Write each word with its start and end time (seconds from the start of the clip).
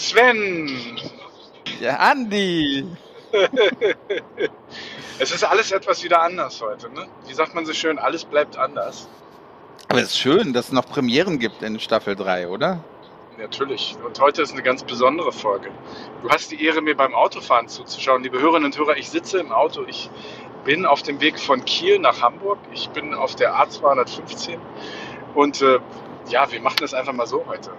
Sven! 0.00 0.98
Ja, 1.78 1.96
Andi! 1.96 2.86
es 5.18 5.30
ist 5.30 5.44
alles 5.44 5.70
etwas 5.72 6.02
wieder 6.02 6.22
anders 6.22 6.60
heute, 6.62 6.90
ne? 6.90 7.06
Wie 7.26 7.34
sagt 7.34 7.54
man 7.54 7.66
so 7.66 7.74
schön, 7.74 7.98
alles 7.98 8.24
bleibt 8.24 8.56
anders. 8.56 9.08
Aber 9.88 9.98
es 10.00 10.08
ist 10.08 10.18
schön, 10.18 10.54
dass 10.54 10.66
es 10.66 10.72
noch 10.72 10.86
Premieren 10.86 11.38
gibt 11.38 11.62
in 11.62 11.78
Staffel 11.78 12.16
3, 12.16 12.48
oder? 12.48 12.82
Natürlich. 13.36 13.94
Und 14.04 14.18
heute 14.20 14.40
ist 14.40 14.52
eine 14.52 14.62
ganz 14.62 14.82
besondere 14.84 15.32
Folge. 15.32 15.70
Du 16.22 16.30
hast 16.30 16.50
die 16.50 16.64
Ehre, 16.64 16.80
mir 16.80 16.96
beim 16.96 17.14
Autofahren 17.14 17.68
zuzuschauen. 17.68 18.22
Liebe 18.22 18.40
Hörerinnen 18.40 18.66
und 18.66 18.78
Hörer, 18.78 18.96
ich 18.96 19.10
sitze 19.10 19.38
im 19.38 19.52
Auto. 19.52 19.84
Ich 19.86 20.10
bin 20.64 20.86
auf 20.86 21.02
dem 21.02 21.20
Weg 21.20 21.38
von 21.38 21.62
Kiel 21.66 21.98
nach 21.98 22.22
Hamburg. 22.22 22.58
Ich 22.72 22.88
bin 22.90 23.12
auf 23.12 23.36
der 23.36 23.54
A215. 23.54 24.58
Und 25.34 25.60
äh, 25.60 25.78
ja, 26.30 26.50
wir 26.50 26.60
machen 26.62 26.78
das 26.80 26.94
einfach 26.94 27.12
mal 27.12 27.26
so 27.26 27.44
heute. 27.46 27.70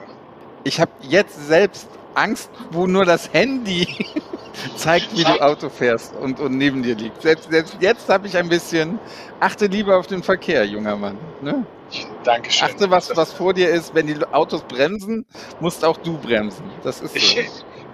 Ich 0.63 0.79
habe 0.79 0.91
jetzt 1.01 1.47
selbst 1.47 1.87
Angst, 2.13 2.49
wo 2.71 2.87
nur 2.87 3.05
das 3.05 3.33
Handy 3.33 3.87
zeigt, 4.75 5.15
wie 5.15 5.23
du 5.23 5.41
Auto 5.41 5.69
fährst 5.69 6.13
und, 6.15 6.39
und 6.39 6.57
neben 6.57 6.83
dir 6.83 6.95
liegt. 6.95 7.21
Selbst, 7.21 7.49
selbst 7.49 7.77
jetzt 7.79 8.09
habe 8.09 8.27
ich 8.27 8.37
ein 8.37 8.49
bisschen, 8.49 8.99
achte 9.39 9.67
lieber 9.67 9.97
auf 9.97 10.07
den 10.07 10.23
Verkehr, 10.23 10.65
junger 10.65 10.95
Mann. 10.95 11.17
Ne? 11.41 11.65
Dankeschön. 12.23 12.69
Achte, 12.69 12.89
was, 12.89 13.15
was 13.15 13.33
vor 13.33 13.53
dir 13.53 13.69
ist. 13.69 13.93
Wenn 13.93 14.07
die 14.07 14.17
Autos 14.31 14.61
bremsen, 14.63 15.25
musst 15.59 15.83
auch 15.83 15.97
du 15.97 16.17
bremsen. 16.17 16.69
Das 16.83 17.01
ist 17.01 17.13
so. 17.13 17.39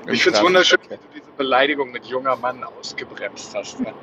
Ich, 0.10 0.14
ich 0.14 0.24
finde 0.24 0.38
es 0.38 0.44
wunderschön, 0.46 0.80
dass 0.88 1.00
du 1.00 1.08
diese 1.14 1.32
Beleidigung 1.36 1.92
mit 1.92 2.06
junger 2.06 2.38
Mann 2.38 2.64
ausgebremst 2.64 3.54
hast. 3.54 3.82
Ne? 3.82 3.94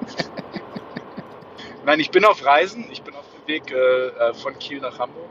Nein, 1.87 1.99
ich 1.99 2.11
bin 2.11 2.27
auf 2.27 2.45
Reisen. 2.45 2.85
Ich 2.91 3.03
bin 3.03 3.15
auf 3.15 3.25
dem 3.35 3.47
Weg 3.47 3.73
äh, 3.73 4.09
äh 4.09 4.35
von 4.35 4.59
Kiel 4.59 4.81
nach 4.81 4.99
Hamburg. 4.99 5.31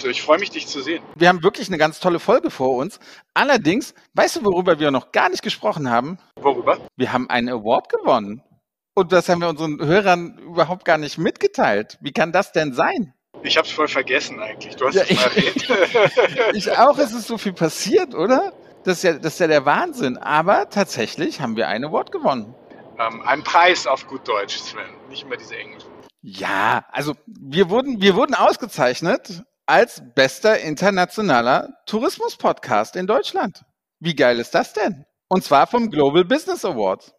Und 0.00 0.08
äh, 0.08 0.10
ich 0.10 0.22
freue 0.22 0.38
mich, 0.38 0.50
dich 0.50 0.66
zu 0.66 0.80
sehen. 0.80 1.02
Wir 1.14 1.28
haben 1.28 1.42
wirklich 1.42 1.68
eine 1.68 1.78
ganz 1.78 2.00
tolle 2.00 2.18
Folge 2.18 2.50
vor 2.50 2.76
uns. 2.76 2.98
Allerdings, 3.34 3.94
weißt 4.14 4.36
du, 4.36 4.44
worüber 4.44 4.78
wir 4.78 4.90
noch 4.90 5.12
gar 5.12 5.28
nicht 5.28 5.42
gesprochen 5.42 5.90
haben? 5.90 6.18
Worüber? 6.36 6.78
Wir 6.96 7.12
haben 7.12 7.28
einen 7.28 7.48
Award 7.48 7.88
gewonnen. 7.88 8.42
Und 8.94 9.12
das 9.12 9.28
haben 9.28 9.40
wir 9.40 9.48
unseren 9.48 9.78
Hörern 9.80 10.38
überhaupt 10.38 10.84
gar 10.84 10.98
nicht 10.98 11.18
mitgeteilt. 11.18 11.98
Wie 12.00 12.12
kann 12.12 12.32
das 12.32 12.52
denn 12.52 12.72
sein? 12.72 13.14
Ich 13.42 13.56
habe 13.56 13.66
es 13.66 13.72
voll 13.72 13.88
vergessen 13.88 14.40
eigentlich. 14.40 14.76
Du 14.76 14.86
hast 14.86 14.94
ja, 14.94 15.02
es 15.02 15.14
mal 15.14 15.22
erwähnt. 15.24 15.68
ich 16.54 16.70
auch. 16.72 16.98
Es 16.98 17.12
ist 17.12 17.26
so 17.26 17.38
viel 17.38 17.52
passiert, 17.52 18.14
oder? 18.14 18.52
Das 18.84 18.98
ist, 18.98 19.02
ja, 19.04 19.12
das 19.14 19.34
ist 19.34 19.40
ja 19.40 19.46
der 19.46 19.64
Wahnsinn. 19.64 20.18
Aber 20.18 20.68
tatsächlich 20.68 21.40
haben 21.40 21.56
wir 21.56 21.68
einen 21.68 21.84
Award 21.84 22.12
gewonnen. 22.12 22.54
Ähm, 22.98 23.22
einen 23.22 23.44
Preis 23.44 23.86
auf 23.86 24.06
gut 24.06 24.26
Deutsch, 24.28 24.58
Sven. 24.58 24.82
Nicht 25.08 25.22
immer 25.22 25.36
diese 25.36 25.56
englischen. 25.56 25.88
Ja, 26.22 26.84
also 26.90 27.14
wir 27.26 27.70
wurden, 27.70 28.02
wir 28.02 28.14
wurden 28.14 28.34
ausgezeichnet 28.34 29.42
als 29.70 30.02
bester 30.16 30.58
internationaler 30.58 31.68
Tourismus-Podcast 31.86 32.96
in 32.96 33.06
Deutschland. 33.06 33.62
Wie 34.00 34.16
geil 34.16 34.40
ist 34.40 34.52
das 34.52 34.72
denn? 34.72 35.04
Und 35.28 35.44
zwar 35.44 35.68
vom 35.68 35.92
Global 35.92 36.24
Business 36.24 36.64
Award. 36.64 37.14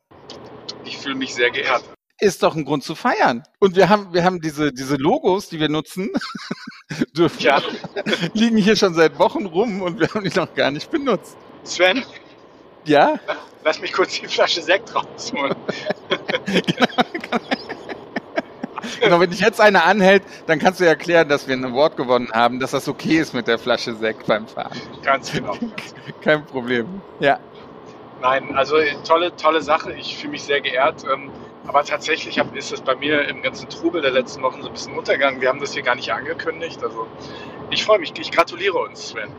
Ich 0.84 0.98
fühle 0.98 1.16
mich 1.16 1.34
sehr 1.34 1.50
geehrt 1.50 1.84
ist 2.24 2.44
doch 2.44 2.56
ein 2.56 2.66
Grund 2.66 2.84
zu 2.84 2.94
feiern. 2.94 3.42
Und 3.58 3.76
wir 3.76 3.90
haben, 3.90 4.14
wir 4.14 4.24
haben 4.24 4.42
diese, 4.42 4.72
diese 4.72 4.96
Logos, 4.96 5.50
die 5.50 5.60
wir 5.60 5.70
nutzen, 5.70 6.12
dürfen, 7.18 7.42
ja. 7.42 7.60
liegen 8.34 8.58
hier 8.58 8.76
schon 8.76 8.94
seit 8.94 9.18
Wochen 9.18 9.48
rum 9.48 9.82
und 9.82 10.00
wir 10.00 10.08
haben 10.14 10.24
die 10.24 10.40
noch 10.40 10.54
gar 10.54 10.70
nicht 10.70 10.92
benutzt. 10.92 11.36
Sven? 11.64 12.06
Ja? 12.86 13.20
Lass 13.64 13.82
mich 13.82 13.92
kurz 13.92 14.20
die 14.20 14.28
Flasche 14.28 14.62
Sekt 14.62 14.94
rausholen. 14.94 15.56
genau, 16.46 17.04
genau, 17.12 17.40
wenn 19.02 19.30
dich 19.30 19.40
jetzt 19.40 19.62
eine 19.62 19.84
anhält, 19.84 20.24
dann 20.48 20.60
kannst 20.60 20.80
du 20.80 20.86
erklären, 20.86 21.30
dass 21.30 21.48
wir 21.48 21.56
ein 21.56 21.66
Award 21.66 21.98
gewonnen 21.98 22.30
haben, 22.34 22.60
dass 22.60 22.72
das 22.72 22.88
okay 22.88 23.18
ist 23.18 23.34
mit 23.34 23.48
der 23.48 23.60
Flasche 23.60 23.94
Sekt 23.96 24.26
beim 24.28 24.48
Fahren. 24.48 24.78
Ganz 25.04 25.32
genau. 25.32 25.58
Kein 26.22 26.46
Problem. 26.46 27.02
Ja. 27.20 27.40
Nein, 28.22 28.56
also 28.56 28.76
tolle, 29.08 29.36
tolle 29.36 29.62
Sache. 29.62 29.94
Ich 29.94 30.18
fühle 30.18 30.32
mich 30.32 30.44
sehr 30.44 30.62
geehrt. 30.62 31.04
Ähm, 31.12 31.32
aber 31.68 31.84
tatsächlich 31.84 32.38
ist 32.38 32.72
es 32.72 32.82
bei 32.82 32.96
mir 32.96 33.28
im 33.28 33.42
ganzen 33.42 33.70
Trubel 33.70 34.02
der 34.02 34.12
letzten 34.12 34.42
Wochen 34.42 34.62
so 34.62 34.68
ein 34.68 34.74
bisschen 34.74 34.98
untergegangen. 34.98 35.42
Wir 35.42 35.50
haben 35.50 35.60
das 35.60 35.74
hier 35.74 35.84
gar 35.84 35.96
nicht 35.96 36.12
angekündigt. 36.12 36.84
Also 36.84 37.08
ich 37.70 37.84
freue 37.84 38.00
mich. 38.00 38.14
Ich 38.20 38.32
gratuliere 38.32 38.78
uns, 38.78 39.10
Sven. 39.10 39.30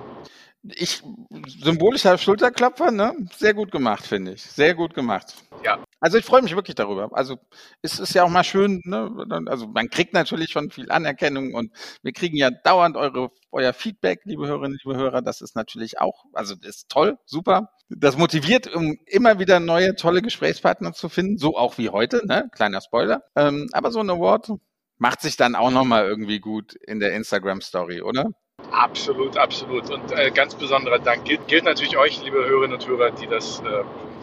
Ich, 0.64 1.02
symbolischer 1.46 2.16
Schulterklopfer, 2.18 2.92
ne? 2.92 3.14
Sehr 3.36 3.52
gut 3.52 3.72
gemacht, 3.72 4.06
finde 4.06 4.34
ich. 4.34 4.42
Sehr 4.42 4.74
gut 4.74 4.94
gemacht. 4.94 5.34
Ja. 5.64 5.82
Also 5.98 6.18
ich 6.18 6.24
freue 6.24 6.42
mich 6.42 6.54
wirklich 6.54 6.76
darüber. 6.76 7.10
Also 7.12 7.38
es 7.82 7.98
ist 7.98 8.14
ja 8.14 8.22
auch 8.22 8.28
mal 8.28 8.44
schön, 8.44 8.80
ne? 8.84 9.10
Also 9.46 9.66
man 9.66 9.90
kriegt 9.90 10.12
natürlich 10.14 10.50
schon 10.50 10.70
viel 10.70 10.90
Anerkennung 10.90 11.54
und 11.54 11.72
wir 12.02 12.12
kriegen 12.12 12.36
ja 12.36 12.50
dauernd 12.50 12.96
eure, 12.96 13.30
euer 13.50 13.72
Feedback, 13.72 14.20
liebe 14.24 14.46
Hörerinnen, 14.46 14.78
liebe 14.84 14.96
Hörer. 14.96 15.20
Das 15.20 15.40
ist 15.40 15.56
natürlich 15.56 16.00
auch, 16.00 16.24
also 16.32 16.54
ist 16.62 16.88
toll, 16.88 17.18
super. 17.24 17.70
Das 17.88 18.16
motiviert, 18.16 18.72
um 18.72 18.96
immer 19.06 19.40
wieder 19.40 19.58
neue, 19.58 19.96
tolle 19.96 20.22
Gesprächspartner 20.22 20.92
zu 20.92 21.08
finden, 21.08 21.38
so 21.38 21.56
auch 21.56 21.76
wie 21.78 21.90
heute, 21.90 22.24
ne? 22.26 22.48
Kleiner 22.54 22.80
Spoiler. 22.80 23.22
Ähm, 23.34 23.68
aber 23.72 23.90
so 23.90 23.98
ein 23.98 24.10
Award 24.10 24.52
macht 24.98 25.20
sich 25.20 25.36
dann 25.36 25.56
auch 25.56 25.72
nochmal 25.72 26.06
irgendwie 26.06 26.38
gut 26.38 26.74
in 26.74 27.00
der 27.00 27.14
Instagram-Story, 27.14 28.02
oder? 28.02 28.30
Absolut, 28.72 29.36
absolut. 29.36 29.90
Und 29.90 30.12
äh, 30.12 30.30
ganz 30.30 30.54
besonderer 30.54 30.98
Dank 30.98 31.24
gilt, 31.24 31.46
gilt, 31.46 31.64
natürlich 31.64 31.96
euch, 31.98 32.22
liebe 32.24 32.38
Hörerinnen 32.38 32.78
und 32.78 32.88
Hörer, 32.88 33.10
die 33.10 33.26
das, 33.26 33.60
äh, 33.60 33.70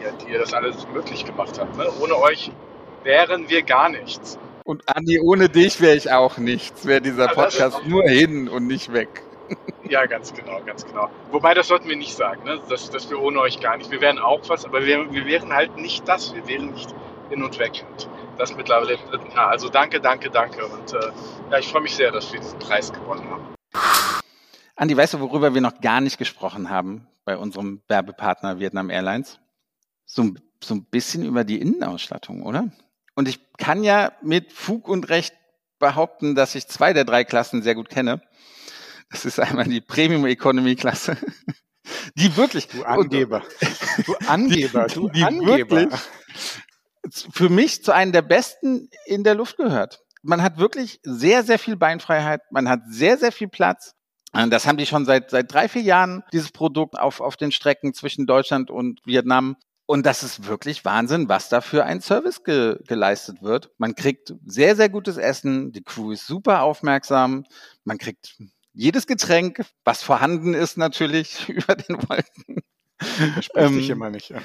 ja, 0.02 0.10
die 0.20 0.32
ihr 0.32 0.40
das 0.40 0.52
alles 0.52 0.86
möglich 0.92 1.24
gemacht 1.24 1.58
habt. 1.58 1.76
Ne? 1.76 1.86
Ohne 2.00 2.16
euch 2.16 2.50
wären 3.04 3.48
wir 3.48 3.62
gar 3.62 3.88
nichts. 3.88 4.38
Und 4.64 4.82
Andi, 4.88 5.20
ohne 5.20 5.48
dich 5.48 5.80
wäre 5.80 5.96
ich 5.96 6.10
auch 6.12 6.36
nichts. 6.38 6.84
Wäre 6.84 7.00
dieser 7.00 7.28
Podcast 7.28 7.86
nur 7.86 8.02
hin 8.04 8.48
und 8.48 8.66
nicht 8.66 8.92
weg. 8.92 9.08
Ja, 9.88 10.06
ganz 10.06 10.32
genau, 10.32 10.60
ganz 10.64 10.86
genau. 10.86 11.08
Wobei, 11.32 11.52
das 11.54 11.66
sollten 11.66 11.88
wir 11.88 11.96
nicht 11.96 12.14
sagen, 12.14 12.44
ne? 12.44 12.60
dass, 12.68 12.88
dass 12.90 13.10
wir 13.10 13.20
ohne 13.20 13.40
euch 13.40 13.58
gar 13.58 13.76
nicht. 13.76 13.90
Wir 13.90 14.00
wären 14.00 14.20
auch 14.20 14.48
was, 14.48 14.64
aber 14.64 14.84
wir, 14.84 15.12
wir 15.12 15.26
wären 15.26 15.52
halt 15.52 15.76
nicht 15.76 16.06
das. 16.06 16.32
Wir 16.32 16.46
wären 16.46 16.70
nicht 16.70 16.94
hin 17.30 17.42
und 17.42 17.58
weg. 17.58 17.84
Und 17.90 18.08
das 18.38 18.54
mittlerweile 18.54 18.92
im 18.92 19.10
dritten 19.10 19.32
Jahr. 19.32 19.48
Also 19.48 19.68
danke, 19.68 20.00
danke, 20.00 20.30
danke. 20.30 20.64
Und 20.64 20.94
äh, 20.94 21.10
ja, 21.50 21.58
ich 21.58 21.66
freue 21.66 21.82
mich 21.82 21.96
sehr, 21.96 22.12
dass 22.12 22.32
wir 22.32 22.38
diesen 22.38 22.60
Preis 22.60 22.92
gewonnen 22.92 23.28
haben. 23.28 23.48
Andi, 24.80 24.96
weißt 24.96 25.12
du, 25.12 25.20
worüber 25.20 25.52
wir 25.52 25.60
noch 25.60 25.82
gar 25.82 26.00
nicht 26.00 26.16
gesprochen 26.16 26.70
haben 26.70 27.06
bei 27.26 27.36
unserem 27.36 27.82
Werbepartner 27.88 28.60
Vietnam 28.60 28.88
Airlines? 28.88 29.38
So, 30.06 30.32
so 30.64 30.74
ein 30.74 30.86
bisschen 30.86 31.22
über 31.22 31.44
die 31.44 31.60
Innenausstattung, 31.60 32.42
oder? 32.42 32.72
Und 33.14 33.28
ich 33.28 33.40
kann 33.58 33.84
ja 33.84 34.12
mit 34.22 34.54
Fug 34.54 34.88
und 34.88 35.10
Recht 35.10 35.34
behaupten, 35.80 36.34
dass 36.34 36.54
ich 36.54 36.66
zwei 36.66 36.94
der 36.94 37.04
drei 37.04 37.24
Klassen 37.24 37.60
sehr 37.60 37.74
gut 37.74 37.90
kenne. 37.90 38.22
Das 39.10 39.26
ist 39.26 39.38
einmal 39.38 39.66
die 39.66 39.82
Premium 39.82 40.24
Economy 40.24 40.76
Klasse. 40.76 41.18
Die 42.14 42.34
wirklich. 42.38 42.68
Du 42.68 42.82
Angeber. 42.82 43.42
Du 44.06 44.14
Angeber. 44.28 44.86
Die, 44.88 44.94
du 44.94 45.08
die 45.10 45.24
Angeber. 45.24 45.76
wirklich 45.76 46.00
für 47.32 47.50
mich 47.50 47.84
zu 47.84 47.92
einem 47.92 48.12
der 48.12 48.22
besten 48.22 48.88
in 49.04 49.24
der 49.24 49.34
Luft 49.34 49.58
gehört. 49.58 50.00
Man 50.22 50.42
hat 50.42 50.56
wirklich 50.56 51.00
sehr, 51.02 51.42
sehr 51.42 51.58
viel 51.58 51.76
Beinfreiheit. 51.76 52.40
Man 52.50 52.68
hat 52.68 52.80
sehr, 52.88 53.18
sehr 53.18 53.32
viel 53.32 53.48
Platz. 53.48 53.94
Äh, 54.32 54.48
das 54.48 54.66
haben 54.66 54.78
die 54.78 54.86
schon 54.86 55.04
seit, 55.04 55.30
seit 55.30 55.52
drei, 55.52 55.68
vier 55.68 55.82
Jahren, 55.82 56.22
dieses 56.32 56.52
Produkt 56.52 56.98
auf, 56.98 57.20
auf 57.20 57.36
den 57.36 57.52
Strecken 57.52 57.94
zwischen 57.94 58.26
Deutschland 58.26 58.70
und 58.70 59.00
Vietnam. 59.04 59.56
Und 59.86 60.06
das 60.06 60.22
ist 60.22 60.46
wirklich 60.46 60.84
Wahnsinn, 60.84 61.28
was 61.28 61.48
da 61.48 61.60
für 61.60 61.84
ein 61.84 62.00
Service 62.00 62.44
ge 62.44 62.78
geleistet 62.86 63.42
wird. 63.42 63.70
Man 63.76 63.96
kriegt 63.96 64.34
sehr, 64.44 64.76
sehr 64.76 64.88
gutes 64.88 65.16
Essen. 65.16 65.72
Die 65.72 65.82
Crew 65.82 66.12
ist 66.12 66.26
super 66.26 66.62
aufmerksam. 66.62 67.44
Man 67.84 67.98
kriegt 67.98 68.36
jedes 68.72 69.08
Getränk, 69.08 69.64
was 69.84 70.02
vorhanden 70.02 70.54
ist, 70.54 70.78
natürlich 70.78 71.48
über 71.48 71.74
den 71.74 71.96
Wolken. 72.08 72.62
Das 72.98 73.46
spricht 73.46 73.66
ähm, 73.66 73.74
sich 73.74 73.90
immer 73.90 74.10
nicht. 74.10 74.30
Ja. 74.30 74.40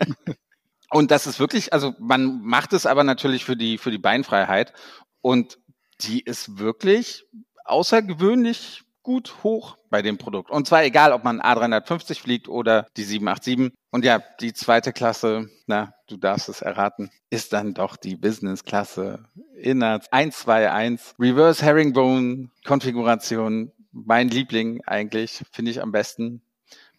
und 0.90 1.10
das 1.10 1.26
ist 1.26 1.38
wirklich, 1.38 1.72
also 1.74 1.94
man 1.98 2.40
macht 2.40 2.72
es 2.72 2.86
aber 2.86 3.04
natürlich 3.04 3.44
für 3.44 3.56
die, 3.56 3.76
für 3.76 3.90
die 3.90 3.98
Beinfreiheit. 3.98 4.72
Und 5.20 5.58
die 6.00 6.20
ist 6.20 6.58
wirklich 6.58 7.26
außergewöhnlich 7.64 8.84
gut 9.02 9.42
hoch 9.42 9.78
bei 9.90 10.02
dem 10.02 10.18
Produkt. 10.18 10.50
Und 10.50 10.66
zwar 10.66 10.84
egal, 10.84 11.12
ob 11.12 11.24
man 11.24 11.40
A350 11.40 12.20
fliegt 12.20 12.48
oder 12.48 12.86
die 12.96 13.04
787. 13.04 13.72
Und 13.90 14.04
ja, 14.04 14.22
die 14.40 14.52
zweite 14.52 14.92
Klasse, 14.92 15.48
na, 15.66 15.92
du 16.08 16.16
darfst 16.16 16.48
es 16.48 16.62
erraten, 16.62 17.10
ist 17.30 17.52
dann 17.52 17.74
doch 17.74 17.96
die 17.96 18.16
Business-Klasse 18.16 19.24
Innerts 19.56 20.10
121 20.10 21.18
Reverse 21.18 21.64
Herringbone 21.64 22.50
Konfiguration. 22.64 23.72
Mein 23.90 24.28
Liebling 24.28 24.82
eigentlich, 24.86 25.42
finde 25.50 25.70
ich 25.70 25.82
am 25.82 25.92
besten. 25.92 26.42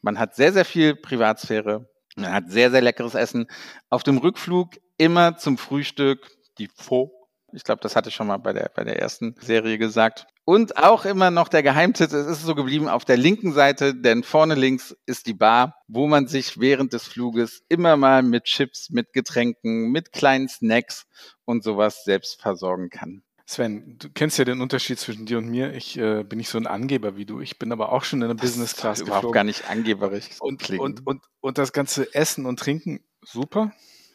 Man 0.01 0.19
hat 0.19 0.35
sehr, 0.35 0.53
sehr 0.53 0.65
viel 0.65 0.95
Privatsphäre. 0.95 1.89
Man 2.15 2.31
hat 2.31 2.51
sehr, 2.51 2.69
sehr 2.69 2.81
leckeres 2.81 3.15
Essen. 3.15 3.47
Auf 3.89 4.03
dem 4.03 4.17
Rückflug 4.17 4.77
immer 4.97 5.37
zum 5.37 5.57
Frühstück 5.57 6.29
die 6.59 6.67
Pho 6.67 7.22
ich 7.53 7.63
glaube, 7.63 7.81
das 7.81 7.95
hatte 7.95 8.09
ich 8.09 8.15
schon 8.15 8.27
mal 8.27 8.37
bei 8.37 8.53
der, 8.53 8.71
bei 8.75 8.83
der 8.83 8.99
ersten 8.99 9.35
Serie 9.39 9.77
gesagt. 9.77 10.27
Und 10.45 10.77
auch 10.77 11.05
immer 11.05 11.31
noch 11.31 11.47
der 11.47 11.63
Geheimtipp, 11.63 12.11
es 12.11 12.27
ist 12.27 12.43
so 12.43 12.55
geblieben 12.55 12.89
auf 12.89 13.05
der 13.05 13.17
linken 13.17 13.53
Seite, 13.53 13.95
denn 13.95 14.23
vorne 14.23 14.55
links 14.55 14.95
ist 15.05 15.27
die 15.27 15.33
Bar, 15.33 15.77
wo 15.87 16.07
man 16.07 16.27
sich 16.27 16.59
während 16.59 16.93
des 16.93 17.03
Fluges 17.03 17.63
immer 17.69 17.95
mal 17.95 18.23
mit 18.23 18.43
Chips, 18.45 18.89
mit 18.89 19.13
Getränken, 19.13 19.91
mit 19.91 20.11
kleinen 20.11 20.49
Snacks 20.49 21.05
und 21.45 21.63
sowas 21.63 22.03
selbst 22.03 22.41
versorgen 22.41 22.89
kann. 22.89 23.23
Sven, 23.45 23.97
du 23.99 24.09
kennst 24.09 24.37
ja 24.37 24.45
den 24.45 24.61
Unterschied 24.61 24.99
zwischen 24.99 25.25
dir 25.25 25.37
und 25.37 25.47
mir. 25.47 25.73
Ich 25.73 25.97
äh, 25.97 26.23
bin 26.23 26.37
nicht 26.37 26.49
so 26.49 26.57
ein 26.57 26.65
Angeber 26.65 27.17
wie 27.17 27.25
du. 27.25 27.39
Ich 27.41 27.59
bin 27.59 27.71
aber 27.71 27.91
auch 27.91 28.03
schon 28.03 28.21
in 28.21 28.29
der 28.29 28.35
Business 28.35 28.75
Class 28.75 28.99
geflogen. 28.99 29.19
Überhaupt 29.19 29.33
gar 29.33 29.43
nicht 29.43 29.69
angeberisch. 29.69 30.29
Und, 30.39 30.69
und, 30.71 31.05
und, 31.05 31.23
und 31.41 31.57
das 31.57 31.73
ganze 31.73 32.13
Essen 32.15 32.45
und 32.45 32.59
Trinken, 32.59 33.01
super 33.21 33.71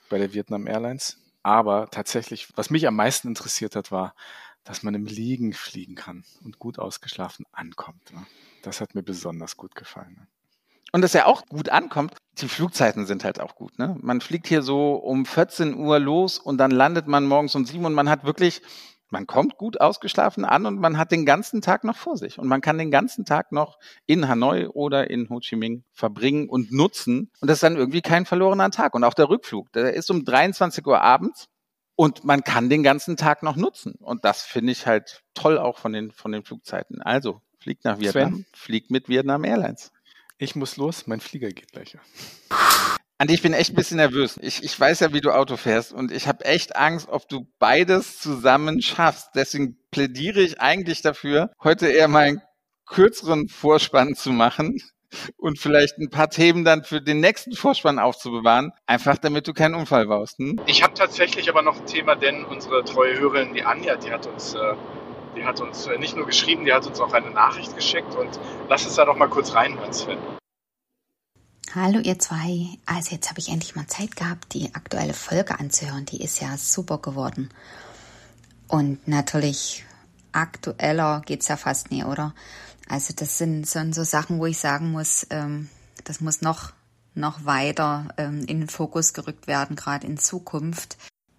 bei 0.09 0.19
der 0.19 0.33
Vietnam 0.33 0.67
Airlines. 0.67 1.19
Aber 1.49 1.89
tatsächlich, 1.91 2.49
was 2.57 2.69
mich 2.69 2.87
am 2.87 2.95
meisten 2.95 3.29
interessiert 3.29 3.75
hat, 3.75 3.91
war, 3.91 4.15
dass 4.65 4.83
man 4.83 4.93
im 4.93 5.07
Liegen 5.07 5.55
fliegen 5.55 5.95
kann 5.95 6.23
und 6.45 6.59
gut 6.59 6.79
ausgeschlafen 6.79 7.47
ankommt. 7.53 8.13
Ne? 8.13 8.27
Das 8.63 8.83
hat 8.83 8.95
mir 8.95 9.03
besonders 9.03 9.57
gut 9.57 9.75
gefallen. 9.75 10.15
Ne? 10.19 10.27
Und 10.93 11.01
dass 11.01 11.15
er 11.15 11.27
auch 11.27 11.47
gut 11.47 11.71
ankommt, 11.71 12.13
die 12.37 12.49
Flugzeiten 12.49 13.07
sind 13.07 13.25
halt 13.25 13.41
auch 13.41 13.55
gut. 13.55 13.79
Ne? 13.79 13.97
Man 14.03 14.21
fliegt 14.21 14.47
hier 14.47 14.61
so 14.61 14.97
um 14.97 15.25
14 15.25 15.75
Uhr 15.75 15.99
los 15.99 16.39
und 16.39 16.59
dann 16.59 16.71
landet 16.71 17.07
man 17.07 17.25
morgens 17.25 17.55
um 17.55 17.65
7 17.65 17.83
und 17.83 17.95
man 17.95 18.11
hat 18.11 18.25
wirklich, 18.25 18.61
man 19.11 19.27
kommt 19.27 19.57
gut 19.57 19.81
ausgeschlafen 19.81 20.45
an 20.45 20.67
und 20.67 20.79
man 20.79 20.99
hat 20.99 21.13
den 21.13 21.25
ganzen 21.25 21.61
Tag 21.61 21.85
noch 21.85 21.97
vor 21.97 22.17
sich. 22.17 22.39
Und 22.39 22.47
man 22.49 22.61
kann 22.61 22.79
den 22.79 22.91
ganzen 22.91 23.25
Tag 23.25 23.53
noch 23.53 23.79
in 24.07 24.29
Hanoi 24.29 24.67
oder 24.69 25.11
in 25.11 25.29
Ho 25.31 25.41
Chi 25.41 25.57
Minh 25.57 25.85
verbringen 25.93 26.49
und 26.49 26.73
nutzen. 26.73 27.31
Und 27.41 27.49
das 27.49 27.57
ist 27.57 27.63
dann 27.63 27.77
irgendwie 27.77 28.03
kein 28.03 28.27
verlorener 28.27 28.71
Tag. 28.71 28.95
Und 28.95 29.05
auch 29.05 29.15
der 29.15 29.29
Rückflug, 29.29 29.73
der 29.73 29.95
ist 29.95 30.11
um 30.11 30.25
23 30.25 30.87
Uhr 30.87 31.01
abends 31.01 31.49
und 31.97 32.25
man 32.25 32.45
kann 32.45 32.69
den 32.69 32.83
ganzen 32.83 33.17
Tag 33.17 33.43
noch 33.43 33.57
nutzen. 33.57 33.95
Und 34.01 34.25
das 34.25 34.43
finde 34.43 34.73
ich 34.73 34.87
halt 34.87 35.23
toll 35.35 35.59
auch 35.59 35.79
von 35.79 35.93
den, 35.93 36.13
von 36.13 36.31
den 36.31 36.45
Flugzeiten. 36.45 37.03
Also, 37.03 37.43
fliegt 37.59 37.85
nach 37.85 37.99
Vietnam, 37.99 38.35
Sven? 38.35 38.47
fliegt 38.53 38.91
mit 38.91 39.09
Vietnam 39.09 39.45
Airlines. 39.45 39.91
Ich 40.39 40.55
muss 40.55 40.77
los, 40.77 41.09
mein 41.09 41.19
Flieger 41.19 41.49
geht 41.49 41.73
gleich. 41.73 41.97
Andi, 43.21 43.35
ich 43.35 43.43
bin 43.43 43.53
echt 43.53 43.73
ein 43.73 43.75
bisschen 43.75 43.97
nervös. 43.97 44.39
Ich, 44.41 44.63
ich 44.63 44.79
weiß 44.79 45.01
ja, 45.01 45.13
wie 45.13 45.21
du 45.21 45.33
Auto 45.33 45.57
fährst 45.57 45.93
und 45.93 46.13
ich 46.13 46.29
habe 46.29 46.45
echt 46.45 46.77
Angst, 46.77 47.09
ob 47.09 47.29
du 47.29 47.49
beides 47.59 48.21
zusammen 48.21 48.81
schaffst. 48.81 49.31
Deswegen 49.35 49.77
plädiere 49.91 50.39
ich 50.39 50.61
eigentlich 50.61 51.03
dafür, 51.03 51.51
heute 51.65 51.89
eher 51.89 52.07
mal 52.07 52.27
einen 52.27 52.43
kürzeren 52.87 53.49
Vorspann 53.49 54.15
zu 54.15 54.31
machen 54.31 54.81
und 55.37 55.59
vielleicht 55.59 55.99
ein 55.99 56.11
paar 56.11 56.31
Themen 56.31 56.65
dann 56.65 56.85
für 56.85 57.01
den 57.01 57.19
nächsten 57.19 57.55
Vorspann 57.55 57.99
aufzubewahren, 57.99 58.71
einfach 58.87 59.19
damit 59.19 59.49
du 59.49 59.53
keinen 59.53 59.75
Unfall 59.75 60.07
baust. 60.07 60.39
Hm? 60.39 60.61
Ich 60.67 60.85
habe 60.85 60.95
tatsächlich 60.95 61.51
aber 61.51 61.63
noch 61.63 61.81
ein 61.81 61.87
Thema, 61.87 62.15
denn 62.15 62.45
unsere 62.45 62.85
treue 62.85 63.19
Hörerin, 63.19 63.53
die 63.53 63.65
Anja, 63.65 63.97
die 63.97 64.13
hat 64.13 64.29
uns, 64.29 64.55
äh, 64.55 64.75
die 65.37 65.45
hat 65.45 65.61
uns 65.61 65.89
äh, 65.89 65.99
nicht 65.99 66.15
nur 66.15 66.25
geschrieben, 66.25 66.65
die 66.65 66.73
hat 66.73 66.87
uns 66.87 67.01
auch 67.01 67.13
eine 67.13 67.33
Nachricht 67.33 67.75
geschickt 67.75 68.15
und 68.15 68.39
lass 68.69 68.85
uns 68.85 68.95
da 68.95 69.05
doch 69.05 69.17
mal 69.17 69.29
kurz 69.29 69.55
reinhören, 69.55 69.93
Sven. 69.93 70.19
Hallo 71.75 71.99
ihr 71.99 72.19
zwei. 72.19 72.67
Also 72.87 73.11
jetzt 73.11 73.29
habe 73.29 73.41
ich 73.41 73.51
endlich 73.51 73.77
mal 73.77 73.87
Zeit 73.87 74.17
gehabt, 74.17 74.55
die 74.55 74.75
aktuelle 74.75 75.13
Folge 75.13 75.61
anzuhören. 75.61 76.07
Die 76.07 76.23
ist 76.23 76.41
ja 76.41 76.57
super 76.57 76.97
geworden. 76.97 77.51
Und 78.69 79.07
natürlich 79.07 79.85
aktueller 80.33 81.21
geht 81.27 81.43
es 81.43 81.49
ja 81.49 81.59
fast 81.59 81.91
nie, 81.91 82.05
oder? 82.05 82.35
Also 82.89 83.13
das 83.15 83.37
sind, 83.37 83.67
sind 83.67 83.95
so 83.95 84.03
Sachen, 84.03 84.39
wo 84.39 84.47
ich 84.47 84.57
sagen 84.57 84.93
muss, 84.93 85.27
ähm, 85.29 85.69
das 86.05 86.23
muss 86.23 86.41
noch, 86.41 86.73
noch 87.15 87.45
weiter 87.45 88.15
ähm, 88.17 88.47
in 88.47 88.61
den 88.61 88.69
Fokus 88.71 89.13
gerückt 89.13 89.47
werden, 89.47 89.77
gerade 89.77 90.07
in 90.07 90.17
Zukunft. 90.17 90.97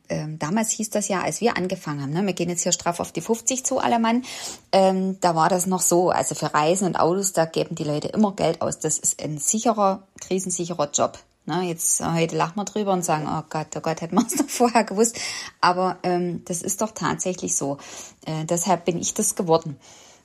Ähm, 0.10 0.40
damals 0.40 0.72
hieß 0.72 0.90
das 0.90 1.08
ja, 1.08 1.22
als 1.22 1.42
wir 1.42 1.56
angefangen 1.56 2.02
haben, 2.02 2.12
ne, 2.12 2.26
wir 2.26 2.34
gehen 2.34 2.50
jetzt 2.50 2.64
hier 2.64 2.72
straff 2.72 3.00
auf 3.00 3.12
die 3.12 3.22
50 3.22 3.66
zu, 3.66 3.80
alle 3.80 4.00
Mann, 4.00 4.24
ähm, 4.72 5.20
da 5.22 5.36
war 5.36 5.50
das 5.50 5.66
noch 5.66 5.82
so, 5.82 6.10
also 6.10 6.36
für 6.36 6.54
Reisen 6.54 6.88
und 6.88 7.00
Autos, 7.00 7.34
da 7.34 7.46
geben 7.46 7.76
die 7.76 7.84
Leute 7.84 8.10
immer 8.10 8.34
Geld 8.34 8.62
aus. 8.62 8.80
Das 8.80 8.98
ist 8.98 9.22
ein 9.24 9.38
sicherer, 9.38 10.04
krisensicherer 10.20 10.90
Job. 10.92 11.20
Ne, 11.46 11.62
jetzt 11.64 12.02
äh, 12.02 12.06
heute 12.06 12.36
lachen 12.36 12.58
wir 12.58 12.66
drüber 12.66 12.94
und 12.94 13.06
sagen, 13.06 13.28
oh 13.28 13.44
Gott, 13.50 13.68
oh 13.76 13.82
Gott, 13.82 14.02
hätten 14.02 14.16
wir 14.16 14.26
es 14.26 14.36
doch 14.36 14.50
vorher 14.50 14.84
gewusst. 14.84 15.20
Aber 15.62 15.98
ähm, 16.04 16.44
das 16.46 16.62
ist 16.62 16.82
doch 16.82 16.92
tatsächlich 16.92 17.56
so. 17.56 17.78
Äh, 18.26 18.46
deshalb 18.46 18.86
bin 18.86 19.00
ich 19.00 19.14
das 19.14 19.36
geworden 19.36 19.78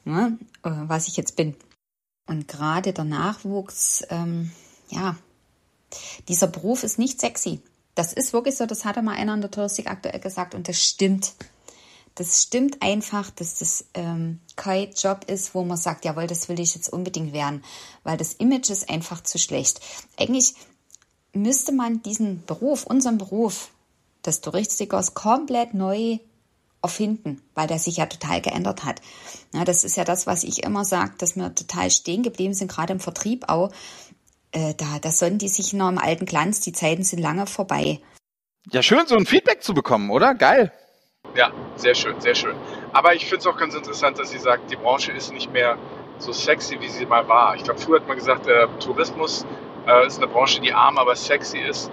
ne, 0.04 0.38
äh, 0.62 0.70
was 0.70 1.08
ich 1.08 1.16
jetzt 1.16 1.36
bin. 1.36 1.54
Und 2.26 2.48
gerade 2.48 2.92
der 2.92 3.04
Nachwuchs, 3.04 4.04
ähm, 4.10 4.50
ja, 4.88 5.16
dieser 6.28 6.46
Beruf 6.46 6.82
ist 6.82 6.98
nicht 6.98 7.20
sexy. 7.20 7.60
Das 7.94 8.12
ist 8.12 8.32
wirklich 8.32 8.56
so, 8.56 8.66
das 8.66 8.84
hat 8.84 9.00
mal 9.02 9.16
einer 9.16 9.34
in 9.34 9.40
der 9.40 9.50
Touristik 9.50 9.88
aktuell 9.88 10.20
gesagt 10.20 10.54
und 10.54 10.68
das 10.68 10.82
stimmt. 10.82 11.32
Das 12.16 12.42
stimmt 12.42 12.80
einfach, 12.80 13.30
dass 13.30 13.58
das 13.58 13.86
ähm, 13.94 14.40
kein 14.54 14.92
Job 14.92 15.24
ist, 15.26 15.54
wo 15.54 15.64
man 15.64 15.76
sagt, 15.76 16.04
jawohl, 16.04 16.28
das 16.28 16.48
will 16.48 16.60
ich 16.60 16.74
jetzt 16.74 16.88
unbedingt 16.88 17.32
werden, 17.32 17.64
weil 18.04 18.16
das 18.16 18.34
Image 18.34 18.70
ist 18.70 18.88
einfach 18.88 19.22
zu 19.22 19.38
schlecht. 19.38 19.80
Eigentlich 20.16 20.54
müsste 21.32 21.72
man 21.72 22.02
diesen 22.02 22.44
Beruf, 22.46 22.84
unseren 22.84 23.18
Beruf 23.18 23.70
des 24.24 24.40
Touristikers 24.40 25.14
komplett 25.14 25.74
neu 25.74 26.18
erfinden, 26.82 27.42
weil 27.54 27.66
der 27.66 27.78
sich 27.78 27.96
ja 27.96 28.06
total 28.06 28.40
geändert 28.40 28.84
hat. 28.84 29.00
Ja, 29.52 29.64
das 29.64 29.84
ist 29.84 29.96
ja 29.96 30.04
das, 30.04 30.26
was 30.26 30.44
ich 30.44 30.62
immer 30.62 30.84
sage, 30.84 31.14
dass 31.18 31.34
wir 31.34 31.54
total 31.54 31.90
stehen 31.90 32.22
geblieben 32.22 32.54
sind, 32.54 32.70
gerade 32.70 32.92
im 32.92 33.00
Vertrieb 33.00 33.48
auch. 33.48 33.72
Äh, 34.54 34.74
da, 34.74 35.00
da 35.00 35.10
sonnen 35.10 35.38
die 35.38 35.48
sich 35.48 35.72
noch 35.72 35.88
im 35.88 35.98
alten 35.98 36.26
Glanz, 36.26 36.60
die 36.60 36.72
Zeiten 36.72 37.02
sind 37.02 37.20
lange 37.20 37.46
vorbei. 37.46 37.98
Ja, 38.70 38.82
schön, 38.82 39.06
so 39.06 39.16
ein 39.16 39.26
Feedback 39.26 39.62
zu 39.62 39.74
bekommen, 39.74 40.10
oder? 40.10 40.34
Geil. 40.34 40.72
Ja, 41.34 41.50
sehr 41.74 41.94
schön, 41.94 42.20
sehr 42.20 42.36
schön. 42.36 42.54
Aber 42.92 43.14
ich 43.14 43.24
finde 43.26 43.38
es 43.38 43.46
auch 43.48 43.56
ganz 43.56 43.74
interessant, 43.74 44.18
dass 44.18 44.30
sie 44.30 44.38
sagt, 44.38 44.70
die 44.70 44.76
Branche 44.76 45.10
ist 45.10 45.32
nicht 45.32 45.52
mehr 45.52 45.76
so 46.18 46.32
sexy, 46.32 46.80
wie 46.80 46.88
sie 46.88 47.04
mal 47.04 47.26
war. 47.26 47.56
Ich 47.56 47.64
glaube, 47.64 47.80
früher 47.80 47.96
hat 47.96 48.06
man 48.06 48.16
gesagt, 48.16 48.46
äh, 48.46 48.68
Tourismus 48.78 49.44
äh, 49.88 50.06
ist 50.06 50.18
eine 50.18 50.28
Branche, 50.28 50.60
die 50.60 50.72
arm, 50.72 50.98
aber 50.98 51.16
sexy 51.16 51.58
ist. 51.58 51.90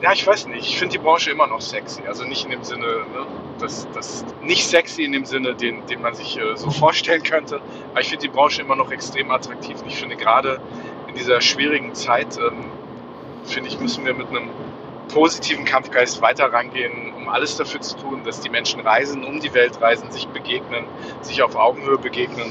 Ja, 0.00 0.12
ich 0.12 0.26
weiß 0.26 0.46
nicht. 0.46 0.68
Ich 0.68 0.78
finde 0.78 0.92
die 0.92 0.98
Branche 0.98 1.30
immer 1.30 1.46
noch 1.46 1.60
sexy. 1.60 2.02
Also 2.06 2.24
nicht 2.24 2.44
in 2.44 2.50
dem 2.50 2.64
Sinne, 2.64 2.86
ne, 2.86 3.26
das, 3.58 3.86
das 3.94 4.24
nicht 4.42 4.66
sexy 4.66 5.04
in 5.04 5.12
dem 5.12 5.26
Sinne, 5.26 5.54
den, 5.54 5.86
den 5.86 6.00
man 6.00 6.14
sich 6.14 6.38
äh, 6.38 6.56
so 6.56 6.70
vorstellen 6.70 7.22
könnte. 7.22 7.60
Aber 7.90 8.00
ich 8.00 8.08
finde 8.08 8.22
die 8.26 8.32
Branche 8.32 8.62
immer 8.62 8.76
noch 8.76 8.90
extrem 8.90 9.30
attraktiv. 9.30 9.80
Und 9.82 9.88
ich 9.88 9.96
finde 9.96 10.16
gerade 10.16 10.60
dieser 11.16 11.40
schwierigen 11.40 11.94
Zeit, 11.94 12.38
ähm, 12.38 12.70
finde 13.44 13.68
ich, 13.68 13.80
müssen 13.80 14.04
wir 14.04 14.14
mit 14.14 14.28
einem 14.28 14.50
positiven 15.08 15.64
Kampfgeist 15.64 16.20
weiter 16.20 16.52
rangehen, 16.52 17.14
um 17.14 17.28
alles 17.28 17.56
dafür 17.56 17.80
zu 17.80 17.96
tun, 17.96 18.22
dass 18.24 18.40
die 18.40 18.50
Menschen 18.50 18.80
reisen, 18.80 19.24
um 19.24 19.40
die 19.40 19.54
Welt 19.54 19.80
reisen, 19.80 20.10
sich 20.10 20.26
begegnen, 20.28 20.84
sich 21.22 21.42
auf 21.42 21.54
Augenhöhe 21.56 21.98
begegnen. 21.98 22.50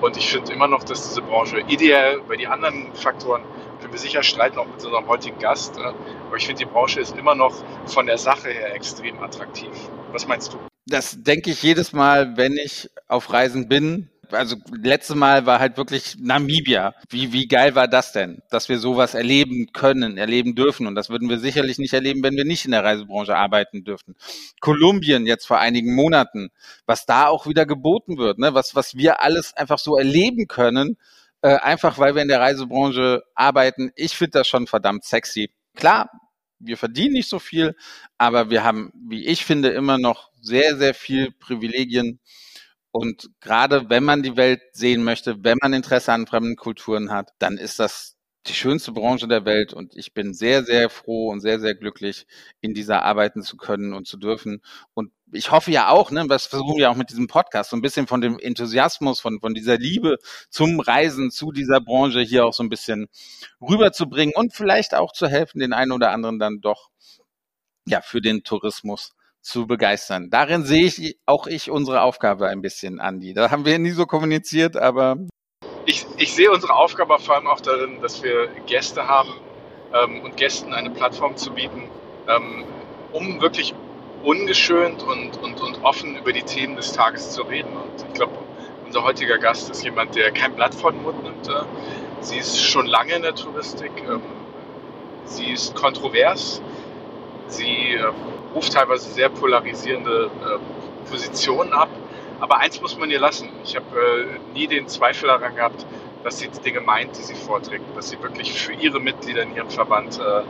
Und 0.00 0.16
ich 0.16 0.30
finde 0.30 0.52
immer 0.52 0.68
noch, 0.68 0.84
dass 0.84 1.08
diese 1.08 1.22
Branche 1.22 1.60
ideell 1.68 2.20
bei 2.28 2.36
den 2.36 2.48
anderen 2.48 2.92
Faktoren 2.94 3.42
können 3.80 3.92
wir 3.92 3.98
sicher 3.98 4.22
streiten, 4.22 4.58
auch 4.58 4.66
mit 4.66 4.84
unserem 4.84 5.06
heutigen 5.08 5.38
Gast. 5.38 5.78
Äh, 5.78 5.82
aber 5.82 6.36
ich 6.36 6.46
finde, 6.46 6.64
die 6.64 6.70
Branche 6.70 7.00
ist 7.00 7.16
immer 7.16 7.34
noch 7.34 7.54
von 7.86 8.06
der 8.06 8.18
Sache 8.18 8.48
her 8.48 8.74
extrem 8.74 9.22
attraktiv. 9.22 9.70
Was 10.12 10.26
meinst 10.26 10.52
du? 10.52 10.58
Das 10.86 11.22
denke 11.22 11.50
ich 11.50 11.62
jedes 11.62 11.92
Mal, 11.92 12.36
wenn 12.36 12.52
ich 12.52 12.90
auf 13.08 13.32
Reisen 13.32 13.68
bin. 13.68 14.10
Also 14.34 14.56
letztes 14.72 15.16
Mal 15.16 15.46
war 15.46 15.60
halt 15.60 15.76
wirklich 15.76 16.16
Namibia. 16.18 16.94
Wie, 17.08 17.32
wie 17.32 17.46
geil 17.46 17.74
war 17.74 17.88
das 17.88 18.12
denn, 18.12 18.42
dass 18.50 18.68
wir 18.68 18.78
sowas 18.78 19.14
erleben 19.14 19.72
können, 19.72 20.18
erleben 20.18 20.54
dürfen? 20.54 20.86
Und 20.86 20.94
das 20.94 21.10
würden 21.10 21.28
wir 21.28 21.38
sicherlich 21.38 21.78
nicht 21.78 21.94
erleben, 21.94 22.22
wenn 22.22 22.36
wir 22.36 22.44
nicht 22.44 22.64
in 22.64 22.72
der 22.72 22.84
Reisebranche 22.84 23.36
arbeiten 23.36 23.84
dürften. 23.84 24.14
Kolumbien 24.60 25.26
jetzt 25.26 25.46
vor 25.46 25.58
einigen 25.58 25.94
Monaten, 25.94 26.50
was 26.86 27.06
da 27.06 27.28
auch 27.28 27.46
wieder 27.46 27.66
geboten 27.66 28.18
wird, 28.18 28.38
ne? 28.38 28.54
was, 28.54 28.74
was 28.74 28.96
wir 28.96 29.22
alles 29.22 29.54
einfach 29.54 29.78
so 29.78 29.96
erleben 29.96 30.48
können, 30.48 30.96
äh, 31.42 31.56
einfach 31.56 31.98
weil 31.98 32.14
wir 32.14 32.22
in 32.22 32.28
der 32.28 32.40
Reisebranche 32.40 33.22
arbeiten. 33.34 33.92
Ich 33.96 34.16
finde 34.16 34.38
das 34.38 34.48
schon 34.48 34.66
verdammt 34.66 35.04
sexy. 35.04 35.50
Klar, 35.74 36.10
wir 36.58 36.76
verdienen 36.76 37.14
nicht 37.14 37.28
so 37.28 37.38
viel, 37.38 37.76
aber 38.18 38.50
wir 38.50 38.64
haben, 38.64 38.92
wie 39.08 39.26
ich 39.26 39.44
finde, 39.44 39.70
immer 39.70 39.98
noch 39.98 40.30
sehr, 40.40 40.76
sehr 40.76 40.94
viel 40.94 41.30
Privilegien. 41.32 42.20
Und 42.96 43.28
gerade 43.40 43.90
wenn 43.90 44.04
man 44.04 44.22
die 44.22 44.36
Welt 44.36 44.60
sehen 44.70 45.02
möchte, 45.02 45.42
wenn 45.42 45.58
man 45.60 45.72
Interesse 45.72 46.12
an 46.12 46.28
fremden 46.28 46.54
Kulturen 46.54 47.10
hat, 47.10 47.30
dann 47.40 47.58
ist 47.58 47.80
das 47.80 48.16
die 48.46 48.54
schönste 48.54 48.92
Branche 48.92 49.26
der 49.26 49.44
Welt 49.44 49.72
und 49.74 49.96
ich 49.96 50.14
bin 50.14 50.32
sehr, 50.32 50.62
sehr 50.62 50.88
froh 50.90 51.30
und 51.30 51.40
sehr, 51.40 51.58
sehr 51.58 51.74
glücklich, 51.74 52.24
in 52.60 52.72
dieser 52.72 53.02
arbeiten 53.02 53.42
zu 53.42 53.56
können 53.56 53.94
und 53.94 54.06
zu 54.06 54.16
dürfen. 54.16 54.62
Und 54.94 55.10
ich 55.32 55.50
hoffe 55.50 55.72
ja 55.72 55.88
auch, 55.88 56.12
ne, 56.12 56.26
was 56.28 56.46
versuchen 56.46 56.76
wir 56.76 56.88
auch 56.88 56.94
mit 56.94 57.10
diesem 57.10 57.26
Podcast, 57.26 57.70
so 57.70 57.76
ein 57.76 57.82
bisschen 57.82 58.06
von 58.06 58.20
dem 58.20 58.38
Enthusiasmus, 58.38 59.18
von, 59.18 59.40
von 59.40 59.54
dieser 59.54 59.76
Liebe 59.76 60.18
zum 60.48 60.78
Reisen, 60.78 61.32
zu 61.32 61.50
dieser 61.50 61.80
Branche 61.80 62.20
hier 62.20 62.46
auch 62.46 62.54
so 62.54 62.62
ein 62.62 62.68
bisschen 62.68 63.08
rüberzubringen 63.60 64.36
und 64.36 64.52
vielleicht 64.52 64.94
auch 64.94 65.10
zu 65.10 65.26
helfen, 65.26 65.58
den 65.58 65.72
einen 65.72 65.90
oder 65.90 66.12
anderen 66.12 66.38
dann 66.38 66.60
doch, 66.60 66.90
ja, 67.88 68.02
für 68.02 68.20
den 68.20 68.44
Tourismus 68.44 69.16
zu 69.44 69.66
begeistern. 69.66 70.28
Darin 70.30 70.64
sehe 70.64 70.86
ich 70.86 71.18
auch 71.26 71.46
ich 71.46 71.70
unsere 71.70 72.00
Aufgabe 72.00 72.48
ein 72.48 72.62
bisschen, 72.62 72.98
Andi. 72.98 73.34
Da 73.34 73.50
haben 73.50 73.64
wir 73.64 73.78
nie 73.78 73.90
so 73.90 74.06
kommuniziert, 74.06 74.76
aber 74.76 75.16
ich, 75.86 76.06
ich 76.16 76.34
sehe 76.34 76.50
unsere 76.50 76.74
Aufgabe 76.74 77.18
vor 77.18 77.36
allem 77.36 77.46
auch 77.46 77.60
darin, 77.60 78.00
dass 78.00 78.22
wir 78.22 78.48
Gäste 78.66 79.06
haben 79.06 79.34
ähm, 79.92 80.22
und 80.22 80.36
Gästen 80.36 80.72
eine 80.72 80.90
Plattform 80.90 81.36
zu 81.36 81.52
bieten, 81.52 81.90
ähm, 82.26 82.64
um 83.12 83.40
wirklich 83.40 83.74
ungeschönt 84.22 85.02
und, 85.02 85.36
und, 85.42 85.60
und 85.60 85.84
offen 85.84 86.16
über 86.16 86.32
die 86.32 86.42
Themen 86.42 86.76
des 86.76 86.92
Tages 86.92 87.32
zu 87.32 87.42
reden. 87.42 87.76
Und 87.76 88.06
ich 88.08 88.14
glaube, 88.14 88.32
unser 88.86 89.04
heutiger 89.04 89.36
Gast 89.36 89.70
ist 89.70 89.84
jemand, 89.84 90.14
der 90.14 90.32
kein 90.32 90.54
Blatt 90.54 90.74
vor 90.74 90.92
den 90.92 91.02
Mund 91.02 91.22
nimmt. 91.22 91.48
Äh. 91.48 91.64
Sie 92.20 92.38
ist 92.38 92.62
schon 92.62 92.86
lange 92.86 93.14
in 93.14 93.22
der 93.22 93.34
Touristik. 93.34 93.92
Ähm, 93.98 94.22
sie 95.26 95.52
ist 95.52 95.74
kontrovers. 95.74 96.62
Sie 97.48 97.94
äh, 97.94 98.12
ruft 98.54 98.72
teilweise 98.72 99.10
sehr 99.10 99.28
polarisierende 99.28 100.30
äh, 100.44 101.10
Positionen 101.10 101.72
ab. 101.72 101.88
Aber 102.40 102.58
eins 102.58 102.80
muss 102.80 102.98
man 102.98 103.10
ihr 103.10 103.20
lassen. 103.20 103.48
Ich 103.64 103.76
habe 103.76 103.86
äh, 103.96 104.54
nie 104.54 104.66
den 104.66 104.88
Zweifel 104.88 105.28
daran 105.28 105.54
gehabt, 105.54 105.86
dass 106.24 106.38
sie 106.38 106.48
die 106.48 106.60
Dinge 106.60 106.80
meint, 106.80 107.16
die 107.16 107.22
sie 107.22 107.34
vorträgt, 107.34 107.84
dass 107.96 108.08
sie 108.08 108.20
wirklich 108.22 108.52
für 108.52 108.72
ihre 108.72 108.98
Mitglieder 108.98 109.42
in 109.42 109.54
ihrem 109.54 109.70
Verband 109.70 110.18
äh, 110.18 110.42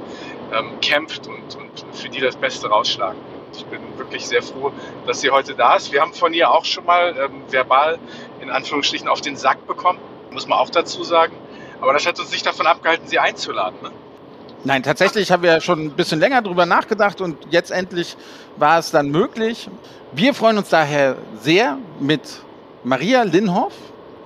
ähm, 0.56 0.80
kämpft 0.80 1.26
und, 1.26 1.56
und 1.56 1.96
für 1.96 2.08
die 2.08 2.20
das 2.20 2.36
Beste 2.36 2.68
rausschlagen 2.68 3.18
will. 3.18 3.40
Ich 3.56 3.66
bin 3.66 3.80
wirklich 3.98 4.26
sehr 4.26 4.42
froh, 4.42 4.72
dass 5.06 5.20
sie 5.20 5.30
heute 5.30 5.54
da 5.54 5.76
ist. 5.76 5.92
Wir 5.92 6.00
haben 6.00 6.14
von 6.14 6.32
ihr 6.32 6.50
auch 6.50 6.64
schon 6.64 6.84
mal 6.84 7.16
ähm, 7.18 7.42
verbal 7.50 7.98
in 8.40 8.50
Anführungsstrichen 8.50 9.08
auf 9.08 9.20
den 9.20 9.36
Sack 9.36 9.66
bekommen, 9.66 9.98
muss 10.30 10.46
man 10.46 10.58
auch 10.58 10.70
dazu 10.70 11.02
sagen. 11.02 11.36
Aber 11.80 11.92
das 11.92 12.06
hat 12.06 12.18
uns 12.18 12.30
nicht 12.30 12.46
davon 12.46 12.66
abgehalten, 12.66 13.06
sie 13.08 13.18
einzuladen. 13.18 13.78
Ne? 13.82 13.90
Nein, 14.64 14.82
tatsächlich 14.82 15.30
haben 15.30 15.42
wir 15.42 15.52
ja 15.52 15.60
schon 15.60 15.86
ein 15.86 15.90
bisschen 15.90 16.20
länger 16.20 16.40
drüber 16.40 16.64
nachgedacht 16.64 17.20
und 17.20 17.36
jetzt 17.50 17.70
endlich 17.70 18.16
war 18.56 18.78
es 18.78 18.90
dann 18.90 19.10
möglich. 19.10 19.68
Wir 20.12 20.32
freuen 20.32 20.56
uns 20.58 20.70
daher 20.70 21.16
sehr 21.40 21.78
mit 22.00 22.22
Maria 22.82 23.22
Linhoff. 23.22 23.74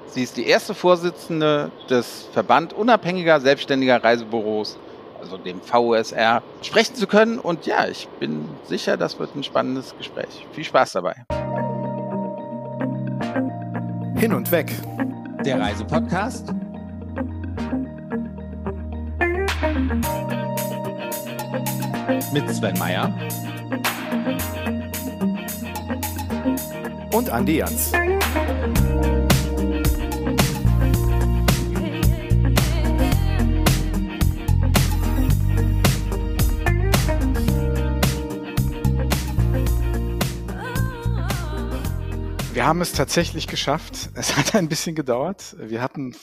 Sie 0.06 0.22
ist 0.22 0.36
die 0.36 0.46
erste 0.46 0.74
Vorsitzende 0.74 1.70
des 1.90 2.28
Verband 2.32 2.72
unabhängiger 2.72 3.40
selbstständiger 3.40 4.02
Reisebüros 4.02 4.78
also 5.20 5.36
dem 5.36 5.60
VUSR, 5.60 6.42
sprechen 6.62 6.94
zu 6.94 7.06
können. 7.06 7.38
Und 7.38 7.66
ja, 7.66 7.86
ich 7.88 8.08
bin 8.20 8.48
sicher, 8.64 8.96
das 8.96 9.18
wird 9.18 9.34
ein 9.34 9.42
spannendes 9.42 9.96
Gespräch. 9.96 10.46
Viel 10.52 10.64
Spaß 10.64 10.92
dabei. 10.92 11.16
Hin 14.16 14.32
und 14.32 14.50
weg. 14.50 14.72
Der 15.44 15.60
Reisepodcast. 15.60 16.52
Mit 22.32 22.48
Sven 22.48 22.78
Meyer. 22.78 23.14
Und 27.12 27.28
Andi 27.28 27.58
Jans. 27.58 27.92
Wir 42.54 42.66
haben 42.66 42.80
es 42.80 42.92
tatsächlich 42.92 43.46
geschafft. 43.46 44.10
Es 44.14 44.36
hat 44.36 44.54
ein 44.54 44.68
bisschen 44.68 44.94
gedauert. 44.94 45.56
Wir 45.58 45.82
hatten 45.82 46.14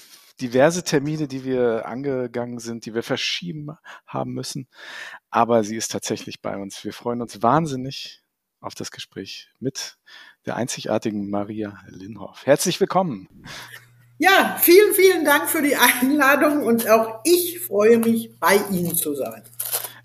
diverse 0.41 0.83
Termine, 0.83 1.27
die 1.27 1.43
wir 1.43 1.85
angegangen 1.85 2.59
sind, 2.59 2.85
die 2.85 2.93
wir 2.93 3.03
verschieben 3.03 3.77
haben 4.05 4.33
müssen. 4.33 4.67
Aber 5.29 5.63
sie 5.63 5.75
ist 5.75 5.91
tatsächlich 5.91 6.41
bei 6.41 6.57
uns. 6.57 6.83
Wir 6.83 6.93
freuen 6.93 7.21
uns 7.21 7.41
wahnsinnig 7.41 8.21
auf 8.59 8.75
das 8.75 8.91
Gespräch 8.91 9.49
mit 9.59 9.97
der 10.45 10.55
einzigartigen 10.55 11.29
Maria 11.29 11.79
Linhoff. 11.87 12.45
Herzlich 12.45 12.79
willkommen. 12.79 13.45
Ja, 14.17 14.57
vielen, 14.61 14.93
vielen 14.93 15.25
Dank 15.25 15.49
für 15.49 15.61
die 15.61 15.75
Einladung 15.75 16.63
und 16.63 16.89
auch 16.89 17.19
ich 17.25 17.59
freue 17.59 17.97
mich, 17.97 18.31
bei 18.39 18.55
Ihnen 18.71 18.95
zu 18.95 19.13
sein. 19.13 19.43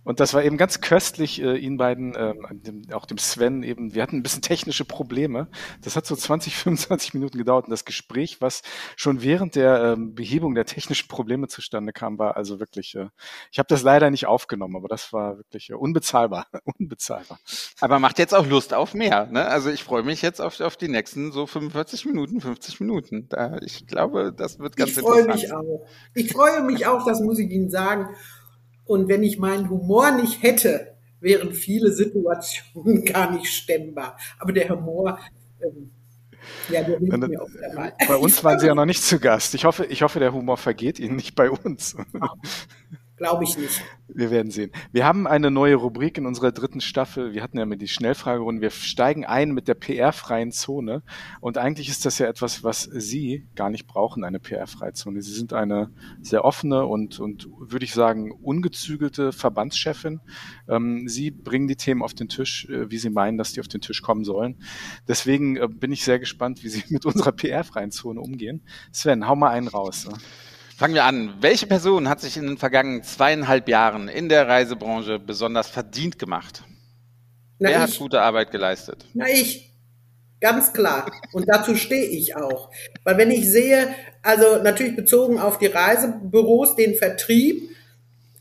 Und 0.03 0.19
das 0.19 0.33
war 0.33 0.43
eben 0.43 0.57
ganz 0.57 0.81
köstlich, 0.81 1.43
äh, 1.43 1.57
Ihnen 1.57 1.77
beiden, 1.77 2.15
ähm, 2.17 2.47
dem, 2.51 2.83
auch 2.93 3.05
dem 3.05 3.19
Sven 3.19 3.63
eben, 3.63 3.95
wir 3.95 4.03
hatten 4.03 4.17
ein 4.17 4.23
bisschen 4.23 4.41
technische 4.41 4.87
Probleme. 4.87 5.49
Das 5.83 5.95
hat 5.95 6.07
so 6.07 6.17
20, 6.17 6.57
25 6.57 7.15
Minuten 7.15 7.37
gedauert 7.37 7.67
und 7.67 7.71
das 7.71 7.85
Gespräch, 7.85 8.41
was 8.41 8.63
schon 8.97 9.23
während 9.23 9.57
der 9.57 9.93
ähm, 9.93 10.15
Behebung 10.15 10.55
der 10.55 10.65
technischen 10.65 11.09
Probleme 11.09 11.49
zustande 11.49 11.93
kam, 11.93 12.19
war 12.19 12.37
also 12.37 12.61
wirklich, 12.61 12.95
äh, 12.95 13.09
ich 13.53 13.59
habe 13.59 13.67
das 13.69 13.83
leider 13.83 14.11
nicht 14.11 14.27
aufgenommen, 14.27 14.77
aber 14.77 14.89
das 14.89 15.13
war 15.13 15.37
wirklich 15.37 15.71
äh, 15.71 15.75
unbezahlbar, 15.75 16.47
unbezahlbar. 16.79 17.39
Aber 17.81 17.99
macht 17.99 18.19
jetzt 18.19 18.35
auch 18.35 18.47
Lust 18.47 18.73
auf 18.73 18.95
mehr, 18.95 19.27
ne? 19.27 19.47
Also 19.47 19.71
ich 19.71 19.85
freue 19.85 20.03
mich 20.03 20.23
jetzt 20.23 20.41
auf, 20.41 20.61
auf 20.61 20.77
die 20.79 20.89
nächsten 20.89 21.31
so 21.31 21.47
45 21.47 22.07
Minuten, 22.07 22.41
50 22.41 22.81
Minuten. 22.81 23.29
Da, 23.29 23.59
ich 23.61 23.87
glaube, 23.87 24.33
das 24.35 24.59
wird 24.59 24.77
ganz 24.77 24.93
ich 24.93 24.99
interessant. 24.99 25.35
Ich 25.35 25.49
freue 25.49 25.63
mich 25.63 25.71
auch. 25.71 25.87
Ich 26.15 26.33
freue 26.33 26.63
mich 26.63 26.87
auch, 26.87 27.05
das 27.05 27.21
muss 27.21 27.39
ich 27.39 27.51
Ihnen 27.51 27.71
sagen. 27.71 28.09
Und 28.91 29.07
wenn 29.07 29.23
ich 29.23 29.39
meinen 29.39 29.71
Humor 29.71 30.11
nicht 30.11 30.43
hätte, 30.43 30.97
wären 31.21 31.53
viele 31.53 31.93
Situationen 31.93 33.05
gar 33.05 33.31
nicht 33.31 33.47
stemmbar. 33.47 34.19
Aber 34.41 34.53
der 34.53 34.69
Humor, 34.69 35.17
ähm, 35.63 35.93
ja, 36.69 36.83
der 36.83 36.99
hilft 36.99 37.19
mir 37.29 37.41
auch 37.41 37.49
dabei. 37.71 37.93
Bei 38.09 38.17
uns 38.17 38.43
waren 38.43 38.59
Sie 38.59 38.67
ja 38.67 38.75
noch 38.75 38.87
nicht 38.87 39.05
zu 39.05 39.21
Gast. 39.21 39.55
Ich 39.55 39.65
hoffe, 39.65 39.85
ich 39.85 40.03
hoffe, 40.03 40.19
der 40.19 40.33
Humor 40.33 40.57
vergeht 40.57 40.99
Ihnen 40.99 41.15
nicht 41.15 41.37
bei 41.37 41.53
uns. 41.53 41.95
Glaube 43.21 43.45
ich 43.45 43.59
nicht. 43.59 43.85
Wir 44.09 44.31
werden 44.31 44.51
sehen. 44.51 44.73
Wir 44.93 45.05
haben 45.05 45.27
eine 45.27 45.51
neue 45.51 45.75
Rubrik 45.75 46.17
in 46.17 46.25
unserer 46.25 46.53
dritten 46.53 46.81
Staffel. 46.81 47.35
Wir 47.35 47.43
hatten 47.43 47.59
ja 47.59 47.67
mit 47.67 47.83
die 47.83 47.87
Schnellfragerunde. 47.87 48.63
Wir 48.63 48.71
steigen 48.71 49.27
ein 49.27 49.51
mit 49.51 49.69
der 49.69 49.75
PR-freien 49.75 50.53
Zone. 50.53 51.03
Und 51.43 51.59
eigentlich 51.59 51.91
ist 51.91 52.07
das 52.07 52.19
ja 52.19 52.29
etwas, 52.29 52.65
was 52.65 52.85
Sie 52.85 53.47
gar 53.57 53.69
nicht 53.69 53.87
brauchen, 53.87 54.25
eine 54.25 54.41
PR-freie 54.41 54.95
Zone. 54.95 55.21
Sie 55.21 55.35
sind 55.35 55.53
eine 55.53 55.91
sehr 56.23 56.47
offene 56.47 56.87
und, 56.87 57.21
und 57.21 57.47
würde 57.59 57.85
ich 57.85 57.93
sagen, 57.93 58.33
ungezügelte 58.33 59.33
Verbandschefin. 59.33 60.21
Ähm, 60.67 61.07
Sie 61.07 61.31
bringen 61.31 61.69
die 61.69 61.77
Themen 61.77 62.03
auf 62.03 62.15
den 62.15 62.31
Tisch, 62.31 62.71
äh, 62.71 62.91
wie 62.91 62.97
Sie 62.97 63.11
meinen, 63.11 63.37
dass 63.37 63.53
die 63.53 63.61
auf 63.61 63.69
den 63.69 63.83
Tisch 63.83 64.01
kommen 64.01 64.25
sollen. 64.25 64.57
Deswegen 65.09 65.59
äh, 65.59 65.69
bin 65.69 65.93
ich 65.93 66.05
sehr 66.05 66.21
gespannt, 66.21 66.65
wie 66.65 66.71
Sie 66.71 66.85
mit 66.89 67.05
unserer 67.05 67.33
PR-freien 67.33 67.91
Zone 67.91 68.19
umgehen. 68.19 68.63
Sven, 68.93 69.29
hau 69.29 69.37
mal 69.37 69.51
einen 69.51 69.69
raus. 69.69 70.09
Fangen 70.81 70.95
wir 70.95 71.05
an. 71.05 71.35
Welche 71.43 71.67
Person 71.67 72.09
hat 72.09 72.23
sich 72.23 72.39
in 72.39 72.47
den 72.47 72.57
vergangenen 72.57 73.03
zweieinhalb 73.03 73.69
Jahren 73.69 74.09
in 74.09 74.31
der 74.31 74.49
Reisebranche 74.49 75.19
besonders 75.19 75.69
verdient 75.69 76.19
gemacht? 76.19 76.63
Na 77.59 77.69
Wer 77.69 77.77
ich. 77.77 77.83
hat 77.83 77.99
gute 77.99 78.23
Arbeit 78.23 78.51
geleistet? 78.51 79.05
Na 79.13 79.29
ich. 79.29 79.75
Ganz 80.41 80.73
klar. 80.73 81.13
Und 81.35 81.51
dazu 81.51 81.77
stehe 81.77 82.07
ich 82.07 82.35
auch. 82.35 82.71
Weil 83.05 83.19
wenn 83.19 83.31
ich 83.31 83.51
sehe, 83.51 83.95
also 84.23 84.63
natürlich 84.63 84.97
bezogen 84.97 85.39
auf 85.39 85.59
die 85.59 85.67
Reisebüros, 85.67 86.77
den 86.77 86.95
Vertrieb, 86.95 87.69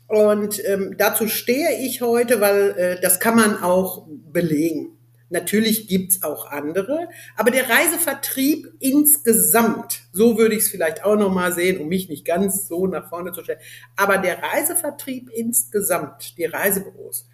und 0.06 0.66
ähm, 0.66 0.94
dazu 0.96 1.28
stehe 1.28 1.78
ich 1.78 2.00
heute, 2.00 2.40
weil 2.40 2.70
äh, 2.70 3.00
das 3.02 3.20
kann 3.20 3.36
man 3.36 3.62
auch 3.62 4.06
belegen. 4.08 4.96
Natürlich 5.32 5.86
gibt's 5.86 6.24
auch 6.24 6.50
andere, 6.50 7.08
aber 7.36 7.52
der 7.52 7.70
Reisevertrieb 7.70 8.66
insgesamt, 8.80 10.02
so 10.12 10.36
würde 10.36 10.56
ich 10.56 10.64
es 10.64 10.70
vielleicht 10.70 11.04
auch 11.04 11.16
nochmal 11.16 11.52
sehen, 11.52 11.80
um 11.80 11.86
mich 11.86 12.08
nicht 12.08 12.24
ganz 12.24 12.66
so 12.66 12.88
nach 12.88 13.08
vorne 13.08 13.30
zu 13.30 13.44
stellen, 13.44 13.60
aber 13.96 14.18
der 14.18 14.42
Reisevertrieb 14.42 15.30
insgesamt, 15.30 16.36
die 16.36 16.46
Reisebüros, 16.46 17.28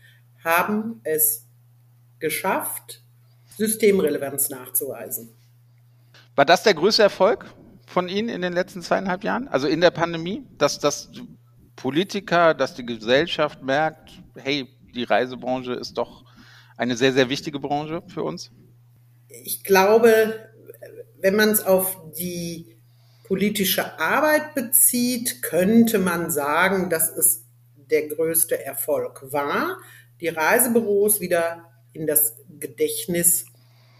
haben 0.44 1.00
es 1.04 1.46
geschafft, 2.18 3.02
Systemrelevanz 3.56 4.50
nachzuweisen. 4.50 5.30
War 6.34 6.44
das 6.44 6.62
der 6.62 6.74
größte 6.74 7.02
Erfolg 7.02 7.46
von 7.86 8.08
Ihnen 8.10 8.28
in 8.28 8.42
den 8.42 8.52
letzten 8.52 8.82
zweieinhalb 8.82 9.24
Jahren? 9.24 9.48
Also 9.48 9.68
in 9.68 9.80
der 9.80 9.90
Pandemie, 9.90 10.44
dass 10.58 10.78
das 10.78 11.10
Politiker, 11.76 12.52
dass 12.52 12.74
die 12.74 12.84
Gesellschaft 12.84 13.62
merkt, 13.62 14.10
hey, 14.34 14.68
die 14.94 15.04
Reisebranche 15.04 15.72
ist 15.72 15.96
doch 15.96 16.25
eine 16.76 16.96
sehr, 16.96 17.12
sehr 17.12 17.28
wichtige 17.28 17.58
Branche 17.58 18.02
für 18.08 18.22
uns? 18.22 18.50
Ich 19.28 19.64
glaube, 19.64 20.50
wenn 21.20 21.36
man 21.36 21.50
es 21.50 21.64
auf 21.64 21.96
die 22.18 22.76
politische 23.24 23.98
Arbeit 23.98 24.54
bezieht, 24.54 25.42
könnte 25.42 25.98
man 25.98 26.30
sagen, 26.30 26.90
dass 26.90 27.10
es 27.10 27.44
der 27.90 28.08
größte 28.08 28.64
Erfolg 28.64 29.32
war, 29.32 29.78
die 30.20 30.28
Reisebüros 30.28 31.20
wieder 31.20 31.64
in 31.92 32.06
das 32.06 32.36
Gedächtnis 32.58 33.46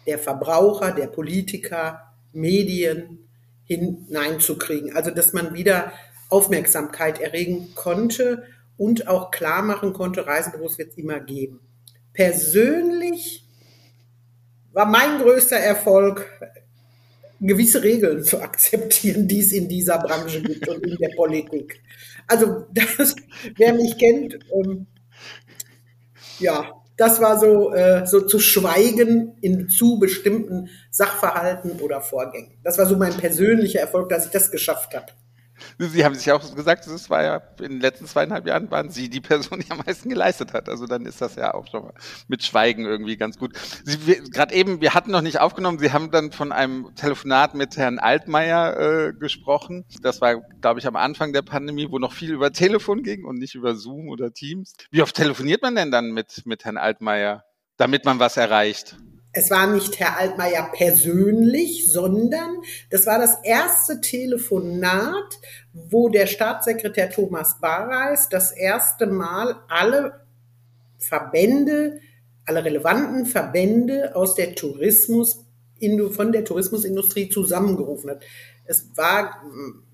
der 0.06 0.18
Verbraucher, 0.18 0.92
der 0.92 1.08
Politiker, 1.08 2.12
Medien 2.32 3.28
hineinzukriegen. 3.64 4.94
Also 4.94 5.10
dass 5.10 5.32
man 5.32 5.54
wieder 5.54 5.92
Aufmerksamkeit 6.28 7.20
erregen 7.20 7.74
konnte 7.74 8.44
und 8.76 9.08
auch 9.08 9.30
klar 9.30 9.62
machen 9.62 9.92
konnte, 9.92 10.26
Reisebüros 10.26 10.78
wird 10.78 10.90
es 10.90 10.98
immer 10.98 11.20
geben 11.20 11.65
persönlich 12.16 13.46
war 14.72 14.86
mein 14.86 15.20
größter 15.20 15.56
Erfolg, 15.56 16.26
gewisse 17.40 17.82
Regeln 17.82 18.24
zu 18.24 18.40
akzeptieren, 18.42 19.28
die 19.28 19.40
es 19.40 19.52
in 19.52 19.68
dieser 19.68 19.98
Branche 19.98 20.42
gibt 20.42 20.66
und 20.68 20.84
in 20.84 20.96
der 20.96 21.10
Politik. 21.14 21.80
Also 22.26 22.66
das, 22.72 23.14
wer 23.56 23.74
mich 23.74 23.96
kennt, 23.98 24.38
ähm, 24.52 24.86
ja, 26.38 26.72
das 26.96 27.20
war 27.20 27.38
so, 27.38 27.72
äh, 27.72 28.06
so 28.06 28.22
zu 28.22 28.38
schweigen 28.38 29.36
in 29.42 29.68
zu 29.68 29.98
bestimmten 29.98 30.70
Sachverhalten 30.90 31.72
oder 31.80 32.00
Vorgängen. 32.00 32.58
Das 32.64 32.78
war 32.78 32.86
so 32.86 32.96
mein 32.96 33.14
persönlicher 33.14 33.80
Erfolg, 33.80 34.08
dass 34.08 34.26
ich 34.26 34.30
das 34.32 34.50
geschafft 34.50 34.94
habe. 34.94 35.12
Sie 35.78 36.04
haben 36.04 36.14
sich 36.14 36.30
auch 36.32 36.54
gesagt, 36.54 36.86
es 36.86 37.10
war 37.10 37.22
ja 37.22 37.42
in 37.60 37.72
den 37.72 37.80
letzten 37.80 38.06
zweieinhalb 38.06 38.46
Jahren 38.46 38.70
waren 38.70 38.90
Sie 38.90 39.08
die 39.08 39.20
Person, 39.20 39.60
die 39.60 39.70
am 39.70 39.82
meisten 39.84 40.08
geleistet 40.08 40.52
hat. 40.52 40.68
Also 40.68 40.86
dann 40.86 41.06
ist 41.06 41.20
das 41.20 41.36
ja 41.36 41.54
auch 41.54 41.66
schon 41.68 41.84
mal 41.84 41.94
mit 42.28 42.42
Schweigen 42.42 42.84
irgendwie 42.84 43.16
ganz 43.16 43.38
gut. 43.38 43.52
Gerade 44.32 44.54
eben, 44.54 44.80
wir 44.80 44.94
hatten 44.94 45.10
noch 45.10 45.22
nicht 45.22 45.40
aufgenommen, 45.40 45.78
Sie 45.78 45.92
haben 45.92 46.10
dann 46.10 46.32
von 46.32 46.52
einem 46.52 46.94
Telefonat 46.94 47.54
mit 47.54 47.76
Herrn 47.76 47.98
Altmaier 47.98 49.08
äh, 49.08 49.12
gesprochen. 49.12 49.84
Das 50.02 50.20
war, 50.20 50.42
glaube 50.60 50.80
ich, 50.80 50.86
am 50.86 50.96
Anfang 50.96 51.32
der 51.32 51.42
Pandemie, 51.42 51.88
wo 51.90 51.98
noch 51.98 52.12
viel 52.12 52.32
über 52.32 52.52
Telefon 52.52 53.02
ging 53.02 53.24
und 53.24 53.38
nicht 53.38 53.54
über 53.54 53.74
Zoom 53.74 54.08
oder 54.08 54.32
Teams. 54.32 54.74
Wie 54.90 55.02
oft 55.02 55.14
telefoniert 55.14 55.62
man 55.62 55.74
denn 55.74 55.90
dann 55.90 56.12
mit, 56.12 56.42
mit 56.46 56.64
Herrn 56.64 56.76
Altmaier, 56.76 57.44
damit 57.76 58.04
man 58.04 58.18
was 58.18 58.36
erreicht? 58.36 58.96
Es 59.36 59.50
war 59.50 59.66
nicht 59.66 60.00
Herr 60.00 60.16
Altmaier 60.16 60.70
persönlich, 60.72 61.92
sondern 61.92 62.56
das 62.88 63.04
war 63.04 63.18
das 63.18 63.36
erste 63.42 64.00
Telefonat, 64.00 65.38
wo 65.74 66.08
der 66.08 66.26
Staatssekretär 66.26 67.10
Thomas 67.10 67.60
Barreis 67.60 68.30
das 68.30 68.50
erste 68.50 69.06
Mal 69.06 69.56
alle 69.68 70.24
Verbände, 70.96 72.00
alle 72.46 72.64
relevanten 72.64 73.26
Verbände 73.26 74.16
aus 74.16 74.36
der 74.36 74.54
Tourismus, 74.54 75.44
von 76.12 76.32
der 76.32 76.46
Tourismusindustrie 76.46 77.28
zusammengerufen 77.28 78.12
hat. 78.12 78.24
Es 78.64 78.88
war, 78.96 79.42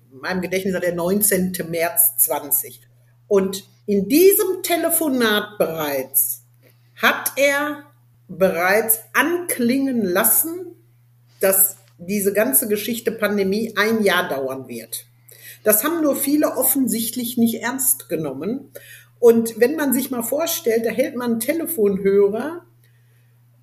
in 0.09 0.19
meinem 0.19 0.41
Gedächtnis, 0.41 0.79
der 0.79 0.95
19. 0.95 1.51
März 1.69 2.17
20. 2.19 2.79
Und 3.27 3.67
in 3.87 4.07
diesem 4.07 4.63
Telefonat 4.63 5.57
bereits 5.57 6.45
hat 6.95 7.33
er 7.35 7.83
bereits 8.37 8.99
anklingen 9.13 10.03
lassen, 10.03 10.75
dass 11.39 11.77
diese 11.97 12.33
ganze 12.33 12.67
Geschichte 12.67 13.11
Pandemie 13.11 13.73
ein 13.77 14.03
Jahr 14.03 14.27
dauern 14.27 14.67
wird. 14.67 15.05
Das 15.63 15.83
haben 15.83 16.01
nur 16.01 16.15
viele 16.15 16.57
offensichtlich 16.57 17.37
nicht 17.37 17.61
ernst 17.61 18.09
genommen. 18.09 18.71
Und 19.19 19.59
wenn 19.59 19.75
man 19.75 19.93
sich 19.93 20.11
mal 20.11 20.23
vorstellt, 20.23 20.85
da 20.85 20.89
hält 20.89 21.15
man 21.15 21.31
einen 21.31 21.39
Telefonhörer 21.39 22.65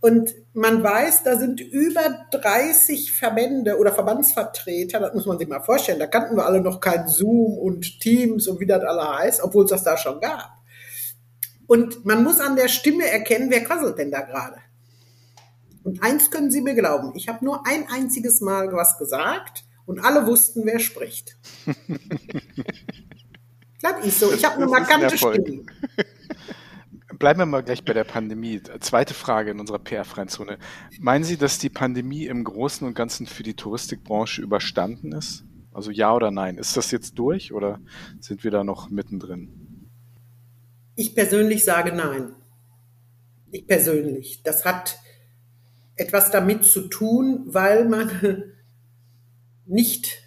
und 0.01 0.35
man 0.55 0.83
weiß, 0.83 1.25
da 1.25 1.39
sind 1.39 1.61
über 1.61 2.25
30 2.31 3.13
Verbände 3.13 3.77
oder 3.77 3.93
Verbandsvertreter, 3.93 4.99
das 4.99 5.15
muss 5.15 5.27
man 5.27 5.39
sich 5.39 5.47
mal 5.47 5.61
vorstellen, 5.61 5.99
da 5.99 6.07
kannten 6.07 6.37
wir 6.37 6.47
alle 6.47 6.63
noch 6.63 6.81
kein 6.81 7.07
Zoom 7.07 7.59
und 7.59 8.01
Teams 8.01 8.49
und 8.49 8.61
wie 8.61 8.67
das 8.67 8.83
alle 8.83 9.19
heißt, 9.19 9.43
obwohl 9.43 9.65
es 9.65 9.71
das 9.71 9.85
da 9.85 9.99
schon 9.99 10.21
gab. 10.21 10.60
Und 11.71 12.05
man 12.05 12.25
muss 12.25 12.41
an 12.41 12.57
der 12.57 12.67
Stimme 12.67 13.09
erkennen, 13.09 13.49
wer 13.49 13.63
quasselt 13.63 13.97
denn 13.97 14.11
da 14.11 14.23
gerade. 14.23 14.57
Und 15.85 16.03
eins 16.03 16.33
können 16.33 16.51
Sie 16.51 16.63
mir 16.63 16.75
glauben, 16.75 17.13
ich 17.15 17.29
habe 17.29 17.45
nur 17.45 17.65
ein 17.65 17.87
einziges 17.89 18.41
Mal 18.41 18.73
was 18.73 18.99
gesagt 18.99 19.63
und 19.87 20.01
alle 20.01 20.27
wussten, 20.27 20.67
wer 20.67 20.81
spricht. 20.81 21.37
das 23.83 24.05
ist 24.05 24.19
so. 24.19 24.33
Ich 24.33 24.45
habe 24.45 24.57
eine 24.57 24.67
markante 24.67 25.17
Stimme. 25.17 25.63
Bleiben 27.21 27.39
wir 27.39 27.47
mal 27.47 27.63
gleich 27.63 27.85
bei 27.85 27.93
der 27.93 28.03
Pandemie. 28.03 28.61
Zweite 28.81 29.15
Frage 29.15 29.53
in 29.53 29.61
unserer 29.61 29.79
PR-freien 29.79 30.27
Zone. 30.27 30.59
Meinen 30.99 31.23
Sie, 31.23 31.37
dass 31.37 31.59
die 31.59 31.71
Pandemie 31.71 32.27
im 32.27 32.43
Großen 32.43 32.85
und 32.85 32.95
Ganzen 32.95 33.29
für 33.29 33.45
die 33.45 33.55
Touristikbranche 33.55 34.43
überstanden 34.43 35.13
ist? 35.13 35.45
Also 35.73 35.93
ja 35.93 36.13
oder 36.13 36.33
nein? 36.33 36.59
Ist 36.59 36.77
das 36.77 36.91
jetzt 36.91 37.17
durch 37.17 37.53
oder 37.53 37.79
sind 38.19 38.43
wir 38.43 38.51
da 38.51 38.65
noch 38.65 38.91
mittendrin? 38.91 39.60
Ich 41.01 41.15
persönlich 41.15 41.65
sage 41.65 41.93
nein. 41.93 42.35
Ich 43.51 43.67
persönlich. 43.67 44.43
Das 44.43 44.67
hat 44.67 44.99
etwas 45.97 46.31
damit 46.31 46.67
zu 46.67 46.89
tun, 46.89 47.45
weil 47.47 47.87
man 47.87 48.53
nicht 49.65 50.23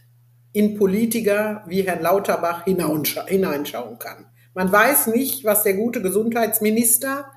in 0.51 0.75
Politiker 0.75 1.63
wie 1.67 1.83
Herrn 1.83 2.01
Lauterbach 2.01 2.65
hineinschauen 2.65 3.99
kann. 3.99 4.25
Man 4.55 4.71
weiß 4.71 5.07
nicht, 5.13 5.43
was 5.43 5.61
der 5.61 5.75
gute 5.75 6.01
Gesundheitsminister 6.01 7.31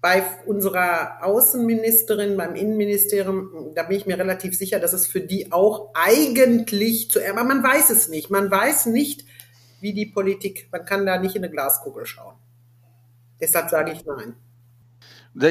bei 0.00 0.24
unserer 0.46 1.24
Außenministerin, 1.24 2.36
beim 2.36 2.56
Innenministerium, 2.56 3.70
da 3.76 3.84
bin 3.84 3.98
ich 3.98 4.06
mir 4.06 4.18
relativ 4.18 4.58
sicher, 4.58 4.80
dass 4.80 4.94
es 4.94 5.06
für 5.06 5.20
die 5.20 5.52
auch 5.52 5.90
eigentlich 5.94 7.08
zu, 7.12 7.20
aber 7.20 7.44
man 7.44 7.62
weiß 7.62 7.90
es 7.90 8.08
nicht. 8.08 8.30
Man 8.30 8.50
weiß 8.50 8.86
nicht, 8.86 9.29
wie 9.82 9.92
die 9.92 10.06
Politik, 10.06 10.68
man 10.70 10.84
kann 10.84 11.06
da 11.06 11.18
nicht 11.18 11.36
in 11.36 11.44
eine 11.44 11.52
Glaskugel 11.52 12.06
schauen. 12.06 12.34
Deshalb 13.40 13.70
sage 13.70 13.92
ich 13.92 14.04
nein. 14.04 14.34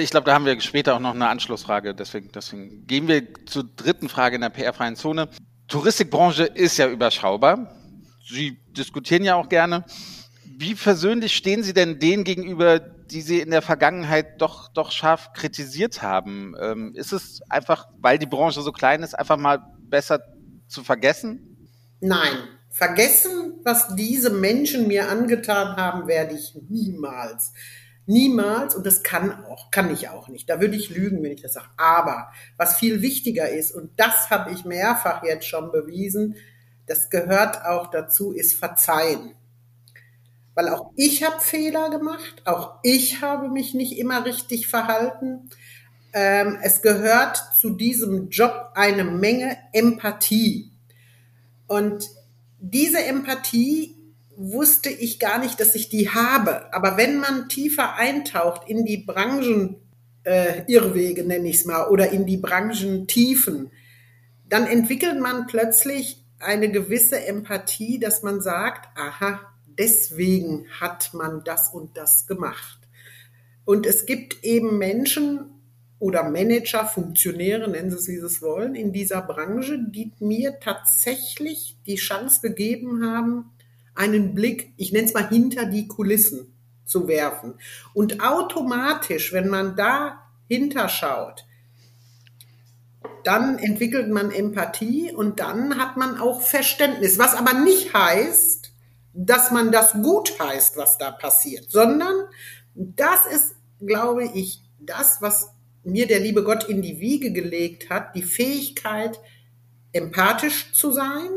Ich 0.01 0.11
glaube, 0.11 0.25
da 0.25 0.33
haben 0.33 0.45
wir 0.45 0.59
später 0.59 0.95
auch 0.95 0.99
noch 0.99 1.15
eine 1.15 1.29
Anschlussfrage. 1.29 1.95
Deswegen, 1.95 2.31
deswegen 2.33 2.85
gehen 2.85 3.07
wir 3.07 3.23
zur 3.45 3.63
dritten 3.63 4.09
Frage 4.09 4.35
in 4.35 4.41
der 4.41 4.49
PR-freien 4.49 4.95
Zone. 4.95 5.29
Touristikbranche 5.67 6.43
ist 6.43 6.77
ja 6.77 6.89
überschaubar. 6.89 7.73
Sie 8.27 8.59
diskutieren 8.77 9.23
ja 9.23 9.35
auch 9.35 9.47
gerne. 9.47 9.85
Wie 10.45 10.75
persönlich 10.75 11.35
stehen 11.35 11.63
Sie 11.63 11.73
denn 11.73 11.99
denen 11.99 12.25
gegenüber, 12.25 12.79
die 12.79 13.21
Sie 13.21 13.39
in 13.39 13.51
der 13.51 13.61
Vergangenheit 13.61 14.41
doch, 14.41 14.67
doch 14.73 14.91
scharf 14.91 15.31
kritisiert 15.31 16.01
haben? 16.01 16.53
Ähm, 16.59 16.93
ist 16.95 17.13
es 17.13 17.41
einfach, 17.49 17.87
weil 17.99 18.19
die 18.19 18.25
Branche 18.25 18.61
so 18.61 18.73
klein 18.73 19.01
ist, 19.01 19.17
einfach 19.17 19.37
mal 19.37 19.63
besser 19.79 20.19
zu 20.67 20.83
vergessen? 20.83 21.69
Nein, 22.01 22.37
Vergessen, 22.79 23.59
was 23.65 23.93
diese 23.97 24.29
Menschen 24.29 24.87
mir 24.87 25.09
angetan 25.09 25.75
haben, 25.75 26.07
werde 26.07 26.33
ich 26.33 26.55
niemals. 26.69 27.51
Niemals, 28.05 28.73
und 28.73 28.85
das 28.85 29.03
kann 29.03 29.43
auch, 29.43 29.69
kann 29.69 29.91
ich 29.91 30.07
auch 30.07 30.29
nicht. 30.29 30.49
Da 30.49 30.61
würde 30.61 30.77
ich 30.77 30.89
lügen, 30.89 31.21
wenn 31.21 31.33
ich 31.33 31.41
das 31.41 31.55
sage. 31.55 31.67
Aber 31.75 32.31
was 32.55 32.77
viel 32.77 33.01
wichtiger 33.01 33.49
ist, 33.49 33.73
und 33.73 33.91
das 33.99 34.29
habe 34.29 34.51
ich 34.51 34.63
mehrfach 34.63 35.23
jetzt 35.25 35.45
schon 35.45 35.73
bewiesen, 35.73 36.37
das 36.87 37.09
gehört 37.09 37.65
auch 37.65 37.91
dazu, 37.91 38.31
ist 38.31 38.55
Verzeihen. 38.55 39.33
Weil 40.55 40.69
auch 40.69 40.93
ich 40.95 41.25
habe 41.25 41.41
Fehler 41.41 41.89
gemacht, 41.89 42.43
auch 42.45 42.79
ich 42.83 43.21
habe 43.21 43.49
mich 43.49 43.73
nicht 43.73 43.97
immer 43.97 44.23
richtig 44.23 44.69
verhalten. 44.69 45.49
Ähm, 46.13 46.57
es 46.61 46.81
gehört 46.81 47.43
zu 47.59 47.71
diesem 47.71 48.29
Job 48.29 48.71
eine 48.73 49.03
Menge 49.03 49.57
Empathie. 49.73 50.71
Und 51.67 52.09
diese 52.59 53.03
Empathie 53.03 53.95
wusste 54.35 54.89
ich 54.89 55.19
gar 55.19 55.39
nicht, 55.39 55.59
dass 55.59 55.75
ich 55.75 55.89
die 55.89 56.09
habe. 56.09 56.73
Aber 56.73 56.97
wenn 56.97 57.19
man 57.19 57.49
tiefer 57.49 57.95
eintaucht 57.95 58.69
in 58.69 58.85
die 58.85 58.97
Branchen, 58.97 59.75
äh, 60.23 60.63
nenne 60.67 61.49
ich 61.49 61.57
es 61.57 61.65
mal, 61.65 61.87
oder 61.87 62.11
in 62.11 62.25
die 62.25 62.37
Branchentiefen, 62.37 63.71
dann 64.47 64.65
entwickelt 64.65 65.19
man 65.19 65.47
plötzlich 65.47 66.25
eine 66.39 66.71
gewisse 66.71 67.25
Empathie, 67.25 67.99
dass 67.99 68.23
man 68.23 68.41
sagt, 68.41 68.97
aha, 68.97 69.41
deswegen 69.77 70.65
hat 70.79 71.13
man 71.13 71.43
das 71.43 71.73
und 71.73 71.97
das 71.97 72.25
gemacht. 72.25 72.79
Und 73.65 73.85
es 73.85 74.05
gibt 74.05 74.43
eben 74.43 74.77
Menschen, 74.77 75.58
oder 75.99 76.23
Manager, 76.23 76.85
Funktionäre, 76.85 77.69
nennen 77.69 77.91
Sie 77.91 77.97
es, 77.97 78.07
wie 78.07 78.17
Sie 78.17 78.25
es 78.25 78.41
wollen, 78.41 78.75
in 78.75 78.93
dieser 78.93 79.21
Branche, 79.21 79.77
die 79.79 80.13
mir 80.19 80.59
tatsächlich 80.59 81.77
die 81.85 81.95
Chance 81.95 82.41
gegeben 82.41 83.05
haben, 83.05 83.51
einen 83.95 84.33
Blick, 84.33 84.73
ich 84.77 84.93
nenne 84.93 85.07
es 85.07 85.13
mal 85.13 85.27
hinter 85.27 85.65
die 85.65 85.87
Kulissen 85.87 86.53
zu 86.85 87.07
werfen. 87.07 87.55
Und 87.93 88.21
automatisch, 88.21 89.33
wenn 89.33 89.49
man 89.49 89.75
da 89.75 90.23
hinterschaut, 90.47 91.45
dann 93.23 93.59
entwickelt 93.59 94.09
man 94.09 94.31
Empathie 94.31 95.11
und 95.13 95.39
dann 95.39 95.77
hat 95.77 95.97
man 95.97 96.19
auch 96.19 96.41
Verständnis, 96.41 97.19
was 97.19 97.35
aber 97.35 97.53
nicht 97.53 97.93
heißt, 97.93 98.71
dass 99.13 99.51
man 99.51 99.71
das 99.71 99.93
gut 99.93 100.39
heißt, 100.39 100.77
was 100.77 100.97
da 100.97 101.11
passiert, 101.11 101.69
sondern 101.69 102.15
das 102.73 103.25
ist, 103.25 103.55
glaube 103.81 104.25
ich, 104.33 104.63
das, 104.79 105.21
was 105.21 105.51
mir 105.83 106.07
der 106.07 106.19
liebe 106.19 106.43
Gott 106.43 106.67
in 106.67 106.81
die 106.81 106.99
Wiege 106.99 107.31
gelegt 107.31 107.89
hat, 107.89 108.15
die 108.15 108.23
Fähigkeit, 108.23 109.19
empathisch 109.91 110.71
zu 110.73 110.91
sein 110.91 111.29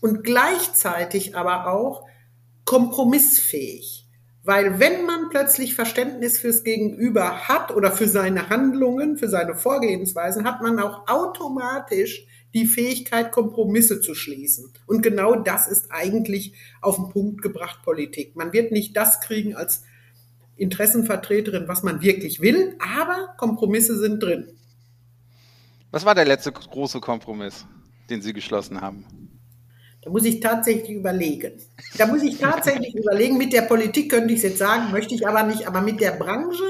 und 0.00 0.24
gleichzeitig 0.24 1.36
aber 1.36 1.66
auch 1.72 2.06
kompromissfähig. 2.64 4.08
Weil 4.44 4.80
wenn 4.80 5.06
man 5.06 5.28
plötzlich 5.30 5.74
Verständnis 5.74 6.38
fürs 6.38 6.64
Gegenüber 6.64 7.48
hat 7.48 7.70
oder 7.70 7.92
für 7.92 8.08
seine 8.08 8.48
Handlungen, 8.48 9.16
für 9.16 9.28
seine 9.28 9.54
Vorgehensweisen, 9.54 10.44
hat 10.44 10.62
man 10.62 10.80
auch 10.80 11.06
automatisch 11.06 12.26
die 12.52 12.66
Fähigkeit, 12.66 13.30
Kompromisse 13.30 14.00
zu 14.00 14.14
schließen. 14.14 14.72
Und 14.86 15.02
genau 15.02 15.36
das 15.36 15.68
ist 15.68 15.86
eigentlich 15.90 16.54
auf 16.80 16.96
den 16.96 17.08
Punkt 17.08 17.40
gebracht 17.40 17.82
Politik. 17.84 18.34
Man 18.34 18.52
wird 18.52 18.72
nicht 18.72 18.96
das 18.96 19.20
kriegen 19.20 19.54
als 19.54 19.84
Interessenvertreterin, 20.62 21.66
was 21.66 21.82
man 21.82 22.02
wirklich 22.02 22.40
will, 22.40 22.76
aber 22.78 23.34
Kompromisse 23.36 23.98
sind 23.98 24.22
drin. 24.22 24.48
Was 25.90 26.04
war 26.04 26.14
der 26.14 26.24
letzte 26.24 26.52
große 26.52 27.00
Kompromiss, 27.00 27.66
den 28.08 28.22
Sie 28.22 28.32
geschlossen 28.32 28.80
haben? 28.80 29.04
Da 30.02 30.10
muss 30.10 30.24
ich 30.24 30.40
tatsächlich 30.40 30.96
überlegen. 30.96 31.52
Da 31.98 32.06
muss 32.06 32.22
ich 32.22 32.38
tatsächlich 32.38 32.94
überlegen. 32.96 33.36
Mit 33.38 33.52
der 33.52 33.62
Politik 33.62 34.10
könnte 34.10 34.32
ich 34.32 34.38
es 34.38 34.44
jetzt 34.44 34.58
sagen, 34.58 34.90
möchte 34.90 35.14
ich 35.14 35.28
aber 35.28 35.42
nicht. 35.42 35.66
Aber 35.66 35.80
mit 35.80 36.00
der 36.00 36.12
Branche, 36.12 36.64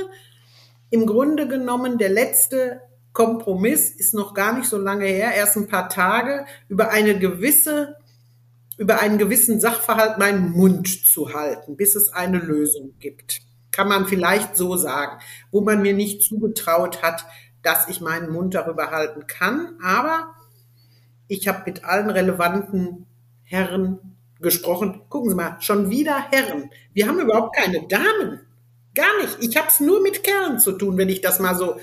im 0.90 1.06
Grunde 1.06 1.46
genommen, 1.46 1.98
der 1.98 2.10
letzte 2.10 2.80
Kompromiss 3.12 3.90
ist 3.90 4.14
noch 4.14 4.34
gar 4.34 4.56
nicht 4.56 4.68
so 4.68 4.78
lange 4.78 5.04
her, 5.06 5.34
erst 5.34 5.56
ein 5.56 5.68
paar 5.68 5.88
Tage, 5.90 6.46
über 6.68 6.90
eine 6.90 7.18
gewisse, 7.18 7.96
über 8.78 9.00
einen 9.00 9.18
gewissen 9.18 9.60
Sachverhalt 9.60 10.18
meinen 10.18 10.50
Mund 10.50 10.88
zu 10.88 11.34
halten, 11.34 11.76
bis 11.76 11.94
es 11.94 12.10
eine 12.10 12.38
Lösung 12.38 12.94
gibt 12.98 13.42
kann 13.72 13.88
man 13.88 14.06
vielleicht 14.06 14.56
so 14.56 14.76
sagen, 14.76 15.20
wo 15.50 15.62
man 15.62 15.82
mir 15.82 15.94
nicht 15.94 16.22
zugetraut 16.22 17.02
hat, 17.02 17.24
dass 17.62 17.88
ich 17.88 18.00
meinen 18.00 18.30
Mund 18.30 18.54
darüber 18.54 18.90
halten 18.90 19.26
kann. 19.26 19.78
Aber 19.82 20.34
ich 21.26 21.48
habe 21.48 21.62
mit 21.66 21.84
allen 21.84 22.10
relevanten 22.10 23.06
Herren 23.44 24.16
gesprochen. 24.40 25.02
Gucken 25.08 25.30
Sie 25.30 25.36
mal, 25.36 25.56
schon 25.60 25.88
wieder 25.90 26.30
Herren. 26.30 26.70
Wir 26.92 27.08
haben 27.08 27.20
überhaupt 27.20 27.56
keine 27.56 27.86
Damen. 27.88 28.40
Gar 28.94 29.22
nicht. 29.22 29.38
Ich 29.40 29.56
habe 29.56 29.68
es 29.68 29.80
nur 29.80 30.02
mit 30.02 30.22
Kerlen 30.22 30.58
zu 30.58 30.72
tun, 30.72 30.98
wenn 30.98 31.08
ich 31.08 31.22
das 31.22 31.40
mal 31.40 31.54
so 31.54 31.76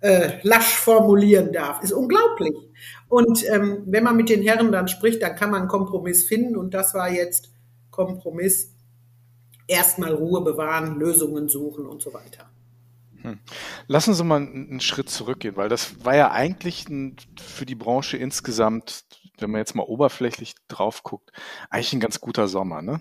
äh, 0.00 0.38
lasch 0.42 0.76
formulieren 0.76 1.52
darf. 1.52 1.82
Ist 1.82 1.92
unglaublich. 1.92 2.54
Und 3.08 3.44
ähm, 3.50 3.82
wenn 3.86 4.04
man 4.04 4.16
mit 4.16 4.28
den 4.28 4.42
Herren 4.42 4.70
dann 4.70 4.86
spricht, 4.86 5.22
dann 5.22 5.34
kann 5.34 5.50
man 5.50 5.62
einen 5.62 5.68
Kompromiss 5.68 6.24
finden. 6.24 6.56
Und 6.56 6.74
das 6.74 6.94
war 6.94 7.10
jetzt 7.10 7.50
Kompromiss. 7.90 8.74
Erstmal 9.68 10.12
Ruhe 10.12 10.40
bewahren, 10.40 10.98
Lösungen 10.98 11.48
suchen 11.48 11.86
und 11.86 12.02
so 12.02 12.12
weiter. 12.12 12.50
Hm. 13.22 13.38
Lassen 13.86 14.14
Sie 14.14 14.24
mal 14.24 14.40
einen 14.40 14.80
Schritt 14.80 15.10
zurückgehen, 15.10 15.56
weil 15.56 15.68
das 15.68 16.04
war 16.04 16.16
ja 16.16 16.30
eigentlich 16.30 16.88
ein, 16.88 17.16
für 17.40 17.66
die 17.66 17.74
Branche 17.74 18.16
insgesamt, 18.16 19.04
wenn 19.38 19.50
man 19.50 19.60
jetzt 19.60 19.74
mal 19.74 19.82
oberflächlich 19.82 20.54
drauf 20.68 21.02
guckt, 21.02 21.32
eigentlich 21.70 21.92
ein 21.92 22.00
ganz 22.00 22.20
guter 22.20 22.48
Sommer. 22.48 22.82
Ne? 22.82 23.00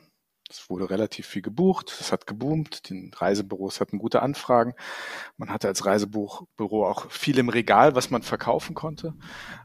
Es 0.49 0.69
wurde 0.69 0.89
relativ 0.89 1.27
viel 1.27 1.41
gebucht, 1.41 1.95
es 1.99 2.11
hat 2.11 2.25
geboomt, 2.25 2.89
die 2.89 3.11
Reisebüros 3.13 3.79
hatten 3.79 3.99
gute 3.99 4.21
Anfragen. 4.21 4.73
Man 5.37 5.49
hatte 5.49 5.67
als 5.67 5.85
Reisebüro 5.85 6.87
auch 6.87 7.11
viel 7.11 7.37
im 7.37 7.49
Regal, 7.49 7.95
was 7.95 8.09
man 8.09 8.23
verkaufen 8.23 8.73
konnte. 8.73 9.13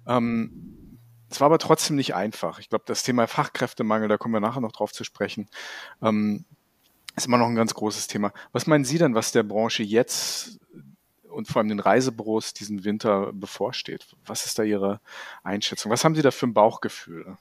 Ähm, 0.07 0.99
es 1.31 1.41
war 1.41 1.47
aber 1.47 1.59
trotzdem 1.59 1.97
nicht 1.97 2.15
einfach. 2.15 2.59
Ich 2.59 2.69
glaube, 2.69 2.85
das 2.87 3.05
Thema 3.05 3.27
Fachkräftemangel, 3.27 4.09
da 4.09 4.19
kommen 4.19 4.35
wir 4.35 4.41
nachher 4.41 4.61
noch 4.61 4.73
drauf 4.73 4.93
zu 4.93 5.05
sprechen, 5.05 5.49
ähm, 6.03 6.45
ist 7.17 7.27
immer 7.27 7.39
noch 7.39 7.49
ein 7.49 7.55
ganz 7.55 7.75
großes 7.75 8.07
Thema. 8.07 8.33
Was 8.53 8.67
meinen 8.67 8.85
Sie 8.85 8.99
denn, 8.99 9.15
was 9.15 9.33
der 9.33 9.43
Branche 9.43 9.83
jetzt 9.83 10.59
und 11.29 11.49
vor 11.49 11.61
allem 11.61 11.69
den 11.69 11.81
Reisebüros 11.81 12.55
diesen 12.55 12.85
Winter 12.85 13.33
bevorsteht? 13.33 14.07
Was 14.27 14.47
ist 14.47 14.59
da 14.59 14.63
Ihre 14.63 15.01
Einschätzung? 15.43 15.91
Was 15.93 16.05
haben 16.05 16.15
Sie 16.15 16.23
da 16.23 16.31
für 16.31 16.47
ein 16.47 16.55
Bauchgefühl? 16.55 17.37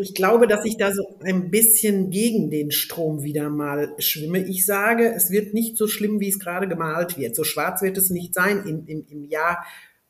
Ich 0.00 0.14
glaube, 0.14 0.48
dass 0.48 0.64
ich 0.64 0.76
da 0.76 0.92
so 0.92 1.20
ein 1.22 1.50
bisschen 1.50 2.10
gegen 2.10 2.50
den 2.50 2.72
Strom 2.72 3.22
wieder 3.22 3.48
mal 3.48 3.94
schwimme. 3.98 4.44
Ich 4.44 4.66
sage, 4.66 5.12
es 5.14 5.30
wird 5.30 5.54
nicht 5.54 5.76
so 5.76 5.86
schlimm, 5.86 6.18
wie 6.18 6.28
es 6.28 6.40
gerade 6.40 6.66
gemalt 6.66 7.16
wird. 7.16 7.36
So 7.36 7.44
schwarz 7.44 7.80
wird 7.80 7.96
es 7.96 8.10
nicht 8.10 8.34
sein 8.34 8.64
im, 8.66 8.86
im, 8.86 9.06
im 9.08 9.24
Jahr 9.24 9.64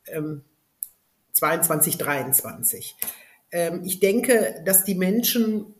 ähm, 0.07 0.41
22, 1.33 1.99
23. 1.99 2.95
Ähm, 3.51 3.83
ich 3.85 3.99
denke, 3.99 4.61
dass 4.65 4.83
die 4.85 4.95
Menschen 4.95 5.75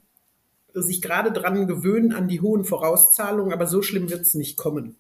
sich 0.81 1.01
gerade 1.01 1.31
dran 1.31 1.67
gewöhnen 1.67 2.13
an 2.13 2.27
die 2.27 2.41
hohen 2.41 2.65
Vorauszahlungen, 2.65 3.53
aber 3.53 3.67
so 3.67 3.81
schlimm 3.81 4.09
wird 4.09 4.21
es 4.21 4.33
nicht 4.33 4.57
kommen. 4.57 4.95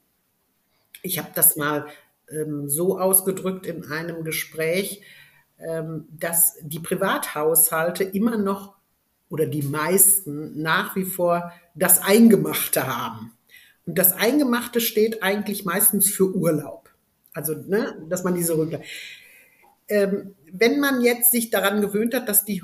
Ich 1.01 1.19
habe 1.19 1.29
das 1.33 1.55
mal 1.55 1.87
ähm, 2.29 2.69
so 2.69 2.99
ausgedrückt 2.99 3.65
in 3.65 3.85
einem 3.85 4.23
Gespräch, 4.23 5.01
ähm, 5.59 6.07
dass 6.11 6.57
die 6.61 6.79
Privathaushalte 6.79 8.03
immer 8.03 8.37
noch 8.37 8.75
oder 9.29 9.45
die 9.45 9.61
meisten 9.61 10.61
nach 10.61 10.95
wie 10.95 11.05
vor 11.05 11.53
das 11.75 12.01
Eingemachte 12.01 12.87
haben. 12.87 13.33
Und 13.85 13.97
das 13.97 14.13
Eingemachte 14.13 14.81
steht 14.81 15.23
eigentlich 15.23 15.65
meistens 15.65 16.09
für 16.09 16.33
Urlaub. 16.35 16.89
Also, 17.33 17.53
ne, 17.53 17.95
dass 18.09 18.23
man 18.23 18.35
diese 18.35 18.57
Rücklagen. 18.57 18.85
Ähm, 19.87 20.35
wenn 20.51 20.79
man 20.79 21.01
jetzt 21.01 21.31
sich 21.31 21.49
daran 21.49 21.81
gewöhnt 21.81 22.13
hat, 22.13 22.27
dass 22.27 22.45
die 22.45 22.63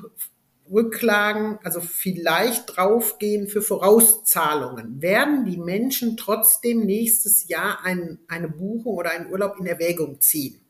Rücklagen 0.71 1.59
also 1.63 1.81
vielleicht 1.81 2.75
draufgehen 2.75 3.47
für 3.47 3.61
Vorauszahlungen, 3.61 5.01
werden 5.01 5.45
die 5.45 5.57
Menschen 5.57 6.17
trotzdem 6.17 6.85
nächstes 6.85 7.47
Jahr 7.47 7.83
ein, 7.83 8.19
eine 8.27 8.47
Buchung 8.47 8.95
oder 8.95 9.11
einen 9.11 9.31
Urlaub 9.31 9.57
in 9.59 9.65
Erwägung 9.65 10.21
ziehen 10.21 10.65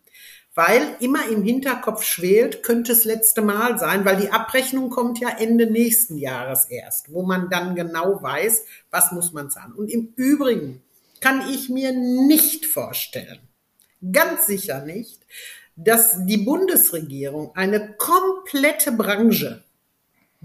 weil 0.55 0.95
immer 1.01 1.27
im 1.27 1.43
Hinterkopf 1.43 2.03
schwelt, 2.03 2.63
könnte 2.63 2.93
es 2.93 3.03
letzte 3.03 3.41
Mal 3.41 3.77
sein, 3.77 4.05
weil 4.05 4.15
die 4.15 4.31
Abrechnung 4.31 4.89
kommt 4.89 5.19
ja 5.19 5.29
Ende 5.37 5.69
nächsten 5.69 6.17
Jahres 6.17 6.65
erst, 6.65 7.11
wo 7.11 7.23
man 7.23 7.49
dann 7.49 7.75
genau 7.75 8.23
weiß, 8.23 8.63
was 8.89 9.11
muss 9.11 9.33
man 9.33 9.51
zahlen. 9.51 9.73
Und 9.73 9.89
im 9.89 10.13
Übrigen 10.15 10.81
kann 11.19 11.43
ich 11.53 11.67
mir 11.69 11.91
nicht 11.91 12.65
vorstellen, 12.65 13.39
ganz 14.13 14.45
sicher 14.45 14.85
nicht, 14.85 15.19
dass 15.75 16.25
die 16.25 16.37
Bundesregierung 16.37 17.53
eine 17.55 17.93
komplette 17.97 18.93
Branche, 18.93 19.61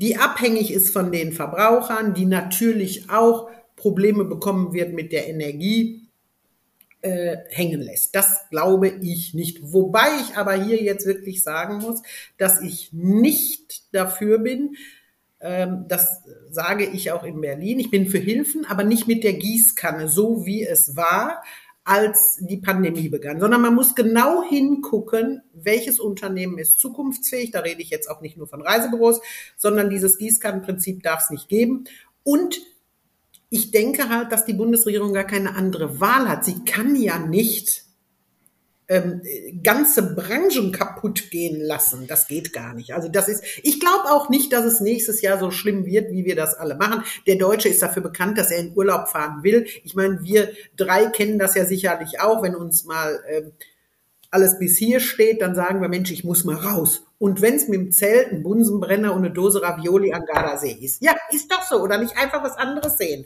die 0.01 0.17
abhängig 0.17 0.73
ist 0.73 0.93
von 0.93 1.13
den 1.13 1.33
Verbrauchern, 1.33 2.15
die 2.15 2.27
natürlich 2.27 3.11
auch 3.11 3.51
Probleme 3.77 4.25
bekommen 4.25 4.73
wird 4.73 4.93
mit 4.93 5.13
der 5.13 5.29
Energie, 5.29 6.11
äh, 7.03 7.39
hängen 7.49 7.81
lässt. 7.81 8.15
Das 8.15 8.49
glaube 8.51 8.89
ich 8.89 9.33
nicht. 9.35 9.59
Wobei 9.63 10.07
ich 10.21 10.37
aber 10.37 10.55
hier 10.55 10.83
jetzt 10.83 11.07
wirklich 11.07 11.43
sagen 11.43 11.79
muss, 11.79 12.03
dass 12.37 12.61
ich 12.61 12.93
nicht 12.93 13.95
dafür 13.95 14.39
bin, 14.39 14.77
ähm, 15.41 15.87
das 15.89 16.23
sage 16.51 16.85
ich 16.85 17.13
auch 17.13 17.25
in 17.25 17.41
Berlin, 17.41 17.79
ich 17.79 17.91
bin 17.91 18.09
für 18.09 18.19
Hilfen, 18.19 18.67
aber 18.67 18.85
nicht 18.85 19.09
mit 19.09 19.25
der 19.25 19.33
Gießkanne, 19.33 20.09
so 20.09 20.45
wie 20.45 20.63
es 20.63 20.97
war, 20.97 21.43
als 21.91 22.39
die 22.41 22.59
Pandemie 22.59 23.09
begann, 23.09 23.41
sondern 23.41 23.63
man 23.63 23.75
muss 23.75 23.97
genau 23.97 24.45
hingucken, 24.49 25.43
welches 25.53 25.99
Unternehmen 25.99 26.57
ist 26.57 26.79
zukunftsfähig. 26.79 27.51
Da 27.51 27.61
rede 27.61 27.83
ich 27.83 27.91
jetzt 27.91 28.09
auch 28.09 28.21
nicht 28.21 28.37
nur 28.37 28.47
von 28.47 28.63
Reisebüros, 28.63 29.21
sondern 29.57 29.91
dieses 29.91 30.17
Gießkannenprinzip 30.17 31.03
darf 31.03 31.23
es 31.23 31.31
nicht 31.31 31.49
geben. 31.49 31.85
Und 32.23 32.61
ich 33.49 33.73
denke 33.73 34.09
halt, 34.09 34.31
dass 34.31 34.45
die 34.45 34.53
Bundesregierung 34.53 35.13
gar 35.13 35.25
keine 35.25 35.57
andere 35.57 35.99
Wahl 35.99 36.29
hat. 36.29 36.45
Sie 36.45 36.65
kann 36.65 36.95
ja 36.95 37.19
nicht 37.19 37.87
ähm, 38.91 39.23
ganze 39.63 40.15
Branchen 40.15 40.73
kaputt 40.73 41.31
gehen 41.31 41.61
lassen. 41.61 42.09
Das 42.09 42.27
geht 42.27 42.53
gar 42.53 42.75
nicht. 42.75 42.93
Also 42.93 43.09
das 43.09 43.29
ist, 43.29 43.45
ich 43.63 43.79
glaube 43.79 44.11
auch 44.11 44.29
nicht, 44.29 44.53
dass 44.53 44.65
es 44.65 44.81
nächstes 44.81 45.23
Jahr 45.23 45.39
so 45.39 45.53
schlimm 45.53 45.87
wird, 45.87 46.11
wie 46.11 46.25
wir 46.25 46.35
das 46.35 46.55
alle 46.55 46.75
machen. 46.75 47.05
Der 47.29 47.37
Deutsche 47.37 47.69
ist 47.69 47.81
dafür 47.81 48.03
bekannt, 48.03 48.37
dass 48.37 48.51
er 48.51 48.59
in 48.59 48.77
Urlaub 48.77 49.09
fahren 49.09 49.45
will. 49.45 49.65
Ich 49.85 49.95
meine, 49.95 50.25
wir 50.25 50.51
drei 50.77 51.07
kennen 51.07 51.39
das 51.39 51.55
ja 51.55 51.65
sicherlich 51.65 52.21
auch, 52.21 52.43
wenn 52.43 52.57
uns 52.57 52.85
mal 52.85 53.23
ähm, 53.31 53.53
alles 54.33 54.59
bis 54.59 54.77
hier 54.77 54.99
steht, 54.99 55.41
dann 55.41 55.55
sagen 55.55 55.81
wir, 55.81 55.89
Mensch, 55.89 56.11
ich 56.11 56.25
muss 56.25 56.45
mal 56.45 56.57
raus. 56.57 57.05
Und 57.19 57.43
wenn 57.43 57.55
es 57.55 57.69
mit 57.69 57.79
dem 57.79 57.93
Zelt 57.93 58.33
ein 58.33 58.43
Bunsenbrenner 58.43 59.13
und 59.13 59.25
eine 59.25 59.31
Dose 59.33 59.63
Ravioli 59.63 60.13
an 60.13 60.25
Gardasee 60.25 60.73
ist. 60.81 61.03
Ja, 61.03 61.15
ist 61.31 61.53
doch 61.53 61.63
so. 61.63 61.77
Oder 61.77 61.99
nicht 61.99 62.17
einfach 62.17 62.43
was 62.43 62.57
anderes 62.57 62.97
sehen. 62.97 63.25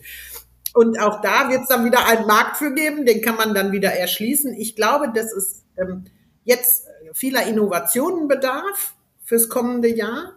Und 0.75 0.99
auch 0.99 1.21
da 1.21 1.49
wird 1.49 1.63
es 1.63 1.69
dann 1.69 1.85
wieder 1.85 2.05
einen 2.07 2.27
Markt 2.27 2.57
für 2.57 2.75
geben, 2.75 3.07
den 3.07 3.23
kann 3.23 3.37
man 3.37 3.55
dann 3.55 3.71
wieder 3.71 3.93
erschließen. 3.93 4.53
Ich 4.55 4.75
glaube, 4.75 5.13
dass 5.15 5.33
es 5.33 5.63
ähm, 5.79 6.05
jetzt 6.43 6.89
vieler 7.13 7.47
Innovationen 7.47 8.27
bedarf 8.27 8.95
fürs 9.25 9.49
kommende 9.49 9.89
Jahr. 9.89 10.33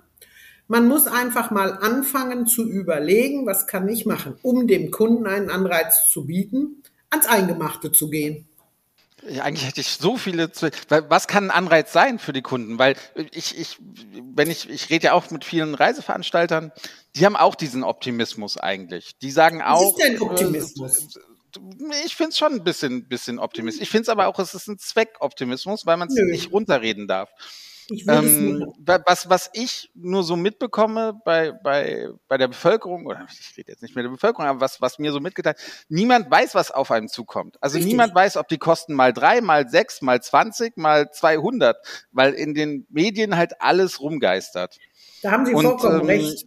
Man 0.67 0.87
muss 0.87 1.07
einfach 1.07 1.49
mal 1.49 1.71
anfangen 1.71 2.45
zu 2.45 2.69
überlegen, 2.69 3.47
was 3.47 3.65
kann 3.65 3.89
ich 3.89 4.05
machen, 4.05 4.37
um 4.43 4.67
dem 4.67 4.91
Kunden 4.91 5.25
einen 5.25 5.49
Anreiz 5.49 6.07
zu 6.07 6.27
bieten, 6.27 6.83
ans 7.09 7.25
Eingemachte 7.25 7.91
zu 7.91 8.09
gehen. 8.09 8.46
Eigentlich 9.41 9.67
hätte 9.67 9.81
ich 9.81 9.89
so 9.89 10.17
viele. 10.17 10.49
Was 11.09 11.27
kann 11.27 11.45
ein 11.45 11.51
Anreiz 11.51 11.91
sein 11.91 12.19
für 12.19 12.33
die 12.33 12.41
Kunden? 12.41 12.79
Weil 12.79 12.95
ich, 13.31 13.57
ich, 13.57 13.77
wenn 14.33 14.49
ich, 14.49 14.69
ich 14.69 14.89
rede 14.89 15.05
ja 15.05 15.13
auch 15.13 15.29
mit 15.31 15.43
vielen 15.43 15.75
Reiseveranstaltern, 15.75 16.71
die 17.15 17.25
haben 17.25 17.35
auch 17.35 17.55
diesen 17.55 17.83
Optimismus 17.83 18.57
eigentlich. 18.57 19.17
Die 19.19 19.31
sagen 19.31 19.61
auch. 19.61 19.81
Was 19.81 19.89
ist 19.89 20.07
denn 20.07 20.21
Optimismus? 20.21 21.15
Äh, 21.15 22.05
ich 22.05 22.15
finde 22.15 22.29
es 22.31 22.37
schon 22.37 22.53
ein 22.53 22.63
bisschen, 22.63 23.07
bisschen 23.07 23.39
Optimismus. 23.39 23.81
Ich 23.81 23.89
finde 23.89 24.03
es 24.03 24.09
aber 24.09 24.27
auch, 24.27 24.39
es 24.39 24.53
ist 24.53 24.67
ein 24.67 24.77
Zweckoptimismus, 24.77 25.85
weil 25.85 25.97
man 25.97 26.07
es 26.07 26.15
nicht 26.15 26.51
runterreden 26.51 27.07
darf. 27.07 27.29
Ähm, 27.89 28.73
was, 28.79 29.29
was 29.29 29.49
ich 29.53 29.91
nur 29.93 30.23
so 30.23 30.35
mitbekomme 30.35 31.19
bei, 31.23 31.51
bei, 31.51 32.09
bei 32.27 32.37
der 32.37 32.49
Bevölkerung, 32.49 33.05
oder 33.05 33.25
ich 33.31 33.57
rede 33.57 33.71
jetzt 33.71 33.81
nicht 33.81 33.95
mehr 33.95 34.03
der 34.03 34.11
Bevölkerung, 34.11 34.45
aber 34.45 34.61
was, 34.61 34.81
was 34.81 34.99
mir 34.99 35.11
so 35.11 35.19
mitgeteilt, 35.19 35.57
niemand 35.87 36.29
weiß, 36.29 36.55
was 36.55 36.71
auf 36.71 36.91
einem 36.91 37.07
zukommt. 37.07 37.57
Also 37.61 37.77
Richtig. 37.77 37.93
niemand 37.93 38.13
weiß, 38.13 38.37
ob 38.37 38.47
die 38.47 38.57
kosten 38.57 38.93
mal 38.93 39.13
drei, 39.13 39.41
mal 39.41 39.69
sechs, 39.69 40.01
mal 40.01 40.21
zwanzig, 40.21 40.75
mal 40.75 41.11
zweihundert, 41.11 41.77
weil 42.11 42.33
in 42.33 42.53
den 42.53 42.85
Medien 42.89 43.37
halt 43.37 43.61
alles 43.61 44.01
rumgeistert. 44.01 44.77
Da 45.21 45.31
haben 45.31 45.45
Sie 45.45 45.53
Und, 45.53 45.63
vollkommen 45.63 46.01
ähm, 46.01 46.05
recht. 46.05 46.45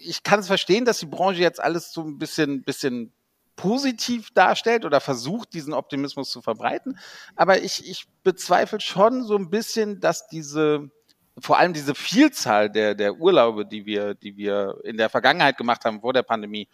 Ich 0.00 0.22
kann 0.22 0.40
es 0.40 0.46
verstehen, 0.46 0.84
dass 0.84 0.98
die 0.98 1.06
Branche 1.06 1.40
jetzt 1.40 1.62
alles 1.62 1.92
so 1.92 2.02
ein 2.02 2.18
bisschen, 2.18 2.62
bisschen 2.62 3.12
positiv 3.56 4.30
darstellt 4.34 4.84
oder 4.84 5.00
versucht, 5.00 5.52
diesen 5.54 5.72
Optimismus 5.72 6.30
zu 6.30 6.42
verbreiten. 6.42 6.98
Aber 7.36 7.62
ich, 7.62 7.88
ich 7.88 8.06
bezweifle 8.22 8.80
schon 8.80 9.24
so 9.24 9.36
ein 9.36 9.50
bisschen, 9.50 10.00
dass 10.00 10.26
diese, 10.28 10.90
vor 11.38 11.58
allem 11.58 11.72
diese 11.72 11.94
Vielzahl 11.94 12.70
der, 12.70 12.94
der 12.94 13.14
Urlaube, 13.14 13.66
die 13.66 13.86
wir, 13.86 14.14
die 14.14 14.36
wir 14.36 14.78
in 14.84 14.96
der 14.96 15.10
Vergangenheit 15.10 15.56
gemacht 15.56 15.84
haben 15.84 16.00
vor 16.00 16.12
der 16.12 16.22
Pandemie, 16.22 16.68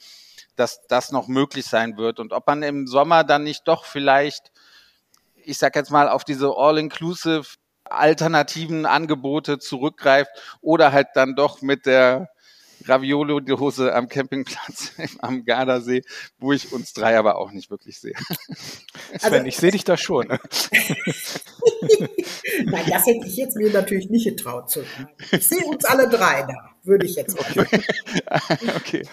dass 0.57 0.87
das 0.89 1.13
noch 1.13 1.29
möglich 1.29 1.67
sein 1.67 1.97
wird 1.97 2.19
und 2.21 2.33
ob 2.33 2.47
man 2.47 2.63
im 2.63 2.87
Sommer 2.87 3.25
dann 3.25 3.45
nicht 3.45 3.67
doch 3.69 3.85
vielleicht, 3.85 4.53
ich 5.35 5.59
sag 5.59 5.77
jetzt 5.77 5.91
mal, 5.91 6.09
auf 6.09 6.25
diese 6.25 6.49
All-Inclusive 6.57 7.45
alternativen 7.85 8.87
Angebote 8.87 9.59
zurückgreift 9.59 10.31
oder 10.61 10.93
halt 10.93 11.09
dann 11.15 11.35
doch 11.35 11.61
mit 11.61 11.87
der 11.87 12.29
Raviolo-Dose 12.87 13.95
am 13.95 14.09
Campingplatz 14.09 14.93
am 15.21 15.45
Gardasee, 15.45 16.03
wo 16.39 16.53
ich 16.53 16.73
uns 16.73 16.93
drei 16.93 17.19
aber 17.19 17.37
auch 17.37 17.53
nicht 17.53 17.71
wirklich 17.71 18.01
sehe. 18.01 18.15
Sven, 19.19 19.33
also, 19.33 19.47
ich 19.47 19.57
sehe 19.57 19.71
dich 19.71 19.85
da 19.85 19.97
schon. 19.97 20.29
Nein, 22.65 22.85
das 22.89 23.07
hätte 23.07 23.27
ich 23.27 23.37
jetzt 23.37 23.57
mir 23.57 23.73
natürlich 23.73 24.11
nicht 24.11 24.25
getraut 24.25 24.71
zu 24.71 24.81
sagen. 24.81 25.09
Ich 25.33 25.47
sehe 25.47 25.65
uns 25.65 25.85
alle 25.85 26.09
drei 26.09 26.43
da, 26.43 26.71
würde 26.83 27.07
ich 27.07 27.17
jetzt 27.17 27.39
okay. 27.39 27.67
okay. 28.77 29.07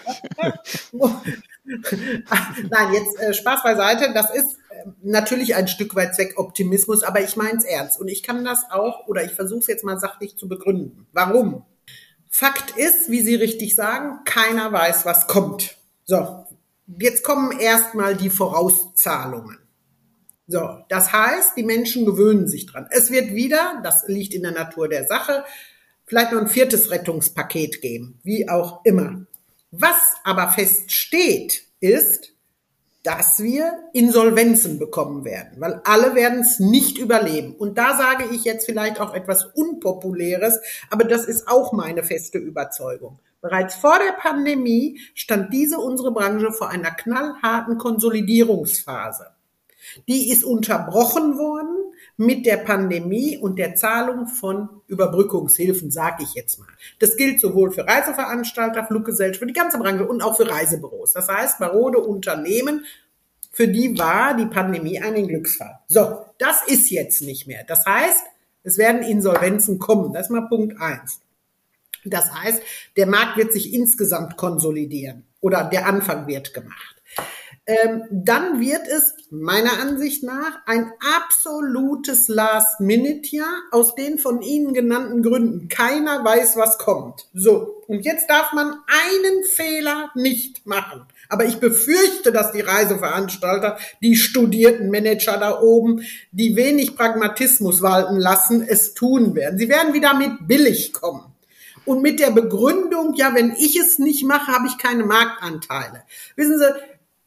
Nein, 2.70 2.92
jetzt 2.94 3.18
äh, 3.20 3.34
Spaß 3.34 3.62
beiseite. 3.62 4.12
Das 4.12 4.34
ist, 4.34 4.58
äh, 4.70 4.84
natürlich 5.02 5.54
ein 5.54 5.68
Stück 5.68 5.94
weit 5.94 6.14
Zweckoptimismus, 6.14 7.02
aber 7.02 7.22
ich 7.22 7.36
meine 7.36 7.58
es 7.58 7.64
ernst. 7.64 8.00
Und 8.00 8.08
ich 8.08 8.22
kann 8.22 8.44
das 8.44 8.64
auch, 8.70 9.06
oder 9.06 9.24
ich 9.24 9.32
versuche 9.32 9.60
es 9.60 9.66
jetzt 9.66 9.84
mal 9.84 9.98
sachlich 9.98 10.36
zu 10.36 10.48
begründen. 10.48 11.06
Warum? 11.12 11.64
Fakt 12.30 12.76
ist, 12.76 13.10
wie 13.10 13.22
Sie 13.22 13.34
richtig 13.34 13.74
sagen, 13.74 14.20
keiner 14.24 14.72
weiß, 14.72 15.06
was 15.06 15.26
kommt. 15.26 15.76
So, 16.04 16.46
jetzt 16.98 17.22
kommen 17.24 17.58
erstmal 17.58 18.16
die 18.16 18.30
Vorauszahlungen. 18.30 19.58
So, 20.46 20.78
das 20.88 21.12
heißt, 21.12 21.56
die 21.56 21.62
Menschen 21.62 22.06
gewöhnen 22.06 22.48
sich 22.48 22.66
dran. 22.66 22.86
Es 22.90 23.10
wird 23.10 23.34
wieder, 23.34 23.80
das 23.82 24.04
liegt 24.08 24.32
in 24.32 24.42
der 24.42 24.52
Natur 24.52 24.88
der 24.88 25.06
Sache, 25.06 25.44
vielleicht 26.06 26.32
noch 26.32 26.40
ein 26.40 26.48
viertes 26.48 26.90
Rettungspaket 26.90 27.82
geben, 27.82 28.18
wie 28.22 28.48
auch 28.48 28.84
immer. 28.84 29.26
Was 29.70 30.14
aber 30.24 30.48
feststeht, 30.48 31.64
ist, 31.80 32.32
dass 33.02 33.42
wir 33.42 33.72
Insolvenzen 33.92 34.78
bekommen 34.78 35.24
werden, 35.24 35.60
weil 35.60 35.80
alle 35.84 36.14
werden 36.14 36.40
es 36.40 36.58
nicht 36.58 36.98
überleben. 36.98 37.54
Und 37.54 37.78
da 37.78 37.96
sage 37.96 38.24
ich 38.32 38.44
jetzt 38.44 38.66
vielleicht 38.66 39.00
auch 39.00 39.14
etwas 39.14 39.44
Unpopuläres, 39.44 40.60
aber 40.90 41.04
das 41.04 41.24
ist 41.24 41.48
auch 41.48 41.72
meine 41.72 42.02
feste 42.02 42.38
Überzeugung. 42.38 43.18
Bereits 43.40 43.76
vor 43.76 43.98
der 44.04 44.12
Pandemie 44.12 45.00
stand 45.14 45.52
diese 45.52 45.78
unsere 45.78 46.12
Branche 46.12 46.50
vor 46.52 46.70
einer 46.70 46.90
knallharten 46.90 47.78
Konsolidierungsphase. 47.78 49.28
Die 50.08 50.30
ist 50.30 50.44
unterbrochen 50.44 51.38
worden 51.38 51.78
mit 52.18 52.46
der 52.46 52.56
Pandemie 52.56 53.38
und 53.38 53.58
der 53.60 53.76
Zahlung 53.76 54.26
von 54.26 54.68
Überbrückungshilfen, 54.88 55.92
sage 55.92 56.24
ich 56.24 56.34
jetzt 56.34 56.58
mal. 56.58 56.68
Das 56.98 57.16
gilt 57.16 57.40
sowohl 57.40 57.70
für 57.70 57.86
Reiseveranstalter, 57.86 58.84
Fluggesellschaften, 58.84 59.46
die 59.46 59.54
ganze 59.54 59.78
Branche 59.78 60.06
und 60.06 60.20
auch 60.20 60.36
für 60.36 60.50
Reisebüros. 60.50 61.12
Das 61.12 61.28
heißt, 61.28 61.60
marode 61.60 61.98
Unternehmen, 61.98 62.84
für 63.52 63.68
die 63.68 63.96
war 63.96 64.36
die 64.36 64.46
Pandemie 64.46 65.00
ein 65.00 65.28
Glücksfall. 65.28 65.78
So, 65.86 66.24
das 66.38 66.66
ist 66.66 66.90
jetzt 66.90 67.22
nicht 67.22 67.46
mehr. 67.46 67.64
Das 67.68 67.86
heißt, 67.86 68.24
es 68.64 68.78
werden 68.78 69.02
Insolvenzen 69.02 69.78
kommen. 69.78 70.12
Das 70.12 70.26
ist 70.26 70.30
mal 70.30 70.48
Punkt 70.48 70.80
eins. 70.80 71.20
Das 72.04 72.32
heißt, 72.34 72.60
der 72.96 73.06
Markt 73.06 73.36
wird 73.36 73.52
sich 73.52 73.72
insgesamt 73.72 74.36
konsolidieren 74.36 75.24
oder 75.40 75.64
der 75.64 75.86
Anfang 75.86 76.26
wird 76.26 76.52
gemacht 76.52 76.98
ähm, 77.68 78.04
dann 78.10 78.60
wird 78.60 78.88
es 78.88 79.14
meiner 79.30 79.78
Ansicht 79.80 80.22
nach 80.22 80.60
ein 80.66 80.90
absolutes 81.20 82.28
Last-Minute-Jahr 82.28 83.62
aus 83.70 83.94
den 83.94 84.18
von 84.18 84.40
Ihnen 84.40 84.72
genannten 84.72 85.22
Gründen. 85.22 85.68
Keiner 85.68 86.24
weiß, 86.24 86.56
was 86.56 86.78
kommt. 86.78 87.26
So, 87.34 87.82
und 87.86 88.04
jetzt 88.04 88.28
darf 88.30 88.52
man 88.52 88.74
einen 88.86 89.44
Fehler 89.44 90.10
nicht 90.14 90.66
machen. 90.66 91.04
Aber 91.28 91.44
ich 91.44 91.60
befürchte, 91.60 92.32
dass 92.32 92.52
die 92.52 92.62
Reiseveranstalter, 92.62 93.78
die 94.02 94.16
studierten 94.16 94.90
Manager 94.90 95.36
da 95.36 95.60
oben, 95.60 96.02
die 96.32 96.56
wenig 96.56 96.96
Pragmatismus 96.96 97.82
walten 97.82 98.16
lassen, 98.16 98.62
es 98.66 98.94
tun 98.94 99.34
werden. 99.34 99.58
Sie 99.58 99.68
werden 99.68 99.92
wieder 99.92 100.14
mit 100.14 100.48
billig 100.48 100.92
kommen. 100.92 101.24
Und 101.84 102.02
mit 102.02 102.20
der 102.20 102.30
Begründung, 102.30 103.14
ja, 103.14 103.34
wenn 103.34 103.52
ich 103.52 103.78
es 103.78 103.98
nicht 103.98 104.24
mache, 104.24 104.52
habe 104.52 104.66
ich 104.66 104.76
keine 104.76 105.04
Marktanteile. 105.04 106.02
Wissen 106.36 106.58
Sie, 106.58 106.66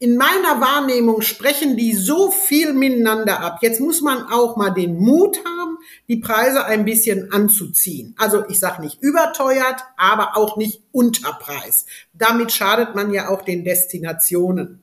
in 0.02 0.16
meiner 0.16 0.60
Wahrnehmung 0.60 1.22
sprechen 1.22 1.76
die 1.76 1.94
so 1.94 2.32
viel 2.32 2.72
miteinander 2.72 3.38
ab. 3.38 3.58
Jetzt 3.62 3.78
muss 3.78 4.00
man 4.00 4.24
auch 4.24 4.56
mal 4.56 4.70
den 4.70 4.98
Mut 4.98 5.38
haben, 5.44 5.78
die 6.08 6.16
Preise 6.16 6.64
ein 6.64 6.84
bisschen 6.84 7.30
anzuziehen. 7.30 8.12
Also 8.18 8.44
ich 8.48 8.58
sage 8.58 8.82
nicht 8.82 9.00
überteuert, 9.00 9.80
aber 9.96 10.36
auch 10.36 10.56
nicht 10.56 10.82
unterpreis. 10.90 11.86
Damit 12.14 12.50
schadet 12.50 12.96
man 12.96 13.12
ja 13.12 13.28
auch 13.28 13.42
den 13.42 13.62
Destinationen. 13.62 14.82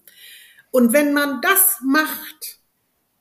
Und 0.71 0.93
wenn 0.93 1.11
man 1.11 1.41
das 1.41 1.79
macht, 1.83 2.61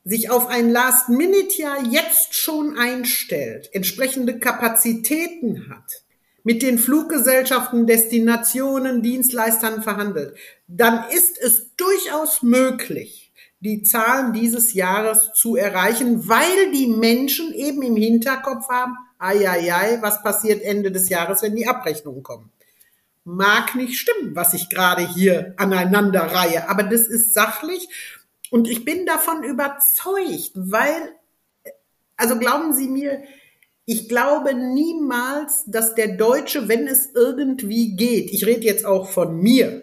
sich 0.05 0.31
auf 0.31 0.47
ein 0.47 0.71
Last-Minute-Jahr 0.71 1.83
jetzt 1.83 2.33
schon 2.33 2.79
einstellt, 2.79 3.71
entsprechende 3.73 4.39
Kapazitäten 4.39 5.69
hat, 5.69 6.05
mit 6.49 6.63
den 6.63 6.79
Fluggesellschaften, 6.79 7.87
Destinationen, 7.87 9.03
Dienstleistern 9.03 9.83
verhandelt, 9.83 10.35
dann 10.67 11.05
ist 11.11 11.39
es 11.39 11.77
durchaus 11.77 12.43
möglich, 12.43 13.35
die 13.61 13.83
Zahlen 13.83 14.33
dieses 14.33 14.73
Jahres 14.73 15.33
zu 15.35 15.57
erreichen, 15.57 16.27
weil 16.27 16.73
die 16.73 16.87
Menschen 16.87 17.53
eben 17.53 17.83
im 17.83 17.97
Hinterkopf 17.97 18.67
haben, 18.71 18.97
ai, 19.19 19.47
ai, 19.47 19.75
ai, 19.75 19.99
was 20.01 20.23
passiert 20.23 20.63
Ende 20.63 20.91
des 20.91 21.11
Jahres, 21.11 21.43
wenn 21.43 21.55
die 21.55 21.67
Abrechnungen 21.67 22.23
kommen. 22.23 22.51
Mag 23.25 23.75
nicht 23.75 23.99
stimmen, 23.99 24.35
was 24.35 24.55
ich 24.55 24.71
gerade 24.71 25.07
hier 25.07 25.53
aneinander 25.59 26.23
reihe, 26.23 26.71
aber 26.71 26.83
das 26.83 27.03
ist 27.03 27.35
sachlich 27.35 27.91
und 28.51 28.69
ich 28.69 28.87
bin 28.87 29.05
davon 29.05 29.45
überzeugt, 29.45 30.53
weil, 30.55 31.15
also 32.17 32.39
glauben 32.39 32.73
Sie 32.73 32.89
mir, 32.89 33.23
ich 33.91 34.07
glaube 34.07 34.53
niemals, 34.53 35.65
dass 35.67 35.95
der 35.95 36.09
Deutsche, 36.09 36.69
wenn 36.69 36.87
es 36.87 37.09
irgendwie 37.15 37.97
geht, 37.97 38.31
ich 38.31 38.45
rede 38.45 38.67
jetzt 38.67 38.85
auch 38.85 39.09
von 39.09 39.41
mir, 39.41 39.83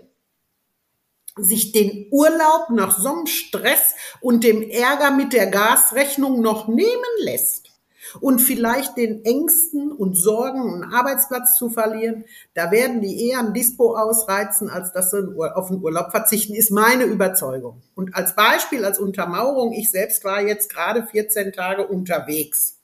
sich 1.36 1.72
den 1.72 2.06
Urlaub 2.12 2.70
nach 2.70 3.00
so 3.00 3.10
einem 3.10 3.26
Stress 3.26 3.96
und 4.22 4.44
dem 4.44 4.62
Ärger 4.62 5.10
mit 5.10 5.34
der 5.34 5.48
Gasrechnung 5.48 6.39
noch 6.39 6.68
nehmen 6.68 7.15
lässt 7.22 7.72
und 8.20 8.44
vielleicht 8.44 8.96
den 8.96 9.26
Ängsten 9.26 9.91
und 9.91 10.13
Sorgen, 10.13 10.84
einen 10.84 10.94
Arbeitsplatz 10.94 11.58
zu 11.58 11.72
verlieren, 11.72 12.26
da 12.54 12.70
werden 12.70 13.02
die 13.02 13.28
eher 13.28 13.39
ein 13.39 13.56
Dispo 13.56 13.98
ausreizen, 13.98 14.70
als 14.70 14.94
dass 14.94 15.10
sie 15.10 15.36
auf 15.36 15.70
den 15.70 15.82
Urlaub 15.82 16.12
verzichten, 16.12 16.54
ist 16.54 16.70
meine 16.70 17.06
Überzeugung. 17.06 17.82
Und 17.96 18.13
als 18.15 18.36
Beispiel, 18.36 18.86
als 18.86 19.00
Untermauerung, 19.00 19.74
ich 19.74 19.89
selbst 19.89 20.24
war 20.24 20.44
jetzt 20.44 20.72
gerade 20.72 21.08
14 21.08 21.54
Tage 21.54 21.88
unterwegs. 21.88 22.76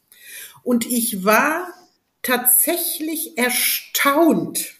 Und 0.63 0.85
ich 0.85 1.25
war 1.25 1.67
tatsächlich 2.21 3.37
erstaunt. 3.37 4.75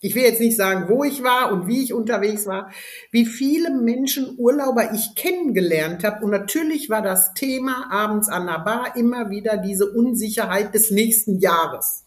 Ich 0.00 0.14
will 0.14 0.22
jetzt 0.22 0.40
nicht 0.40 0.56
sagen, 0.56 0.88
wo 0.88 1.04
ich 1.04 1.22
war 1.22 1.52
und 1.52 1.66
wie 1.66 1.82
ich 1.82 1.94
unterwegs 1.94 2.46
war, 2.46 2.70
wie 3.10 3.24
viele 3.24 3.70
Menschen 3.70 4.36
Urlauber 4.38 4.92
ich 4.92 5.14
kennengelernt 5.14 6.04
habe. 6.04 6.24
Und 6.24 6.30
natürlich 6.30 6.90
war 6.90 7.02
das 7.02 7.34
Thema 7.34 7.90
abends 7.90 8.28
an 8.28 8.46
der 8.46 8.58
Bar 8.58 8.96
immer 8.96 9.30
wieder 9.30 9.56
diese 9.56 9.90
Unsicherheit 9.90 10.74
des 10.74 10.90
nächsten 10.90 11.38
Jahres. 11.38 12.04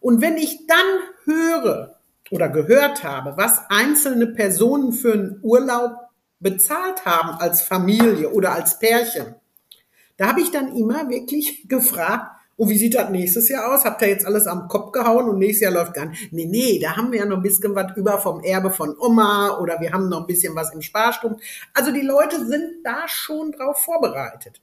Und 0.00 0.20
wenn 0.20 0.36
ich 0.36 0.66
dann 0.66 0.86
höre 1.24 1.98
oder 2.30 2.48
gehört 2.48 3.02
habe, 3.02 3.36
was 3.36 3.62
einzelne 3.68 4.28
Personen 4.28 4.92
für 4.92 5.14
einen 5.14 5.40
Urlaub 5.42 5.96
bezahlt 6.38 7.04
haben 7.04 7.38
als 7.40 7.62
Familie 7.62 8.30
oder 8.30 8.52
als 8.52 8.78
Pärchen, 8.78 9.34
da 10.16 10.28
habe 10.28 10.40
ich 10.40 10.50
dann 10.50 10.76
immer 10.76 11.08
wirklich 11.08 11.68
gefragt, 11.68 12.36
und 12.56 12.70
wie 12.70 12.78
sieht 12.78 12.94
das 12.94 13.10
nächstes 13.10 13.50
Jahr 13.50 13.74
aus? 13.74 13.84
Habt 13.84 14.00
ihr 14.00 14.08
jetzt 14.08 14.24
alles 14.24 14.46
am 14.46 14.66
Kopf 14.66 14.90
gehauen 14.92 15.28
und 15.28 15.38
nächstes 15.38 15.64
Jahr 15.64 15.72
läuft 15.72 15.92
gar 15.92 16.06
nicht? 16.06 16.32
Nee, 16.32 16.46
nee, 16.46 16.78
da 16.78 16.96
haben 16.96 17.12
wir 17.12 17.18
ja 17.18 17.26
noch 17.26 17.36
ein 17.36 17.42
bisschen 17.42 17.74
was 17.74 17.94
über 17.96 18.18
vom 18.18 18.42
Erbe 18.42 18.70
von 18.70 18.96
Oma 18.98 19.58
oder 19.58 19.78
wir 19.80 19.92
haben 19.92 20.08
noch 20.08 20.20
ein 20.20 20.26
bisschen 20.26 20.54
was 20.56 20.72
im 20.72 20.80
Sparstrom. 20.80 21.36
Also 21.74 21.92
die 21.92 22.00
Leute 22.00 22.46
sind 22.46 22.82
da 22.82 23.06
schon 23.08 23.52
drauf 23.52 23.80
vorbereitet. 23.84 24.62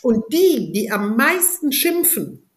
Und 0.00 0.32
die, 0.32 0.70
die 0.70 0.92
am 0.92 1.16
meisten 1.16 1.72
schimpfen, 1.72 2.48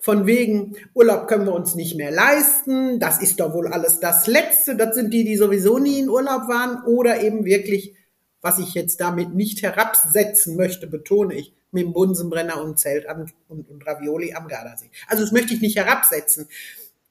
von 0.00 0.26
wegen 0.26 0.74
Urlaub 0.94 1.28
können 1.28 1.46
wir 1.46 1.54
uns 1.54 1.74
nicht 1.74 1.96
mehr 1.96 2.10
leisten, 2.10 2.98
das 2.98 3.20
ist 3.22 3.38
doch 3.38 3.52
wohl 3.52 3.68
alles 3.68 4.00
das 4.00 4.26
Letzte, 4.26 4.74
das 4.74 4.94
sind 4.96 5.12
die, 5.12 5.24
die 5.24 5.36
sowieso 5.36 5.78
nie 5.78 6.00
in 6.00 6.08
Urlaub 6.08 6.48
waren 6.48 6.82
oder 6.84 7.20
eben 7.20 7.44
wirklich, 7.44 7.94
was 8.40 8.58
ich 8.58 8.74
jetzt 8.74 9.00
damit 9.00 9.34
nicht 9.34 9.62
herabsetzen 9.62 10.56
möchte, 10.56 10.86
betone 10.86 11.34
ich, 11.34 11.52
mit 11.70 11.84
dem 11.84 11.92
Bunsenbrenner 11.92 12.60
und 12.62 12.78
Zelt 12.78 13.08
am, 13.08 13.26
und, 13.48 13.68
und 13.68 13.86
Ravioli 13.86 14.34
am 14.34 14.48
Gardasee. 14.48 14.90
Also 15.06 15.22
das 15.22 15.32
möchte 15.32 15.54
ich 15.54 15.60
nicht 15.60 15.76
herabsetzen. 15.76 16.48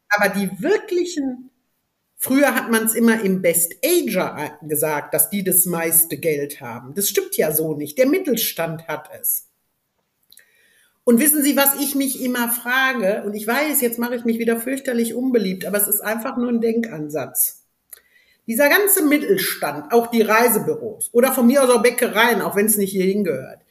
Aber 0.09 0.29
die 0.29 0.49
wirklichen, 0.61 1.49
früher 2.15 2.55
hat 2.55 2.71
man 2.71 2.85
es 2.85 2.95
immer 2.95 3.21
im 3.23 3.41
Best 3.41 3.75
Ager 3.83 4.57
gesagt, 4.61 5.13
dass 5.13 5.29
die 5.29 5.43
das 5.43 5.65
meiste 5.65 6.17
Geld 6.17 6.61
haben. 6.61 6.93
Das 6.95 7.09
stimmt 7.09 7.37
ja 7.37 7.51
so 7.51 7.75
nicht. 7.75 7.97
Der 7.97 8.07
Mittelstand 8.07 8.87
hat 8.87 9.09
es. 9.19 9.47
Und 11.03 11.19
wissen 11.19 11.41
Sie, 11.41 11.55
was 11.55 11.79
ich 11.79 11.95
mich 11.95 12.21
immer 12.21 12.49
frage? 12.49 13.23
Und 13.25 13.33
ich 13.33 13.47
weiß, 13.47 13.79
jetzt 13.79 13.97
mache 13.97 14.15
ich 14.15 14.25
mich 14.25 14.39
wieder 14.39 14.59
fürchterlich 14.59 15.13
unbeliebt, 15.13 15.65
aber 15.65 15.77
es 15.77 15.87
ist 15.87 16.01
einfach 16.01 16.35
nur 16.35 16.49
ein 16.49 16.59
Denkansatz. 16.59 17.63
Dieser 18.45 18.67
ganze 18.67 19.05
Mittelstand, 19.05 19.93
auch 19.93 20.07
die 20.07 20.21
Reisebüros 20.21 21.09
oder 21.13 21.31
von 21.31 21.47
mir 21.47 21.63
aus 21.63 21.69
auch 21.69 21.81
Bäckereien, 21.81 22.41
auch 22.41 22.57
wenn 22.57 22.65
es 22.65 22.75
nicht 22.75 22.91
hier 22.91 23.05
hingehört, 23.05 23.61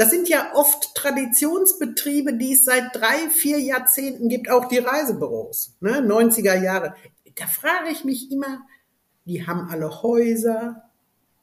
das 0.00 0.08
sind 0.08 0.30
ja 0.30 0.52
oft 0.54 0.94
Traditionsbetriebe, 0.94 2.32
die 2.32 2.54
es 2.54 2.64
seit 2.64 2.96
drei, 2.96 3.28
vier 3.28 3.60
Jahrzehnten 3.60 4.30
gibt, 4.30 4.50
auch 4.50 4.66
die 4.66 4.78
Reisebüros, 4.78 5.76
ne, 5.80 6.00
90er 6.00 6.58
Jahre. 6.58 6.94
Da 7.34 7.46
frage 7.46 7.90
ich 7.92 8.02
mich 8.02 8.32
immer, 8.32 8.62
die 9.26 9.46
haben 9.46 9.68
alle 9.68 10.02
Häuser, 10.02 10.84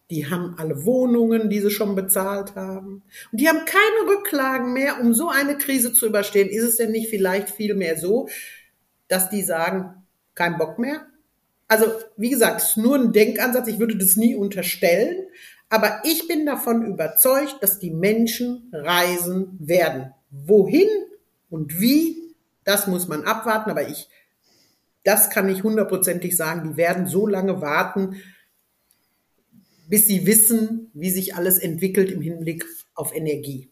die 0.10 0.32
haben 0.32 0.56
alle 0.58 0.86
Wohnungen, 0.86 1.52
die 1.52 1.60
sie 1.60 1.70
schon 1.70 1.94
bezahlt 1.94 2.56
haben. 2.56 3.04
Und 3.32 3.40
die 3.40 3.48
haben 3.48 3.64
keine 3.66 4.10
Rücklagen 4.10 4.74
mehr, 4.74 5.02
um 5.02 5.14
so 5.14 5.30
eine 5.30 5.60
Krise 5.60 5.94
zu 5.94 6.08
überstehen. 6.08 6.50
Ist 6.50 6.64
es 6.64 6.78
denn 6.78 6.90
nicht 6.90 7.12
vielleicht 7.12 7.52
viel 7.52 7.76
mehr 7.76 7.96
so, 7.96 8.28
dass 9.08 9.30
die 9.30 9.44
sagen, 9.44 10.08
kein 10.34 10.58
Bock 10.58 10.80
mehr? 10.80 11.06
Also, 11.68 11.86
wie 12.16 12.32
gesagt, 12.32 12.62
es 12.62 12.70
ist 12.70 12.78
nur 12.78 12.96
ein 12.96 13.14
Denkansatz. 13.14 13.68
Ich 13.68 13.78
würde 13.78 13.98
das 13.98 14.16
nie 14.16 14.36
unterstellen. 14.36 15.28
Aber 15.70 16.02
ich 16.06 16.28
bin 16.28 16.46
davon 16.46 16.86
überzeugt, 16.86 17.58
dass 17.62 17.80
die 17.80 17.92
Menschen 17.92 18.70
reisen 18.72 19.58
werden. 19.60 20.14
Wohin 20.30 20.88
und 21.50 21.80
wie, 21.80 22.36
das 22.64 22.88
muss 22.88 23.08
man 23.08 23.24
abwarten. 23.24 23.70
Aber 23.70 23.88
ich, 23.88 24.10
das 25.04 25.30
kann 25.30 25.50
ich 25.50 25.64
hundertprozentig 25.64 26.36
sagen, 26.36 26.70
die 26.72 26.78
werden 26.78 27.08
so 27.08 27.28
lange 27.28 27.62
warten, 27.62 28.22
bis 29.90 30.08
sie 30.08 30.26
wissen, 30.26 30.92
wie 30.94 31.10
sich 31.10 31.36
alles 31.36 31.60
entwickelt 31.60 32.12
im 32.12 32.22
Hinblick 32.22 32.66
auf 32.94 33.16
Energie. 33.16 33.70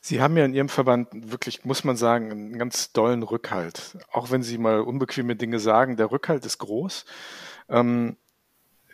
Sie 0.00 0.22
haben 0.22 0.36
ja 0.36 0.46
in 0.46 0.54
Ihrem 0.54 0.70
Verband 0.70 1.08
wirklich, 1.12 1.64
muss 1.66 1.84
man 1.84 1.96
sagen, 1.96 2.30
einen 2.30 2.58
ganz 2.58 2.92
dollen 2.92 3.22
Rückhalt. 3.22 3.98
Auch 4.10 4.30
wenn 4.30 4.42
Sie 4.42 4.56
mal 4.56 4.80
unbequeme 4.80 5.36
Dinge 5.36 5.58
sagen, 5.58 5.98
der 5.98 6.10
Rückhalt 6.10 6.46
ist 6.46 6.56
groß. 6.56 7.04
Ähm, 7.68 8.16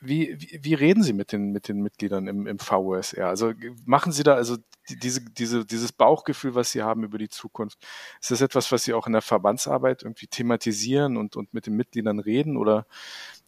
wie, 0.06 0.36
wie, 0.38 0.60
wie 0.62 0.74
reden 0.74 1.02
Sie 1.02 1.12
mit 1.12 1.32
den, 1.32 1.52
mit 1.52 1.68
den 1.68 1.82
Mitgliedern 1.82 2.26
im, 2.26 2.46
im 2.46 2.58
VUSR? 2.58 3.28
Also 3.28 3.52
machen 3.84 4.12
Sie 4.12 4.22
da 4.22 4.34
also 4.34 4.56
diese, 4.88 5.20
diese, 5.20 5.64
dieses 5.64 5.92
Bauchgefühl, 5.92 6.54
was 6.54 6.70
Sie 6.70 6.82
haben 6.82 7.04
über 7.04 7.18
die 7.18 7.28
Zukunft, 7.28 7.78
ist 8.20 8.30
das 8.30 8.40
etwas, 8.40 8.70
was 8.70 8.84
Sie 8.84 8.94
auch 8.94 9.06
in 9.06 9.12
der 9.12 9.22
Verbandsarbeit 9.22 10.02
irgendwie 10.02 10.28
thematisieren 10.28 11.16
und, 11.16 11.36
und 11.36 11.52
mit 11.52 11.66
den 11.66 11.74
Mitgliedern 11.74 12.20
reden? 12.20 12.56
Oder 12.56 12.86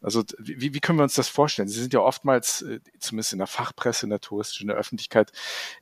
also 0.01 0.23
wie, 0.38 0.75
wie 0.75 0.81
können 0.81 0.99
wir 0.99 1.05
uns 1.05 1.14
das 1.14 1.29
vorstellen? 1.29 1.68
Sie 1.68 1.81
sind 1.81 1.92
ja 1.92 2.01
oftmals, 2.01 2.62
äh, 2.62 2.81
zumindest 2.99 3.33
in 3.33 3.38
der 3.38 3.47
Fachpresse, 3.47 4.07
in 4.07 4.11
der 4.11 4.21
touristischen, 4.21 4.64
in 4.64 4.68
der 4.68 4.77
Öffentlichkeit, 4.77 5.33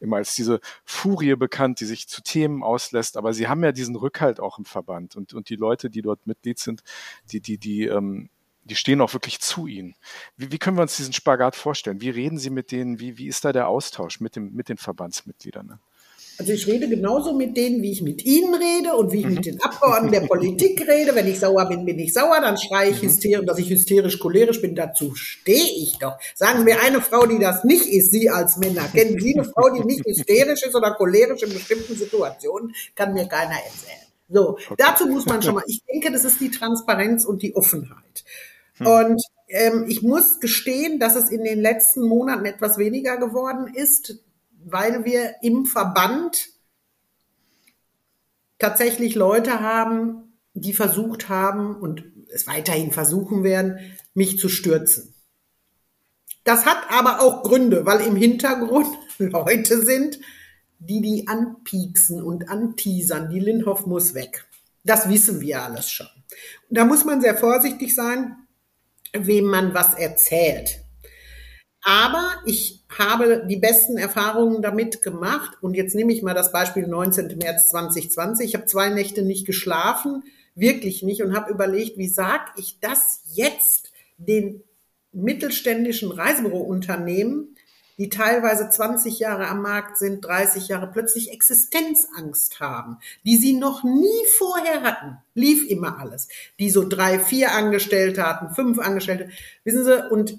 immer 0.00 0.16
als 0.16 0.34
diese 0.34 0.60
Furie 0.84 1.36
bekannt, 1.36 1.80
die 1.80 1.84
sich 1.86 2.08
zu 2.08 2.22
Themen 2.22 2.62
auslässt. 2.62 3.16
Aber 3.16 3.32
Sie 3.32 3.48
haben 3.48 3.62
ja 3.62 3.72
diesen 3.72 3.96
Rückhalt 3.96 4.40
auch 4.40 4.58
im 4.58 4.64
Verband 4.64 5.16
und, 5.16 5.34
und 5.34 5.48
die 5.48 5.56
Leute, 5.56 5.90
die 5.90 6.02
dort 6.02 6.26
Mitglied 6.26 6.58
sind, 6.58 6.82
die, 7.30 7.40
die, 7.40 7.58
die, 7.58 7.84
ähm, 7.86 8.30
die 8.66 8.74
stehen 8.74 9.00
auch 9.00 9.12
wirklich 9.12 9.40
zu 9.40 9.66
ihnen. 9.66 9.94
Wie, 10.36 10.52
wie 10.52 10.58
können 10.58 10.76
wir 10.76 10.82
uns 10.82 10.96
diesen 10.96 11.12
Spagat 11.12 11.56
vorstellen? 11.56 12.00
Wie 12.00 12.10
reden 12.10 12.38
Sie 12.38 12.50
mit 12.50 12.72
denen? 12.72 13.00
Wie, 13.00 13.18
wie 13.18 13.28
ist 13.28 13.44
da 13.44 13.52
der 13.52 13.68
Austausch 13.68 14.20
mit, 14.20 14.36
dem, 14.36 14.52
mit 14.52 14.68
den 14.68 14.76
Verbandsmitgliedern? 14.76 15.66
Ne? 15.66 15.78
Also 16.38 16.52
ich 16.52 16.66
rede 16.66 16.86
genauso 16.88 17.32
mit 17.32 17.56
denen, 17.56 17.80
wie 17.80 17.92
ich 17.92 18.02
mit 18.02 18.24
Ihnen 18.24 18.54
rede 18.54 18.94
und 18.94 19.10
wie 19.10 19.20
ich 19.20 19.26
mhm. 19.26 19.34
mit 19.34 19.46
den 19.46 19.62
Abgeordneten 19.62 20.12
der 20.12 20.28
Politik 20.28 20.86
rede. 20.86 21.14
Wenn 21.14 21.26
ich 21.28 21.40
sauer 21.40 21.66
bin, 21.66 21.86
bin 21.86 21.98
ich 21.98 22.12
sauer, 22.12 22.40
dann 22.42 22.58
schreie 22.58 22.90
ich 22.90 23.02
mhm. 23.02 23.06
hysterisch, 23.06 23.46
dass 23.46 23.58
ich 23.58 23.70
hysterisch 23.70 24.18
cholerisch 24.18 24.60
bin. 24.60 24.74
Dazu 24.74 25.14
stehe 25.14 25.64
ich 25.64 25.98
doch. 25.98 26.18
Sagen 26.34 26.64
mir 26.64 26.82
eine 26.82 27.00
Frau, 27.00 27.24
die 27.26 27.38
das 27.38 27.64
nicht 27.64 27.86
ist, 27.86 28.12
Sie 28.12 28.28
als 28.28 28.58
Männer. 28.58 28.86
Kennen 28.88 29.18
Sie 29.18 29.34
eine 29.34 29.44
Frau, 29.44 29.70
die 29.70 29.84
nicht 29.84 30.04
hysterisch 30.04 30.62
ist 30.62 30.74
oder 30.74 30.92
cholerisch 30.92 31.42
in 31.42 31.52
bestimmten 31.54 31.96
Situationen? 31.96 32.74
Kann 32.94 33.14
mir 33.14 33.26
keiner 33.26 33.54
erzählen. 33.54 34.06
So, 34.28 34.50
okay. 34.50 34.74
dazu 34.76 35.06
muss 35.06 35.24
man 35.24 35.40
schon 35.40 35.54
mal, 35.54 35.64
ich 35.66 35.82
denke, 35.84 36.10
das 36.12 36.24
ist 36.24 36.40
die 36.40 36.50
Transparenz 36.50 37.24
und 37.24 37.42
die 37.42 37.54
Offenheit. 37.54 38.24
Hm. 38.78 38.86
Und 38.86 39.22
ähm, 39.48 39.84
ich 39.88 40.02
muss 40.02 40.40
gestehen, 40.40 40.98
dass 40.98 41.16
es 41.16 41.30
in 41.30 41.44
den 41.44 41.60
letzten 41.60 42.06
Monaten 42.06 42.44
etwas 42.44 42.78
weniger 42.78 43.16
geworden 43.16 43.72
ist, 43.72 44.18
weil 44.64 45.04
wir 45.04 45.36
im 45.42 45.66
Verband 45.66 46.48
tatsächlich 48.58 49.14
Leute 49.14 49.60
haben, 49.60 50.38
die 50.54 50.72
versucht 50.72 51.28
haben 51.28 51.76
und 51.76 52.04
es 52.32 52.46
weiterhin 52.46 52.90
versuchen 52.90 53.44
werden, 53.44 53.78
mich 54.14 54.38
zu 54.38 54.48
stürzen. 54.48 55.14
Das 56.44 56.64
hat 56.64 56.78
aber 56.90 57.20
auch 57.20 57.42
Gründe, 57.42 57.86
weil 57.86 58.00
im 58.00 58.16
Hintergrund 58.16 58.88
Leute 59.18 59.82
sind, 59.82 60.18
die 60.78 61.00
die 61.00 61.28
anpieksen 61.28 62.22
und 62.22 62.48
anteasern. 62.48 63.30
Die 63.30 63.40
Lindhoff 63.40 63.86
muss 63.86 64.14
weg. 64.14 64.46
Das 64.84 65.08
wissen 65.08 65.40
wir 65.40 65.62
alles 65.62 65.90
schon. 65.90 66.06
Da 66.70 66.84
muss 66.84 67.04
man 67.04 67.20
sehr 67.20 67.36
vorsichtig 67.36 67.94
sein, 67.94 68.36
wem 69.12 69.46
man 69.46 69.74
was 69.74 69.94
erzählt. 69.94 70.80
Aber 71.82 72.32
ich 72.46 72.82
habe 72.88 73.46
die 73.48 73.58
besten 73.58 73.96
Erfahrungen 73.96 74.60
damit 74.60 75.02
gemacht. 75.02 75.56
Und 75.60 75.74
jetzt 75.74 75.94
nehme 75.94 76.12
ich 76.12 76.22
mal 76.22 76.34
das 76.34 76.50
Beispiel 76.50 76.86
19. 76.86 77.38
März 77.38 77.70
2020. 77.70 78.46
Ich 78.46 78.54
habe 78.54 78.66
zwei 78.66 78.88
Nächte 78.88 79.22
nicht 79.22 79.46
geschlafen, 79.46 80.24
wirklich 80.54 81.02
nicht, 81.02 81.22
und 81.22 81.36
habe 81.36 81.52
überlegt, 81.52 81.96
wie 81.96 82.08
sage 82.08 82.50
ich 82.56 82.80
das 82.80 83.22
jetzt 83.34 83.92
den 84.16 84.62
mittelständischen 85.12 86.10
Reisebürounternehmen, 86.10 87.55
die 87.98 88.10
teilweise 88.10 88.68
20 88.68 89.18
Jahre 89.18 89.48
am 89.48 89.62
Markt 89.62 89.96
sind, 89.96 90.24
30 90.24 90.68
Jahre 90.68 90.86
plötzlich 90.86 91.32
Existenzangst 91.32 92.60
haben, 92.60 92.98
die 93.24 93.36
sie 93.36 93.54
noch 93.54 93.84
nie 93.84 94.26
vorher 94.36 94.82
hatten. 94.82 95.18
Lief 95.34 95.68
immer 95.68 95.98
alles. 95.98 96.28
Die 96.58 96.70
so 96.70 96.86
drei, 96.86 97.18
vier 97.18 97.52
Angestellte 97.52 98.26
hatten, 98.26 98.54
fünf 98.54 98.78
Angestellte. 98.78 99.30
Wissen 99.64 99.84
Sie, 99.84 100.10
und 100.10 100.38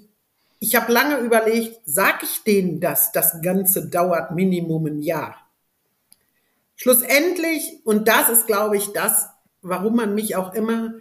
ich 0.60 0.76
habe 0.76 0.92
lange 0.92 1.18
überlegt, 1.18 1.80
sag 1.84 2.22
ich 2.22 2.42
denen 2.44 2.80
das, 2.80 3.12
das 3.12 3.40
Ganze 3.42 3.88
dauert 3.88 4.32
Minimum 4.32 4.86
ein 4.86 5.02
Jahr. 5.02 5.36
Schlussendlich, 6.76 7.80
und 7.84 8.06
das 8.06 8.28
ist, 8.28 8.46
glaube 8.46 8.76
ich, 8.76 8.92
das, 8.92 9.26
warum 9.62 9.96
man 9.96 10.14
mich 10.14 10.36
auch 10.36 10.54
immer 10.54 10.94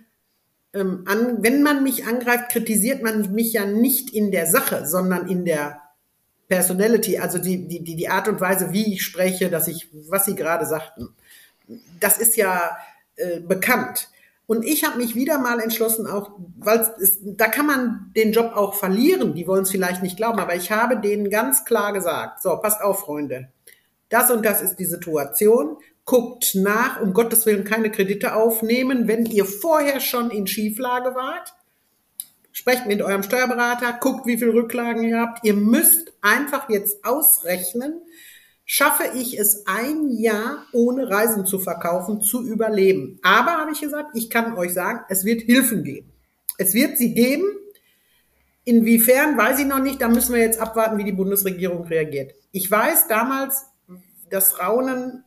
ähm, 0.74 1.04
an, 1.06 1.44
wenn 1.44 1.62
man 1.62 1.84
mich 1.84 2.06
angreift, 2.08 2.50
kritisiert 2.50 3.04
man 3.04 3.32
mich 3.34 3.54
ja 3.54 3.66
nicht 3.66 4.12
in 4.12 4.32
der 4.32 4.48
Sache, 4.48 4.88
sondern 4.88 5.28
in 5.28 5.46
der 5.46 5.82
Personality, 6.48 7.18
also 7.18 7.40
die, 7.40 7.68
die, 7.68 7.84
die, 7.84 8.10
Art 8.10 8.28
und 8.28 8.40
Weise, 8.40 8.72
wie 8.72 8.94
ich 8.94 9.04
spreche, 9.04 9.50
dass 9.50 9.68
ich, 9.68 9.90
was 10.10 10.26
Sie 10.26 10.36
gerade 10.36 10.66
sagten, 10.66 11.10
das 12.00 12.18
ist 12.18 12.38
ja 12.38 12.78
äh, 13.16 13.40
bekannt. 13.40 14.10
Und 14.46 14.64
ich 14.64 14.86
habe 14.86 14.98
mich 14.98 15.14
wieder 15.14 15.40
mal 15.40 15.60
entschlossen, 15.60 16.08
auch, 16.08 16.32
weil 16.58 16.90
da 17.24 17.48
kann 17.48 17.66
man 17.66 18.12
den 18.16 18.32
Job 18.32 18.54
auch 18.56 18.76
verlieren, 18.76 19.34
die 19.34 19.46
wollen 19.46 19.64
es 19.64 19.72
vielleicht 19.72 20.02
nicht 20.02 20.16
glauben, 20.16 20.40
aber 20.40 20.56
ich 20.56 20.72
habe 20.72 20.98
denen 20.98 21.30
ganz 21.30 21.66
klar 21.66 21.92
gesagt, 21.92 22.42
so, 22.42 22.56
passt 22.58 22.82
auf, 22.82 23.02
Freunde, 23.02 23.50
das 24.08 24.32
und 24.32 24.46
das 24.46 24.62
ist 24.62 24.78
die 24.78 24.86
Situation, 24.86 25.78
guckt 26.06 26.56
nach, 26.56 27.02
um 27.02 27.14
Gottes 27.14 27.46
Willen 27.46 27.66
keine 27.66 27.92
Kredite 27.92 28.36
aufnehmen, 28.36 29.10
wenn 29.10 29.26
ihr 29.26 29.44
vorher 29.44 30.00
schon 30.00 30.32
in 30.32 30.48
Schieflage 30.48 31.14
wart, 31.14 31.54
Sprecht 32.58 32.88
mit 32.88 33.04
eurem 33.04 33.22
Steuerberater, 33.22 34.00
guckt, 34.00 34.26
wie 34.26 34.40
viel 34.40 34.50
Rücklagen 34.50 35.04
ihr 35.04 35.20
habt. 35.20 35.46
Ihr 35.46 35.54
müsst 35.54 36.07
einfach 36.22 36.70
jetzt 36.70 37.04
ausrechnen, 37.06 38.02
schaffe 38.66 39.04
ich 39.16 39.40
es 39.40 39.66
ein 39.66 40.10
Jahr 40.10 40.66
ohne 40.74 41.10
Reisen 41.10 41.46
zu 41.46 41.58
verkaufen, 41.58 42.22
zu 42.22 42.46
überleben. 42.46 43.20
Aber, 43.24 43.52
habe 43.54 43.72
ich 43.72 43.82
gesagt, 43.82 44.10
ich 44.14 44.30
kann 44.30 44.56
euch 44.58 44.74
sagen, 44.74 45.02
es 45.10 45.24
wird 45.24 45.42
Hilfen 45.42 45.84
geben. 45.84 46.12
Es 46.58 46.74
wird 46.74 46.98
sie 46.98 47.14
geben. 47.14 47.46
Inwiefern, 48.66 49.38
weiß 49.38 49.60
ich 49.60 49.66
noch 49.66 49.80
nicht. 49.80 50.02
Da 50.02 50.10
müssen 50.10 50.34
wir 50.34 50.42
jetzt 50.42 50.60
abwarten, 50.60 50.98
wie 50.98 51.06
die 51.06 51.14
Bundesregierung 51.14 51.88
reagiert. 51.88 52.34
Ich 52.52 52.70
weiß 52.70 53.08
damals, 53.08 53.68
das 54.30 54.60
Raunen 54.60 55.24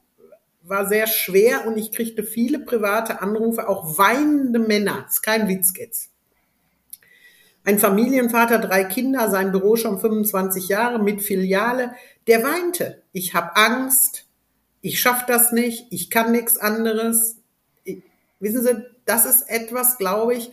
war 0.63 0.87
sehr 0.87 1.07
schwer 1.07 1.67
und 1.67 1.79
ich 1.79 1.91
kriegte 1.93 2.23
viele 2.23 2.59
private 2.59 3.23
Anrufe, 3.23 3.69
auch 3.69 3.99
weinende 3.99 4.59
Männer. 4.59 5.03
Das 5.05 5.15
ist 5.15 5.23
kein 5.23 5.49
Witz 5.49 5.73
jetzt. 5.77 6.10
Ein 7.65 7.79
Familienvater, 7.79 8.59
drei 8.59 8.85
Kinder, 8.85 9.31
sein 9.31 9.53
Büro 9.53 9.77
schon 9.77 10.01
25 10.01 10.69
Jahre 10.69 10.99
mit 10.99 11.21
Filiale, 11.21 11.95
der 12.27 12.43
weinte. 12.43 13.03
Ich 13.13 13.35
habe 13.35 13.55
Angst, 13.57 14.27
ich 14.81 15.01
schaff 15.01 15.27
das 15.27 15.53
nicht, 15.53 15.87
ich 15.91 16.09
kann 16.09 16.33
nichts 16.33 16.57
anderes. 16.57 17.37
Ich, 17.85 18.03
wissen 18.39 18.63
Sie, 18.63 18.85
das 19.05 19.27
ist 19.27 19.43
etwas, 19.43 19.99
glaube 19.99 20.35
ich, 20.35 20.53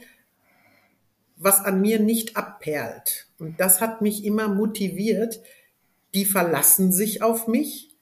was 1.38 1.64
an 1.64 1.80
mir 1.80 2.00
nicht 2.00 2.36
abperlt. 2.36 3.28
Und 3.40 3.60
das 3.60 3.80
hat 3.80 4.02
mich 4.02 4.26
immer 4.26 4.50
motiviert. 4.50 5.40
Die 6.14 6.26
verlassen 6.26 6.92
sich 6.92 7.22
auf 7.22 7.48
mich, 7.48 7.96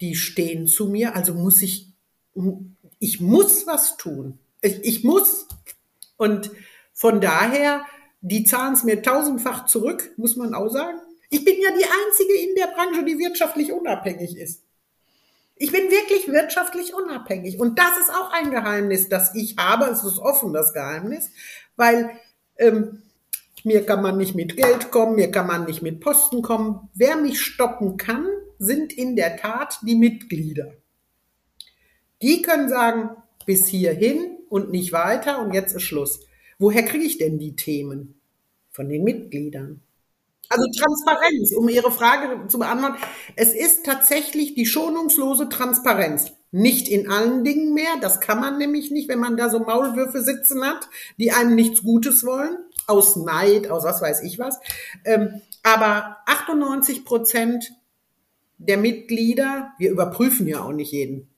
die 0.00 0.14
stehen 0.14 0.66
zu 0.66 0.88
mir, 0.88 1.16
also 1.16 1.34
muss 1.34 1.62
ich, 1.62 1.88
ich 2.98 3.20
muss 3.20 3.66
was 3.66 3.96
tun. 3.96 4.38
Ich, 4.60 4.84
ich 4.84 5.04
muss. 5.04 5.46
Und 6.16 6.50
von 6.92 7.20
daher 7.20 7.84
die 8.22 8.44
zahlen 8.44 8.74
es 8.74 8.84
mir 8.84 9.02
tausendfach 9.02 9.66
zurück, 9.66 10.12
muss 10.16 10.36
man 10.36 10.54
auch 10.54 10.68
sagen. 10.68 10.98
Ich 11.28 11.44
bin 11.44 11.56
ja 11.60 11.70
die 11.70 11.84
Einzige 11.84 12.34
in 12.48 12.54
der 12.54 12.68
Branche, 12.68 13.04
die 13.04 13.18
wirtschaftlich 13.18 13.72
unabhängig 13.72 14.36
ist. 14.36 14.62
Ich 15.56 15.72
bin 15.72 15.90
wirklich 15.90 16.28
wirtschaftlich 16.28 16.94
unabhängig. 16.94 17.58
Und 17.58 17.78
das 17.78 17.98
ist 17.98 18.10
auch 18.10 18.32
ein 18.32 18.50
Geheimnis, 18.50 19.08
das 19.08 19.34
ich 19.34 19.56
habe. 19.58 19.86
Es 19.86 20.04
ist 20.04 20.18
offen, 20.18 20.52
das 20.52 20.72
Geheimnis, 20.72 21.30
weil 21.76 22.10
ähm, 22.58 23.02
mir 23.64 23.84
kann 23.84 24.02
man 24.02 24.16
nicht 24.16 24.34
mit 24.34 24.56
Geld 24.56 24.90
kommen, 24.90 25.16
mir 25.16 25.30
kann 25.30 25.46
man 25.46 25.64
nicht 25.66 25.82
mit 25.82 26.00
Posten 26.00 26.42
kommen. 26.42 26.88
Wer 26.94 27.16
mich 27.16 27.40
stoppen 27.40 27.96
kann, 27.96 28.26
sind 28.58 28.92
in 28.92 29.16
der 29.16 29.36
Tat 29.36 29.78
die 29.82 29.96
Mitglieder. 29.96 30.74
Die 32.22 32.42
können 32.42 32.68
sagen, 32.68 33.10
bis 33.46 33.66
hierhin 33.66 34.38
und 34.48 34.70
nicht 34.70 34.92
weiter 34.92 35.40
und 35.40 35.54
jetzt 35.54 35.74
ist 35.74 35.82
Schluss. 35.82 36.20
Woher 36.58 36.84
kriege 36.84 37.04
ich 37.04 37.18
denn 37.18 37.38
die 37.38 37.56
Themen? 37.56 38.20
Von 38.70 38.88
den 38.88 39.04
Mitgliedern. 39.04 39.82
Also 40.48 40.66
Transparenz, 40.76 41.52
um 41.52 41.68
Ihre 41.68 41.90
Frage 41.90 42.46
zu 42.48 42.58
beantworten. 42.58 42.96
Es 43.36 43.54
ist 43.54 43.86
tatsächlich 43.86 44.54
die 44.54 44.66
schonungslose 44.66 45.48
Transparenz. 45.48 46.32
Nicht 46.50 46.88
in 46.88 47.10
allen 47.10 47.42
Dingen 47.44 47.72
mehr. 47.72 47.92
Das 48.00 48.20
kann 48.20 48.40
man 48.40 48.58
nämlich 48.58 48.90
nicht, 48.90 49.08
wenn 49.08 49.18
man 49.18 49.38
da 49.38 49.48
so 49.48 49.60
Maulwürfe 49.60 50.22
sitzen 50.22 50.62
hat, 50.62 50.88
die 51.18 51.32
einem 51.32 51.54
nichts 51.54 51.82
Gutes 51.82 52.24
wollen. 52.24 52.56
aus 52.86 53.16
Neid, 53.16 53.70
aus 53.70 53.84
was 53.84 54.02
weiß 54.02 54.22
ich 54.24 54.38
was. 54.38 54.58
Ähm, 55.04 55.40
aber 55.62 56.18
98 56.26 57.04
Prozent 57.04 57.72
der 58.58 58.76
Mitglieder, 58.76 59.72
wir 59.78 59.90
überprüfen 59.90 60.46
ja 60.46 60.62
auch 60.64 60.72
nicht 60.72 60.92
jeden, 60.92 61.28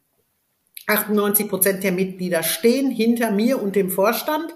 98 0.87 1.49
Prozent 1.49 1.85
der 1.85 1.93
Mitglieder 1.93 2.43
stehen 2.43 2.91
hinter 2.91 3.31
mir 3.31 3.63
und 3.63 3.77
dem 3.77 3.91
Vorstand. 3.91 4.55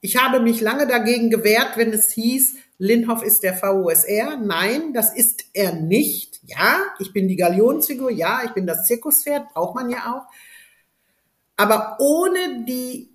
Ich 0.00 0.16
habe 0.16 0.40
mich 0.40 0.60
lange 0.60 0.86
dagegen 0.86 1.30
gewehrt, 1.30 1.76
wenn 1.76 1.92
es 1.92 2.12
hieß, 2.12 2.56
Linhoff 2.78 3.24
ist 3.24 3.42
der 3.42 3.60
VUSR. 3.60 4.36
Nein, 4.36 4.92
das 4.92 5.12
ist 5.14 5.46
er 5.52 5.72
nicht. 5.74 6.40
Ja, 6.44 6.78
ich 7.00 7.12
bin 7.12 7.26
die 7.26 7.36
Galionsfigur. 7.36 8.10
Ja, 8.10 8.42
ich 8.44 8.52
bin 8.52 8.66
das 8.66 8.86
Zirkuspferd. 8.86 9.52
Braucht 9.52 9.74
man 9.74 9.90
ja 9.90 10.14
auch. 10.14 10.32
Aber 11.56 11.96
ohne 11.98 12.64
die 12.64 13.10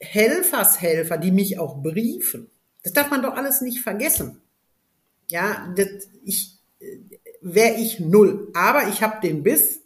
Helfershelfer, 0.00 1.18
die 1.18 1.30
mich 1.30 1.58
auch 1.58 1.82
briefen, 1.82 2.50
das 2.82 2.94
darf 2.94 3.10
man 3.10 3.22
doch 3.22 3.34
alles 3.34 3.60
nicht 3.60 3.80
vergessen. 3.80 4.40
Ja, 5.28 5.74
das, 5.76 6.08
ich 6.24 6.56
wäre 7.42 7.76
ich 7.76 8.00
null. 8.00 8.50
Aber 8.54 8.88
ich 8.88 9.02
habe 9.02 9.20
den 9.20 9.42
Biss 9.42 9.82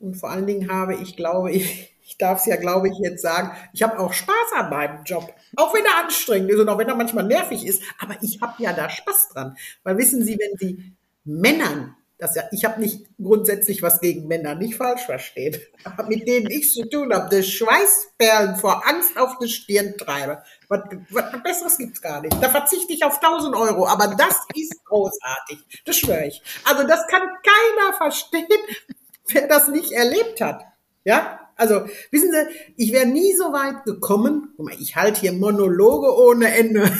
und 0.00 0.16
vor 0.16 0.30
allen 0.30 0.46
Dingen 0.46 0.72
habe 0.72 0.96
ich, 0.96 1.16
glaube 1.16 1.52
ich, 1.52 1.91
ich 2.04 2.18
darf 2.18 2.40
es 2.40 2.46
ja, 2.46 2.56
glaube 2.56 2.88
ich, 2.88 2.98
jetzt 2.98 3.22
sagen, 3.22 3.52
ich 3.72 3.82
habe 3.82 3.98
auch 3.98 4.12
Spaß 4.12 4.52
an 4.56 4.70
meinem 4.70 5.04
Job. 5.04 5.32
Auch 5.56 5.74
wenn 5.74 5.84
er 5.84 6.04
anstrengend 6.04 6.50
ist 6.50 6.60
und 6.60 6.68
auch 6.68 6.78
wenn 6.78 6.88
er 6.88 6.96
manchmal 6.96 7.24
nervig 7.24 7.66
ist. 7.66 7.82
Aber 7.98 8.16
ich 8.22 8.40
habe 8.40 8.62
ja 8.62 8.72
da 8.72 8.90
Spaß 8.90 9.30
dran. 9.32 9.56
Weil 9.82 9.98
wissen 9.98 10.24
Sie, 10.24 10.38
wenn 10.38 10.58
Sie 10.58 10.92
Männern, 11.24 11.94
das 12.22 12.36
ja, 12.36 12.44
ich 12.52 12.64
habe 12.64 12.80
nicht 12.80 13.06
grundsätzlich 13.20 13.82
was 13.82 14.00
gegen 14.00 14.28
Männer, 14.28 14.54
nicht 14.54 14.76
falsch 14.76 15.02
verstehen, 15.02 15.60
aber 15.84 16.04
mit 16.04 16.26
denen 16.28 16.48
ich 16.50 16.72
zu 16.72 16.88
tun 16.88 17.12
habe, 17.12 17.34
das 17.34 17.48
Schweißperlen 17.48 18.56
vor 18.56 18.86
Angst 18.86 19.18
auf 19.18 19.38
die 19.38 19.48
Stirn 19.48 19.96
treibe. 19.98 20.42
Was, 20.68 20.80
was 21.10 21.42
Besseres 21.42 21.78
gibt's 21.78 22.00
gar 22.00 22.20
nicht. 22.20 22.40
Da 22.40 22.48
verzichte 22.48 22.92
ich 22.92 23.04
auf 23.04 23.20
1000 23.20 23.56
Euro, 23.56 23.88
aber 23.88 24.14
das 24.16 24.36
ist 24.54 24.84
großartig. 24.84 25.82
Das 25.84 25.96
schwöre 25.96 26.26
ich. 26.26 26.40
Also 26.64 26.86
das 26.86 27.06
kann 27.08 27.22
keiner 27.22 27.92
verstehen, 27.96 28.46
wer 29.28 29.48
das 29.48 29.68
nicht 29.68 29.90
erlebt 29.90 30.40
hat. 30.40 30.64
Ja, 31.04 31.40
also 31.56 31.86
wissen 32.10 32.30
Sie, 32.32 32.72
ich 32.76 32.92
wäre 32.92 33.06
nie 33.06 33.34
so 33.34 33.52
weit 33.52 33.84
gekommen. 33.84 34.52
Guck 34.56 34.66
mal, 34.66 34.74
ich 34.80 34.96
halte 34.96 35.20
hier 35.20 35.32
Monologe 35.32 36.14
ohne 36.16 36.54
Ende. 36.54 36.92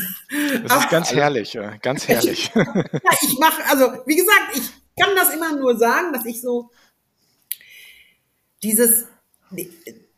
Das 0.66 0.84
ist 0.84 0.90
ganz 0.90 1.12
herrlich, 1.12 1.58
ganz 1.82 2.08
herrlich. 2.08 2.50
Ich, 2.50 2.54
ja, 2.54 3.10
ich 3.22 3.38
mache, 3.38 3.62
also 3.70 4.02
wie 4.06 4.16
gesagt, 4.16 4.56
ich 4.56 4.70
kann 5.02 5.14
das 5.16 5.34
immer 5.34 5.56
nur 5.56 5.76
sagen, 5.76 6.12
dass 6.12 6.24
ich 6.26 6.40
so 6.40 6.70
dieses, 8.62 9.06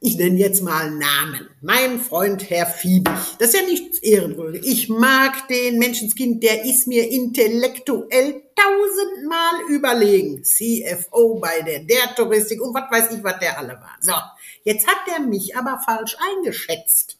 ich 0.04 0.18
nenne 0.18 0.38
jetzt 0.38 0.62
mal 0.62 0.90
Namen. 0.90 1.48
Mein 1.62 1.98
Freund 1.98 2.50
Herr 2.50 2.66
Fiebig. 2.66 3.14
Das 3.38 3.48
ist 3.48 3.54
ja 3.54 3.66
nichts 3.66 3.98
Ehrenwürdiges. 4.00 4.66
Ich 4.66 4.90
mag 4.90 5.48
den 5.48 5.78
Menschenskind, 5.78 6.42
der 6.42 6.66
ist 6.66 6.86
mir 6.86 7.10
intellektuell 7.10 8.42
tausendmal 8.54 9.62
überlegen. 9.70 10.44
CFO 10.44 11.36
bei 11.40 11.62
der, 11.62 11.84
der 11.84 12.14
Touristik 12.14 12.60
und 12.60 12.74
was 12.74 12.90
weiß 12.90 13.16
ich, 13.16 13.24
was 13.24 13.38
der 13.38 13.58
alle 13.58 13.80
war. 13.80 13.96
So, 14.02 14.12
jetzt 14.64 14.86
hat 14.86 14.98
der 15.08 15.20
mich 15.20 15.56
aber 15.56 15.80
falsch 15.82 16.18
eingeschätzt. 16.36 17.16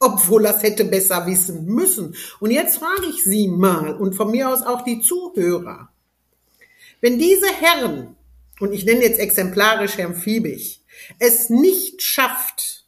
Obwohl 0.00 0.46
er 0.46 0.56
es 0.56 0.62
hätte 0.64 0.84
besser 0.84 1.24
wissen 1.24 1.66
müssen. 1.66 2.16
Und 2.40 2.50
jetzt 2.50 2.78
frage 2.78 3.06
ich 3.08 3.22
Sie 3.22 3.46
mal 3.46 3.94
und 3.94 4.16
von 4.16 4.32
mir 4.32 4.50
aus 4.50 4.62
auch 4.62 4.82
die 4.82 5.00
Zuhörer. 5.02 5.88
Wenn 7.00 7.16
diese 7.16 7.46
Herren, 7.46 8.16
und 8.58 8.72
ich 8.72 8.84
nenne 8.84 9.02
jetzt 9.02 9.20
exemplarisch 9.20 9.98
Herrn 9.98 10.16
Fiebig, 10.16 10.83
es 11.18 11.50
nicht 11.50 12.02
schafft, 12.02 12.84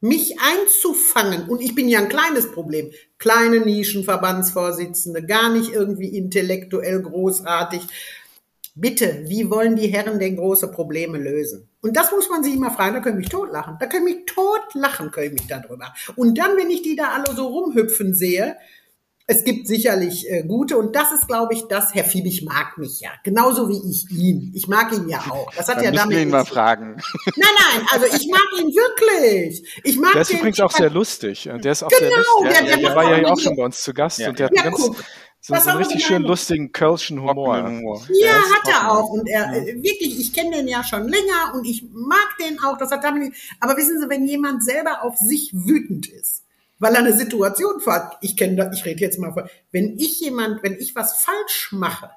mich 0.00 0.36
einzufangen, 0.40 1.48
und 1.48 1.60
ich 1.60 1.76
bin 1.76 1.88
ja 1.88 2.00
ein 2.00 2.08
kleines 2.08 2.50
Problem, 2.50 2.90
kleine 3.18 3.60
Nischenverbandsvorsitzende, 3.60 5.24
gar 5.24 5.50
nicht 5.50 5.72
irgendwie 5.72 6.08
intellektuell 6.08 7.00
großartig. 7.02 7.82
Bitte, 8.74 9.24
wie 9.26 9.48
wollen 9.48 9.76
die 9.76 9.88
Herren 9.88 10.18
denn 10.18 10.36
große 10.36 10.72
Probleme 10.72 11.18
lösen? 11.18 11.68
Und 11.82 11.96
das 11.96 12.10
muss 12.10 12.28
man 12.30 12.42
sich 12.42 12.54
immer 12.54 12.70
fragen, 12.70 12.94
da 12.94 13.00
können 13.00 13.18
mich 13.18 13.28
totlachen. 13.28 13.76
Da 13.78 13.86
können 13.86 14.04
mich 14.04 14.24
totlachen, 14.26 15.10
können 15.10 15.34
mich 15.34 15.46
darüber. 15.46 15.94
Und 16.16 16.38
dann, 16.38 16.56
wenn 16.56 16.70
ich 16.70 16.82
die 16.82 16.96
da 16.96 17.10
alle 17.10 17.36
so 17.36 17.46
rumhüpfen 17.46 18.14
sehe, 18.14 18.56
es 19.36 19.44
gibt 19.44 19.66
sicherlich 19.66 20.28
äh, 20.30 20.42
gute 20.44 20.76
und 20.78 20.94
das 20.94 21.12
ist, 21.12 21.26
glaube 21.26 21.54
ich, 21.54 21.62
das. 21.68 21.94
Herr 21.94 22.04
Fiebig 22.04 22.42
mag 22.44 22.78
mich 22.78 23.00
ja, 23.00 23.10
genauso 23.24 23.68
wie 23.68 23.80
ich 23.90 24.10
ihn. 24.10 24.52
Ich 24.54 24.68
mag 24.68 24.92
ihn 24.92 25.08
ja 25.08 25.18
auch. 25.30 25.50
Das 25.56 25.68
hat 25.68 25.76
Dann 25.78 25.84
ja 25.84 25.90
müssen 25.90 26.02
damit. 26.04 26.16
wir 26.16 26.22
ihn 26.22 26.30
mal 26.30 26.44
fragen. 26.44 26.96
Nein, 27.36 27.48
nein, 27.74 27.86
also 27.92 28.06
ich 28.06 28.28
mag 28.28 28.46
ihn 28.60 28.68
wirklich. 28.68 29.80
Ich 29.84 29.96
mag 29.98 30.12
Der 30.12 30.22
ist 30.22 30.30
den, 30.30 30.38
übrigens 30.38 30.60
auch 30.60 30.70
sehr 30.72 30.90
lustig. 30.90 31.48
Der 31.62 31.72
ist 31.72 31.82
auch 31.82 31.90
sehr 31.90 32.00
Genau, 32.08 32.16
lustig. 32.16 32.52
der- 32.58 32.62
Der, 32.66 32.76
der 32.76 32.86
der, 32.88 32.96
war 32.96 33.18
ja 33.18 33.28
auch 33.32 33.38
schon 33.40 33.56
bei 33.56 33.64
uns 33.64 33.82
zu 33.82 33.92
Gast 33.94 34.18
Ja. 34.18 34.28
und 34.28 34.38
der 34.38 34.46
hat 34.46 34.52
Ja, 34.54 34.62
einen 34.62 34.70
ganz, 34.72 34.84
guck. 34.86 34.96
so, 35.40 35.54
so 35.56 35.70
richtig 35.78 36.04
schön 36.04 36.22
lustigen 36.22 36.72
Kölschen 36.72 37.20
Humor. 37.20 37.62
Humor. 37.66 38.02
Ja, 38.20 38.36
ist 38.38 38.54
hat 38.54 38.68
er 38.68 38.92
auch. 38.92 39.08
Und 39.10 39.28
er 39.28 39.52
äh, 39.56 39.74
wirklich, 39.82 40.20
ich 40.20 40.32
kenne 40.32 40.56
den 40.58 40.68
ja 40.68 40.84
schon 40.84 41.08
länger 41.08 41.54
und 41.54 41.64
ich 41.66 41.84
mag 41.92 42.36
den 42.40 42.60
auch. 42.60 42.76
Das 42.78 42.90
hat 42.90 43.02
damit. 43.04 43.34
Aber 43.60 43.76
wissen 43.76 44.00
Sie, 44.00 44.08
wenn 44.08 44.26
jemand 44.26 44.62
selber 44.64 45.02
auf 45.02 45.16
sich 45.16 45.50
wütend 45.52 46.06
ist, 46.08 46.42
weil 46.82 46.94
er 46.94 46.98
eine 46.98 47.16
Situation 47.16 47.80
hat, 47.86 48.18
ich 48.22 48.36
kenne 48.36 48.56
das, 48.56 48.76
ich 48.76 48.84
rede 48.84 49.02
jetzt 49.02 49.20
mal 49.20 49.32
von, 49.32 49.44
wenn 49.70 49.96
ich 50.00 50.18
jemand, 50.18 50.64
wenn 50.64 50.74
ich 50.74 50.96
was 50.96 51.22
falsch 51.22 51.70
mache 51.70 52.10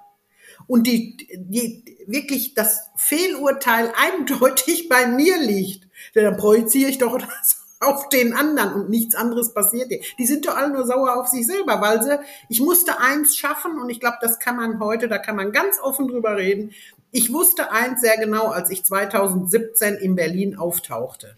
und 0.66 0.88
die, 0.88 1.18
die 1.36 1.99
wirklich 2.07 2.55
das 2.55 2.89
Fehlurteil 2.95 3.93
eindeutig 3.95 4.89
bei 4.89 5.05
mir 5.05 5.38
liegt, 5.38 5.88
dann 6.16 6.36
projiziere 6.36 6.89
ich 6.89 6.97
doch 6.97 7.16
das 7.16 7.63
auf 7.80 8.09
den 8.09 8.34
anderen 8.34 8.74
und 8.74 8.89
nichts 8.89 9.13
anderes 9.13 9.53
passiert. 9.53 9.91
dir. 9.91 10.01
Die 10.18 10.26
sind 10.26 10.47
doch 10.47 10.57
alle 10.57 10.74
nur 10.74 10.88
sauer 10.88 11.16
auf 11.16 11.28
sich 11.28 11.45
selber, 11.45 11.80
weil 11.82 12.01
sie, 12.01 12.18
ich 12.49 12.59
musste 12.59 12.99
eins 12.99 13.38
schaffen 13.38 13.78
und 13.80 13.91
ich 13.91 13.99
glaube, 13.99 14.18
das 14.22 14.39
kann 14.39 14.55
man 14.55 14.80
heute, 14.80 15.07
da 15.07 15.20
kann 15.20 15.36
man 15.36 15.51
ganz 15.51 15.80
offen 15.80 16.07
drüber 16.07 16.38
reden. 16.38 16.72
Ich 17.11 17.32
wusste 17.32 17.72
eins 17.72 18.01
sehr 18.01 18.18
genau, 18.18 18.47
als 18.47 18.72
ich 18.72 18.84
2017 18.84 19.93
in 19.93 20.16
Berlin 20.16 20.57
auftauchte. 20.57 21.38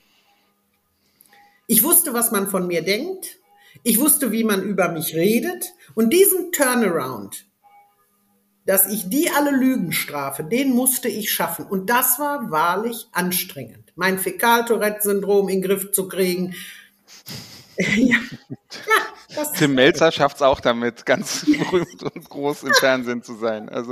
Ich 1.67 1.83
wusste, 1.83 2.13
was 2.13 2.31
man 2.31 2.47
von 2.47 2.65
mir 2.65 2.81
denkt. 2.81 3.39
Ich 3.83 3.99
wusste, 3.99 4.31
wie 4.31 4.43
man 4.43 4.63
über 4.63 4.89
mich 4.89 5.13
redet. 5.15 5.73
Und 5.95 6.11
diesen 6.11 6.51
Turnaround, 6.51 7.45
dass 8.65 8.87
ich 8.87 9.09
die 9.09 9.29
alle 9.29 9.51
Lügen 9.51 9.91
strafe, 9.91 10.43
den 10.43 10.73
musste 10.73 11.09
ich 11.09 11.31
schaffen. 11.31 11.65
Und 11.65 11.89
das 11.89 12.19
war 12.19 12.51
wahrlich 12.51 13.07
anstrengend. 13.11 13.93
Mein 13.95 14.17
Fäkal-Tourette-Syndrom 14.17 15.49
in 15.49 15.61
den 15.61 15.69
Griff 15.69 15.91
zu 15.91 16.07
kriegen. 16.07 16.55
ja, 17.77 18.17
ja, 19.29 19.45
Tim 19.57 19.75
Melzer 19.75 20.11
schafft 20.11 20.37
es 20.37 20.41
auch 20.41 20.59
damit, 20.59 21.05
ganz 21.05 21.45
berühmt 21.45 22.01
und 22.03 22.29
groß 22.29 22.63
im 22.63 22.73
Fernsehen 22.73 23.23
zu 23.23 23.35
sein. 23.35 23.69
Also 23.69 23.91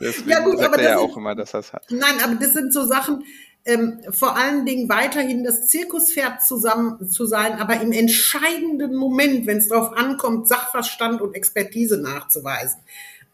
deswegen 0.00 0.30
Ja, 0.30 0.40
gut, 0.40 0.58
sagt 0.58 0.78
er 0.78 0.90
ja 0.90 0.98
auch 0.98 1.16
immer, 1.16 1.34
dass 1.34 1.52
er 1.52 1.60
es 1.60 1.72
hat. 1.72 1.84
Nein, 1.90 2.14
aber 2.22 2.36
das 2.36 2.52
sind 2.52 2.72
so 2.72 2.86
Sachen, 2.86 3.24
ähm, 3.68 4.00
vor 4.10 4.34
allen 4.34 4.64
Dingen 4.64 4.88
weiterhin 4.88 5.44
das 5.44 5.66
Zirkuspferd 5.68 6.42
zusammen 6.42 7.06
zu 7.10 7.26
sein, 7.26 7.52
aber 7.60 7.80
im 7.80 7.92
entscheidenden 7.92 8.96
Moment, 8.96 9.46
wenn 9.46 9.58
es 9.58 9.68
darauf 9.68 9.94
ankommt, 9.94 10.48
Sachverstand 10.48 11.20
und 11.20 11.34
Expertise 11.34 11.98
nachzuweisen. 12.00 12.80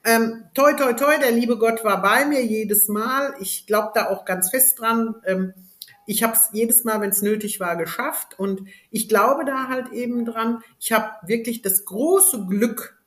Ähm, 0.05 0.45
toi, 0.53 0.72
toi, 0.72 0.93
toi, 0.93 1.16
der 1.18 1.30
liebe 1.30 1.57
Gott 1.57 1.85
war 1.85 2.03
bei 2.03 2.26
mir 2.26 2.45
jedes 2.45 2.89
Mal. 2.89 3.35
Ich 3.41 3.66
glaube 3.66 3.93
da 3.95 4.11
auch 4.11 4.24
ganz 4.24 4.51
fest 4.51 4.80
dran. 4.80 5.14
Ähm, 5.24 5.55
ich 6.05 6.24
habe 6.24 6.35
es 6.35 6.51
jedes 6.53 6.82
Mal, 6.82 7.01
wenn 7.01 7.11
es 7.11 7.22
nötig 7.22 7.61
war, 7.61 7.76
geschafft. 7.76 8.39
Und 8.39 8.68
ich 8.91 9.09
glaube 9.09 9.45
da 9.45 9.68
halt 9.68 9.93
eben 9.93 10.24
dran. 10.24 10.62
Ich 10.80 10.93
habe 10.93 11.12
wirklich 11.26 11.62
das 11.62 11.85
große 11.85 12.45
Glück. 12.47 12.99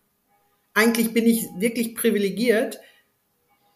Eigentlich 0.74 1.14
bin 1.14 1.26
ich 1.26 1.46
wirklich 1.58 1.94
privilegiert. 1.94 2.80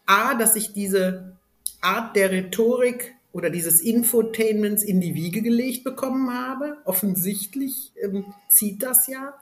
A, 0.05 0.35
dass 0.35 0.55
ich 0.55 0.73
diese 0.73 1.37
Art 1.81 2.15
der 2.15 2.31
Rhetorik 2.31 3.15
oder 3.33 3.49
dieses 3.49 3.81
Infotainments 3.81 4.83
in 4.83 4.99
die 4.99 5.15
Wiege 5.15 5.41
gelegt 5.41 5.83
bekommen 5.83 6.33
habe. 6.33 6.77
Offensichtlich 6.85 7.91
ähm, 8.01 8.25
zieht 8.49 8.83
das 8.83 9.07
ja. 9.07 9.33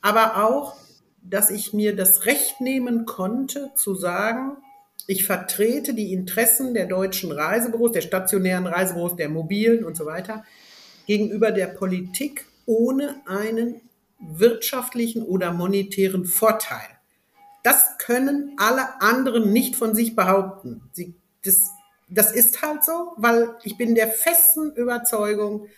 Aber 0.00 0.44
auch, 0.44 0.76
dass 1.22 1.50
ich 1.50 1.72
mir 1.72 1.94
das 1.94 2.26
Recht 2.26 2.60
nehmen 2.60 3.06
konnte, 3.06 3.70
zu 3.74 3.94
sagen, 3.94 4.56
ich 5.06 5.24
vertrete 5.24 5.94
die 5.94 6.12
Interessen 6.12 6.74
der 6.74 6.86
deutschen 6.86 7.32
Reisebüros, 7.32 7.92
der 7.92 8.02
stationären 8.02 8.66
Reisebüros, 8.66 9.16
der 9.16 9.28
mobilen 9.28 9.84
und 9.84 9.96
so 9.96 10.04
weiter 10.04 10.44
gegenüber 11.06 11.50
der 11.50 11.68
Politik 11.68 12.44
ohne 12.66 13.16
einen 13.26 13.80
wirtschaftlichen 14.20 15.22
oder 15.22 15.52
monetären 15.52 16.26
Vorteil. 16.26 16.86
Das 17.62 17.96
können 17.98 18.54
alle 18.58 19.00
anderen 19.00 19.52
nicht 19.52 19.76
von 19.76 19.94
sich 19.94 20.14
behaupten. 20.14 20.82
Sie, 20.92 21.14
das, 21.44 21.70
das 22.08 22.32
ist 22.32 22.62
halt 22.62 22.84
so, 22.84 23.12
weil 23.16 23.54
ich 23.62 23.76
bin 23.76 23.94
der 23.94 24.08
festen 24.08 24.72
Überzeugung, 24.72 25.68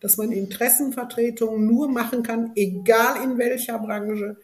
dass 0.00 0.16
man 0.16 0.32
Interessenvertretung 0.32 1.66
nur 1.66 1.88
machen 1.88 2.22
kann, 2.22 2.52
egal 2.54 3.22
in 3.22 3.38
welcher 3.38 3.78
Branche, 3.78 4.36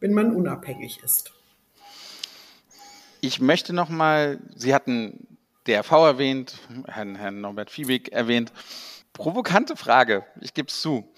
wenn 0.00 0.12
man 0.12 0.34
unabhängig 0.34 1.00
ist. 1.02 1.32
Ich 3.20 3.40
möchte 3.40 3.72
noch 3.72 3.88
mal, 3.88 4.38
Sie 4.54 4.74
hatten 4.74 5.38
DRV 5.66 5.90
erwähnt, 5.92 6.58
Herrn, 6.86 7.16
Herrn 7.16 7.40
Norbert 7.40 7.70
Fiebig 7.70 8.12
erwähnt. 8.12 8.52
Provokante 9.12 9.76
Frage, 9.76 10.24
ich 10.40 10.54
gebe 10.54 10.68
es 10.68 10.80
zu. 10.80 11.10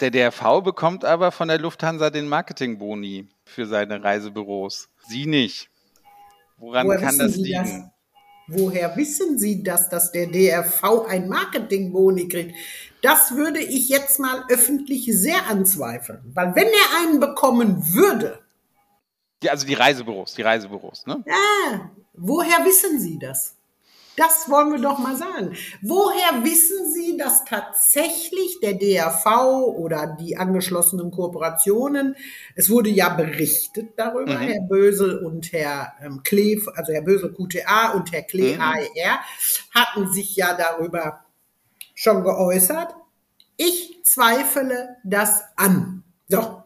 Der 0.00 0.10
DRV 0.12 0.62
bekommt 0.62 1.04
aber 1.04 1.32
von 1.32 1.48
der 1.48 1.58
Lufthansa 1.58 2.10
den 2.10 2.28
Marketingboni 2.28 3.28
für 3.44 3.66
seine 3.66 4.02
Reisebüros. 4.02 4.88
Sie 5.08 5.26
nicht. 5.26 5.68
Woran 6.56 6.86
Woher 6.86 7.00
kann 7.00 7.18
das 7.18 7.36
liegen? 7.36 7.90
Woher 8.48 8.96
wissen 8.96 9.38
Sie 9.38 9.62
das, 9.62 9.88
dass 9.90 10.10
der 10.10 10.26
DRV 10.26 11.06
ein 11.06 11.28
Marketingboni 11.28 12.28
kriegt? 12.28 12.54
Das 13.02 13.36
würde 13.36 13.60
ich 13.60 13.88
jetzt 13.90 14.18
mal 14.18 14.42
öffentlich 14.48 15.06
sehr 15.12 15.46
anzweifeln. 15.48 16.20
Weil 16.34 16.54
wenn 16.54 16.66
er 16.66 17.02
einen 17.02 17.20
bekommen 17.20 17.92
würde, 17.94 18.40
Ja, 19.42 19.52
also 19.52 19.66
die 19.66 19.74
Reisebüros, 19.74 20.34
die 20.34 20.42
Reisebüros, 20.42 21.06
ne? 21.06 21.22
ah, 21.28 21.90
woher 22.14 22.64
wissen 22.64 22.98
Sie 22.98 23.18
das? 23.18 23.54
Das 24.18 24.50
wollen 24.50 24.72
wir 24.72 24.80
doch 24.80 24.98
mal 24.98 25.16
sagen. 25.16 25.54
Woher 25.80 26.42
wissen 26.42 26.92
Sie, 26.92 27.16
dass 27.16 27.44
tatsächlich 27.44 28.58
der 28.60 28.74
DRV 28.74 29.26
oder 29.76 30.16
die 30.20 30.36
angeschlossenen 30.36 31.12
Kooperationen, 31.12 32.16
es 32.56 32.68
wurde 32.68 32.90
ja 32.90 33.10
berichtet 33.10 33.90
darüber, 33.96 34.34
Mhm. 34.34 34.38
Herr 34.48 34.60
Bösel 34.62 35.18
und 35.24 35.52
Herr 35.52 35.92
ähm, 36.02 36.22
Klee, 36.24 36.60
also 36.74 36.92
Herr 36.92 37.02
Bösel 37.02 37.32
QTA 37.32 37.92
und 37.92 38.10
Herr 38.12 38.22
Klee 38.22 38.56
Mhm. 38.56 38.60
AER, 38.60 39.20
hatten 39.72 40.10
sich 40.12 40.34
ja 40.34 40.52
darüber 40.54 41.24
schon 41.94 42.24
geäußert. 42.24 42.96
Ich 43.56 44.00
zweifle 44.02 44.96
das 45.04 45.42
an. 45.56 46.02
So. 46.26 46.64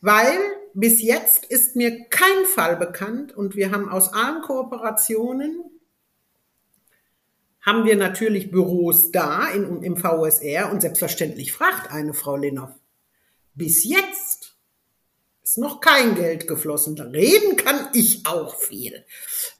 Weil 0.00 0.38
bis 0.72 1.02
jetzt 1.02 1.46
ist 1.46 1.74
mir 1.74 2.04
kein 2.10 2.44
Fall 2.54 2.76
bekannt 2.76 3.36
und 3.36 3.56
wir 3.56 3.72
haben 3.72 3.88
aus 3.88 4.12
allen 4.12 4.42
Kooperationen 4.42 5.64
haben 7.68 7.84
wir 7.84 7.96
natürlich 7.96 8.50
Büros 8.50 9.10
da 9.12 9.46
in, 9.48 9.82
im 9.82 9.96
VSR 9.98 10.72
und 10.72 10.80
selbstverständlich 10.80 11.52
fragt 11.52 11.90
eine 11.90 12.14
Frau 12.14 12.36
Lennoff. 12.36 12.70
Bis 13.54 13.84
jetzt 13.84 14.56
ist 15.42 15.58
noch 15.58 15.80
kein 15.80 16.14
Geld 16.14 16.48
geflossen. 16.48 16.98
Reden 16.98 17.56
kann 17.56 17.90
ich 17.92 18.26
auch 18.26 18.56
viel. 18.56 19.04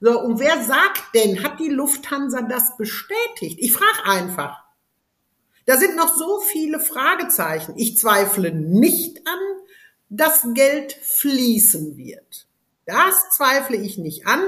So, 0.01 0.19
und 0.21 0.41
wer 0.41 0.65
sagt 0.65 1.15
denn, 1.15 1.43
hat 1.43 1.61
die 1.61 1.69
Lufthansa 1.69 2.43
das 2.43 2.79
bestätigt? 2.79 3.59
Ich 3.59 3.75
frage 3.75 4.07
einfach. 4.07 4.65
Da 5.67 5.77
sind 5.77 5.95
noch 5.95 6.17
so 6.17 6.41
viele 6.41 6.81
Fragezeichen. 6.81 7.75
Ich 7.77 7.99
zweifle 7.99 8.53
nicht 8.53 9.19
an, 9.27 9.39
dass 10.09 10.47
Geld 10.55 10.95
fließen 10.95 11.99
wird. 11.99 12.47
Das 12.87 13.29
zweifle 13.37 13.77
ich 13.77 13.99
nicht 13.99 14.27
an. 14.27 14.41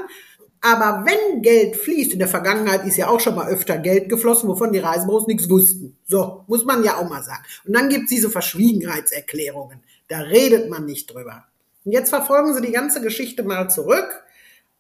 Aber 0.63 1.07
wenn 1.07 1.41
Geld 1.41 1.77
fließt, 1.77 2.13
in 2.13 2.19
der 2.19 2.29
Vergangenheit 2.29 2.85
ist 2.85 2.99
ja 2.99 3.09
auch 3.09 3.21
schon 3.21 3.35
mal 3.35 3.49
öfter 3.49 3.79
Geld 3.79 4.11
geflossen, 4.11 4.49
wovon 4.49 4.73
die 4.73 4.79
Reisebüros 4.79 5.27
nichts 5.27 5.49
wussten. 5.49 5.97
So, 6.07 6.45
muss 6.49 6.67
man 6.67 6.85
ja 6.85 6.99
auch 6.99 7.09
mal 7.09 7.23
sagen. 7.23 7.43
Und 7.65 7.75
dann 7.75 7.89
gibt's 7.89 8.11
diese 8.11 8.29
Verschwiegenheitserklärungen. 8.29 9.81
Da 10.09 10.21
redet 10.21 10.69
man 10.69 10.85
nicht 10.85 11.13
drüber. 11.13 11.45
Und 11.85 11.93
jetzt 11.93 12.11
verfolgen 12.11 12.55
Sie 12.55 12.61
die 12.61 12.73
ganze 12.73 13.01
Geschichte 13.01 13.43
mal 13.43 13.71
zurück, 13.71 14.23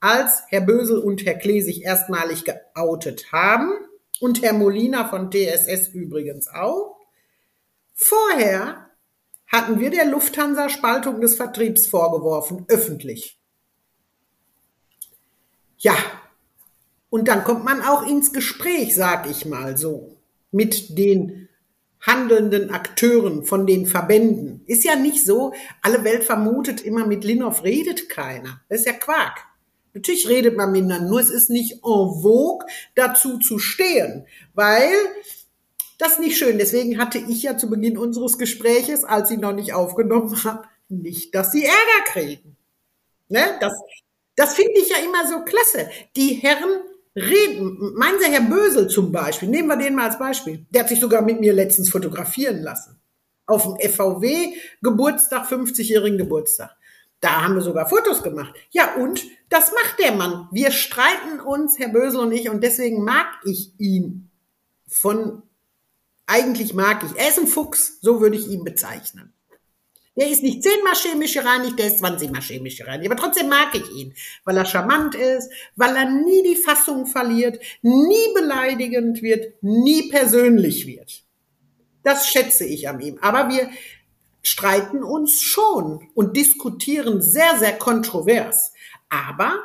als 0.01 0.43
Herr 0.49 0.61
Bösel 0.61 0.99
und 0.99 1.25
Herr 1.25 1.35
Klee 1.35 1.63
sich 1.63 1.83
erstmalig 1.85 2.45
geoutet 2.45 3.33
haben 3.33 3.73
und 4.21 4.43
Herr 4.43 4.53
Molina 4.53 5.09
von 5.09 5.31
TSS 5.31 5.89
übrigens 5.89 6.49
auch. 6.49 6.97
Vorher 7.95 8.91
hatten 9.47 9.81
wir 9.81 9.91
der 9.91 10.07
Lufthansa 10.07 10.69
Spaltung 10.69 11.21
des 11.21 11.37
Vertriebs 11.37 11.87
vorgeworfen, 11.87 12.65
öffentlich. 12.69 13.40
Ja, 15.81 15.97
und 17.09 17.27
dann 17.27 17.43
kommt 17.43 17.65
man 17.65 17.83
auch 17.83 18.07
ins 18.07 18.33
Gespräch, 18.33 18.95
sag 18.95 19.29
ich 19.29 19.47
mal 19.47 19.77
so, 19.77 20.17
mit 20.53 20.97
den 20.97 21.49
handelnden 22.01 22.71
Akteuren 22.71 23.45
von 23.45 23.67
den 23.67 23.87
Verbänden. 23.87 24.63
Ist 24.67 24.85
ja 24.85 24.95
nicht 24.95 25.25
so, 25.25 25.53
alle 25.83 26.05
Welt 26.05 26.25
vermutet 26.25 26.81
immer, 26.81 27.07
mit 27.07 27.25
Linhoff 27.25 27.65
redet 27.65 28.09
keiner. 28.09 28.61
Das 28.69 28.81
ist 28.81 28.87
ja 28.87 28.93
Quark. 28.93 29.47
Natürlich 29.93 30.29
redet 30.29 30.57
man 30.57 30.71
miteinander, 30.71 31.09
nur 31.09 31.21
es 31.21 31.31
ist 31.31 31.51
nicht 31.51 31.73
en 31.85 32.23
vogue, 32.23 32.65
dazu 32.95 33.39
zu 33.39 33.59
stehen, 33.59 34.25
weil 34.55 34.93
das 35.99 36.19
nicht 36.19 36.39
schön. 36.39 36.59
Deswegen 36.59 36.99
hatte 36.99 37.19
ich 37.19 37.43
ja 37.43 37.57
zu 37.57 37.69
Beginn 37.69 37.99
unseres 37.99 38.39
Gespräches, 38.39 39.03
als 39.05 39.29
sie 39.29 39.37
noch 39.37 39.53
nicht 39.53 39.75
aufgenommen 39.75 40.45
haben, 40.45 40.61
nicht, 40.89 41.35
dass 41.35 41.53
sie 41.53 41.65
Ärger 41.65 42.05
kriegen. 42.07 42.57
Ne? 43.29 43.41
Das, 43.61 43.73
das 44.41 44.55
finde 44.55 44.81
ich 44.81 44.89
ja 44.89 44.97
immer 45.05 45.29
so 45.29 45.45
klasse. 45.45 45.91
Die 46.17 46.33
Herren 46.37 46.81
reden. 47.15 47.93
Meinen 47.95 48.19
Sie 48.21 48.31
Herr 48.31 48.41
Bösel 48.41 48.89
zum 48.89 49.13
Beispiel, 49.13 49.51
nehmen 49.51 49.69
wir 49.69 49.77
den 49.77 49.95
mal 49.95 50.07
als 50.07 50.19
Beispiel. 50.19 50.65
Der 50.71 50.81
hat 50.81 50.89
sich 50.89 50.99
sogar 50.99 51.21
mit 51.21 51.41
mir 51.41 51.53
letztens 51.53 51.91
fotografieren 51.91 52.63
lassen. 52.63 52.99
Auf 53.45 53.65
dem 53.65 53.77
FVW 53.77 54.55
Geburtstag, 54.81 55.47
50-jährigen 55.47 56.17
Geburtstag. 56.17 56.75
Da 57.21 57.43
haben 57.43 57.57
wir 57.57 57.61
sogar 57.61 57.87
Fotos 57.87 58.23
gemacht. 58.23 58.55
Ja, 58.71 58.95
und 58.95 59.23
das 59.51 59.73
macht 59.73 59.99
der 59.99 60.13
Mann. 60.13 60.49
Wir 60.53 60.71
streiten 60.71 61.41
uns, 61.41 61.79
Herr 61.79 61.91
Bösel 61.91 62.21
und 62.21 62.33
ich, 62.33 62.49
und 62.49 62.65
deswegen 62.65 63.05
mag 63.05 63.27
ich 63.45 63.79
ihn 63.79 64.31
von, 64.89 65.43
eigentlich 66.25 66.73
mag 66.73 67.05
ich. 67.05 67.21
Er 67.21 67.29
ist 67.29 67.39
ein 67.39 67.47
Fuchs, 67.47 67.99
so 68.01 68.23
würde 68.23 68.37
ich 68.37 68.49
ihn 68.49 68.65
bezeichnen. 68.65 69.35
Der 70.21 70.29
ist 70.29 70.43
nicht 70.43 70.63
zehnmal 70.63 70.95
chemisch 70.95 71.33
gereinigt, 71.33 71.79
der 71.79 71.87
ist 71.87 72.01
20 72.01 72.31
mal 72.31 72.43
chemisch 72.43 72.77
gereinigt. 72.77 73.11
Aber 73.11 73.19
trotzdem 73.19 73.49
mag 73.49 73.75
ich 73.75 73.91
ihn, 73.91 74.13
weil 74.45 74.59
er 74.59 74.67
charmant 74.67 75.15
ist, 75.15 75.51
weil 75.77 75.97
er 75.97 76.11
nie 76.11 76.43
die 76.43 76.57
Fassung 76.57 77.07
verliert, 77.07 77.59
nie 77.81 78.35
beleidigend 78.35 79.23
wird, 79.23 79.55
nie 79.63 80.11
persönlich 80.11 80.87
wird. 80.87 81.25
Das 82.03 82.29
schätze 82.29 82.67
ich 82.67 82.87
an 82.87 83.01
ihm. 83.01 83.19
Aber 83.23 83.49
wir 83.49 83.71
streiten 84.43 85.03
uns 85.03 85.41
schon 85.41 86.07
und 86.15 86.37
diskutieren 86.37 87.23
sehr, 87.23 87.59
sehr 87.59 87.79
kontrovers. 87.79 88.75
Aber 89.09 89.59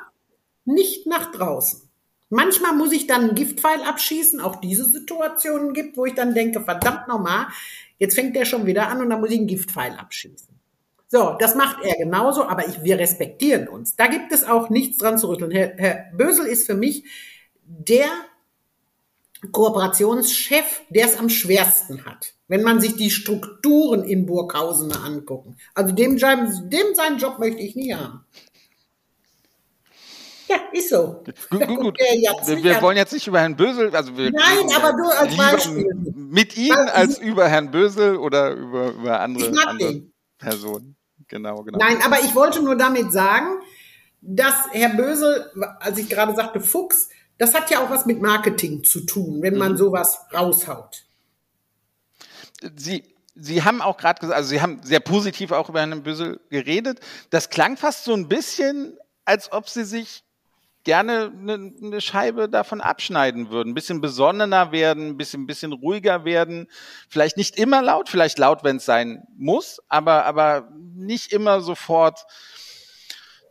nicht 0.63 1.05
nach 1.05 1.33
draußen. 1.33 1.81
Manchmal 2.29 2.73
muss 2.73 2.93
ich 2.93 3.07
dann 3.07 3.21
einen 3.21 3.35
Giftpfeil 3.35 3.83
abschießen. 3.83 4.39
Auch 4.39 4.55
diese 4.55 4.85
Situationen 4.85 5.73
gibt, 5.73 5.97
wo 5.97 6.05
ich 6.05 6.15
dann 6.15 6.33
denke, 6.33 6.61
verdammt 6.61 7.07
nochmal, 7.07 7.47
jetzt 7.97 8.15
fängt 8.15 8.35
der 8.35 8.45
schon 8.45 8.65
wieder 8.65 8.89
an 8.89 9.01
und 9.01 9.09
dann 9.09 9.19
muss 9.19 9.31
ich 9.31 9.37
einen 9.37 9.47
Giftpfeil 9.47 9.93
abschießen. 9.93 10.55
So, 11.07 11.35
das 11.39 11.55
macht 11.55 11.83
er 11.83 11.95
genauso, 11.95 12.45
aber 12.45 12.67
ich, 12.67 12.83
wir 12.83 12.97
respektieren 12.97 13.67
uns. 13.67 13.95
Da 13.95 14.07
gibt 14.07 14.31
es 14.31 14.43
auch 14.43 14.69
nichts 14.69 14.97
dran 14.97 15.17
zu 15.17 15.29
rütteln. 15.29 15.51
Herr, 15.51 15.73
Herr 15.77 16.11
Bösel 16.13 16.45
ist 16.45 16.65
für 16.65 16.73
mich 16.73 17.03
der 17.63 18.07
Kooperationschef, 19.51 20.81
der 20.89 21.05
es 21.05 21.17
am 21.17 21.29
schwersten 21.29 22.05
hat. 22.05 22.33
Wenn 22.47 22.63
man 22.63 22.81
sich 22.81 22.95
die 22.95 23.11
Strukturen 23.11 24.03
in 24.03 24.25
Burghausen 24.25 24.91
angucken. 24.91 25.57
Also 25.73 25.93
dem, 25.93 26.17
dem 26.17 26.95
seinen 26.95 27.17
Job 27.17 27.39
möchte 27.39 27.61
ich 27.61 27.75
nie 27.75 27.93
haben. 27.93 28.25
Ja, 30.49 30.57
ist 30.71 30.89
so. 30.89 31.23
Gut, 31.49 31.67
gut, 31.67 31.79
gut. 31.79 31.97
Wir, 31.99 32.63
wir 32.63 32.81
wollen 32.81 32.97
jetzt 32.97 33.13
nicht 33.13 33.25
über 33.25 33.39
Herrn 33.39 33.55
Bösel, 33.55 33.95
also 33.95 34.15
wir 34.15 34.31
Nein, 34.31 34.67
aber 34.75 34.93
du 34.93 35.03
als 35.09 35.35
Beispiel. 35.35 35.87
Mit 36.13 36.55
Ihnen 36.55 36.89
als 36.89 37.17
über 37.17 37.47
Herrn 37.47 37.71
Bösel 37.71 38.17
oder 38.17 38.51
über, 38.51 38.91
über 38.91 39.19
andere, 39.21 39.51
andere. 39.67 40.03
Personen. 40.37 40.95
Genau, 41.27 41.63
genau. 41.63 41.79
Nein, 41.79 41.97
aber 42.03 42.19
ich 42.21 42.35
wollte 42.35 42.61
nur 42.61 42.75
damit 42.75 43.11
sagen, 43.11 43.59
dass 44.21 44.55
Herr 44.71 44.89
Bösel, 44.89 45.51
als 45.79 45.97
ich 45.97 46.09
gerade 46.09 46.35
sagte 46.35 46.59
Fuchs, 46.59 47.09
das 47.37 47.53
hat 47.53 47.69
ja 47.69 47.83
auch 47.83 47.89
was 47.89 48.05
mit 48.05 48.21
Marketing 48.21 48.83
zu 48.83 49.01
tun, 49.01 49.41
wenn 49.41 49.57
man 49.57 49.77
sowas 49.77 50.19
raushaut. 50.33 51.05
Sie, 52.75 53.03
Sie 53.35 53.63
haben 53.63 53.81
auch 53.81 53.97
gerade 53.97 54.19
gesagt, 54.19 54.37
also 54.37 54.49
Sie 54.49 54.61
haben 54.61 54.81
sehr 54.83 54.99
positiv 54.99 55.51
auch 55.51 55.69
über 55.69 55.79
Herrn 55.79 56.03
Bösel 56.03 56.39
geredet. 56.49 56.99
Das 57.29 57.49
klang 57.49 57.77
fast 57.77 58.05
so 58.05 58.13
ein 58.13 58.27
bisschen, 58.27 58.97
als 59.25 59.51
ob 59.51 59.67
Sie 59.67 59.83
sich 59.83 60.23
gerne 60.85 61.33
eine, 61.37 61.73
eine 61.81 61.99
Scheibe 61.99 62.47
davon 62.47 62.79
abschneiden 62.79 63.49
würden, 63.49 63.71
ein 63.71 63.75
bisschen 63.75 63.99
besonnener 63.99 64.71
werden, 64.71 65.09
ein 65.09 65.17
bisschen, 65.17 65.43
ein 65.43 65.47
bisschen 65.47 65.73
ruhiger 65.73 66.23
werden, 66.23 66.67
vielleicht 67.09 67.35
nicht 67.35 67.57
immer 67.57 67.81
laut, 67.81 68.07
vielleicht 68.07 68.39
laut, 68.39 68.63
wenn 68.63 68.77
es 68.77 68.85
sein 68.85 69.23
muss, 69.35 69.81
aber, 69.89 70.25
aber 70.25 70.69
nicht 70.95 71.33
immer 71.33 71.59
sofort 71.59 72.25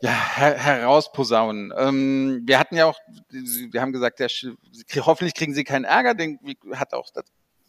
ja, 0.01 0.11
her 0.11 0.57
herausposaunen. 0.57 1.73
Ähm, 1.77 2.43
wir 2.45 2.59
hatten 2.59 2.77
ja 2.77 2.87
auch, 2.87 2.99
wir 3.31 3.81
haben 3.81 3.93
gesagt, 3.93 4.21
Sch- 4.21 4.57
hoffentlich 5.01 5.35
kriegen 5.35 5.55
Sie 5.55 5.65
keinen 5.65 5.85
Ärger, 5.85 6.15
den 6.15 6.39
hat 6.75 6.95
auch 6.95 7.11
das 7.13 7.25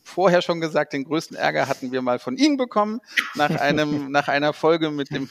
vorher 0.05 0.41
schon 0.41 0.61
gesagt, 0.61 0.93
den 0.93 1.03
größten 1.03 1.35
Ärger 1.35 1.67
hatten 1.67 1.91
wir 1.91 2.01
mal 2.01 2.19
von 2.19 2.37
Ihnen 2.37 2.57
bekommen, 2.57 3.01
nach 3.35 3.49
einem, 3.49 4.11
nach 4.11 4.27
einer 4.27 4.53
Folge 4.53 4.91
mit 4.91 5.11
dem 5.11 5.29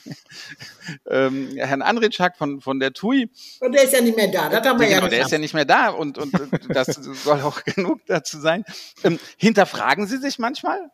ähm, 1.08 1.50
Herrn 1.56 1.82
Andritschak 1.82 2.36
von, 2.36 2.60
von 2.60 2.80
der 2.80 2.92
TUI. 2.92 3.30
Und 3.60 3.72
der 3.72 3.84
ist 3.84 3.92
ja 3.92 4.00
nicht 4.00 4.16
mehr 4.16 4.28
da, 4.28 4.48
das 4.48 4.66
haben 4.66 4.80
wir 4.80 4.88
ja 4.88 4.98
Genau, 4.98 5.08
der 5.08 5.22
ist 5.22 5.32
ja 5.32 5.38
nicht 5.38 5.54
mehr 5.54 5.64
da 5.64 5.88
und, 5.88 6.18
und 6.18 6.32
das 6.68 6.86
soll 6.86 7.40
auch 7.40 7.64
genug 7.64 8.00
dazu 8.06 8.38
sein. 8.38 8.64
Ähm, 9.02 9.18
hinterfragen 9.36 10.06
Sie 10.06 10.18
sich 10.18 10.38
manchmal? 10.38 10.90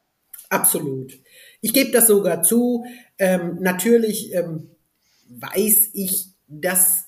Absolut. 0.48 1.12
Ich 1.60 1.72
gebe 1.72 1.90
das 1.90 2.06
sogar 2.06 2.42
zu. 2.42 2.84
Ähm, 3.18 3.58
natürlich 3.60 4.34
ähm, 4.34 4.70
weiß 5.28 5.90
ich, 5.94 6.26
dass 6.48 7.04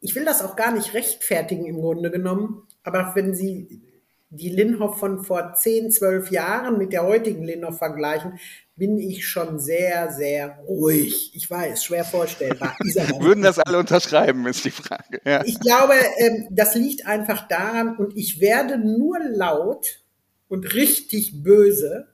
ich 0.00 0.14
will 0.14 0.24
das 0.24 0.42
auch 0.42 0.56
gar 0.56 0.72
nicht 0.72 0.94
rechtfertigen 0.94 1.66
im 1.66 1.80
Grunde 1.80 2.10
genommen, 2.10 2.66
aber 2.82 3.12
wenn 3.14 3.34
Sie 3.34 3.82
die 4.30 4.48
Linhoff 4.48 4.98
von 4.98 5.24
vor 5.24 5.54
10, 5.54 5.90
12 5.90 6.30
Jahren 6.30 6.78
mit 6.78 6.92
der 6.92 7.02
heutigen 7.02 7.42
Linhoff 7.42 7.78
vergleichen, 7.78 8.38
bin 8.76 8.98
ich 8.98 9.26
schon 9.26 9.58
sehr, 9.58 10.12
sehr 10.12 10.60
ruhig. 10.66 11.32
Ich 11.34 11.50
weiß, 11.50 11.84
schwer 11.84 12.04
vorstellbar. 12.04 12.76
Würden 13.20 13.42
das 13.42 13.58
alle 13.58 13.78
unterschreiben, 13.78 14.46
ist 14.46 14.64
die 14.64 14.70
Frage. 14.70 15.20
Ja. 15.24 15.44
Ich 15.44 15.58
glaube, 15.58 15.94
ähm, 16.18 16.46
das 16.50 16.76
liegt 16.76 17.06
einfach 17.06 17.48
daran 17.48 17.96
und 17.96 18.16
ich 18.16 18.40
werde 18.40 18.78
nur 18.78 19.18
laut 19.18 20.00
und 20.48 20.74
richtig 20.74 21.42
böse, 21.42 22.08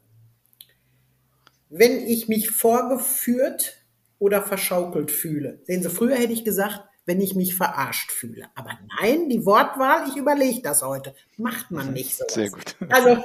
wenn 1.69 2.07
ich 2.07 2.29
mich 2.29 2.51
vorgeführt 2.51 3.77
oder 4.19 4.43
verschaukelt 4.43 5.11
fühle. 5.11 5.61
Sehen 5.65 5.83
Sie, 5.83 5.91
früher 5.91 6.17
hätte 6.17 6.33
ich 6.33 6.45
gesagt, 6.45 6.83
wenn 7.07 7.21
ich 7.21 7.37
mich 7.37 7.55
verarscht 7.55 8.11
fühle. 8.11 8.49
Aber 8.55 8.79
nein, 9.01 9.29
die 9.29 9.47
Wortwahl, 9.47 10.09
ich 10.09 10.17
überlege 10.17 10.61
das 10.61 10.83
heute. 10.83 11.15
Macht 11.37 11.71
man 11.71 11.93
nicht 11.93 12.17
so. 12.17 12.25
Sehr 12.29 12.51
gut. 12.51 12.77
Also, 12.91 13.23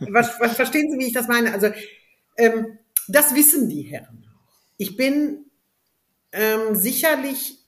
was, 0.00 0.38
was 0.40 0.56
verstehen 0.56 0.90
Sie, 0.90 0.98
wie 0.98 1.06
ich 1.06 1.12
das 1.12 1.28
meine? 1.28 1.52
Also, 1.52 1.68
ähm, 2.36 2.78
das 3.08 3.34
wissen 3.34 3.68
die 3.68 3.82
Herren 3.82 4.26
Ich 4.76 4.96
bin 4.96 5.46
ähm, 6.32 6.74
sicherlich 6.74 7.58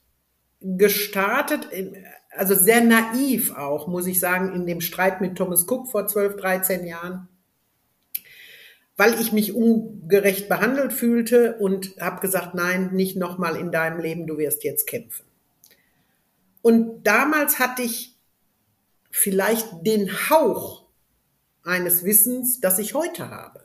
gestartet, 0.61 1.67
in, 1.73 1.97
also 2.31 2.55
sehr 2.55 2.81
naiv 2.81 3.57
auch, 3.57 3.89
muss 3.89 4.07
ich 4.07 4.21
sagen, 4.21 4.55
in 4.55 4.67
dem 4.67 4.81
Streit 4.81 5.21
mit 5.21 5.37
Thomas 5.37 5.67
Cook 5.69 5.91
vor 5.91 6.07
12, 6.07 6.37
13 6.37 6.87
Jahren, 6.87 7.29
weil 8.97 9.21
ich 9.21 9.33
mich 9.33 9.55
ungerecht 9.55 10.49
behandelt 10.49 10.93
fühlte 10.93 11.57
und 11.59 11.97
habe 12.01 12.21
gesagt, 12.21 12.55
nein, 12.55 12.91
nicht 12.93 13.17
nochmal 13.17 13.57
in 13.57 13.73
deinem 13.73 14.01
Leben, 14.01 14.27
du 14.27 14.39
wirst 14.39 14.65
jetzt 14.65 14.87
kämpfen. 14.87 15.25
Und 16.63 17.03
damals 17.05 17.59
hatte 17.59 17.83
ich 17.83 18.17
vielleicht 19.11 19.69
den 19.85 20.31
Hauch 20.31 20.87
eines 21.65 22.05
Wissens, 22.05 22.61
das 22.61 22.79
ich 22.79 22.95
heute 22.95 23.31
habe. 23.31 23.65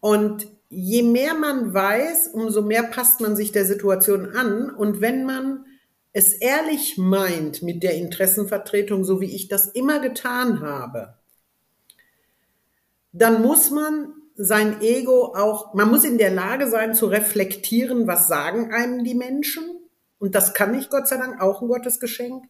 Und 0.00 0.48
je 0.68 1.02
mehr 1.02 1.34
man 1.34 1.72
weiß, 1.72 2.28
umso 2.28 2.62
mehr 2.62 2.82
passt 2.82 3.20
man 3.20 3.36
sich 3.36 3.52
der 3.52 3.64
Situation 3.64 4.34
an. 4.34 4.70
Und 4.70 5.00
wenn 5.00 5.24
man 5.24 5.64
es 6.12 6.34
ehrlich 6.34 6.98
meint 6.98 7.62
mit 7.62 7.82
der 7.82 7.94
Interessenvertretung, 7.94 9.04
so 9.04 9.20
wie 9.20 9.34
ich 9.34 9.48
das 9.48 9.68
immer 9.68 10.00
getan 10.00 10.60
habe, 10.60 11.14
dann 13.12 13.42
muss 13.42 13.70
man 13.70 14.12
sein 14.36 14.80
Ego 14.80 15.34
auch, 15.34 15.74
man 15.74 15.90
muss 15.90 16.04
in 16.04 16.18
der 16.18 16.32
Lage 16.32 16.68
sein 16.68 16.94
zu 16.94 17.06
reflektieren, 17.06 18.06
was 18.06 18.26
sagen 18.26 18.72
einem 18.72 19.04
die 19.04 19.14
Menschen 19.14 19.64
und 20.18 20.34
das 20.34 20.54
kann 20.54 20.74
ich 20.78 20.90
Gott 20.90 21.08
sei 21.08 21.16
Dank 21.16 21.40
auch 21.40 21.62
ein 21.62 21.68
Gottesgeschenk. 21.68 22.44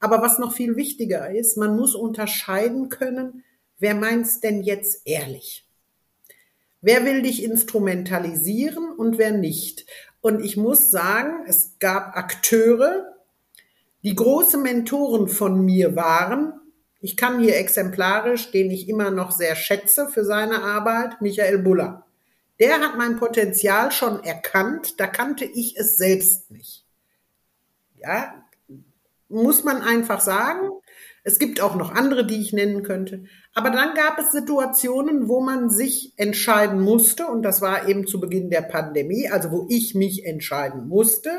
Aber 0.00 0.22
was 0.22 0.38
noch 0.38 0.52
viel 0.52 0.76
wichtiger 0.76 1.30
ist, 1.30 1.56
man 1.56 1.76
muss 1.76 1.94
unterscheiden 1.94 2.88
können, 2.88 3.44
wer 3.78 3.94
meint's 3.94 4.40
denn 4.40 4.62
jetzt 4.62 5.02
ehrlich? 5.06 5.66
Wer 6.80 7.04
will 7.04 7.22
dich 7.22 7.42
instrumentalisieren 7.42 8.90
und 8.90 9.18
wer 9.18 9.32
nicht? 9.32 9.86
Und 10.20 10.44
ich 10.44 10.56
muss 10.56 10.90
sagen, 10.90 11.44
es 11.46 11.76
gab 11.80 12.16
Akteure, 12.16 13.16
die 14.04 14.14
große 14.14 14.58
Mentoren 14.58 15.26
von 15.28 15.64
mir 15.64 15.96
waren. 15.96 16.52
Ich 17.00 17.16
kann 17.16 17.40
hier 17.40 17.56
exemplarisch, 17.56 18.52
den 18.52 18.70
ich 18.70 18.88
immer 18.88 19.10
noch 19.10 19.32
sehr 19.32 19.56
schätze 19.56 20.08
für 20.08 20.24
seine 20.24 20.62
Arbeit, 20.62 21.20
Michael 21.20 21.58
Buller. 21.58 22.06
Der 22.60 22.80
hat 22.80 22.96
mein 22.96 23.16
Potenzial 23.16 23.92
schon 23.92 24.22
erkannt, 24.24 24.98
da 24.98 25.06
kannte 25.06 25.44
ich 25.44 25.76
es 25.76 25.96
selbst 25.96 26.50
nicht. 26.50 26.87
Ja, 28.00 28.44
muss 29.28 29.64
man 29.64 29.82
einfach 29.82 30.20
sagen. 30.20 30.70
Es 31.22 31.38
gibt 31.38 31.60
auch 31.60 31.74
noch 31.74 31.94
andere, 31.94 32.26
die 32.26 32.40
ich 32.40 32.52
nennen 32.52 32.82
könnte. 32.82 33.24
Aber 33.52 33.70
dann 33.70 33.94
gab 33.94 34.18
es 34.18 34.32
Situationen, 34.32 35.28
wo 35.28 35.40
man 35.40 35.68
sich 35.68 36.14
entscheiden 36.16 36.80
musste, 36.80 37.26
und 37.26 37.42
das 37.42 37.60
war 37.60 37.88
eben 37.88 38.06
zu 38.06 38.20
Beginn 38.20 38.50
der 38.50 38.62
Pandemie, 38.62 39.28
also 39.28 39.50
wo 39.50 39.66
ich 39.68 39.94
mich 39.94 40.24
entscheiden 40.24 40.88
musste, 40.88 41.30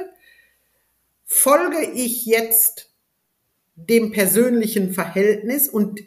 folge 1.26 1.82
ich 1.82 2.26
jetzt 2.26 2.93
dem 3.76 4.12
persönlichen 4.12 4.93
Verhältnis 4.93 5.70
und 5.70 6.01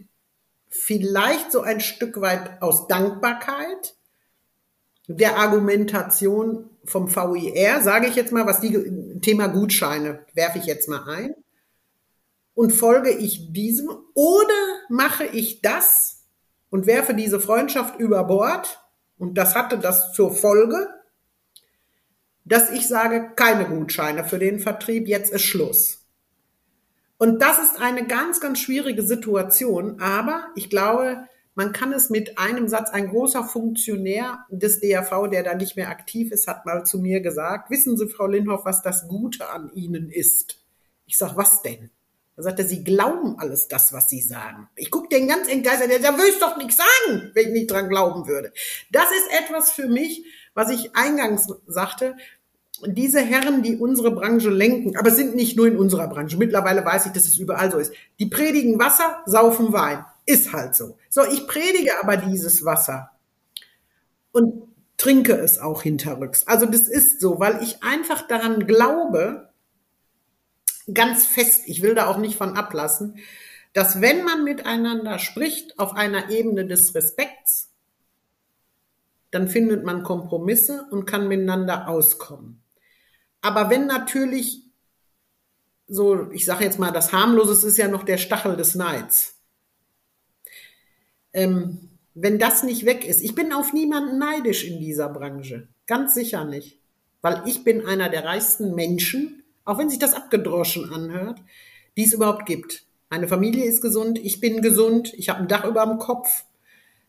vielleicht 0.68 1.50
so 1.50 1.62
ein 1.62 1.80
Stück 1.80 2.20
weit 2.20 2.62
aus 2.62 2.86
Dankbarkeit 2.86 3.96
der 5.09 5.36
Argumentation 5.36 6.70
vom 6.84 7.14
VIR, 7.14 7.80
sage 7.82 8.09
ich 8.09 8.14
jetzt 8.14 8.32
mal, 8.32 8.46
was 8.46 8.61
die 8.61 9.20
Thema 9.20 9.48
Gutscheine 9.48 10.24
werfe 10.34 10.59
ich 10.59 10.64
jetzt 10.64 10.88
mal 10.88 11.05
ein. 11.09 11.34
Und 12.55 12.72
folge 12.72 13.11
ich 13.11 13.53
diesem 13.53 13.88
oder 14.14 14.78
mache 14.88 15.24
ich 15.24 15.62
das 15.62 16.24
und 16.70 16.86
werfe 16.86 17.14
diese 17.14 17.40
Freundschaft 17.40 17.98
über 17.98 18.24
Bord? 18.24 18.78
Und 19.18 19.38
das 19.38 19.55
hatte 19.55 19.78
das 19.78 20.12
zur 20.12 20.34
Folge, 20.34 20.88
dass 22.44 22.70
ich 22.70 22.88
sage, 22.88 23.30
keine 23.36 23.66
Gutscheine 23.66 24.24
für 24.24 24.38
den 24.38 24.59
Vertrieb, 24.59 25.09
jetzt 25.09 25.32
ist 25.32 25.42
Schluss. 25.42 26.05
Und 27.18 27.40
das 27.40 27.59
ist 27.59 27.80
eine 27.80 28.07
ganz, 28.07 28.40
ganz 28.40 28.59
schwierige 28.59 29.03
Situation, 29.03 30.00
aber 30.00 30.48
ich 30.57 30.68
glaube, 30.68 31.28
man 31.55 31.72
kann 31.72 31.92
es 31.92 32.09
mit 32.09 32.38
einem 32.38 32.68
Satz, 32.68 32.90
ein 32.90 33.09
großer 33.09 33.44
Funktionär 33.44 34.46
des 34.50 34.80
DAV, 34.80 35.28
der 35.30 35.42
da 35.42 35.55
nicht 35.55 35.76
mehr 35.76 35.90
aktiv 35.90 36.32
ist, 36.32 36.48
hat 36.48 36.64
mal 36.64 36.84
zu 36.84 36.98
mir 36.98 37.20
gesagt, 37.20 37.70
wissen 37.70 37.96
Sie, 37.96 38.09
Frau 38.09 38.26
Lindhoff, 38.26 38.64
was 38.64 38.82
das 38.82 39.09
Gute 39.09 39.48
an 39.50 39.70
Ihnen 39.74 40.11
ist? 40.11 40.59
Ich 41.07 41.18
sag, 41.18 41.36
was 41.36 41.62
denn? 41.62 41.90
Da 42.36 42.42
sagt 42.44 42.59
er, 42.59 42.64
Sie 42.64 42.82
glauben 42.82 43.38
alles 43.38 43.68
das, 43.68 43.92
was 43.92 44.09
Sie 44.09 44.22
sagen. 44.22 44.68
Ich 44.76 44.90
gucke 44.90 45.09
den 45.09 45.28
ganz 45.28 45.48
entgeistert, 45.48 45.90
der 45.90 46.16
würde 46.16 46.30
ich 46.30 46.38
doch 46.38 46.57
nichts 46.57 46.78
sagen, 46.78 47.30
wenn 47.34 47.48
ich 47.48 47.53
nicht 47.53 47.70
dran 47.70 47.90
glauben 47.90 48.26
würde. 48.26 48.53
Das 48.90 49.11
ist 49.11 49.44
etwas 49.44 49.72
für 49.72 49.88
mich, 49.88 50.24
was 50.55 50.70
ich 50.70 50.96
eingangs 50.96 51.53
sagte, 51.66 52.16
diese 52.84 53.20
Herren, 53.20 53.62
die 53.62 53.76
unsere 53.76 54.11
Branche 54.11 54.50
lenken, 54.50 54.96
aber 54.96 55.11
sind 55.11 55.36
nicht 55.36 55.57
nur 55.57 55.66
in 55.66 55.76
unserer 55.76 56.09
Branche. 56.09 56.36
Mittlerweile 56.36 56.84
weiß 56.84 57.07
ich, 57.07 57.12
dass 57.12 57.26
es 57.26 57.38
überall 57.38 57.70
so 57.70 57.78
ist. 57.78 57.92
Die 58.18 58.26
predigen 58.26 58.78
Wasser, 58.78 59.22
saufen 59.26 59.72
Wein. 59.72 60.05
Ist 60.25 60.53
halt 60.53 60.75
so. 60.75 60.99
So, 61.09 61.25
ich 61.25 61.47
predige 61.47 62.01
aber 62.01 62.16
dieses 62.16 62.64
Wasser 62.64 63.11
und 64.31 64.68
trinke 64.97 65.33
es 65.33 65.59
auch 65.59 65.83
hinterrücks. 65.83 66.47
Also 66.47 66.66
das 66.66 66.83
ist 66.83 67.20
so, 67.20 67.41
weil 67.41 67.62
ich 67.62 67.83
einfach 67.83 68.27
daran 68.29 68.66
glaube, 68.66 69.51
ganz 70.93 71.27
fest, 71.27 71.62
ich 71.66 71.83
will 71.83 71.95
da 71.95 72.07
auch 72.07 72.18
nicht 72.18 72.37
von 72.37 72.57
ablassen, 72.57 73.18
dass 73.73 74.01
wenn 74.01 74.25
man 74.25 74.45
miteinander 74.45 75.18
spricht 75.18 75.79
auf 75.79 75.95
einer 75.95 76.31
Ebene 76.31 76.66
des 76.66 76.95
Respekts, 76.95 77.70
dann 79.31 79.49
findet 79.49 79.83
man 79.85 80.03
Kompromisse 80.03 80.87
und 80.91 81.07
kann 81.07 81.27
miteinander 81.27 81.89
auskommen. 81.89 82.62
Aber 83.41 83.70
wenn 83.70 83.87
natürlich 83.87 84.62
so, 85.89 86.31
ich 86.31 86.45
sage 86.45 86.64
jetzt 86.64 86.79
mal, 86.79 86.93
das 86.93 87.12
harmlose 87.12 87.66
ist 87.66 87.77
ja 87.79 87.89
noch 87.89 88.05
der 88.05 88.18
Stachel 88.18 88.57
des 88.57 88.75
Neids 88.75 89.41
ähm, 91.33 91.91
wenn 92.14 92.39
das 92.39 92.62
nicht 92.62 92.85
weg 92.85 93.07
ist, 93.07 93.22
ich 93.22 93.35
bin 93.35 93.53
auf 93.53 93.72
niemanden 93.72 94.18
neidisch 94.18 94.64
in 94.64 94.78
dieser 94.80 95.09
Branche. 95.09 95.68
Ganz 95.87 96.14
sicher 96.14 96.45
nicht. 96.45 96.78
Weil 97.22 97.43
ich 97.47 97.64
bin 97.64 97.87
einer 97.87 98.09
der 98.09 98.24
reichsten 98.24 98.74
Menschen, 98.74 99.43
auch 99.64 99.78
wenn 99.78 99.89
sich 99.89 99.99
das 99.99 100.14
abgedroschen 100.14 100.93
anhört, 100.93 101.41
die 101.97 102.05
es 102.05 102.12
überhaupt 102.12 102.47
gibt. 102.47 102.85
Meine 103.11 103.28
Familie 103.28 103.64
ist 103.64 103.80
gesund, 103.80 104.18
ich 104.18 104.41
bin 104.41 104.62
gesund, 104.62 105.12
ich 105.14 105.28
habe 105.28 105.41
ein 105.41 105.49
Dach 105.49 105.64
über 105.64 105.85
dem 105.87 105.99
Kopf, 105.99 106.45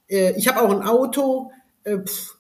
äh, 0.09 0.37
ich 0.37 0.47
habe 0.47 0.61
auch 0.61 0.71
ein 0.71 0.83
Auto. 0.83 1.51
Äh, 1.83 1.99
pff, 1.99 2.37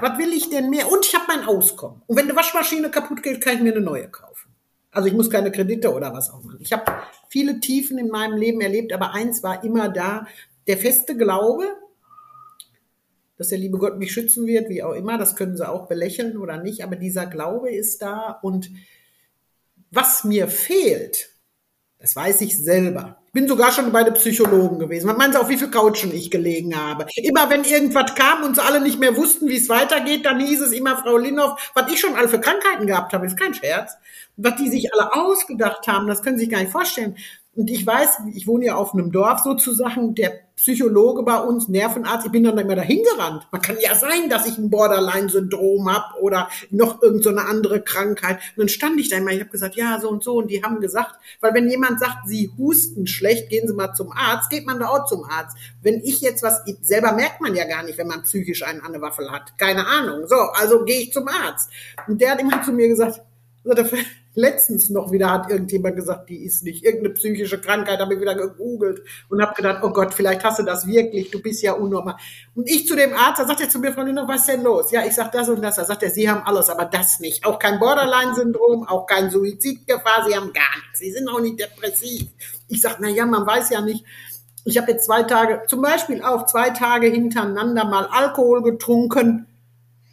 was 0.00 0.18
will 0.18 0.32
ich 0.32 0.50
denn 0.50 0.70
mehr? 0.70 0.90
Und 0.90 1.04
ich 1.06 1.14
habe 1.14 1.24
mein 1.28 1.46
Auskommen. 1.46 2.02
Und 2.06 2.16
wenn 2.16 2.24
eine 2.24 2.36
Waschmaschine 2.36 2.90
kaputt 2.90 3.22
geht, 3.22 3.40
kann 3.40 3.56
ich 3.56 3.62
mir 3.62 3.72
eine 3.72 3.84
neue 3.84 4.08
kaufen. 4.08 4.50
Also 4.90 5.08
ich 5.08 5.14
muss 5.14 5.30
keine 5.30 5.52
Kredite 5.52 5.92
oder 5.92 6.12
was 6.14 6.30
auch 6.30 6.42
machen. 6.42 6.58
Ich 6.60 6.72
habe 6.72 6.84
viele 7.28 7.60
Tiefen 7.60 7.98
in 7.98 8.08
meinem 8.08 8.38
Leben 8.38 8.60
erlebt, 8.60 8.92
aber 8.92 9.12
eins 9.12 9.42
war 9.42 9.62
immer 9.62 9.88
da, 9.90 10.26
der 10.66 10.78
feste 10.78 11.16
Glaube, 11.16 11.64
dass 13.38 13.48
der 13.48 13.58
liebe 13.58 13.78
Gott 13.78 13.98
mich 13.98 14.12
schützen 14.12 14.46
wird, 14.46 14.68
wie 14.68 14.82
auch 14.82 14.94
immer, 14.94 15.18
das 15.18 15.36
können 15.36 15.56
sie 15.56 15.68
auch 15.68 15.88
belächeln 15.88 16.38
oder 16.38 16.56
nicht, 16.56 16.82
aber 16.82 16.96
dieser 16.96 17.26
Glaube 17.26 17.70
ist 17.70 18.02
da 18.02 18.38
und 18.42 18.70
was 19.90 20.24
mir 20.24 20.48
fehlt, 20.48 21.30
das 21.98 22.14
weiß 22.14 22.42
ich 22.42 22.58
selber. 22.58 23.18
Ich 23.26 23.32
bin 23.32 23.48
sogar 23.48 23.72
schon 23.72 23.92
bei 23.92 24.04
den 24.04 24.14
Psychologen 24.14 24.78
gewesen. 24.78 25.06
Man 25.06 25.16
meint 25.16 25.36
auch, 25.36 25.48
wie 25.48 25.58
viel 25.58 25.70
Couchen 25.70 26.14
ich 26.14 26.30
gelegen 26.30 26.76
habe. 26.76 27.06
Immer 27.16 27.50
wenn 27.50 27.64
irgendwas 27.64 28.14
kam 28.14 28.42
und 28.44 28.56
sie 28.56 28.62
alle 28.62 28.80
nicht 28.80 28.98
mehr 28.98 29.16
wussten, 29.16 29.48
wie 29.48 29.56
es 29.56 29.68
weitergeht, 29.68 30.24
dann 30.24 30.40
hieß 30.40 30.62
es 30.62 30.72
immer, 30.72 30.96
Frau 30.96 31.16
Linhoff, 31.16 31.72
was 31.74 31.90
ich 31.90 32.00
schon 32.00 32.14
alle 32.14 32.28
für 32.28 32.40
Krankheiten 32.40 32.86
gehabt 32.86 33.12
habe, 33.12 33.26
ist 33.26 33.38
kein 33.38 33.54
Scherz. 33.54 33.94
Was 34.36 34.56
die 34.56 34.70
sich 34.70 34.92
alle 34.92 35.14
ausgedacht 35.14 35.86
haben, 35.88 36.06
das 36.06 36.22
können 36.22 36.36
Sie 36.36 36.44
sich 36.44 36.52
gar 36.52 36.60
nicht 36.60 36.72
vorstellen. 36.72 37.16
Und 37.56 37.70
ich 37.70 37.86
weiß, 37.86 38.18
ich 38.34 38.46
wohne 38.46 38.66
ja 38.66 38.74
auf 38.74 38.92
einem 38.92 39.10
Dorf 39.10 39.40
sozusagen, 39.40 40.14
der 40.14 40.40
Psychologe 40.56 41.22
bei 41.22 41.38
uns, 41.38 41.68
Nervenarzt, 41.68 42.26
ich 42.26 42.32
bin 42.32 42.44
dann 42.44 42.56
immer 42.56 42.76
dahin 42.76 43.02
gerannt. 43.02 43.46
Man 43.50 43.60
kann 43.62 43.76
ja 43.80 43.94
sein, 43.94 44.28
dass 44.28 44.46
ich 44.46 44.56
ein 44.58 44.70
Borderline-Syndrom 44.70 45.90
habe 45.90 46.20
oder 46.20 46.48
noch 46.70 47.02
irgendeine 47.02 47.40
so 47.40 47.46
andere 47.46 47.82
Krankheit. 47.82 48.36
Und 48.36 48.60
dann 48.60 48.68
stand 48.68 49.00
ich 49.00 49.08
da 49.08 49.16
immer, 49.16 49.32
ich 49.32 49.40
habe 49.40 49.50
gesagt, 49.50 49.74
ja, 49.76 49.98
so 50.00 50.08
und 50.10 50.22
so. 50.22 50.36
Und 50.36 50.50
die 50.50 50.62
haben 50.62 50.80
gesagt, 50.80 51.16
weil 51.40 51.54
wenn 51.54 51.68
jemand 51.68 52.00
sagt, 52.00 52.26
sie 52.26 52.50
husten 52.58 53.06
schlecht, 53.06 53.48
gehen 53.48 53.66
Sie 53.68 53.74
mal 53.74 53.94
zum 53.94 54.12
Arzt, 54.12 54.50
geht 54.50 54.66
man 54.66 54.78
da 54.78 54.88
auch 54.88 55.06
zum 55.06 55.24
Arzt. 55.24 55.56
Wenn 55.82 56.00
ich 56.02 56.20
jetzt 56.20 56.42
was, 56.42 56.62
selber 56.82 57.12
merkt 57.12 57.40
man 57.40 57.54
ja 57.54 57.64
gar 57.64 57.82
nicht, 57.82 57.98
wenn 57.98 58.08
man 58.08 58.22
psychisch 58.22 58.62
einen 58.62 58.80
an 58.80 58.92
der 58.92 59.02
Waffel 59.02 59.30
hat. 59.30 59.58
Keine 59.58 59.86
Ahnung. 59.86 60.26
So, 60.26 60.36
also 60.36 60.84
gehe 60.84 61.00
ich 61.00 61.12
zum 61.12 61.28
Arzt. 61.28 61.70
Und 62.06 62.20
der 62.20 62.32
hat 62.32 62.40
immer 62.40 62.62
zu 62.62 62.72
mir 62.72 62.88
gesagt, 62.88 63.22
letztens 64.36 64.90
noch 64.90 65.10
wieder 65.10 65.30
hat 65.32 65.50
irgendjemand 65.50 65.96
gesagt, 65.96 66.28
die 66.28 66.44
ist 66.44 66.62
nicht 66.62 66.84
irgendeine 66.84 67.14
psychische 67.14 67.58
Krankheit, 67.58 67.98
habe 67.98 68.14
ich 68.14 68.20
wieder 68.20 68.34
gegoogelt 68.34 69.02
und 69.28 69.42
habe 69.42 69.54
gedacht, 69.54 69.82
oh 69.82 69.90
Gott, 69.90 70.14
vielleicht 70.14 70.44
hast 70.44 70.58
du 70.58 70.62
das 70.62 70.86
wirklich, 70.86 71.30
du 71.30 71.40
bist 71.40 71.62
ja 71.62 71.72
unnormal. 71.72 72.16
Und 72.54 72.68
ich 72.68 72.86
zu 72.86 72.94
dem 72.94 73.14
Arzt, 73.14 73.40
da 73.40 73.46
sagt 73.46 73.62
er 73.62 73.70
zu 73.70 73.78
mir, 73.78 73.90
Lindner, 73.96 74.28
was 74.28 74.42
ist 74.42 74.48
denn 74.48 74.62
los? 74.62 74.92
Ja, 74.92 75.04
ich 75.04 75.14
sag 75.14 75.32
das 75.32 75.48
und 75.48 75.62
das. 75.62 75.76
Da 75.76 75.84
sagt 75.84 76.02
er, 76.02 76.10
Sie 76.10 76.28
haben 76.28 76.42
alles, 76.44 76.68
aber 76.68 76.84
das 76.84 77.18
nicht. 77.18 77.44
Auch 77.46 77.58
kein 77.58 77.80
Borderline-Syndrom, 77.80 78.86
auch 78.86 79.06
kein 79.06 79.30
Suizidgefahr, 79.30 80.26
Sie 80.28 80.36
haben 80.36 80.52
gar 80.52 80.76
nichts. 80.76 80.98
Sie 80.98 81.10
sind 81.10 81.28
auch 81.28 81.40
nicht 81.40 81.58
depressiv. 81.58 82.28
Ich 82.68 82.82
sag, 82.82 82.98
na 83.00 83.08
ja, 83.08 83.24
man 83.24 83.46
weiß 83.46 83.70
ja 83.70 83.80
nicht. 83.80 84.04
Ich 84.64 84.76
habe 84.76 84.92
jetzt 84.92 85.06
zwei 85.06 85.22
Tage, 85.22 85.62
zum 85.66 85.80
Beispiel 85.80 86.22
auch 86.22 86.44
zwei 86.44 86.70
Tage 86.70 87.06
hintereinander 87.06 87.84
mal 87.86 88.06
Alkohol 88.10 88.62
getrunken 88.62 89.46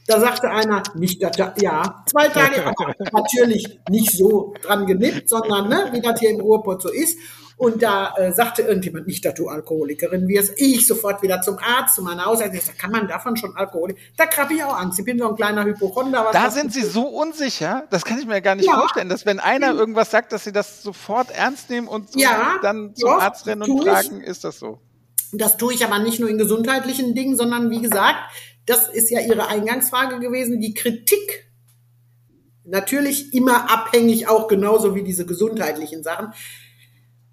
da 0.08 0.20
sagte 0.20 0.50
einer, 0.50 0.84
nicht, 0.96 1.24
dass 1.24 1.38
da, 1.38 1.54
ja, 1.58 2.04
zwei 2.08 2.28
Tage, 2.28 2.74
natürlich 3.14 3.80
nicht 3.90 4.12
so 4.12 4.54
dran 4.62 4.86
genippt, 4.86 5.30
sondern 5.30 5.70
ne, 5.70 5.90
wie 5.92 6.02
das 6.02 6.20
hier 6.20 6.32
im 6.32 6.42
Ruhrpott 6.42 6.82
so 6.82 6.90
ist. 6.90 7.18
Und 7.56 7.84
da 7.84 8.14
äh, 8.18 8.34
sagte 8.34 8.64
irgendjemand, 8.64 9.08
nicht, 9.08 9.24
dass 9.24 9.36
du 9.36 9.48
Alkoholikerin 9.48 10.28
wirst. 10.28 10.54
Ich 10.58 10.88
sofort 10.88 11.22
wieder 11.22 11.42
zum 11.42 11.60
Arzt, 11.60 11.96
zu 11.96 12.02
meiner 12.02 12.26
Hausärztin. 12.26 12.60
Sag, 12.60 12.78
kann 12.80 12.92
man 12.92 13.08
davon 13.08 13.38
schon 13.38 13.56
Alkoholik? 13.56 13.96
Da 14.18 14.26
krabbe 14.26 14.56
ich 14.56 14.64
auch 14.64 14.76
Angst. 14.76 15.00
Ich 15.00 15.06
bin 15.06 15.20
so 15.20 15.30
ein 15.30 15.36
kleiner 15.36 15.64
Hypochonder. 15.64 16.30
da 16.34 16.50
sind 16.50 16.74
Sie 16.74 16.82
so 16.82 17.04
unsicher, 17.04 17.84
das 17.92 18.04
kann 18.04 18.20
ich 18.20 18.26
mir 18.26 18.42
gar 18.42 18.56
nicht 18.56 18.68
ja. 18.68 18.80
vorstellen, 18.80 19.08
dass 19.08 19.26
wenn 19.26 19.40
einer 19.40 19.74
irgendwas 19.74 20.12
sagt, 20.12 20.34
dass 20.34 20.44
Sie 20.44 20.52
das 20.52 20.82
sofort 20.82 21.30
ernst 21.32 21.70
nehmen 21.70 21.88
und 21.88 22.12
so 22.12 22.20
ja, 22.20 22.56
dann 22.62 22.96
zum 22.96 23.12
doch, 23.12 23.22
Arzt 23.22 23.46
rennen 23.46 23.62
und 23.62 23.84
fragen, 23.84 24.22
ist 24.22 24.44
das 24.44 24.60
so? 24.60 24.80
Das 25.32 25.58
tue 25.58 25.74
ich 25.74 25.86
aber 25.86 26.00
nicht 26.00 26.20
nur 26.20 26.30
in 26.30 26.38
gesundheitlichen 26.38 27.16
Dingen, 27.16 27.38
sondern 27.38 27.70
wie 27.70 27.82
gesagt, 27.82 28.18
das 28.66 28.90
ist 28.90 29.10
ja 29.10 29.20
Ihre 29.22 29.48
Eingangsfrage 29.48 30.20
gewesen, 30.20 30.60
die 30.60 30.74
Kritik. 30.74 31.52
Natürlich 32.66 33.34
immer 33.34 33.70
abhängig 33.70 34.28
auch 34.28 34.48
genauso 34.48 34.96
wie 34.96 35.04
diese 35.04 35.26
gesundheitlichen 35.26 36.04
Sachen. 36.04 36.34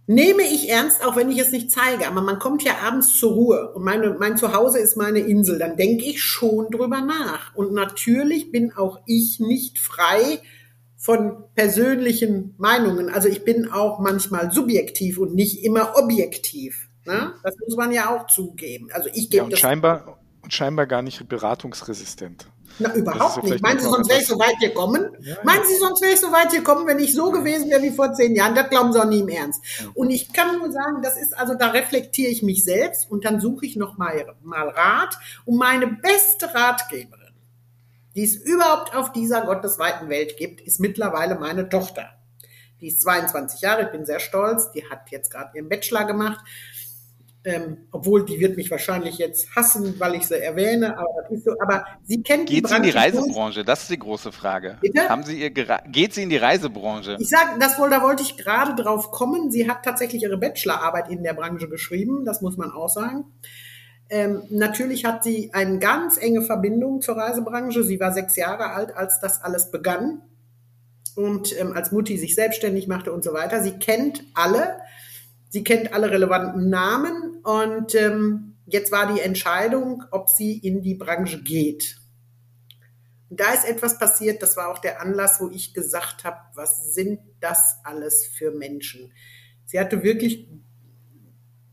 Nehme 0.06 0.42
ich 0.42 0.68
ernst, 0.68 1.04
auch 1.04 1.14
wenn 1.14 1.30
ich 1.30 1.38
es 1.38 1.52
nicht 1.52 1.70
zeige, 1.70 2.08
aber 2.08 2.20
man 2.20 2.40
kommt 2.40 2.64
ja 2.64 2.78
abends 2.82 3.16
zur 3.16 3.32
Ruhe 3.32 3.72
und 3.74 3.84
meine, 3.84 4.16
mein 4.18 4.36
Zuhause 4.36 4.80
ist 4.80 4.96
meine 4.96 5.20
Insel, 5.20 5.60
dann 5.60 5.76
denke 5.76 6.04
ich 6.04 6.20
schon 6.20 6.68
drüber 6.68 7.00
nach. 7.00 7.54
Und 7.54 7.72
natürlich 7.72 8.50
bin 8.50 8.72
auch 8.72 8.98
ich 9.06 9.38
nicht 9.38 9.78
frei 9.78 10.40
von 10.96 11.44
persönlichen 11.54 12.56
Meinungen. 12.58 13.08
Also 13.08 13.28
ich 13.28 13.44
bin 13.44 13.70
auch 13.70 14.00
manchmal 14.00 14.50
subjektiv 14.50 15.18
und 15.18 15.36
nicht 15.36 15.64
immer 15.64 15.96
objektiv. 15.96 16.88
Ne? 17.06 17.32
Das 17.44 17.54
muss 17.64 17.76
man 17.76 17.92
ja 17.92 18.14
auch 18.14 18.26
zugeben. 18.26 18.88
Also 18.92 19.08
ich 19.14 19.30
gebe 19.30 19.44
ja, 19.44 19.50
das 19.50 19.60
scheinbar 19.60 20.19
scheinbar 20.54 20.86
gar 20.86 21.02
nicht 21.02 21.28
beratungsresistent. 21.28 22.46
Na, 22.78 22.94
überhaupt 22.94 23.42
nicht. 23.44 23.62
Meinen 23.62 23.80
Sie, 23.80 23.86
sonst 23.86 24.08
wäre 24.08 24.20
ich 24.20 24.26
so 24.26 24.38
weit 24.38 24.58
gekommen? 24.60 25.10
Ja, 25.20 25.36
Meinen 25.42 25.64
Sie, 25.66 25.76
sonst 25.76 26.00
wäre 26.00 26.12
ich 26.12 26.20
so 26.20 26.32
weit 26.32 26.50
gekommen, 26.50 26.86
wenn 26.86 26.98
ich 26.98 27.14
so 27.14 27.30
gewesen 27.30 27.68
wäre 27.68 27.82
wie 27.82 27.90
vor 27.90 28.12
zehn 28.12 28.34
Jahren? 28.34 28.54
Das 28.54 28.70
glauben 28.70 28.92
Sie 28.92 29.00
auch 29.00 29.06
nie 29.06 29.20
im 29.20 29.28
Ernst. 29.28 29.62
Und 29.94 30.10
ich 30.10 30.32
kann 30.32 30.58
nur 30.58 30.70
sagen, 30.70 31.02
das 31.02 31.16
ist, 31.16 31.36
also 31.36 31.54
da 31.54 31.70
reflektiere 31.70 32.30
ich 32.30 32.42
mich 32.42 32.64
selbst 32.64 33.10
und 33.10 33.24
dann 33.24 33.40
suche 33.40 33.66
ich 33.66 33.76
noch 33.76 33.98
mal, 33.98 34.34
mal 34.42 34.68
Rat. 34.68 35.18
Und 35.44 35.56
meine 35.56 35.88
beste 35.88 36.54
Ratgeberin, 36.54 37.34
die 38.14 38.24
es 38.24 38.36
überhaupt 38.36 38.94
auf 38.94 39.12
dieser 39.12 39.42
gottesweiten 39.42 40.08
Welt 40.08 40.36
gibt, 40.36 40.60
ist 40.60 40.80
mittlerweile 40.80 41.34
meine 41.38 41.68
Tochter. 41.68 42.10
Die 42.80 42.88
ist 42.88 43.02
22 43.02 43.60
Jahre, 43.60 43.82
ich 43.82 43.90
bin 43.90 44.06
sehr 44.06 44.20
stolz. 44.20 44.70
Die 44.72 44.88
hat 44.88 45.10
jetzt 45.10 45.30
gerade 45.30 45.50
ihren 45.54 45.68
Bachelor 45.68 46.04
gemacht 46.04 46.40
ähm, 47.42 47.86
obwohl 47.90 48.26
die 48.26 48.38
wird 48.38 48.56
mich 48.56 48.70
wahrscheinlich 48.70 49.16
jetzt 49.16 49.54
hassen, 49.56 49.94
weil 49.98 50.14
ich 50.14 50.28
sie 50.28 50.38
erwähne, 50.38 50.98
aber 50.98 51.08
das 51.22 51.38
ist 51.38 51.44
so. 51.44 51.52
Aber 51.60 51.86
sie 52.04 52.22
kennt 52.22 52.48
Geht 52.48 52.64
die 52.64 52.68
sie 52.68 52.76
in 52.76 52.82
die 52.82 52.90
Reisebranche? 52.90 53.64
Das 53.64 53.82
ist 53.82 53.90
die 53.90 53.98
große 53.98 54.30
Frage. 54.30 54.76
Bitte? 54.82 55.08
Haben 55.08 55.22
Sie 55.22 55.40
ihr 55.40 55.50
geht 55.50 56.12
sie 56.12 56.22
in 56.22 56.28
die 56.28 56.36
Reisebranche? 56.36 57.16
Ich 57.18 57.30
sage, 57.30 57.58
das 57.58 57.78
wohl, 57.78 57.88
da 57.88 58.02
wollte 58.02 58.22
ich 58.22 58.36
gerade 58.36 58.80
drauf 58.80 59.10
kommen. 59.10 59.50
Sie 59.50 59.70
hat 59.70 59.84
tatsächlich 59.84 60.22
ihre 60.22 60.36
Bachelorarbeit 60.36 61.08
in 61.08 61.22
der 61.22 61.32
Branche 61.32 61.68
geschrieben, 61.68 62.26
das 62.26 62.42
muss 62.42 62.58
man 62.58 62.70
auch 62.72 62.90
sagen. 62.90 63.24
Ähm, 64.10 64.42
natürlich 64.50 65.04
hat 65.04 65.24
sie 65.24 65.50
eine 65.54 65.78
ganz 65.78 66.18
enge 66.18 66.42
Verbindung 66.42 67.00
zur 67.00 67.16
Reisebranche. 67.16 67.84
Sie 67.84 68.00
war 68.00 68.12
sechs 68.12 68.36
Jahre 68.36 68.72
alt, 68.72 68.94
als 68.94 69.20
das 69.20 69.42
alles 69.42 69.70
begann 69.70 70.20
und 71.14 71.58
ähm, 71.58 71.72
als 71.72 71.90
Mutti 71.90 72.18
sich 72.18 72.34
selbstständig 72.34 72.86
machte 72.86 73.12
und 73.12 73.24
so 73.24 73.32
weiter. 73.32 73.62
Sie 73.62 73.78
kennt 73.78 74.24
alle 74.34 74.80
Sie 75.50 75.64
kennt 75.64 75.92
alle 75.92 76.10
relevanten 76.10 76.70
Namen 76.70 77.40
und 77.42 77.94
ähm, 77.96 78.56
jetzt 78.66 78.92
war 78.92 79.12
die 79.12 79.20
Entscheidung, 79.20 80.04
ob 80.12 80.30
sie 80.30 80.56
in 80.56 80.80
die 80.80 80.94
Branche 80.94 81.42
geht. 81.42 81.96
Und 83.28 83.40
da 83.40 83.52
ist 83.52 83.68
etwas 83.68 83.98
passiert, 83.98 84.42
das 84.42 84.56
war 84.56 84.68
auch 84.68 84.78
der 84.78 85.00
Anlass, 85.00 85.40
wo 85.40 85.50
ich 85.50 85.74
gesagt 85.74 86.24
habe, 86.24 86.38
was 86.54 86.94
sind 86.94 87.20
das 87.40 87.78
alles 87.82 88.26
für 88.26 88.52
Menschen? 88.52 89.12
Sie 89.64 89.78
hatte 89.78 90.04
wirklich 90.04 90.48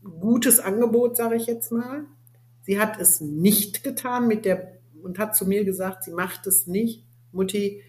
gutes 0.02 0.58
Angebot, 0.58 1.16
sage 1.16 1.36
ich 1.36 1.46
jetzt 1.46 1.70
mal. 1.70 2.04
Sie 2.62 2.80
hat 2.80 3.00
es 3.00 3.20
nicht 3.20 3.84
getan 3.84 4.26
mit 4.26 4.44
der 4.44 4.78
und 5.02 5.20
hat 5.20 5.36
zu 5.36 5.46
mir 5.46 5.64
gesagt, 5.64 6.02
sie 6.02 6.10
macht 6.10 6.48
es 6.48 6.66
nicht. 6.66 7.06
Mutti, 7.30 7.82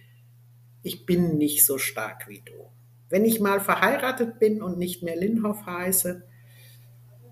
ich 0.83 1.07
bin 1.07 1.37
nicht 1.37 1.65
so 1.65 1.79
stark 1.79 2.27
wie 2.27 2.41
du. 2.41 2.71
Wenn 3.09 3.25
ich 3.25 3.39
mal 3.39 3.59
verheiratet 3.59 4.39
bin 4.39 4.61
und 4.61 4.77
nicht 4.77 5.03
mehr 5.03 5.15
Linhoff 5.15 5.65
heiße, 5.65 6.23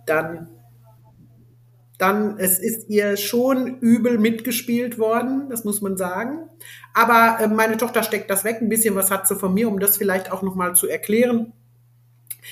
dann, 0.06 0.50
dann 1.98 2.40
es 2.40 2.60
ist 2.60 2.90
ihr 2.90 3.18
schon 3.18 3.80
übel 3.80 4.18
mitgespielt 4.18 4.98
worden, 4.98 5.50
das 5.50 5.64
muss 5.64 5.82
man 5.82 5.98
sagen. 5.98 6.50
Aber 6.94 7.44
äh, 7.44 7.48
meine 7.48 7.78
Tochter 7.78 8.04
steckt 8.04 8.30
das 8.30 8.44
weg, 8.44 8.58
ein 8.62 8.70
bisschen 8.70 8.96
was 8.96 9.12
hat 9.12 9.28
sie 9.28 9.36
von 9.36 9.54
mir, 9.54 9.68
um 9.68 9.80
das 9.80 9.98
vielleicht 9.98 10.32
auch 10.32 10.42
nochmal 10.42 10.76
zu 10.76 10.88
erklären. 10.88 11.54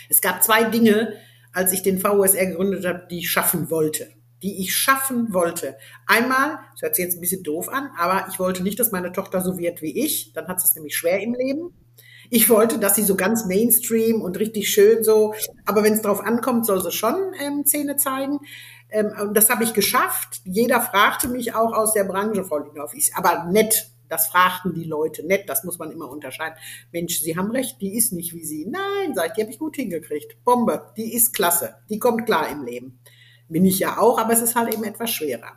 Es 0.10 0.22
gab 0.22 0.44
zwei 0.44 0.66
Dinge, 0.66 1.14
als 1.54 1.72
ich 1.72 1.82
den 1.82 2.04
VUSR 2.04 2.48
gegründet 2.48 2.86
habe, 2.86 3.08
die 3.10 3.20
ich 3.20 3.32
schaffen 3.32 3.70
wollte 3.70 4.10
die 4.46 4.62
ich 4.62 4.76
schaffen 4.76 5.34
wollte. 5.34 5.76
Einmal, 6.06 6.60
das 6.74 6.84
hört 6.84 6.96
sich 6.96 7.06
jetzt 7.06 7.18
ein 7.18 7.22
bisschen 7.22 7.42
doof 7.42 7.68
an, 7.68 7.90
aber 7.98 8.28
ich 8.30 8.38
wollte 8.38 8.62
nicht, 8.62 8.80
dass 8.80 8.92
meine 8.92 9.12
Tochter 9.12 9.42
so 9.42 9.58
wird 9.58 9.82
wie 9.82 10.06
ich. 10.06 10.34
Dann 10.34 10.48
hat 10.48 10.62
sie 10.62 10.68
es 10.68 10.76
nämlich 10.76 10.96
schwer 10.96 11.20
im 11.20 11.34
Leben. 11.34 11.74
Ich 12.30 12.50
wollte, 12.50 12.80
dass 12.80 12.96
sie 12.96 13.04
so 13.04 13.16
ganz 13.16 13.46
Mainstream 13.46 14.22
und 14.22 14.40
richtig 14.40 14.70
schön 14.70 15.04
so, 15.04 15.34
aber 15.66 15.84
wenn 15.84 15.94
es 15.94 16.02
drauf 16.02 16.22
ankommt, 16.22 16.66
soll 16.66 16.82
sie 16.82 16.92
schon 16.92 17.16
ähm, 17.40 17.66
Zähne 17.66 17.98
zeigen. 17.98 18.40
Ähm, 18.90 19.32
das 19.34 19.50
habe 19.50 19.64
ich 19.64 19.74
geschafft. 19.74 20.42
Jeder 20.46 20.82
fragte 20.82 21.28
mich 21.28 21.54
auch 21.54 21.74
aus 21.74 21.94
der 21.94 22.04
Branche, 22.04 22.44
Frau 22.44 22.60
Lindorf, 22.60 22.94
ich, 22.94 23.16
aber 23.16 23.46
nett. 23.52 23.92
Das 24.08 24.28
fragten 24.28 24.76
die 24.76 24.84
Leute 24.84 25.26
nett, 25.26 25.50
das 25.50 25.64
muss 25.64 25.80
man 25.80 25.90
immer 25.92 26.08
unterscheiden. 26.08 26.56
Mensch, 26.92 27.22
Sie 27.22 27.36
haben 27.36 27.50
recht, 27.50 27.82
die 27.82 27.98
ist 27.98 28.14
nicht 28.14 28.36
wie 28.36 28.46
Sie. 28.46 28.68
Nein, 28.68 29.16
sag 29.16 29.30
ich, 29.30 29.34
die 29.34 29.42
habe 29.42 29.52
ich 29.52 29.58
gut 29.58 29.78
hingekriegt. 29.78 30.44
Bombe, 30.44 30.92
die 30.96 31.16
ist 31.16 31.34
klasse, 31.34 31.78
die 31.90 31.98
kommt 31.98 32.28
klar 32.28 32.48
im 32.50 32.64
Leben. 32.64 33.00
Bin 33.50 33.66
ich 33.66 33.80
ja 33.80 33.98
auch, 33.98 34.20
aber 34.20 34.34
es 34.34 34.44
ist 34.44 34.56
halt 34.56 34.72
eben 34.72 34.84
etwas 34.84 35.10
schwerer. 35.10 35.54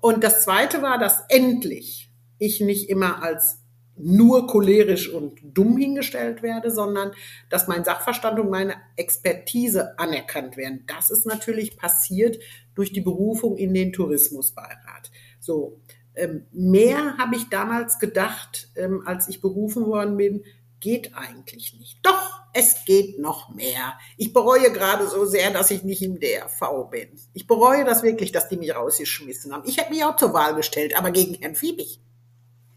Und 0.00 0.22
das 0.22 0.42
Zweite 0.42 0.82
war, 0.82 0.98
dass 0.98 1.24
endlich 1.28 2.10
ich 2.38 2.60
nicht 2.60 2.88
immer 2.88 3.22
als 3.22 3.59
nur 4.02 4.46
cholerisch 4.46 5.08
und 5.08 5.40
dumm 5.42 5.76
hingestellt 5.76 6.42
werde, 6.42 6.70
sondern 6.70 7.12
dass 7.48 7.68
mein 7.68 7.84
Sachverstand 7.84 8.38
und 8.38 8.50
meine 8.50 8.74
Expertise 8.96 9.98
anerkannt 9.98 10.56
werden. 10.56 10.84
Das 10.86 11.10
ist 11.10 11.26
natürlich 11.26 11.76
passiert 11.76 12.38
durch 12.74 12.92
die 12.92 13.00
Berufung 13.00 13.56
in 13.56 13.74
den 13.74 13.92
Tourismusbeirat. 13.92 15.10
So, 15.38 15.80
ähm, 16.14 16.46
mehr 16.52 17.16
habe 17.18 17.36
ich 17.36 17.48
damals 17.48 17.98
gedacht, 17.98 18.68
ähm, 18.76 19.02
als 19.06 19.28
ich 19.28 19.40
berufen 19.40 19.86
worden 19.86 20.16
bin, 20.16 20.44
geht 20.80 21.14
eigentlich 21.14 21.78
nicht. 21.78 21.98
Doch, 22.02 22.40
es 22.52 22.84
geht 22.84 23.18
noch 23.18 23.54
mehr. 23.54 23.98
Ich 24.16 24.32
bereue 24.32 24.72
gerade 24.72 25.06
so 25.06 25.24
sehr, 25.24 25.50
dass 25.50 25.70
ich 25.70 25.84
nicht 25.84 26.02
im 26.02 26.18
DRV 26.18 26.88
bin. 26.90 27.08
Ich 27.32 27.46
bereue 27.46 27.84
das 27.84 28.02
wirklich, 28.02 28.32
dass 28.32 28.48
die 28.48 28.56
mich 28.56 28.74
rausgeschmissen 28.74 29.52
haben. 29.52 29.68
Ich 29.68 29.76
hätte 29.76 29.90
mich 29.90 30.04
auch 30.04 30.16
zur 30.16 30.32
Wahl 30.32 30.54
gestellt, 30.54 30.98
aber 30.98 31.10
gegen 31.10 31.34
Herrn 31.34 31.54
Fiebig. 31.54 32.00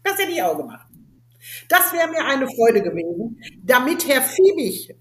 Das 0.02 0.18
hätte 0.18 0.32
ich 0.32 0.42
auch 0.42 0.56
gemacht. 0.56 0.86
Das 1.68 1.92
wäre 1.92 2.08
mir 2.08 2.24
eine 2.24 2.46
Freude 2.46 2.82
gewesen, 2.82 3.40
damit 3.62 4.08
Herr 4.08 4.22
Fiebig 4.22 4.94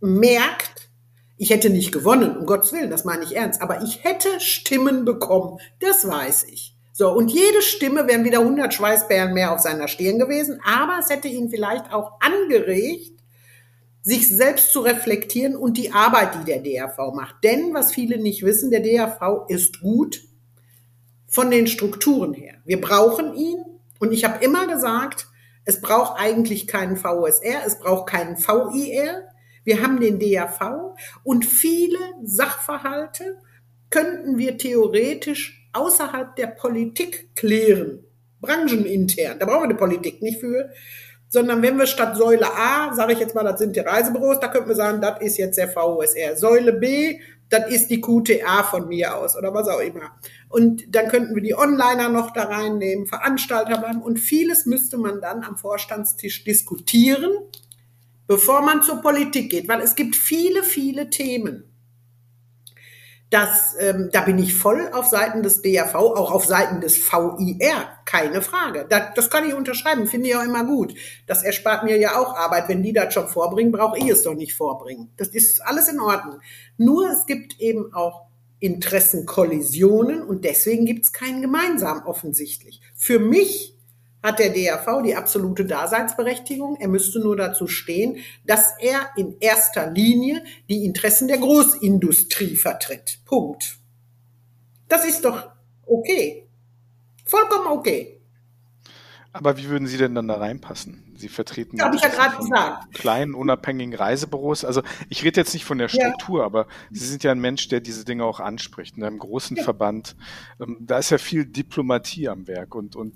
merkt, 0.00 0.90
ich 1.36 1.50
hätte 1.50 1.70
nicht 1.70 1.92
gewonnen, 1.92 2.36
um 2.36 2.46
Gottes 2.46 2.72
Willen, 2.72 2.90
das 2.90 3.04
meine 3.04 3.24
ich 3.24 3.36
ernst, 3.36 3.62
aber 3.62 3.82
ich 3.82 4.04
hätte 4.04 4.40
Stimmen 4.40 5.04
bekommen, 5.04 5.58
das 5.78 6.06
weiß 6.06 6.44
ich. 6.44 6.76
So, 6.92 7.10
und 7.10 7.30
jede 7.30 7.62
Stimme 7.62 8.06
wären 8.08 8.24
wieder 8.24 8.40
100 8.40 8.74
Schweißbären 8.74 9.32
mehr 9.32 9.54
auf 9.54 9.60
seiner 9.60 9.88
Stirn 9.88 10.18
gewesen, 10.18 10.60
aber 10.64 10.98
es 11.00 11.08
hätte 11.08 11.28
ihn 11.28 11.48
vielleicht 11.48 11.94
auch 11.94 12.20
angeregt, 12.20 13.12
sich 14.02 14.28
selbst 14.28 14.72
zu 14.72 14.80
reflektieren 14.80 15.56
und 15.56 15.78
die 15.78 15.92
Arbeit, 15.92 16.34
die 16.34 16.44
der 16.44 16.60
DRV 16.60 17.14
macht. 17.14 17.36
Denn, 17.42 17.72
was 17.72 17.92
viele 17.92 18.18
nicht 18.18 18.42
wissen, 18.42 18.70
der 18.70 18.80
DRV 18.80 19.48
ist 19.48 19.80
gut 19.80 20.22
von 21.26 21.50
den 21.50 21.66
Strukturen 21.66 22.34
her. 22.34 22.56
Wir 22.66 22.82
brauchen 22.82 23.34
ihn 23.34 23.64
und 23.98 24.12
ich 24.12 24.24
habe 24.24 24.44
immer 24.44 24.66
gesagt, 24.66 25.29
es 25.64 25.80
braucht 25.80 26.18
eigentlich 26.18 26.66
keinen 26.66 26.96
VSR, 26.96 27.62
es 27.66 27.78
braucht 27.78 28.08
keinen 28.08 28.36
VIR. 28.36 29.22
Wir 29.64 29.82
haben 29.82 30.00
den 30.00 30.18
DRV 30.18 30.94
und 31.22 31.44
viele 31.44 31.98
Sachverhalte 32.22 33.36
könnten 33.90 34.38
wir 34.38 34.56
theoretisch 34.56 35.68
außerhalb 35.72 36.34
der 36.36 36.48
Politik 36.48 37.34
klären, 37.36 38.04
branchenintern. 38.40 39.38
Da 39.38 39.46
brauchen 39.46 39.64
wir 39.64 39.74
die 39.74 39.80
Politik 39.80 40.22
nicht 40.22 40.40
für, 40.40 40.70
sondern 41.28 41.62
wenn 41.62 41.78
wir 41.78 41.86
statt 41.86 42.16
Säule 42.16 42.46
A, 42.46 42.94
sage 42.94 43.12
ich 43.12 43.20
jetzt 43.20 43.34
mal, 43.34 43.44
das 43.44 43.60
sind 43.60 43.76
die 43.76 43.80
Reisebüros, 43.80 44.40
da 44.40 44.48
könnten 44.48 44.68
wir 44.68 44.76
sagen, 44.76 45.00
das 45.00 45.20
ist 45.20 45.38
jetzt 45.38 45.58
der 45.58 45.68
VUSR. 45.68 46.36
Säule 46.36 46.72
B, 46.72 47.20
das 47.50 47.68
ist 47.68 47.90
die 47.90 48.00
QTA 48.00 48.62
von 48.62 48.88
mir 48.88 49.16
aus 49.16 49.36
oder 49.36 49.52
was 49.52 49.68
auch 49.68 49.80
immer. 49.80 50.12
Und 50.48 50.94
dann 50.94 51.08
könnten 51.08 51.34
wir 51.34 51.42
die 51.42 51.54
Onliner 51.54 52.08
noch 52.08 52.32
da 52.32 52.44
reinnehmen, 52.44 53.06
Veranstalter 53.06 53.78
bleiben. 53.78 54.02
Und 54.02 54.18
vieles 54.18 54.66
müsste 54.66 54.96
man 54.96 55.20
dann 55.20 55.42
am 55.42 55.56
Vorstandstisch 55.56 56.44
diskutieren, 56.44 57.32
bevor 58.26 58.62
man 58.62 58.82
zur 58.82 59.02
Politik 59.02 59.50
geht, 59.50 59.68
weil 59.68 59.80
es 59.80 59.96
gibt 59.96 60.14
viele, 60.14 60.62
viele 60.62 61.10
Themen, 61.10 61.69
das, 63.30 63.76
ähm, 63.78 64.10
da 64.12 64.22
bin 64.22 64.38
ich 64.40 64.54
voll 64.54 64.90
auf 64.92 65.06
Seiten 65.06 65.44
des 65.44 65.62
DAV, 65.62 65.94
auch 65.94 66.32
auf 66.32 66.44
Seiten 66.44 66.80
des 66.80 66.98
VIR, 66.98 67.88
keine 68.04 68.42
Frage. 68.42 68.86
Das, 68.88 69.14
das 69.14 69.30
kann 69.30 69.48
ich 69.48 69.54
unterschreiben, 69.54 70.08
finde 70.08 70.28
ich 70.28 70.36
auch 70.36 70.42
immer 70.42 70.64
gut. 70.64 70.94
Das 71.28 71.44
erspart 71.44 71.84
mir 71.84 71.96
ja 71.96 72.18
auch 72.18 72.36
Arbeit. 72.36 72.68
Wenn 72.68 72.82
die 72.82 72.92
das 72.92 73.14
schon 73.14 73.28
vorbringen, 73.28 73.70
brauche 73.70 73.98
ich 73.98 74.08
es 74.08 74.24
doch 74.24 74.34
nicht 74.34 74.54
vorbringen. 74.54 75.12
Das 75.16 75.28
ist 75.28 75.64
alles 75.64 75.88
in 75.88 76.00
Ordnung. 76.00 76.40
Nur 76.76 77.08
es 77.08 77.24
gibt 77.26 77.60
eben 77.60 77.94
auch 77.94 78.26
Interessenkollisionen 78.58 80.22
und 80.22 80.44
deswegen 80.44 80.84
gibt 80.84 81.04
es 81.04 81.12
keinen 81.12 81.40
gemeinsam 81.40 82.02
offensichtlich. 82.04 82.80
Für 82.96 83.20
mich 83.20 83.76
hat 84.22 84.38
der 84.38 84.50
DAV 84.50 85.02
die 85.02 85.14
absolute 85.14 85.64
Daseinsberechtigung. 85.64 86.76
Er 86.76 86.88
müsste 86.88 87.20
nur 87.20 87.36
dazu 87.36 87.66
stehen, 87.66 88.18
dass 88.44 88.74
er 88.78 89.10
in 89.16 89.36
erster 89.40 89.90
Linie 89.90 90.44
die 90.68 90.84
Interessen 90.84 91.28
der 91.28 91.38
Großindustrie 91.38 92.56
vertritt. 92.56 93.20
Punkt. 93.24 93.78
Das 94.88 95.04
ist 95.04 95.24
doch 95.24 95.50
okay. 95.86 96.48
Vollkommen 97.24 97.68
okay. 97.68 98.19
Aber 99.32 99.56
wie 99.56 99.68
würden 99.68 99.86
Sie 99.86 99.96
denn 99.96 100.14
dann 100.14 100.26
da 100.26 100.38
reinpassen? 100.38 101.04
Sie 101.14 101.28
vertreten 101.28 101.76
ja, 101.76 101.92
ich 101.92 102.02
ja 102.02 102.08
gerade 102.08 102.36
gesagt. 102.36 102.94
kleinen, 102.94 103.34
unabhängigen 103.34 103.94
Reisebüros. 103.94 104.64
Also 104.64 104.82
ich 105.08 105.22
rede 105.22 105.40
jetzt 105.40 105.54
nicht 105.54 105.64
von 105.64 105.78
der 105.78 105.88
Struktur, 105.88 106.40
ja. 106.40 106.46
aber 106.46 106.66
Sie 106.90 107.06
sind 107.06 107.22
ja 107.22 107.30
ein 107.30 107.40
Mensch, 107.40 107.68
der 107.68 107.80
diese 107.80 108.04
Dinge 108.04 108.24
auch 108.24 108.40
anspricht. 108.40 108.96
In 108.96 109.04
einem 109.04 109.18
großen 109.18 109.56
ja. 109.56 109.62
Verband, 109.62 110.16
ähm, 110.60 110.78
da 110.80 110.98
ist 110.98 111.10
ja 111.10 111.18
viel 111.18 111.46
Diplomatie 111.46 112.28
am 112.28 112.48
Werk 112.48 112.74
und, 112.74 112.96
und 112.96 113.14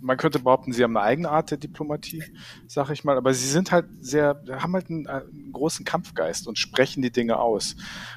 man 0.00 0.18
könnte 0.18 0.40
behaupten, 0.40 0.72
Sie 0.72 0.82
haben 0.82 0.96
eine 0.96 1.06
eigene 1.06 1.30
Art 1.30 1.50
der 1.50 1.58
Diplomatie, 1.58 2.24
sage 2.66 2.92
ich 2.92 3.04
mal, 3.04 3.16
aber 3.16 3.32
Sie 3.32 3.48
sind 3.48 3.72
halt 3.72 3.86
sehr, 4.00 4.42
haben 4.50 4.74
halt 4.74 4.90
einen, 4.90 5.06
einen 5.06 5.52
großen 5.52 5.84
Kampfgeist 5.86 6.46
und 6.46 6.58
sprechen 6.58 7.02
die 7.02 7.12
Dinge 7.12 7.38
aus. 7.38 7.76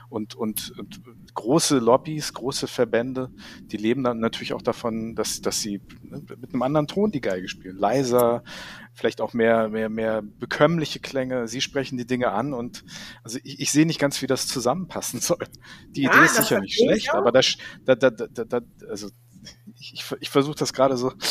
Und, 0.09 0.35
und, 0.35 0.77
und 0.77 1.01
große 1.38 1.77
Lobbys, 1.77 2.33
große 2.33 2.67
Verbände, 2.67 3.29
die 3.61 3.77
leben 3.77 4.03
dann 4.03 4.19
natürlich 4.19 4.53
auch 4.53 4.61
davon, 4.61 5.15
dass, 5.15 5.39
dass 5.39 5.61
sie 5.61 5.79
mit 6.01 6.51
einem 6.51 6.63
anderen 6.63 6.88
Ton 6.88 7.11
die 7.11 7.21
Geige 7.21 7.47
spielen. 7.47 7.77
Leiser, 7.77 8.43
vielleicht 8.93 9.21
auch 9.21 9.33
mehr, 9.33 9.69
mehr, 9.69 9.88
mehr 9.88 10.23
bekömmliche 10.23 10.99
Klänge. 10.99 11.47
Sie 11.47 11.61
sprechen 11.61 11.97
die 11.97 12.07
Dinge 12.07 12.31
an 12.31 12.53
und 12.53 12.83
also 13.23 13.38
ich, 13.43 13.59
ich 13.59 13.71
sehe 13.71 13.85
nicht 13.85 13.99
ganz, 13.99 14.21
wie 14.23 14.27
das 14.27 14.47
zusammenpassen 14.47 15.19
soll. 15.21 15.45
Die 15.91 16.03
ja, 16.03 16.11
Idee 16.11 16.25
ist 16.25 16.35
sicher 16.35 16.59
nicht 16.59 16.75
schlecht, 16.75 17.13
aber 17.13 17.31
das, 17.31 17.55
da, 17.85 17.93
da, 17.95 18.09
da, 18.09 18.43
da, 18.43 18.59
also 18.89 19.09
ich, 19.79 20.03
ich 20.19 20.29
versuche 20.29 20.55
das 20.55 20.73
gerade 20.73 20.97
so. 20.97 21.11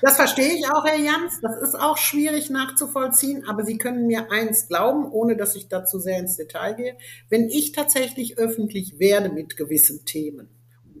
Das 0.00 0.16
verstehe 0.16 0.54
ich 0.54 0.64
auch, 0.70 0.84
Herr 0.84 0.98
Jans. 0.98 1.40
Das 1.42 1.56
ist 1.60 1.74
auch 1.74 1.98
schwierig 1.98 2.50
nachzuvollziehen, 2.50 3.44
aber 3.48 3.64
Sie 3.64 3.76
können 3.76 4.06
mir 4.06 4.30
eins 4.30 4.68
glauben, 4.68 5.10
ohne 5.10 5.36
dass 5.36 5.56
ich 5.56 5.68
dazu 5.68 5.98
sehr 5.98 6.18
ins 6.18 6.36
Detail 6.36 6.74
gehe. 6.74 6.96
Wenn 7.28 7.48
ich 7.48 7.72
tatsächlich 7.72 8.38
öffentlich 8.38 8.98
werde 8.98 9.28
mit 9.28 9.56
gewissen 9.56 10.04
Themen, 10.04 10.48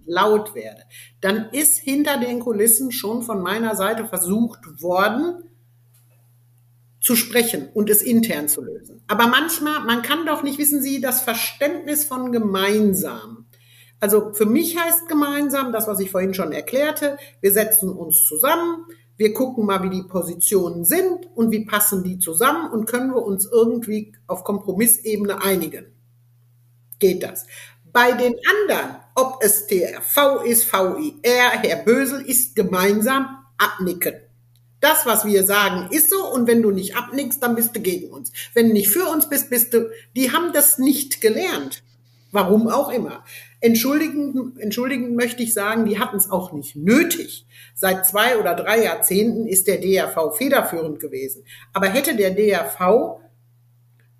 laut 0.04 0.54
werde, 0.54 0.82
dann 1.20 1.50
ist 1.52 1.78
hinter 1.78 2.18
den 2.18 2.40
Kulissen 2.40 2.90
schon 2.90 3.22
von 3.22 3.40
meiner 3.40 3.76
Seite 3.76 4.06
versucht 4.06 4.82
worden, 4.82 5.44
zu 7.00 7.14
sprechen 7.14 7.68
und 7.72 7.88
es 7.88 8.02
intern 8.02 8.48
zu 8.48 8.62
lösen. 8.62 9.02
Aber 9.06 9.28
manchmal, 9.28 9.84
man 9.84 10.02
kann 10.02 10.26
doch 10.26 10.42
nicht, 10.42 10.58
wissen 10.58 10.82
Sie, 10.82 11.00
das 11.00 11.20
Verständnis 11.20 12.04
von 12.04 12.32
gemeinsam 12.32 13.37
also 14.00 14.32
für 14.32 14.46
mich 14.46 14.78
heißt 14.78 15.08
gemeinsam, 15.08 15.72
das, 15.72 15.86
was 15.88 16.00
ich 16.00 16.10
vorhin 16.10 16.34
schon 16.34 16.52
erklärte, 16.52 17.18
wir 17.40 17.52
setzen 17.52 17.90
uns 17.90 18.24
zusammen, 18.24 18.86
wir 19.16 19.34
gucken 19.34 19.66
mal, 19.66 19.82
wie 19.82 19.90
die 19.90 20.04
Positionen 20.04 20.84
sind 20.84 21.28
und 21.34 21.50
wie 21.50 21.64
passen 21.64 22.04
die 22.04 22.20
zusammen 22.20 22.70
und 22.70 22.86
können 22.86 23.10
wir 23.10 23.22
uns 23.22 23.46
irgendwie 23.50 24.12
auf 24.28 24.44
Kompromissebene 24.44 25.42
einigen. 25.42 25.86
Geht 27.00 27.24
das? 27.24 27.46
Bei 27.92 28.12
den 28.12 28.36
anderen, 28.48 28.96
ob 29.16 29.38
es 29.42 29.66
TRV 29.66 30.44
ist, 30.44 30.72
VIR, 30.72 31.50
Herr 31.62 31.84
Bösel, 31.84 32.20
ist 32.20 32.54
gemeinsam 32.54 33.38
abnicken. 33.56 34.14
Das, 34.80 35.06
was 35.06 35.24
wir 35.24 35.42
sagen, 35.42 35.88
ist 35.90 36.10
so 36.10 36.32
und 36.32 36.46
wenn 36.46 36.62
du 36.62 36.70
nicht 36.70 36.96
abnickst, 36.96 37.42
dann 37.42 37.56
bist 37.56 37.74
du 37.74 37.80
gegen 37.80 38.12
uns. 38.12 38.30
Wenn 38.54 38.68
du 38.68 38.72
nicht 38.74 38.88
für 38.88 39.06
uns 39.06 39.28
bist, 39.28 39.50
bist 39.50 39.74
du, 39.74 39.90
die 40.14 40.30
haben 40.30 40.52
das 40.52 40.78
nicht 40.78 41.20
gelernt. 41.20 41.82
Warum 42.30 42.68
auch 42.68 42.90
immer. 42.90 43.24
Entschuldigen, 43.60 44.56
entschuldigen 44.58 45.16
möchte 45.16 45.42
ich 45.42 45.52
sagen, 45.52 45.84
die 45.84 45.98
hatten 45.98 46.16
es 46.16 46.30
auch 46.30 46.52
nicht 46.52 46.76
nötig. 46.76 47.46
Seit 47.74 48.06
zwei 48.06 48.38
oder 48.38 48.54
drei 48.54 48.84
Jahrzehnten 48.84 49.46
ist 49.46 49.66
der 49.66 49.78
DRV 49.78 50.36
federführend 50.36 51.00
gewesen. 51.00 51.44
Aber 51.72 51.88
hätte 51.88 52.14
der 52.14 52.30
DRV 52.30 53.20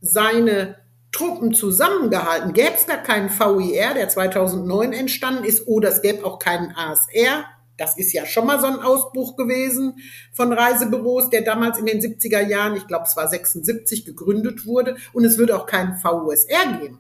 seine 0.00 0.76
Truppen 1.12 1.54
zusammengehalten, 1.54 2.52
gäbe 2.52 2.74
es 2.76 2.86
gar 2.86 3.02
keinen 3.02 3.30
VIR, 3.30 3.94
der 3.94 4.08
2009 4.08 4.92
entstanden 4.92 5.44
ist, 5.44 5.66
oder 5.66 5.88
es 5.88 6.02
gäbe 6.02 6.24
auch 6.24 6.38
keinen 6.38 6.72
ASR. 6.72 7.44
Das 7.76 7.96
ist 7.96 8.12
ja 8.12 8.26
schon 8.26 8.46
mal 8.46 8.60
so 8.60 8.66
ein 8.66 8.80
Ausbruch 8.80 9.36
gewesen 9.36 9.94
von 10.32 10.52
Reisebüros, 10.52 11.30
der 11.30 11.42
damals 11.42 11.78
in 11.78 11.86
den 11.86 12.00
70er 12.00 12.44
Jahren, 12.44 12.76
ich 12.76 12.88
glaube 12.88 13.04
es 13.06 13.16
war 13.16 13.28
76, 13.28 14.04
gegründet 14.04 14.66
wurde. 14.66 14.96
Und 15.12 15.24
es 15.24 15.38
würde 15.38 15.56
auch 15.56 15.66
keinen 15.66 15.94
VUSR 16.02 16.78
geben. 16.80 16.98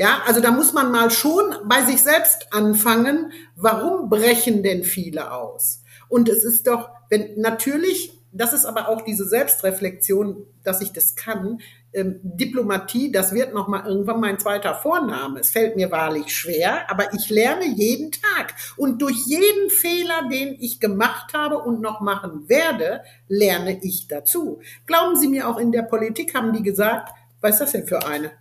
Ja, 0.00 0.22
also 0.26 0.40
da 0.40 0.50
muss 0.50 0.72
man 0.72 0.90
mal 0.90 1.10
schon 1.10 1.54
bei 1.66 1.84
sich 1.84 2.02
selbst 2.02 2.54
anfangen. 2.54 3.32
Warum 3.54 4.08
brechen 4.08 4.62
denn 4.62 4.82
viele 4.82 5.30
aus? 5.30 5.82
Und 6.08 6.30
es 6.30 6.42
ist 6.42 6.66
doch, 6.66 6.88
wenn 7.10 7.38
natürlich, 7.38 8.10
das 8.32 8.54
ist 8.54 8.64
aber 8.64 8.88
auch 8.88 9.02
diese 9.02 9.28
Selbstreflexion, 9.28 10.46
dass 10.64 10.80
ich 10.80 10.94
das 10.94 11.16
kann. 11.16 11.60
Ähm, 11.92 12.18
Diplomatie, 12.22 13.12
das 13.12 13.34
wird 13.34 13.52
noch 13.52 13.68
mal 13.68 13.86
irgendwann 13.86 14.20
mein 14.20 14.38
zweiter 14.38 14.74
Vorname. 14.74 15.40
Es 15.40 15.50
fällt 15.50 15.76
mir 15.76 15.90
wahrlich 15.90 16.34
schwer, 16.34 16.90
aber 16.90 17.12
ich 17.12 17.28
lerne 17.28 17.66
jeden 17.66 18.10
Tag 18.10 18.54
und 18.78 19.02
durch 19.02 19.26
jeden 19.26 19.68
Fehler, 19.68 20.30
den 20.32 20.56
ich 20.60 20.80
gemacht 20.80 21.34
habe 21.34 21.58
und 21.58 21.82
noch 21.82 22.00
machen 22.00 22.48
werde, 22.48 23.02
lerne 23.28 23.78
ich 23.82 24.08
dazu. 24.08 24.62
Glauben 24.86 25.16
Sie 25.16 25.28
mir, 25.28 25.46
auch 25.46 25.58
in 25.58 25.72
der 25.72 25.82
Politik 25.82 26.34
haben 26.34 26.54
die 26.54 26.62
gesagt, 26.62 27.10
was 27.42 27.56
ist 27.56 27.60
das 27.60 27.72
denn 27.72 27.86
für 27.86 28.06
eine? 28.06 28.39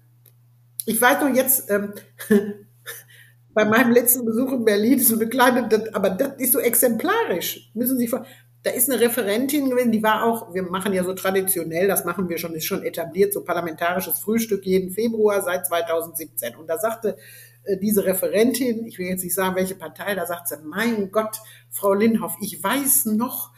Ich 0.86 1.00
weiß 1.00 1.22
noch 1.22 1.36
jetzt, 1.36 1.70
ähm, 1.70 1.94
bei 3.54 3.66
meinem 3.66 3.92
letzten 3.92 4.26
Besuch 4.26 4.52
in 4.54 4.66
Berlin, 4.66 5.00
so 5.00 5.16
eine 5.16 5.28
kleine, 5.28 5.68
das, 5.68 5.94
aber 5.94 6.12
das 6.12 6.40
ist 6.40 6.54
so 6.54 6.60
exemplarisch. 6.60 7.72
Müssen 7.74 7.98
Sie 7.98 8.08
vor, 8.08 8.26
da 8.64 8.72
ist 8.72 8.90
eine 8.90 9.00
Referentin 9.00 9.70
gewesen, 9.70 9.92
die 9.92 10.04
war 10.04 10.24
auch, 10.24 10.54
wir 10.54 10.64
machen 10.64 10.94
ja 10.94 11.04
so 11.04 11.14
traditionell, 11.14 11.88
das 11.88 12.04
machen 12.04 12.28
wir 12.28 12.38
schon, 12.38 12.54
ist 12.54 12.66
schon 12.66 12.84
etabliert, 12.84 13.34
so 13.34 13.44
parlamentarisches 13.44 14.20
Frühstück 14.20 14.66
jeden 14.66 14.92
Februar 14.92 15.42
seit 15.42 15.66
2017. 15.66 16.56
Und 16.56 16.68
da 16.68 16.78
sagte 16.78 17.18
äh, 17.64 17.78
diese 17.78 18.06
Referentin, 18.06 18.86
ich 18.86 19.00
will 19.00 19.08
jetzt 19.08 19.24
nicht 19.24 19.36
sagen, 19.36 19.56
welche 19.56 19.76
Partei, 19.76 20.14
da 20.16 20.26
sagt 20.26 20.50
sie, 20.50 20.58
mein 20.64 21.12
Gott, 21.12 21.38
Frau 21.70 21.94
Lindhoff, 21.94 22.36
ich 22.42 22.62
weiß 22.62 23.06
noch, 23.06 23.52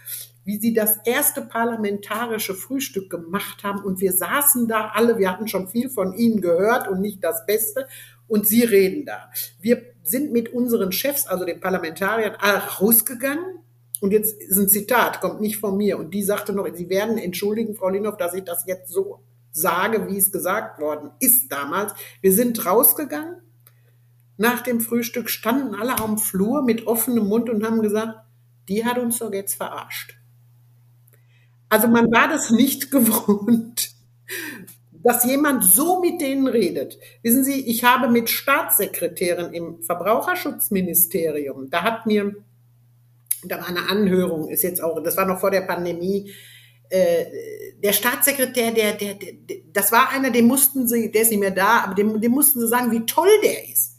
wie 0.44 0.60
sie 0.60 0.74
das 0.74 0.98
erste 1.06 1.42
parlamentarische 1.42 2.56
Frühstück 2.56 3.10
gemacht 3.10 3.64
haben. 3.64 3.84
Und 3.84 4.02
wir 4.02 4.14
saßen 4.14 4.68
da 4.68 4.92
alle, 4.94 5.18
wir 5.18 5.32
hatten 5.32 5.48
schon 5.48 5.68
viel 5.68 5.90
von 5.90 6.14
ihnen 6.14 6.42
gehört 6.42 6.88
und 6.88 7.02
nicht 7.02 7.24
das 7.24 7.46
Beste. 7.46 7.88
Und 8.28 8.48
sie 8.48 8.64
reden 8.64 9.06
da. 9.06 9.30
Wir 9.60 9.82
sind 10.04 10.32
mit 10.32 10.54
unseren 10.54 10.92
Chefs, 10.92 11.28
also 11.28 11.46
den 11.46 11.60
Parlamentariern, 11.60 12.36
rausgegangen. 12.36 13.60
Und 14.00 14.12
jetzt 14.12 14.42
ist 14.42 14.58
ein 14.58 14.70
Zitat, 14.70 15.22
kommt 15.22 15.42
nicht 15.42 15.58
von 15.58 15.78
mir. 15.78 16.00
Und 16.00 16.14
die 16.14 16.24
sagte 16.24 16.54
noch, 16.54 16.68
Sie 16.74 16.90
werden 16.90 17.18
entschuldigen, 17.18 17.76
Frau 17.76 17.90
Linhoff, 17.90 18.18
dass 18.18 18.34
ich 18.34 18.44
das 18.44 18.66
jetzt 18.66 18.92
so 18.92 19.20
sage, 19.52 20.08
wie 20.08 20.18
es 20.18 20.32
gesagt 20.32 20.80
worden 20.80 21.12
ist 21.20 21.52
damals. 21.52 21.94
Wir 22.22 22.32
sind 22.32 22.66
rausgegangen. 22.66 23.36
Nach 24.38 24.62
dem 24.62 24.82
Frühstück 24.82 25.30
standen 25.30 25.76
alle 25.76 26.00
am 26.00 26.18
Flur 26.18 26.64
mit 26.64 26.88
offenem 26.88 27.28
Mund 27.28 27.50
und 27.50 27.64
haben 27.64 27.82
gesagt, 27.84 28.18
die 28.70 28.86
hat 28.86 28.98
uns 28.98 29.20
doch 29.20 29.32
jetzt 29.32 29.56
verarscht. 29.56 30.21
Also 31.72 31.88
man 31.88 32.12
war 32.12 32.28
das 32.28 32.52
nicht 32.52 32.92
gewohnt, 32.92 33.92
dass 34.92 35.24
jemand 35.24 35.64
so 35.64 36.02
mit 36.02 36.22
denen 36.22 36.48
redet. 36.48 37.00
Wissen 37.24 37.44
Sie, 37.44 37.66
ich 37.68 37.84
habe 37.84 38.10
mit 38.10 38.30
Staatssekretären 38.30 39.54
im 39.54 39.82
Verbraucherschutzministerium, 39.82 41.70
da 41.70 41.82
hat 41.82 42.06
mir, 42.06 42.36
da 43.46 43.58
war 43.60 43.70
eine 43.70 43.90
Anhörung, 43.90 44.50
ist 44.50 44.64
jetzt 44.64 44.84
auch, 44.84 45.02
das 45.02 45.18
war 45.18 45.26
noch 45.26 45.40
vor 45.40 45.50
der 45.50 45.62
Pandemie, 45.62 46.32
äh, 46.90 47.26
der 47.82 47.94
Staatssekretär, 47.94 48.72
der, 48.72 48.94
der, 48.94 49.14
der, 49.16 49.34
das 49.72 49.94
war 49.94 50.10
einer, 50.10 50.30
dem 50.30 50.46
mussten 50.48 50.90
sie, 50.90 51.10
der 51.10 51.22
ist 51.22 51.32
nicht 51.32 51.40
mehr 51.40 51.52
da, 51.52 51.86
aber 51.86 51.96
dem, 51.96 52.20
dem 52.20 52.34
mussten 52.34 52.60
sie 52.60 52.68
sagen, 52.68 52.92
wie 52.92 53.06
toll 53.06 53.30
der 53.44 53.70
ist. 53.70 53.98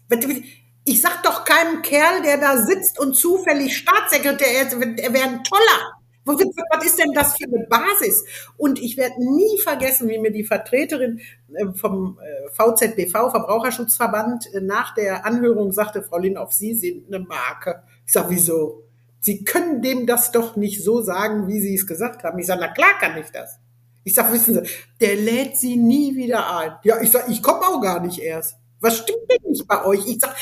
Ich 0.85 1.01
sag 1.01 1.23
doch 1.23 1.47
keinem 1.47 1.81
Kerl, 1.81 2.23
der 2.23 2.37
da 2.37 2.59
sitzt 2.59 3.01
und 3.01 3.17
zufällig 3.17 3.79
Staatssekretär 3.79 4.63
ist, 4.63 4.75
er 4.75 5.15
wäre 5.15 5.25
ein 5.25 5.43
toller. 5.43 6.02
Was 6.25 6.85
ist 6.85 6.99
denn 6.99 7.13
das 7.13 7.37
für 7.37 7.45
eine 7.45 7.67
Basis? 7.69 8.25
Und 8.57 8.81
ich 8.81 8.97
werde 8.97 9.17
nie 9.19 9.59
vergessen, 9.59 10.09
wie 10.09 10.19
mir 10.19 10.31
die 10.31 10.45
Vertreterin 10.45 11.21
äh, 11.55 11.67
vom 11.75 12.19
VZBV, 12.53 13.15
äh, 13.15 13.31
Verbraucherschutzverband, 13.31 14.55
äh, 14.55 14.61
nach 14.61 14.95
der 14.95 15.27
Anhörung 15.27 15.73
sagte, 15.73 16.03
Frau 16.03 16.19
Linhoff, 16.19 16.53
Sie 16.53 16.75
sind 16.75 17.07
eine 17.09 17.25
Marke. 17.25 17.83
Ich 18.07 18.13
sag, 18.13 18.31
wieso? 18.31 18.85
Sie 19.21 19.45
können 19.45 19.83
dem 19.83 20.07
das 20.07 20.33
doch 20.33 20.57
nicht 20.57 20.83
so 20.83 21.01
sagen, 21.01 21.49
wie 21.49 21.61
Sie 21.61 21.75
es 21.75 21.87
gesagt 21.87 22.25
haben. 22.25 22.39
Ich 22.39 22.47
sage, 22.47 22.61
na 22.61 22.73
klar 22.73 22.99
kann 23.01 23.17
ich 23.19 23.31
das. 23.31 23.59
Ich 24.05 24.15
sag, 24.15 24.33
wissen 24.33 24.55
Sie, 24.55 24.63
der 25.01 25.17
lädt 25.17 25.57
Sie 25.57 25.77
nie 25.77 26.17
wieder 26.17 26.57
ein. 26.57 26.73
Ja, 26.83 27.01
ich 27.01 27.11
sag, 27.11 27.29
ich 27.29 27.43
komme 27.43 27.61
auch 27.61 27.81
gar 27.81 28.01
nicht 28.01 28.19
erst. 28.19 28.57
Was 28.81 28.99
stimmt 28.99 29.31
denn 29.31 29.51
nicht 29.51 29.67
bei 29.69 29.85
euch? 29.85 30.07
Ich 30.07 30.19
sag, 30.19 30.35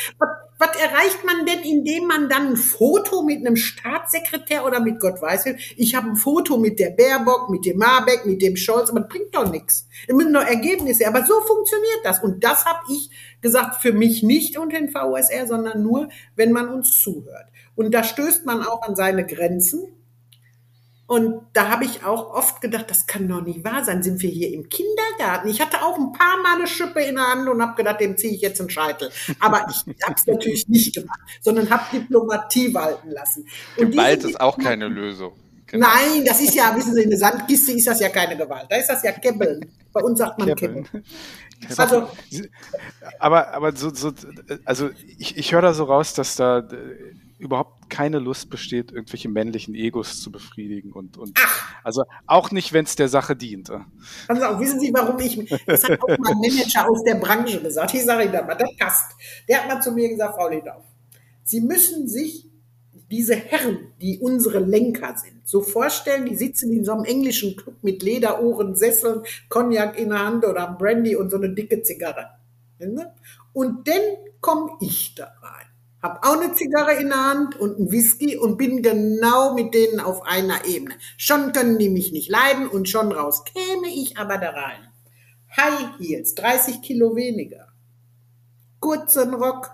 was, 0.61 0.77
erreicht 0.77 1.25
man 1.25 1.47
denn, 1.47 1.61
indem 1.61 2.07
man 2.07 2.29
dann 2.29 2.49
ein 2.49 2.57
Foto 2.57 3.23
mit 3.23 3.39
einem 3.39 3.57
Staatssekretär 3.57 4.65
oder 4.65 4.81
mit 4.81 5.01
Gott 5.01 5.21
weiß 5.21 5.47
wie, 5.47 5.57
ich 5.77 5.95
habe 5.95 6.11
ein 6.11 6.17
Foto 6.17 6.59
mit 6.59 6.79
der 6.79 6.91
Baerbock, 6.91 7.49
mit 7.49 7.65
dem 7.65 7.79
Marbeck, 7.79 8.27
mit 8.27 8.43
dem 8.43 8.57
Scholz, 8.57 8.91
aber 8.91 9.01
das 9.01 9.09
bringt 9.09 9.35
doch 9.35 9.51
nichts. 9.51 9.89
Es 10.07 10.15
müssen 10.15 10.33
noch 10.33 10.45
Ergebnisse, 10.45 11.09
aber 11.09 11.25
so 11.25 11.41
funktioniert 11.41 12.01
das. 12.05 12.23
Und 12.23 12.45
das 12.45 12.67
habe 12.67 12.81
ich 12.91 13.11
gesagt, 13.41 13.81
für 13.81 13.93
mich 13.93 14.23
nicht 14.23 14.59
und 14.59 14.73
den 14.73 14.91
VSR, 14.91 15.47
sondern 15.47 15.83
nur, 15.83 16.09
wenn 16.37 16.53
man 16.53 16.69
uns 16.69 17.01
zuhört. 17.01 17.47
Und 17.75 17.95
da 17.95 18.05
stößt 18.05 18.45
man 18.45 18.63
auch 18.63 18.83
an 18.83 18.95
seine 18.95 19.25
Grenzen. 19.25 19.89
Und 21.11 21.41
da 21.55 21.71
habe 21.71 21.85
ich 21.85 22.05
auch 22.05 22.33
oft 22.33 22.61
gedacht, 22.61 22.89
das 22.89 23.09
kann 23.09 23.27
doch 23.27 23.43
nicht 23.43 23.65
wahr 23.65 23.85
sein. 23.85 24.01
Sind 24.01 24.23
wir 24.23 24.31
hier 24.31 24.53
im 24.53 24.69
Kindergarten? 24.69 25.49
Ich 25.49 25.61
hatte 25.61 25.83
auch 25.83 25.99
ein 25.99 26.13
paar 26.13 26.41
Mal 26.41 26.59
eine 26.59 26.69
Schippe 26.69 27.01
in 27.01 27.17
der 27.17 27.27
Hand 27.27 27.49
und 27.49 27.61
habe 27.61 27.75
gedacht, 27.75 28.01
dem 28.01 28.17
ziehe 28.17 28.33
ich 28.33 28.41
jetzt 28.41 28.61
einen 28.61 28.71
Scheitel. 28.71 29.11
Aber 29.41 29.67
ich 29.69 30.05
habe 30.05 30.15
es 30.17 30.25
natürlich 30.29 30.69
nicht 30.69 30.95
gemacht, 30.95 31.19
sondern 31.41 31.69
habe 31.69 31.83
Diplomatie 31.93 32.73
walten 32.73 33.11
lassen. 33.11 33.45
Und 33.77 33.91
Gewalt 33.91 34.23
ist 34.23 34.41
auch 34.41 34.57
keine 34.57 34.87
Lösung. 34.87 35.33
Genau. 35.67 35.89
Nein, 35.89 36.25
das 36.25 36.41
ist 36.41 36.55
ja, 36.55 36.77
wissen 36.77 36.95
Sie, 36.95 37.03
in 37.03 37.11
der 37.11 37.19
Sandkiste 37.19 37.73
ist 37.73 37.89
das 37.89 37.99
ja 37.99 38.09
keine 38.09 38.37
Gewalt. 38.37 38.67
Da 38.71 38.77
ist 38.77 38.87
das 38.87 39.03
ja 39.03 39.11
Kebbeln. 39.11 39.69
Bei 39.93 40.03
uns 40.03 40.17
sagt 40.17 40.39
man 40.39 40.55
Kebbeln. 40.55 40.87
Also, 41.77 42.09
aber, 43.19 43.53
aber 43.53 43.77
so, 43.77 43.93
so 43.93 44.13
also 44.65 44.91
ich, 45.19 45.37
ich 45.37 45.53
höre 45.53 45.63
da 45.63 45.75
so 45.75 45.85
raus, 45.85 46.15
dass 46.15 46.37
da 46.37 46.67
überhaupt 47.41 47.91
keine 47.91 48.19
Lust 48.19 48.51
besteht, 48.51 48.93
irgendwelche 48.93 49.29
männlichen 49.29 49.75
Egos 49.75 50.21
zu 50.21 50.31
befriedigen 50.31 50.93
und, 50.93 51.17
und 51.17 51.39
also 51.83 52.05
auch 52.27 52.51
nicht, 52.51 52.73
wenn 52.73 52.85
es 52.85 52.95
der 52.95 53.09
Sache 53.09 53.35
dient. 53.35 53.71
Also 54.29 54.45
auch, 54.45 54.61
wissen 54.61 54.79
Sie, 54.79 54.93
warum 54.93 55.19
ich, 55.19 55.49
das 55.67 55.85
hat 55.85 56.01
auch 56.03 56.19
mein 56.19 56.39
Manager 56.39 56.89
aus 56.89 57.03
der 57.03 57.17
Branche 57.17 57.61
gesagt, 57.61 57.95
ich 57.95 58.05
sage 58.05 58.25
Ihnen 58.25 58.33
da 58.33 58.43
mal, 58.43 58.55
das 58.55 58.71
passt. 58.79 59.13
Der 59.49 59.63
hat 59.63 59.69
mal 59.69 59.81
zu 59.81 59.93
mir 59.93 60.09
gesagt, 60.09 60.35
Frau 60.37 60.49
Ledauf, 60.49 60.85
Sie 61.43 61.61
müssen 61.61 62.07
sich 62.07 62.47
diese 63.11 63.35
Herren, 63.35 63.93
die 64.01 64.21
unsere 64.21 64.61
Lenker 64.61 65.17
sind, 65.17 65.41
so 65.45 65.63
vorstellen, 65.63 66.27
die 66.27 66.37
sitzen 66.37 66.73
in 66.73 66.85
so 66.85 66.93
einem 66.93 67.05
englischen 67.05 67.57
Club 67.57 67.77
mit 67.83 68.05
Lederohren, 68.05 68.77
Sesseln, 68.77 69.23
Cognac 69.49 69.99
in 69.99 70.11
der 70.11 70.25
Hand 70.25 70.45
oder 70.45 70.77
Brandy 70.79 71.17
und 71.17 71.31
so 71.31 71.37
eine 71.37 71.51
dicke 71.51 71.83
Zigarre. 71.83 72.29
Und 73.53 73.89
dann 73.89 74.03
komme 74.41 74.77
ich 74.81 75.15
da 75.17 75.25
rein 75.43 75.70
hab 76.03 76.27
auch 76.27 76.41
eine 76.41 76.55
Zigarre 76.55 76.95
in 76.95 77.09
der 77.09 77.25
Hand 77.25 77.61
und 77.61 77.79
ein 77.79 77.91
Whisky 77.91 78.37
und 78.37 78.57
bin 78.57 78.83
genau 78.83 79.55
mit 79.55 79.75
denen 79.75 80.01
auf 80.01 80.23
einer 80.27 80.65
Ebene. 80.65 80.95
Schon 81.17 81.53
können 81.53 81.79
die 81.79 81.91
mich 81.91 82.13
nicht 82.13 82.31
leiden 82.31 82.69
und 82.69 82.89
schon 82.89 83.13
raus 83.13 83.45
käme 83.45 83.89
ich 83.89 84.17
aber 84.17 84.39
da 84.39 84.51
rein. 84.51 84.89
High 85.57 85.99
Heels, 85.99 86.35
30 86.35 86.81
Kilo 86.81 87.17
weniger. 87.17 87.69
Kurzen 88.79 89.35
Rock, 89.35 89.73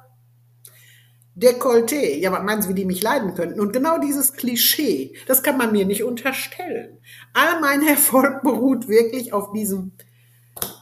Dekolleté. 1.36 2.18
Ja, 2.18 2.32
was 2.32 2.42
meinen 2.42 2.62
Sie, 2.62 2.70
wie 2.70 2.74
die 2.74 2.86
mich 2.86 3.02
leiden 3.02 3.34
könnten? 3.34 3.60
Und 3.60 3.72
genau 3.72 3.98
dieses 3.98 4.32
Klischee, 4.32 5.14
das 5.28 5.42
kann 5.42 5.58
man 5.58 5.70
mir 5.70 5.84
nicht 5.84 6.02
unterstellen. 6.02 6.98
All 7.34 7.60
mein 7.60 7.82
Erfolg 7.86 8.42
beruht 8.42 8.88
wirklich 8.88 9.32
auf 9.32 9.52
diesem 9.52 9.92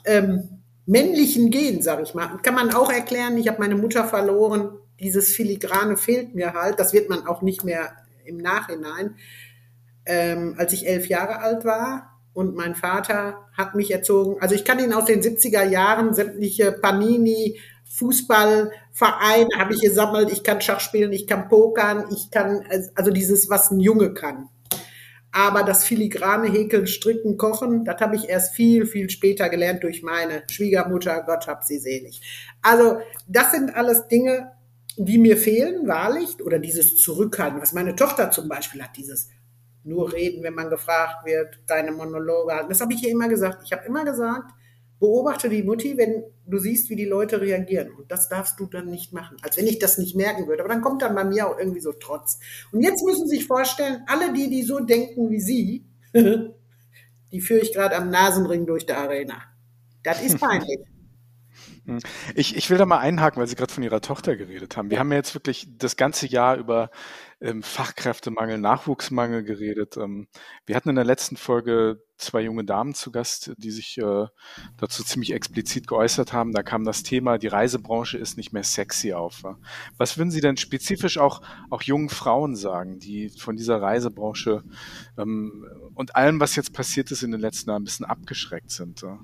ähm, 0.07 0.63
männlichen 0.87 1.51
Gen, 1.51 1.83
sag 1.83 2.03
ich 2.03 2.15
mal. 2.15 2.39
Kann 2.43 2.55
man 2.55 2.73
auch 2.73 2.91
erklären, 2.91 3.37
ich 3.37 3.49
habe 3.49 3.61
meine 3.61 3.75
Mutter 3.75 4.05
verloren, 4.05 4.79
dieses 5.01 5.35
Filigrane 5.35 5.97
fehlt 5.97 6.35
mir 6.35 6.53
halt. 6.53 6.79
Das 6.81 6.93
wird 6.93 7.09
man 7.09 7.27
auch 7.27 7.43
nicht 7.43 7.65
mehr 7.65 7.93
im 8.25 8.39
Nachhinein. 8.39 9.17
Ähm, 10.07 10.55
als 10.59 10.73
ich 10.73 10.87
elf 10.87 11.09
Jahre 11.09 11.41
alt 11.41 11.65
war 11.65 12.21
und 12.35 12.55
mein 12.55 12.75
Vater 12.75 13.47
hat 13.57 13.75
mich 13.75 13.91
erzogen. 13.91 14.41
Also 14.41 14.55
ich 14.55 14.65
kann 14.65 14.79
ihn 14.79 14.93
aus 14.93 15.07
den 15.07 15.23
70er 15.23 15.65
Jahren 15.65 16.13
sämtliche 16.13 16.73
Panini, 16.73 17.59
Fußballvereine 17.97 19.49
habe 19.57 19.75
ich 19.75 19.81
gesammelt. 19.81 20.31
Ich 20.33 20.43
kann 20.43 20.61
Schach 20.61 20.81
spielen, 20.81 21.13
ich 21.13 21.27
kann 21.27 21.49
pokern, 21.49 22.07
ich 22.13 22.31
kann, 22.31 22.65
also 22.95 23.11
dieses, 23.11 23.49
was 23.49 23.71
ein 23.71 23.79
Junge 23.79 24.13
kann. 24.13 24.49
Aber 25.31 25.65
das 25.65 25.85
filigrane 25.85 26.49
Häkeln, 26.49 26.87
Stricken, 26.87 27.37
Kochen, 27.37 27.85
das 27.85 28.01
habe 28.01 28.15
ich 28.15 28.29
erst 28.29 28.55
viel, 28.55 28.87
viel 28.87 29.11
später 29.11 29.49
gelernt 29.49 29.83
durch 29.83 30.03
meine 30.03 30.45
Schwiegermutter. 30.49 31.25
Gott 31.27 31.49
hab 31.49 31.65
sie 31.65 31.79
selig. 31.79 32.21
Also 32.63 32.99
das 33.27 33.53
sind 33.53 33.75
alles 33.75 34.07
Dinge, 34.09 34.53
die 34.97 35.19
mir 35.19 35.37
fehlen, 35.37 35.87
wahrlich, 35.87 36.43
oder 36.45 36.59
dieses 36.59 36.97
Zurückhalten, 36.97 37.61
was 37.61 37.73
meine 37.73 37.97
Tochter 37.97 38.31
zum 38.31 38.49
Beispiel 38.49 38.83
hat, 38.83 38.97
dieses 38.97 39.29
nur 39.85 40.13
reden, 40.13 40.43
wenn 40.43 40.55
man 40.55 40.71
gefragt 40.71 41.27
wird, 41.27 41.67
keine 41.67 41.93
Monologe 41.93 42.55
halten. 42.55 42.69
Das 42.71 42.81
habe 42.81 42.95
ich 42.95 43.03
ihr 43.03 43.11
immer 43.11 43.29
gesagt. 43.29 43.63
Ich 43.65 43.73
habe 43.73 43.85
immer 43.85 44.05
gesagt, 44.05 44.51
beobachte 44.99 45.51
die 45.51 45.63
Mutti, 45.63 45.99
wenn 45.99 46.25
du 46.47 46.59
siehst, 46.59 46.89
wie 46.89 46.97
die 46.97 47.05
Leute 47.05 47.41
reagieren. 47.41 47.93
Und 47.93 48.11
das 48.11 48.29
darfst 48.29 48.59
du 48.59 48.67
dann 48.67 48.87
nicht 48.87 49.13
machen. 49.13 49.37
Als 49.43 49.59
wenn 49.59 49.67
ich 49.67 49.79
das 49.79 49.99
nicht 49.99 50.17
merken 50.17 50.47
würde. 50.47 50.63
Aber 50.63 50.73
dann 50.73 50.81
kommt 50.81 51.03
dann 51.03 51.15
bei 51.15 51.25
mir 51.25 51.49
auch 51.49 51.59
irgendwie 51.59 51.81
so 51.81 51.93
Trotz. 51.93 52.39
Und 52.73 52.83
jetzt 52.83 53.05
müssen 53.05 53.29
Sie 53.29 53.37
sich 53.37 53.47
vorstellen, 53.47 54.03
alle 54.07 54.33
die, 54.33 54.49
die 54.49 54.63
so 54.63 54.81
denken 54.81 55.31
wie 55.31 55.41
Sie, 55.41 55.85
die 56.15 57.41
führe 57.41 57.61
ich 57.61 57.75
gerade 57.75 57.97
am 57.97 58.09
Nasenring 58.09 58.67
durch 58.67 58.87
die 58.87 58.93
Arena. 58.93 59.43
Das 60.03 60.23
ist 60.23 60.41
peinlich. 60.41 60.81
Hm. 61.87 61.99
Ich, 62.35 62.57
ich 62.57 62.71
will 62.71 62.79
da 62.79 62.87
mal 62.87 62.99
einhaken, 62.99 63.41
weil 63.41 63.47
Sie 63.47 63.57
gerade 63.57 63.73
von 63.73 63.83
Ihrer 63.83 64.01
Tochter 64.01 64.37
geredet 64.37 64.77
haben. 64.77 64.91
Wir 64.91 64.99
haben 64.99 65.11
ja 65.11 65.19
jetzt 65.19 65.35
wirklich 65.35 65.67
das 65.77 65.97
ganze 65.97 66.27
Jahr 66.27 66.57
über 66.57 66.91
ähm, 67.41 67.63
Fachkräftemangel, 67.63 68.59
Nachwuchsmangel 68.59 69.45
geredet. 69.45 69.99
Ähm, 69.99 70.29
wir 70.65 70.77
hatten 70.77 70.89
in 70.89 70.95
der 70.95 71.05
letzten 71.05 71.37
Folge 71.37 72.03
zwei 72.17 72.41
junge 72.41 72.65
Damen 72.65 72.95
zu 72.95 73.11
Gast, 73.11 73.53
die 73.59 73.71
sich 73.71 73.99
äh, 73.99 74.27
dazu 74.79 75.05
ziemlich 75.05 75.33
explizit 75.33 75.87
geäußert 75.87 76.33
haben. 76.33 76.53
Da 76.53 76.63
kam 76.63 76.85
das 76.85 77.03
Thema, 77.03 77.37
die 77.37 77.49
Reisebranche 77.49 78.17
ist 78.17 78.39
nicht 78.39 78.53
mehr 78.55 78.63
sexy 78.63 79.13
auf. 79.13 79.43
Was 79.99 80.17
würden 80.17 80.31
Sie 80.31 80.41
denn 80.41 80.57
spezifisch 80.57 81.19
auch, 81.19 81.43
auch 81.69 81.83
jungen 81.83 82.09
Frauen 82.09 82.57
sagen, 82.57 82.99
die 82.99 83.29
von 83.29 83.57
dieser 83.57 83.83
Reisebranche 83.83 84.63
ähm, 85.19 85.67
und 85.95 86.17
allem, 86.17 86.41
was 86.41 86.57
jetzt 86.57 86.73
passiert 86.73 87.11
ist 87.11 87.23
in 87.23 87.31
den 87.31 87.41
letzten 87.41 87.69
Jahren, 87.69 87.83
ein 87.83 87.85
bisschen 87.85 88.07
abgeschreckt 88.07 88.71
sind? 88.71 89.03
Ja? 89.03 89.19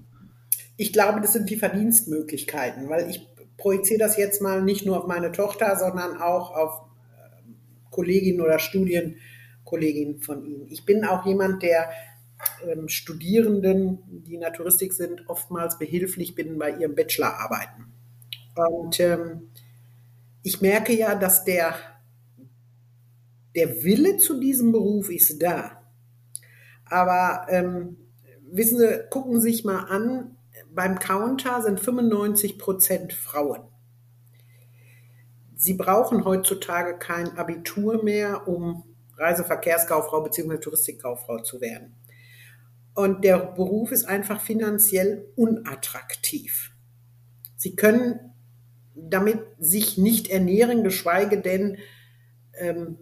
Ich 0.81 0.95
glaube, 0.95 1.21
das 1.21 1.35
sind 1.35 1.51
die 1.51 1.57
Verdienstmöglichkeiten, 1.57 2.89
weil 2.89 3.11
ich 3.11 3.29
projiziere 3.59 3.99
das 3.99 4.17
jetzt 4.17 4.41
mal 4.41 4.63
nicht 4.63 4.87
nur 4.87 4.97
auf 4.97 5.07
meine 5.07 5.31
Tochter, 5.31 5.77
sondern 5.77 6.17
auch 6.17 6.57
auf 6.57 6.81
ähm, 7.19 7.57
Kolleginnen 7.91 8.41
oder 8.41 8.59
Studienkolleginnen 8.59 10.23
von 10.23 10.43
Ihnen. 10.43 10.67
Ich 10.71 10.87
bin 10.87 11.05
auch 11.05 11.27
jemand, 11.27 11.63
der 11.63 11.91
ähm, 12.67 12.89
Studierenden, 12.89 13.99
die 14.27 14.41
Touristik 14.57 14.95
sind, 14.95 15.29
oftmals 15.29 15.79
behilflich 15.79 16.35
bin 16.35 16.59
bei 16.59 16.71
ihren 16.71 16.95
Bachelorarbeiten. 16.95 17.93
Und 18.55 18.99
ähm, 19.01 19.51
ich 20.43 20.63
merke 20.63 20.95
ja, 20.95 21.15
dass 21.15 21.45
der, 21.45 21.75
der 23.55 23.85
Wille 23.85 24.17
zu 24.17 24.41
diesem 24.41 24.73
Beruf 24.73 25.11
ist 25.11 25.43
da. 25.43 25.83
Aber 26.87 27.45
ähm, 27.51 27.99
wissen 28.51 28.79
Sie, 28.79 29.01
gucken 29.11 29.39
Sie 29.43 29.51
sich 29.51 29.67
mal 29.67 29.81
an, 29.81 30.39
beim 30.75 30.99
Counter 30.99 31.63
sind 31.63 31.81
95 31.81 32.59
Prozent 32.59 33.13
Frauen. 33.13 33.63
Sie 35.55 35.75
brauchen 35.75 36.25
heutzutage 36.25 36.99
kein 36.99 37.37
Abitur 37.37 38.03
mehr, 38.03 38.49
um 38.49 38.85
Reiseverkehrskauffrau 39.17 40.23
bzw. 40.23 40.59
Touristikkauffrau 40.59 41.39
zu 41.41 41.61
werden. 41.61 41.97
Und 42.95 43.25
der 43.25 43.39
Beruf 43.39 43.93
ist 43.93 44.07
einfach 44.07 44.41
finanziell 44.41 45.27
unattraktiv. 45.37 46.73
Sie 47.57 47.77
können 47.77 48.31
damit 48.95 49.41
sich 49.59 49.99
nicht 49.99 50.29
ernähren, 50.29 50.83
geschweige 50.85 51.41
denn, 51.41 51.79
ähm, 52.55 52.99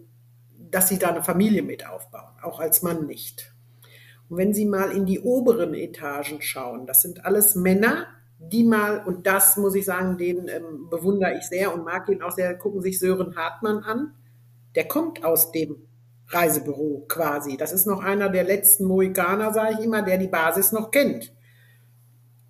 dass 0.57 0.87
sie 0.87 0.99
da 0.99 1.09
eine 1.09 1.23
Familie 1.23 1.63
mit 1.63 1.87
aufbauen, 1.87 2.33
auch 2.41 2.59
als 2.59 2.81
Mann 2.81 3.05
nicht. 3.07 3.48
Und 4.29 4.37
wenn 4.37 4.53
Sie 4.53 4.65
mal 4.65 4.91
in 4.91 5.05
die 5.05 5.19
oberen 5.19 5.73
Etagen 5.73 6.41
schauen, 6.41 6.85
das 6.85 7.01
sind 7.01 7.25
alles 7.25 7.55
Männer, 7.55 8.07
die 8.39 8.63
mal, 8.63 9.03
und 9.05 9.27
das 9.27 9.57
muss 9.57 9.75
ich 9.75 9.85
sagen, 9.85 10.17
den 10.17 10.47
ähm, 10.47 10.87
bewundere 10.89 11.37
ich 11.37 11.43
sehr 11.43 11.73
und 11.73 11.83
mag 11.83 12.07
ihn 12.09 12.21
auch 12.21 12.31
sehr, 12.31 12.55
gucken 12.55 12.81
sich 12.81 12.99
Sören 12.99 13.35
Hartmann 13.35 13.79
an. 13.79 14.13
Der 14.75 14.87
kommt 14.87 15.25
aus 15.25 15.51
dem 15.51 15.75
Reisebüro 16.27 17.05
quasi. 17.07 17.57
Das 17.57 17.73
ist 17.73 17.85
noch 17.85 18.01
einer 18.01 18.29
der 18.29 18.43
letzten 18.43 18.85
Mohikaner, 18.85 19.51
sage 19.51 19.77
ich 19.79 19.85
immer, 19.85 20.03
der 20.03 20.17
die 20.17 20.27
Basis 20.27 20.71
noch 20.71 20.91
kennt. 20.91 21.33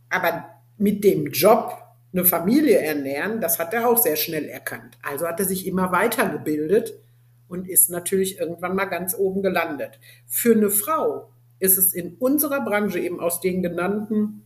Aber 0.10 0.46
mit 0.78 1.04
dem 1.04 1.28
Job 1.28 1.78
eine 2.12 2.26
Familie 2.26 2.80
ernähren, 2.80 3.40
das 3.42 3.58
hat 3.58 3.74
er 3.74 3.88
auch 3.88 3.98
sehr 3.98 4.16
schnell 4.16 4.46
erkannt. 4.46 4.98
Also 5.02 5.28
hat 5.28 5.40
er 5.40 5.46
sich 5.46 5.66
immer 5.66 5.92
weitergebildet 5.92 7.00
und 7.48 7.68
ist 7.68 7.90
natürlich 7.90 8.40
irgendwann 8.40 8.76
mal 8.76 8.86
ganz 8.86 9.16
oben 9.16 9.42
gelandet. 9.42 10.00
Für 10.28 10.54
eine 10.54 10.70
Frau 10.70 11.30
ist 11.60 11.78
es 11.78 11.94
in 11.94 12.16
unserer 12.16 12.62
Branche 12.62 13.00
eben 13.00 13.20
aus 13.20 13.42
den 13.42 13.62
genannten 13.62 14.44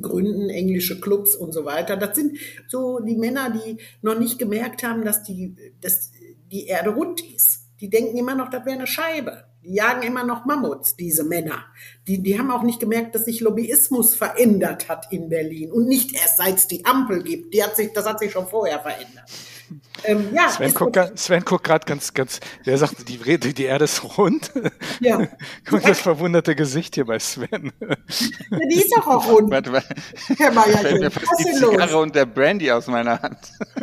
Gründen, 0.00 0.50
englische 0.50 1.00
Clubs 1.00 1.34
und 1.34 1.52
so 1.52 1.64
weiter. 1.64 1.96
Das 1.96 2.14
sind 2.14 2.38
so 2.68 3.00
die 3.00 3.16
Männer, 3.16 3.50
die 3.50 3.78
noch 4.02 4.18
nicht 4.18 4.38
gemerkt 4.38 4.84
haben, 4.84 5.04
dass 5.04 5.22
die, 5.24 5.56
dass 5.80 6.12
die 6.50 6.66
Erde 6.66 6.90
rund 6.90 7.20
ist. 7.34 7.66
Die 7.80 7.88
denken 7.90 8.16
immer 8.16 8.34
noch, 8.34 8.50
das 8.50 8.64
wäre 8.64 8.76
eine 8.76 8.86
Scheibe. 8.86 9.44
Die 9.62 9.74
jagen 9.74 10.02
immer 10.02 10.24
noch 10.24 10.46
Mammuts, 10.46 10.96
diese 10.96 11.24
Männer. 11.24 11.64
Die, 12.06 12.22
die 12.22 12.38
haben 12.38 12.50
auch 12.50 12.62
nicht 12.62 12.80
gemerkt, 12.80 13.14
dass 13.14 13.24
sich 13.24 13.40
Lobbyismus 13.40 14.14
verändert 14.14 14.88
hat 14.88 15.12
in 15.12 15.28
Berlin. 15.28 15.70
Und 15.70 15.86
nicht 15.86 16.14
erst 16.14 16.38
seit 16.38 16.56
es 16.56 16.66
die 16.66 16.84
Ampel 16.84 17.22
gibt. 17.22 17.52
Die 17.52 17.62
hat 17.62 17.76
sich, 17.76 17.92
das 17.92 18.06
hat 18.06 18.20
sich 18.20 18.32
schon 18.32 18.46
vorher 18.46 18.80
verändert. 18.80 19.30
Ähm, 20.04 20.28
ja, 20.34 20.48
Sven, 20.48 20.74
guckt, 20.74 20.98
Sven 21.18 21.44
guckt 21.44 21.64
gerade 21.64 21.84
ganz, 21.84 22.14
ganz, 22.14 22.40
der 22.64 22.78
sagt, 22.78 23.08
die, 23.08 23.18
die, 23.38 23.54
die 23.54 23.64
Erde 23.64 23.84
ist 23.84 24.18
rund. 24.18 24.50
Ja. 25.00 25.28
Guck 25.68 25.82
das 25.82 26.00
verwunderte 26.00 26.56
Gesicht 26.56 26.94
hier 26.94 27.04
bei 27.04 27.18
Sven. 27.18 27.72
Ja, 27.80 28.58
die 28.70 28.76
ist 28.76 28.92
doch 28.96 29.06
auch 29.06 29.30
rund. 29.30 29.50
Warte, 29.50 29.72
warte. 29.72 29.94
Herr 30.38 30.52
Mayer, 30.52 30.78
fällt 30.78 31.00
mir 31.00 31.10
fast 31.10 31.26
die 31.38 31.52
Zigarre 31.52 31.92
los? 31.92 32.02
und 32.02 32.14
der 32.14 32.26
Brandy 32.26 32.70
aus 32.70 32.86
meiner 32.86 33.20
Hand. 33.20 33.38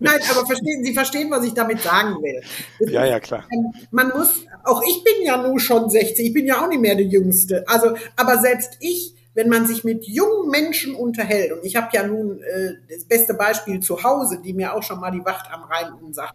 Nein, 0.00 0.20
aber 0.30 0.46
verstehen, 0.46 0.84
Sie 0.84 0.92
verstehen, 0.92 1.30
was 1.30 1.44
ich 1.44 1.54
damit 1.54 1.80
sagen 1.80 2.16
will. 2.22 2.42
Ja, 2.90 3.04
ja, 3.04 3.20
klar. 3.20 3.44
Man 3.90 4.08
muss, 4.08 4.44
auch 4.64 4.82
ich 4.82 5.02
bin 5.02 5.24
ja 5.24 5.36
nur 5.36 5.58
schon 5.58 5.88
60, 5.88 6.26
ich 6.26 6.32
bin 6.32 6.46
ja 6.46 6.62
auch 6.62 6.68
nicht 6.68 6.80
mehr 6.80 6.94
die 6.94 7.04
Jüngste. 7.04 7.64
Also, 7.66 7.96
aber 8.16 8.38
selbst 8.38 8.76
ich 8.80 9.14
wenn 9.34 9.48
man 9.48 9.66
sich 9.66 9.84
mit 9.84 10.06
jungen 10.06 10.48
Menschen 10.48 10.94
unterhält, 10.94 11.52
und 11.52 11.64
ich 11.64 11.76
habe 11.76 11.88
ja 11.92 12.06
nun 12.06 12.40
äh, 12.42 12.74
das 12.88 13.04
beste 13.04 13.34
Beispiel 13.34 13.80
zu 13.80 14.02
Hause, 14.02 14.40
die 14.40 14.54
mir 14.54 14.74
auch 14.74 14.82
schon 14.82 15.00
mal 15.00 15.10
die 15.10 15.24
Wacht 15.24 15.52
am 15.52 15.64
Rhein 15.64 16.12
sagt, 16.12 16.34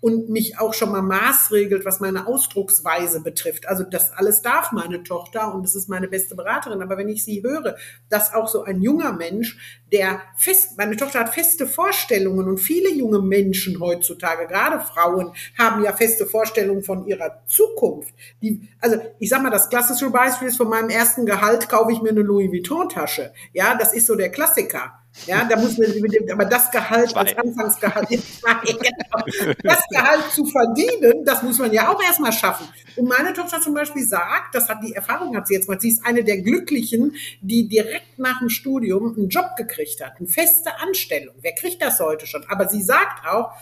und 0.00 0.28
mich 0.28 0.58
auch 0.58 0.74
schon 0.74 0.92
mal 0.92 1.02
maßregelt, 1.02 1.84
was 1.84 1.98
meine 1.98 2.26
Ausdrucksweise 2.26 3.20
betrifft. 3.20 3.66
Also 3.66 3.82
das 3.82 4.12
alles 4.12 4.42
darf 4.42 4.70
meine 4.72 5.02
Tochter 5.02 5.52
und 5.54 5.64
das 5.64 5.74
ist 5.74 5.88
meine 5.88 6.06
beste 6.06 6.36
Beraterin. 6.36 6.82
Aber 6.82 6.96
wenn 6.96 7.08
ich 7.08 7.24
sie 7.24 7.42
höre, 7.42 7.76
dass 8.08 8.32
auch 8.32 8.48
so 8.48 8.62
ein 8.62 8.80
junger 8.80 9.12
Mensch, 9.12 9.82
der 9.92 10.20
fest, 10.36 10.78
meine 10.78 10.96
Tochter 10.96 11.20
hat 11.20 11.34
feste 11.34 11.66
Vorstellungen 11.66 12.46
und 12.46 12.58
viele 12.58 12.92
junge 12.92 13.20
Menschen 13.20 13.80
heutzutage, 13.80 14.46
gerade 14.46 14.80
Frauen, 14.80 15.32
haben 15.58 15.82
ja 15.82 15.92
feste 15.92 16.26
Vorstellungen 16.26 16.82
von 16.82 17.06
ihrer 17.06 17.42
Zukunft. 17.46 18.14
Die, 18.40 18.68
also 18.80 18.98
ich 19.18 19.28
sag 19.28 19.42
mal, 19.42 19.50
das 19.50 19.68
klassische 19.68 20.10
Beispiel 20.10 20.48
ist 20.48 20.58
von 20.58 20.68
meinem 20.68 20.90
ersten 20.90 21.26
Gehalt 21.26 21.68
kaufe 21.68 21.90
ich 21.92 22.02
mir 22.02 22.10
eine 22.10 22.22
Louis 22.22 22.50
Vuitton 22.50 22.88
Tasche. 22.88 23.32
Ja, 23.52 23.74
das 23.76 23.92
ist 23.92 24.06
so 24.06 24.14
der 24.14 24.30
Klassiker. 24.30 24.92
Ja, 25.26 25.44
da 25.44 25.56
muss 25.56 25.76
man, 25.76 25.88
aber 26.32 26.44
das 26.44 26.70
Gehalt 26.70 27.14
als 27.16 27.36
Anfangsgehalt, 27.36 28.08
das 29.62 29.82
Gehalt 29.90 30.32
zu 30.32 30.46
verdienen, 30.46 31.24
das 31.24 31.42
muss 31.42 31.58
man 31.58 31.72
ja 31.72 31.92
auch 31.92 32.02
erstmal 32.02 32.32
schaffen. 32.32 32.68
Und 32.96 33.08
meine 33.08 33.32
Tochter 33.32 33.60
zum 33.60 33.74
Beispiel 33.74 34.06
sagt, 34.06 34.54
das 34.54 34.68
hat 34.68 34.82
die 34.82 34.94
Erfahrung 34.94 35.36
hat 35.36 35.46
sie 35.46 35.54
jetzt 35.54 35.68
mal, 35.68 35.80
sie 35.80 35.90
ist 35.90 36.04
eine 36.04 36.24
der 36.24 36.38
Glücklichen, 36.38 37.14
die 37.40 37.68
direkt 37.68 38.18
nach 38.18 38.38
dem 38.40 38.48
Studium 38.48 39.14
einen 39.16 39.28
Job 39.28 39.56
gekriegt 39.56 40.04
hat, 40.04 40.18
eine 40.18 40.28
feste 40.28 40.70
Anstellung. 40.80 41.34
Wer 41.40 41.54
kriegt 41.54 41.82
das 41.82 42.00
heute 42.00 42.26
schon? 42.26 42.44
Aber 42.48 42.68
sie 42.68 42.82
sagt 42.82 43.26
auch, 43.26 43.52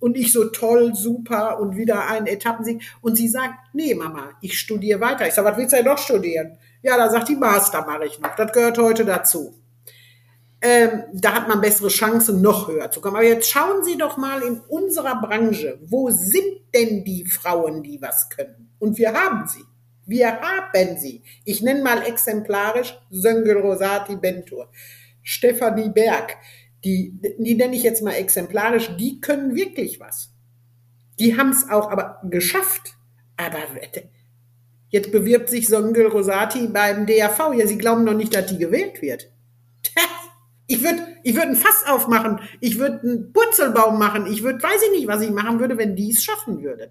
und 0.00 0.18
ich 0.18 0.32
so 0.32 0.44
toll, 0.46 0.94
super 0.94 1.58
und 1.60 1.76
wieder 1.76 2.06
einen 2.06 2.26
Etappensieg. 2.26 2.82
Und 3.00 3.16
sie 3.16 3.28
sagt, 3.28 3.54
nee, 3.72 3.94
Mama, 3.94 4.32
ich 4.42 4.58
studiere 4.58 5.00
weiter. 5.00 5.26
Ich 5.26 5.32
sage, 5.32 5.48
was 5.48 5.56
willst 5.56 5.72
du 5.72 5.76
denn 5.76 5.86
noch 5.86 5.96
studieren? 5.96 6.58
Ja, 6.82 6.98
da 6.98 7.08
sagt 7.08 7.30
die 7.30 7.36
Master 7.36 7.86
mache 7.86 8.04
ich 8.04 8.18
noch. 8.18 8.34
Das 8.34 8.52
gehört 8.52 8.76
heute 8.76 9.06
dazu 9.06 9.63
ähm, 10.66 11.02
da 11.12 11.34
hat 11.34 11.46
man 11.46 11.60
bessere 11.60 11.88
Chancen, 11.88 12.40
noch 12.40 12.68
höher 12.68 12.90
zu 12.90 13.02
kommen. 13.02 13.16
Aber 13.16 13.26
jetzt 13.26 13.50
schauen 13.50 13.84
Sie 13.84 13.98
doch 13.98 14.16
mal 14.16 14.40
in 14.42 14.60
unserer 14.60 15.20
Branche, 15.20 15.78
wo 15.84 16.08
sind 16.10 16.72
denn 16.74 17.04
die 17.04 17.26
Frauen, 17.26 17.82
die 17.82 18.00
was 18.00 18.30
können? 18.30 18.74
Und 18.78 18.96
wir 18.96 19.12
haben 19.12 19.46
sie. 19.46 19.62
Wir 20.06 20.40
haben 20.40 20.98
sie. 20.98 21.22
Ich 21.44 21.60
nenne 21.60 21.82
mal 21.82 22.02
exemplarisch 22.06 22.98
Söngel 23.10 23.58
Rosati 23.58 24.16
Bentur, 24.16 24.70
Stefanie 25.22 25.90
Berg. 25.90 26.36
Die, 26.82 27.12
die 27.38 27.54
nenne 27.54 27.76
ich 27.76 27.82
jetzt 27.82 28.02
mal 28.02 28.12
exemplarisch. 28.12 28.96
Die 28.96 29.20
können 29.20 29.54
wirklich 29.54 30.00
was. 30.00 30.30
Die 31.18 31.36
haben 31.36 31.50
es 31.50 31.68
auch 31.68 31.90
aber 31.90 32.20
geschafft. 32.24 32.94
Aber 33.36 33.58
jetzt 34.88 35.12
bewirbt 35.12 35.50
sich 35.50 35.68
Söngel 35.68 36.06
Rosati 36.06 36.68
beim 36.68 37.04
DAV. 37.06 37.52
Ja, 37.54 37.66
Sie 37.66 37.76
glauben 37.76 38.04
noch 38.04 38.14
nicht, 38.14 38.34
dass 38.34 38.46
die 38.46 38.58
gewählt 38.58 39.02
wird. 39.02 39.30
Ich 40.66 40.82
würde 40.82 41.00
ich 41.22 41.34
würd 41.34 41.46
ein 41.46 41.56
Fass 41.56 41.84
aufmachen, 41.86 42.40
ich 42.60 42.78
würde 42.78 43.00
einen 43.02 43.32
Purzelbaum 43.32 43.98
machen, 43.98 44.26
ich 44.26 44.42
würde, 44.42 44.62
weiß 44.62 44.82
ich 44.86 44.98
nicht, 44.98 45.06
was 45.06 45.20
ich 45.22 45.30
machen 45.30 45.60
würde, 45.60 45.76
wenn 45.76 45.96
die 45.96 46.10
es 46.10 46.24
schaffen 46.24 46.62
würde. 46.62 46.90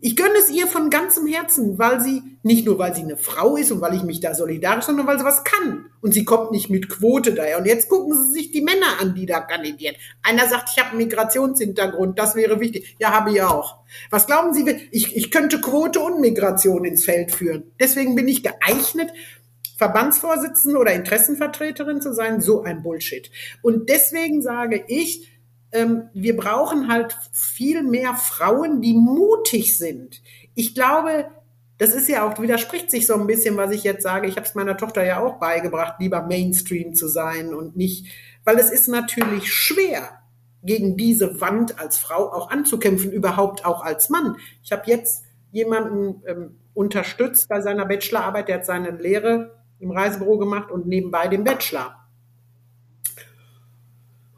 Ich 0.00 0.14
gönne 0.14 0.38
es 0.38 0.48
ihr 0.48 0.68
von 0.68 0.90
ganzem 0.90 1.26
Herzen, 1.26 1.76
weil 1.76 2.00
sie, 2.00 2.22
nicht 2.44 2.64
nur 2.64 2.78
weil 2.78 2.94
sie 2.94 3.02
eine 3.02 3.16
Frau 3.16 3.56
ist 3.56 3.72
und 3.72 3.80
weil 3.80 3.96
ich 3.96 4.04
mich 4.04 4.20
da 4.20 4.32
solidarisch, 4.32 4.84
sondern 4.84 5.08
weil 5.08 5.18
sie 5.18 5.24
was 5.24 5.42
kann. 5.42 5.86
Und 6.00 6.14
sie 6.14 6.24
kommt 6.24 6.52
nicht 6.52 6.70
mit 6.70 6.88
Quote 6.88 7.34
daher. 7.34 7.58
Und 7.58 7.66
jetzt 7.66 7.88
gucken 7.88 8.14
Sie 8.14 8.32
sich 8.32 8.52
die 8.52 8.60
Männer 8.60 9.00
an, 9.00 9.16
die 9.16 9.26
da 9.26 9.40
kandidieren. 9.40 9.96
Einer 10.22 10.46
sagt, 10.46 10.70
ich 10.72 10.78
habe 10.78 10.90
einen 10.90 10.98
Migrationshintergrund, 10.98 12.16
das 12.16 12.36
wäre 12.36 12.60
wichtig. 12.60 12.94
Ja, 13.00 13.10
habe 13.10 13.32
ich 13.32 13.42
auch. 13.42 13.78
Was 14.10 14.26
glauben 14.26 14.54
Sie, 14.54 14.88
ich, 14.92 15.16
ich 15.16 15.32
könnte 15.32 15.60
Quote 15.60 15.98
und 15.98 16.20
Migration 16.20 16.84
ins 16.84 17.04
Feld 17.04 17.32
führen. 17.32 17.72
Deswegen 17.80 18.14
bin 18.14 18.28
ich 18.28 18.44
geeignet 18.44 19.10
Verbandsvorsitzende 19.78 20.76
oder 20.76 20.92
Interessenvertreterin 20.92 22.02
zu 22.02 22.12
sein, 22.12 22.40
so 22.40 22.62
ein 22.62 22.82
Bullshit. 22.82 23.30
Und 23.62 23.88
deswegen 23.88 24.42
sage 24.42 24.84
ich, 24.88 25.30
ähm, 25.70 26.08
wir 26.12 26.36
brauchen 26.36 26.88
halt 26.92 27.16
viel 27.32 27.84
mehr 27.84 28.14
Frauen, 28.14 28.82
die 28.82 28.94
mutig 28.94 29.78
sind. 29.78 30.20
Ich 30.56 30.74
glaube, 30.74 31.26
das 31.78 31.94
ist 31.94 32.08
ja 32.08 32.26
auch, 32.26 32.40
widerspricht 32.40 32.90
sich 32.90 33.06
so 33.06 33.14
ein 33.14 33.28
bisschen, 33.28 33.56
was 33.56 33.70
ich 33.70 33.84
jetzt 33.84 34.02
sage. 34.02 34.26
Ich 34.26 34.34
habe 34.36 34.46
es 34.46 34.56
meiner 34.56 34.76
Tochter 34.76 35.04
ja 35.04 35.20
auch 35.20 35.38
beigebracht, 35.38 35.94
lieber 36.00 36.22
Mainstream 36.22 36.94
zu 36.94 37.06
sein 37.06 37.54
und 37.54 37.76
nicht, 37.76 38.08
weil 38.44 38.58
es 38.58 38.70
ist 38.70 38.88
natürlich 38.88 39.52
schwer, 39.52 40.18
gegen 40.64 40.96
diese 40.96 41.40
Wand 41.40 41.78
als 41.78 41.98
Frau 41.98 42.32
auch 42.32 42.50
anzukämpfen, 42.50 43.12
überhaupt 43.12 43.64
auch 43.64 43.84
als 43.84 44.10
Mann. 44.10 44.36
Ich 44.64 44.72
habe 44.72 44.82
jetzt 44.86 45.22
jemanden 45.52 46.22
ähm, 46.26 46.56
unterstützt 46.74 47.48
bei 47.48 47.60
seiner 47.60 47.86
Bachelorarbeit, 47.86 48.48
der 48.48 48.56
hat 48.56 48.66
seine 48.66 48.90
Lehre 48.90 49.57
im 49.80 49.90
Reisebüro 49.90 50.38
gemacht 50.38 50.70
und 50.70 50.86
nebenbei 50.86 51.28
den 51.28 51.44
Bachelor. 51.44 51.94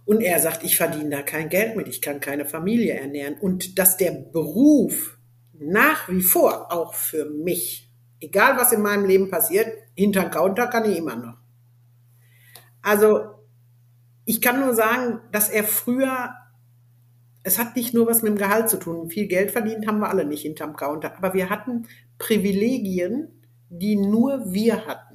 Und 0.04 0.22
er 0.22 0.40
sagt, 0.40 0.64
ich 0.64 0.76
verdiene 0.76 1.10
da 1.10 1.22
kein 1.22 1.48
Geld 1.48 1.76
mit, 1.76 1.86
ich 1.86 2.02
kann 2.02 2.20
keine 2.20 2.44
Familie 2.44 2.94
ernähren. 2.94 3.36
Und 3.40 3.78
dass 3.78 3.96
der 3.96 4.10
Beruf 4.10 5.18
nach 5.52 6.08
wie 6.08 6.22
vor 6.22 6.72
auch 6.72 6.94
für 6.94 7.26
mich, 7.26 7.88
egal 8.18 8.56
was 8.56 8.72
in 8.72 8.82
meinem 8.82 9.04
Leben 9.04 9.30
passiert, 9.30 9.68
hinterm 9.94 10.30
Counter 10.30 10.66
kann 10.66 10.90
ich 10.90 10.96
immer 10.96 11.16
noch. 11.16 11.36
Also 12.82 13.20
ich 14.24 14.40
kann 14.40 14.60
nur 14.60 14.74
sagen, 14.74 15.20
dass 15.32 15.48
er 15.48 15.64
früher, 15.64 16.34
es 17.42 17.58
hat 17.58 17.76
nicht 17.76 17.94
nur 17.94 18.06
was 18.06 18.22
mit 18.22 18.32
dem 18.32 18.38
Gehalt 18.38 18.68
zu 18.68 18.78
tun, 18.78 19.10
viel 19.10 19.26
Geld 19.28 19.50
verdient 19.50 19.86
haben 19.86 20.00
wir 20.00 20.08
alle 20.08 20.24
nicht 20.24 20.42
hinterm 20.42 20.76
Counter, 20.76 21.16
aber 21.16 21.34
wir 21.34 21.50
hatten 21.50 21.86
Privilegien, 22.18 23.28
die 23.68 23.96
nur 23.96 24.52
wir 24.52 24.86
hatten. 24.86 25.09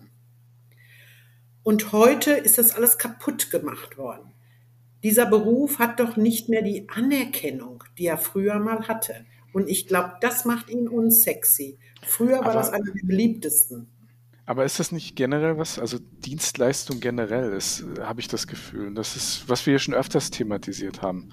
Und 1.65 1.91
heute 1.93 2.33
ist 2.33 2.59
das 2.59 2.75
alles 2.75 2.99
kaputt 2.99 3.49
gemacht 3.49 3.97
worden. 3.97 4.31
Dieser 5.01 5.25
Beruf 5.25 5.79
hat 5.79 5.99
doch 5.99 6.15
nicht 6.15 6.47
mehr 6.47 6.61
die 6.61 6.87
Anerkennung, 6.89 7.83
die 7.97 8.05
er 8.05 8.19
früher 8.19 8.59
mal 8.59 8.87
hatte. 8.87 9.25
Und 9.51 9.67
ich 9.67 9.87
glaube, 9.87 10.13
das 10.21 10.45
macht 10.45 10.69
ihn 10.69 10.87
unsexy. 10.87 11.79
Früher 12.03 12.37
war 12.41 12.51
aber, 12.51 12.53
das 12.53 12.69
einer 12.69 12.93
der 12.93 13.07
beliebtesten. 13.07 13.87
Aber 14.47 14.63
ist 14.63 14.79
das 14.79 14.91
nicht 14.91 15.15
generell 15.15 15.57
was, 15.57 15.79
also 15.79 15.97
Dienstleistung 15.99 16.99
generell 16.99 17.51
ist, 17.53 17.83
habe 17.99 18.19
ich 18.19 18.27
das 18.27 18.45
Gefühl. 18.45 18.93
Das 18.93 19.15
ist, 19.15 19.49
was 19.49 19.65
wir 19.65 19.71
hier 19.71 19.79
schon 19.79 19.95
öfters 19.95 20.29
thematisiert 20.29 21.01
haben. 21.01 21.29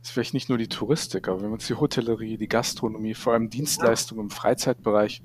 Das 0.00 0.08
ist 0.08 0.14
vielleicht 0.14 0.34
nicht 0.34 0.48
nur 0.48 0.56
die 0.56 0.68
Touristik, 0.68 1.28
aber 1.28 1.42
wenn 1.42 1.48
wir 1.48 1.54
uns 1.54 1.66
die 1.66 1.74
Hotellerie, 1.74 2.38
die 2.38 2.48
Gastronomie, 2.48 3.14
vor 3.14 3.34
allem 3.34 3.50
Dienstleistungen 3.50 4.24
im 4.24 4.30
Freizeitbereich 4.30 5.22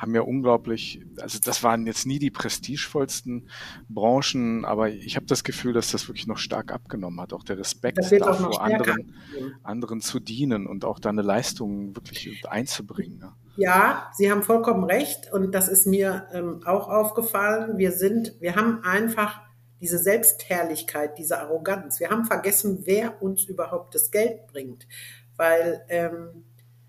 haben 0.00 0.14
ja 0.14 0.22
unglaublich, 0.22 1.02
also 1.20 1.38
das 1.42 1.62
waren 1.62 1.86
jetzt 1.86 2.06
nie 2.06 2.18
die 2.18 2.30
prestigevollsten 2.30 3.50
Branchen, 3.90 4.64
aber 4.64 4.88
ich 4.90 5.16
habe 5.16 5.26
das 5.26 5.44
Gefühl, 5.44 5.74
dass 5.74 5.90
das 5.90 6.08
wirklich 6.08 6.26
noch 6.26 6.38
stark 6.38 6.72
abgenommen 6.72 7.20
hat. 7.20 7.34
Auch 7.34 7.44
der 7.44 7.58
Respekt 7.58 7.98
davor, 7.98 8.62
anderen, 8.62 9.14
anderen 9.62 10.00
zu 10.00 10.18
dienen 10.18 10.66
und 10.66 10.86
auch 10.86 10.98
deine 10.98 11.20
Leistungen 11.20 11.94
wirklich 11.94 12.42
einzubringen. 12.48 13.18
Ne? 13.18 13.32
Ja, 13.62 14.10
Sie 14.14 14.30
haben 14.30 14.42
vollkommen 14.42 14.84
recht 14.84 15.30
und 15.34 15.54
das 15.54 15.68
ist 15.68 15.86
mir 15.86 16.26
ähm, 16.32 16.62
auch 16.64 16.88
aufgefallen. 16.88 17.76
Wir 17.76 17.92
sind, 17.92 18.40
wir 18.40 18.56
haben 18.56 18.82
einfach 18.84 19.42
diese 19.82 19.98
Selbstherrlichkeit, 19.98 21.18
diese 21.18 21.38
Arroganz. 21.40 22.00
Wir 22.00 22.08
haben 22.08 22.24
vergessen, 22.24 22.84
wer 22.86 23.22
uns 23.22 23.44
überhaupt 23.44 23.94
das 23.94 24.10
Geld 24.10 24.46
bringt, 24.46 24.88
weil 25.36 25.84
ähm, 25.90 26.46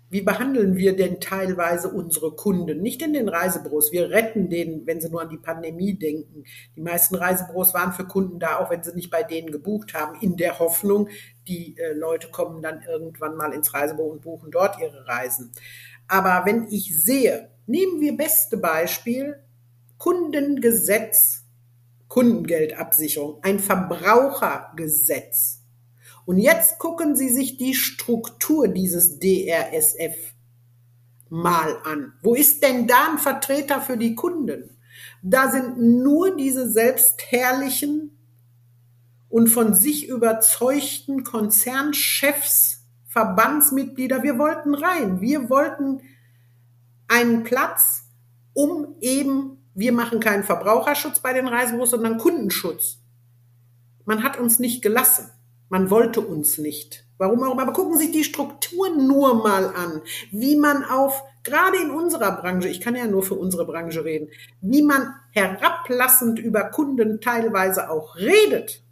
wie 0.08 0.22
behandeln 0.22 0.76
wir 0.76 0.96
denn 0.96 1.20
teilweise 1.20 1.88
unsere 1.90 2.32
Kunden? 2.32 2.80
Nicht 2.80 3.02
in 3.02 3.12
den 3.12 3.28
Reisebüros. 3.28 3.92
Wir 3.92 4.08
retten 4.08 4.48
denen, 4.48 4.86
wenn 4.86 5.00
sie 5.00 5.10
nur 5.10 5.20
an 5.20 5.30
die 5.30 5.38
Pandemie 5.38 5.98
denken. 5.98 6.44
Die 6.76 6.82
meisten 6.82 7.14
Reisebüros 7.14 7.74
waren 7.74 7.92
für 7.92 8.06
Kunden 8.06 8.38
da, 8.38 8.58
auch 8.58 8.70
wenn 8.70 8.82
sie 8.82 8.94
nicht 8.94 9.10
bei 9.10 9.22
denen 9.22 9.50
gebucht 9.50 9.92
haben, 9.92 10.18
in 10.20 10.36
der 10.36 10.58
Hoffnung, 10.58 11.08
die 11.48 11.76
äh, 11.78 11.92
Leute 11.92 12.28
kommen 12.28 12.62
dann 12.62 12.82
irgendwann 12.82 13.36
mal 13.36 13.52
ins 13.52 13.72
Reisebüro 13.74 14.08
und 14.08 14.22
buchen 14.22 14.50
dort 14.50 14.78
ihre 14.80 15.06
Reisen. 15.06 15.52
Aber 16.12 16.44
wenn 16.44 16.68
ich 16.68 17.02
sehe, 17.02 17.48
nehmen 17.64 18.02
wir 18.02 18.14
beste 18.14 18.58
Beispiel, 18.58 19.42
Kundengesetz, 19.96 21.44
Kundengeldabsicherung, 22.08 23.38
ein 23.40 23.58
Verbrauchergesetz. 23.58 25.62
Und 26.26 26.36
jetzt 26.36 26.78
gucken 26.78 27.16
Sie 27.16 27.30
sich 27.30 27.56
die 27.56 27.72
Struktur 27.72 28.68
dieses 28.68 29.20
DRSF 29.20 30.34
mal 31.30 31.78
an. 31.82 32.12
Wo 32.20 32.34
ist 32.34 32.62
denn 32.62 32.86
da 32.86 33.12
ein 33.12 33.18
Vertreter 33.18 33.80
für 33.80 33.96
die 33.96 34.14
Kunden? 34.14 34.76
Da 35.22 35.50
sind 35.50 35.78
nur 35.78 36.36
diese 36.36 36.70
selbstherrlichen 36.70 38.18
und 39.30 39.48
von 39.48 39.72
sich 39.72 40.08
überzeugten 40.08 41.24
Konzernchefs, 41.24 42.71
Verbandsmitglieder. 43.12 44.22
Wir 44.22 44.38
wollten 44.38 44.74
rein. 44.74 45.20
Wir 45.20 45.50
wollten 45.50 46.00
einen 47.08 47.44
Platz, 47.44 48.04
um 48.54 48.96
eben, 49.00 49.58
wir 49.74 49.92
machen 49.92 50.18
keinen 50.18 50.44
Verbraucherschutz 50.44 51.20
bei 51.20 51.34
den 51.34 51.46
Reisebüros, 51.46 51.90
sondern 51.90 52.16
Kundenschutz. 52.16 52.98
Man 54.06 54.22
hat 54.22 54.38
uns 54.38 54.58
nicht 54.58 54.82
gelassen. 54.82 55.30
Man 55.68 55.90
wollte 55.90 56.22
uns 56.22 56.56
nicht. 56.56 57.06
Warum 57.18 57.42
auch 57.42 57.52
immer. 57.52 57.62
Aber 57.62 57.74
gucken 57.74 57.98
Sie 57.98 58.06
sich 58.06 58.12
die 58.12 58.24
Strukturen 58.24 59.06
nur 59.06 59.42
mal 59.42 59.66
an, 59.66 60.00
wie 60.30 60.56
man 60.56 60.82
auf, 60.84 61.22
gerade 61.44 61.76
in 61.76 61.90
unserer 61.90 62.32
Branche, 62.32 62.68
ich 62.68 62.80
kann 62.80 62.96
ja 62.96 63.06
nur 63.06 63.22
für 63.22 63.34
unsere 63.34 63.66
Branche 63.66 64.04
reden, 64.04 64.28
wie 64.62 64.82
man 64.82 65.14
herablassend 65.32 66.38
über 66.38 66.64
Kunden 66.64 67.20
teilweise 67.20 67.90
auch 67.90 68.16
redet. 68.16 68.82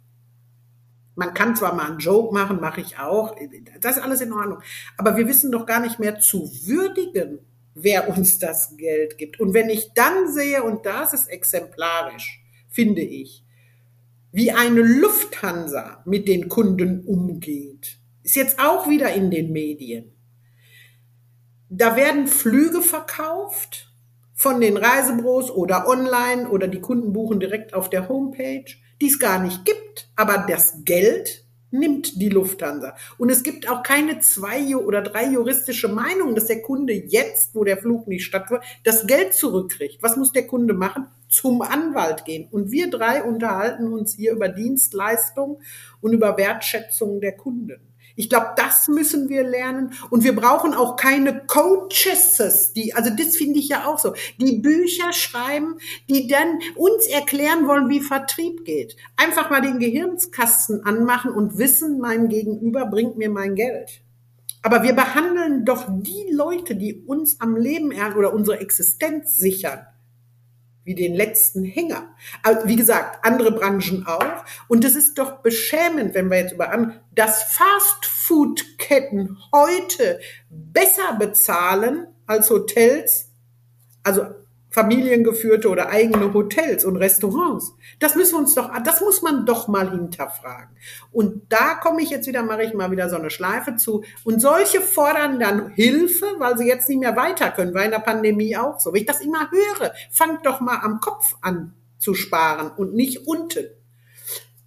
Man 1.21 1.35
kann 1.35 1.55
zwar 1.55 1.75
mal 1.75 1.85
einen 1.85 1.99
Joke 1.99 2.33
machen, 2.33 2.59
mache 2.59 2.81
ich 2.81 2.97
auch, 2.97 3.35
das 3.79 3.97
ist 3.97 4.03
alles 4.03 4.21
in 4.21 4.33
Ordnung. 4.33 4.57
Aber 4.97 5.17
wir 5.17 5.27
wissen 5.27 5.51
doch 5.51 5.67
gar 5.67 5.79
nicht 5.79 5.99
mehr 5.99 6.19
zu 6.19 6.49
würdigen, 6.65 7.37
wer 7.75 8.09
uns 8.09 8.39
das 8.39 8.75
Geld 8.75 9.19
gibt. 9.19 9.39
Und 9.39 9.53
wenn 9.53 9.69
ich 9.69 9.91
dann 9.93 10.33
sehe, 10.33 10.63
und 10.63 10.83
das 10.83 11.13
ist 11.13 11.27
exemplarisch, 11.27 12.43
finde 12.69 13.01
ich, 13.01 13.45
wie 14.31 14.51
eine 14.51 14.81
Lufthansa 14.81 16.01
mit 16.05 16.27
den 16.27 16.49
Kunden 16.49 17.05
umgeht. 17.05 17.99
Ist 18.23 18.35
jetzt 18.35 18.59
auch 18.59 18.89
wieder 18.89 19.13
in 19.13 19.29
den 19.29 19.51
Medien. 19.51 20.15
Da 21.69 21.95
werden 21.95 22.25
Flüge 22.25 22.81
verkauft 22.81 23.93
von 24.33 24.59
den 24.59 24.75
Reisebüros 24.75 25.51
oder 25.51 25.87
online 25.87 26.49
oder 26.49 26.67
die 26.67 26.81
Kunden 26.81 27.13
buchen 27.13 27.39
direkt 27.39 27.75
auf 27.75 27.91
der 27.91 28.09
Homepage, 28.09 28.65
die 29.01 29.07
es 29.07 29.19
gar 29.19 29.41
nicht 29.41 29.65
gibt. 29.65 30.09
Aber 30.15 30.45
das 30.47 30.85
Geld 30.85 31.45
nimmt 31.71 32.21
die 32.21 32.29
Lufthansa. 32.29 32.95
Und 33.17 33.29
es 33.29 33.43
gibt 33.43 33.69
auch 33.69 33.81
keine 33.81 34.19
zwei 34.19 34.75
oder 34.75 35.01
drei 35.01 35.25
juristische 35.25 35.87
Meinungen, 35.87 36.35
dass 36.35 36.47
der 36.47 36.61
Kunde 36.61 36.93
jetzt, 36.93 37.55
wo 37.55 37.63
der 37.63 37.77
Flug 37.77 38.07
nicht 38.07 38.25
stattfindet, 38.25 38.65
das 38.83 39.07
Geld 39.07 39.33
zurückkriegt. 39.33 40.03
Was 40.03 40.17
muss 40.17 40.31
der 40.31 40.47
Kunde 40.47 40.73
machen? 40.73 41.07
Zum 41.29 41.61
Anwalt 41.61 42.25
gehen. 42.25 42.47
Und 42.51 42.71
wir 42.71 42.89
drei 42.89 43.23
unterhalten 43.23 43.93
uns 43.93 44.13
hier 44.15 44.33
über 44.33 44.49
Dienstleistung 44.49 45.61
und 46.01 46.11
über 46.11 46.37
Wertschätzung 46.37 47.21
der 47.21 47.37
Kunden. 47.37 47.90
Ich 48.21 48.29
glaube, 48.29 48.53
das 48.55 48.87
müssen 48.87 49.29
wir 49.29 49.43
lernen. 49.43 49.93
Und 50.11 50.23
wir 50.23 50.35
brauchen 50.35 50.75
auch 50.75 50.95
keine 50.95 51.43
Coaches, 51.47 52.71
die, 52.73 52.93
also 52.93 53.09
das 53.09 53.35
finde 53.35 53.57
ich 53.57 53.69
ja 53.69 53.87
auch 53.87 53.97
so, 53.97 54.13
die 54.37 54.59
Bücher 54.59 55.11
schreiben, 55.11 55.79
die 56.07 56.27
dann 56.27 56.59
uns 56.75 57.07
erklären 57.07 57.67
wollen, 57.67 57.89
wie 57.89 57.99
Vertrieb 57.99 58.63
geht. 58.63 58.95
Einfach 59.17 59.49
mal 59.49 59.61
den 59.61 59.79
Gehirnskasten 59.79 60.85
anmachen 60.85 61.31
und 61.31 61.57
wissen, 61.57 61.97
mein 61.99 62.29
Gegenüber 62.29 62.85
bringt 62.85 63.17
mir 63.17 63.31
mein 63.31 63.55
Geld. 63.55 64.03
Aber 64.61 64.83
wir 64.83 64.93
behandeln 64.93 65.65
doch 65.65 65.85
die 65.89 66.31
Leute, 66.31 66.75
die 66.75 67.03
uns 67.07 67.41
am 67.41 67.55
Leben 67.55 67.91
oder 68.15 68.35
unsere 68.35 68.59
Existenz 68.59 69.35
sichern, 69.35 69.87
wie 70.83 70.95
den 70.95 71.13
letzten 71.13 71.63
Hänger. 71.63 72.15
Also, 72.43 72.67
wie 72.67 72.75
gesagt, 72.75 73.23
andere 73.25 73.51
Branchen 73.51 74.05
auch. 74.07 74.45
Und 74.67 74.83
es 74.83 74.95
ist 74.95 75.17
doch 75.17 75.39
beschämend, 75.41 76.13
wenn 76.15 76.29
wir 76.29 76.39
jetzt 76.39 76.53
über 76.53 76.71
an, 76.71 76.99
dass 77.13 77.43
Fastfood-Ketten 77.43 79.37
heute 79.53 80.19
besser 80.49 81.15
bezahlen 81.19 82.07
als 82.25 82.49
Hotels, 82.49 83.29
also 84.03 84.25
familiengeführte 84.71 85.69
oder 85.69 85.89
eigene 85.89 86.33
Hotels 86.33 86.85
und 86.85 86.95
Restaurants. 86.95 87.75
Das 87.99 88.15
müssen 88.15 88.33
wir 88.35 88.39
uns 88.39 88.55
doch, 88.55 88.71
das 88.83 89.01
muss 89.01 89.21
man 89.21 89.45
doch 89.45 89.67
mal 89.67 89.91
hinterfragen. 89.91 90.75
Und 91.11 91.43
da 91.49 91.75
komme 91.75 92.01
ich 92.01 92.09
jetzt 92.09 92.27
wieder, 92.27 92.41
mache 92.41 92.63
ich 92.63 92.73
mal 92.73 92.89
wieder 92.89 93.09
so 93.09 93.17
eine 93.17 93.29
Schleife 93.29 93.75
zu. 93.75 94.03
Und 94.23 94.41
solche 94.41 94.79
fordern 94.79 95.39
dann 95.39 95.69
Hilfe, 95.71 96.25
weil 96.39 96.57
sie 96.57 96.67
jetzt 96.67 96.87
nicht 96.87 96.99
mehr 96.99 97.17
weiter 97.17 97.51
können, 97.51 97.73
weil 97.73 97.85
in 97.85 97.91
der 97.91 97.99
Pandemie 97.99 98.55
auch 98.55 98.79
so. 98.79 98.93
Wenn 98.93 99.01
ich 99.01 99.07
das 99.07 99.21
immer 99.21 99.51
höre, 99.51 99.91
fangt 100.09 100.45
doch 100.45 100.61
mal 100.61 100.79
am 100.81 101.01
Kopf 101.01 101.35
an 101.41 101.73
zu 101.99 102.13
sparen 102.15 102.71
und 102.75 102.95
nicht 102.95 103.27
unten. 103.27 103.65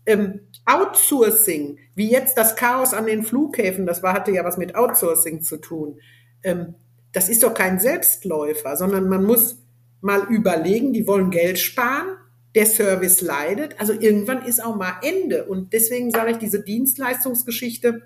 Ähm, 0.07 0.41
Outsourcing, 0.67 1.79
wie 1.95 2.11
jetzt 2.11 2.37
das 2.37 2.57
Chaos 2.57 2.93
an 2.95 3.07
den 3.07 3.23
Flughäfen, 3.23 3.87
das 3.87 4.03
war, 4.03 4.13
hatte 4.13 4.33
ja 4.33 4.45
was 4.45 4.59
mit 4.59 4.75
Outsourcing 4.75 5.41
zu 5.43 5.57
tun. 5.59 5.99
Ähm, 6.43 6.75
das 7.13 7.29
ist 7.29 7.43
doch 7.43 7.55
kein 7.55 7.79
Selbstläufer, 7.79 8.77
sondern 8.77 9.09
man 9.09 9.25
muss 9.25 9.64
mal 10.05 10.27
überlegen, 10.29 10.93
die 10.93 11.07
wollen 11.07 11.31
Geld 11.31 11.59
sparen, 11.59 12.17
der 12.55 12.67
Service 12.67 13.23
leidet. 13.23 13.81
Also 13.81 13.95
irgendwann 13.95 14.45
ist 14.45 14.63
auch 14.63 14.77
mal 14.77 15.01
Ende. 15.03 15.47
Und 15.47 15.73
deswegen 15.73 16.11
sage 16.11 16.33
ich, 16.33 16.37
diese 16.37 16.63
Dienstleistungsgeschichte, 16.63 18.03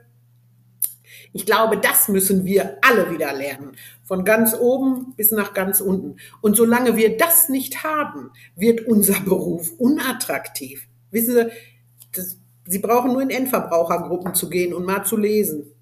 ich 1.33 1.45
glaube, 1.45 1.77
das 1.77 2.09
müssen 2.09 2.45
wir 2.45 2.79
alle 2.83 3.11
wieder 3.11 3.35
lernen. 3.35 3.73
Von 4.05 4.25
ganz 4.25 4.55
oben 4.55 5.13
bis 5.17 5.33
nach 5.33 5.53
ganz 5.53 5.81
unten. 5.81 6.17
Und 6.41 6.57
solange 6.57 6.97
wir 6.97 7.19
das 7.19 7.49
nicht 7.49 7.83
haben, 7.83 8.31
wird 8.57 8.87
unser 8.87 9.21
Beruf 9.25 9.73
unattraktiv. 9.79 10.89
Wissen 11.11 11.35
Sie, 11.35 11.47
das, 12.13 12.39
Sie 12.65 12.79
brauchen 12.79 13.13
nur 13.13 13.23
in 13.23 13.31
Endverbrauchergruppen 13.31 14.35
zu 14.35 14.49
gehen 14.49 14.73
und 14.73 14.85
mal 14.85 15.05
zu 15.05 15.17
lesen. 15.17 15.73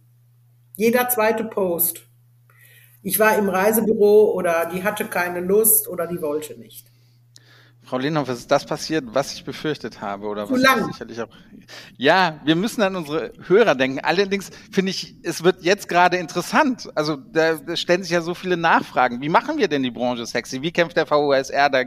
Jeder 0.76 1.08
zweite 1.08 1.44
Post 1.44 2.05
ich 3.06 3.18
war 3.20 3.36
im 3.38 3.48
Reisebüro 3.48 4.32
oder 4.34 4.66
die 4.72 4.82
hatte 4.82 5.04
keine 5.04 5.40
Lust 5.40 5.86
oder 5.88 6.06
die 6.08 6.20
wollte 6.20 6.58
nicht. 6.58 6.86
Frau 7.84 7.98
Lehnhoff, 7.98 8.28
ist 8.28 8.50
das 8.50 8.66
passiert, 8.66 9.04
was 9.12 9.32
ich 9.34 9.44
befürchtet 9.44 10.00
habe 10.00 10.26
oder 10.26 10.44
Zu 10.48 10.54
was 10.54 10.60
lang. 10.60 10.86
sicherlich 10.90 11.20
auch. 11.22 11.28
Ja, 11.96 12.40
wir 12.44 12.56
müssen 12.56 12.82
an 12.82 12.96
unsere 12.96 13.32
Hörer 13.46 13.76
denken. 13.76 14.00
Allerdings 14.00 14.50
finde 14.72 14.90
ich, 14.90 15.14
es 15.22 15.44
wird 15.44 15.62
jetzt 15.62 15.88
gerade 15.88 16.16
interessant. 16.16 16.88
Also 16.96 17.14
da, 17.14 17.54
da 17.54 17.76
stellen 17.76 18.02
sich 18.02 18.10
ja 18.10 18.22
so 18.22 18.34
viele 18.34 18.56
Nachfragen. 18.56 19.20
Wie 19.20 19.28
machen 19.28 19.56
wir 19.58 19.68
denn 19.68 19.84
die 19.84 19.92
Branche 19.92 20.26
sexy? 20.26 20.62
Wie 20.62 20.72
kämpft 20.72 20.96
der 20.96 21.06
VUSR 21.08 21.70
da, 21.70 21.82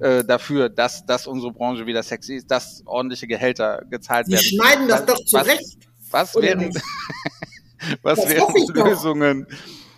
äh, 0.00 0.24
dafür, 0.24 0.70
dass, 0.70 1.04
dass 1.04 1.26
unsere 1.26 1.52
Branche 1.52 1.84
wieder 1.84 2.02
sexy 2.02 2.36
ist, 2.36 2.50
dass 2.50 2.82
ordentliche 2.86 3.26
Gehälter 3.26 3.82
gezahlt 3.90 4.28
Sie 4.28 4.32
werden? 4.32 4.44
schneiden 4.46 4.88
das 4.88 5.00
Was- 5.00 5.06
doch 5.06 5.24
zurecht. 5.26 5.76
Was 6.10 6.34
Oder 6.34 6.46
wären, 6.46 6.70
was 8.02 8.18
Das 8.20 8.28
wären 8.30 8.56
ich 8.56 8.66
doch. 8.72 9.04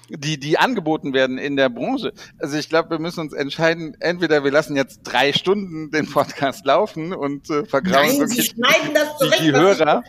Die, 0.09 0.39
die 0.39 0.59
angeboten 0.59 1.13
werden 1.15 1.39
in 1.39 1.57
der 1.57 1.69
Branche? 1.71 2.13
Also 2.39 2.57
ich 2.59 2.69
glaube, 2.69 2.91
wir 2.91 2.99
müssen 2.99 3.21
uns 3.21 3.33
entscheiden, 3.33 3.97
entweder 4.01 4.45
wir 4.45 4.51
lassen 4.51 4.77
jetzt 4.77 5.01
drei 5.05 5.33
Stunden 5.33 5.91
den 5.91 6.11
Podcast 6.11 6.65
laufen 6.67 7.15
und 7.15 7.49
äh, 7.51 7.65
vergrauen 7.65 8.07
Nein, 8.07 8.11
Sie 8.13 8.21
wirklich 8.21 8.47
schneiden 8.51 8.95
das 8.95 9.09
die, 9.13 9.25
zurecht. 9.25 9.41
die 9.43 9.53
was 9.53 9.61
Hörer. 9.79 10.03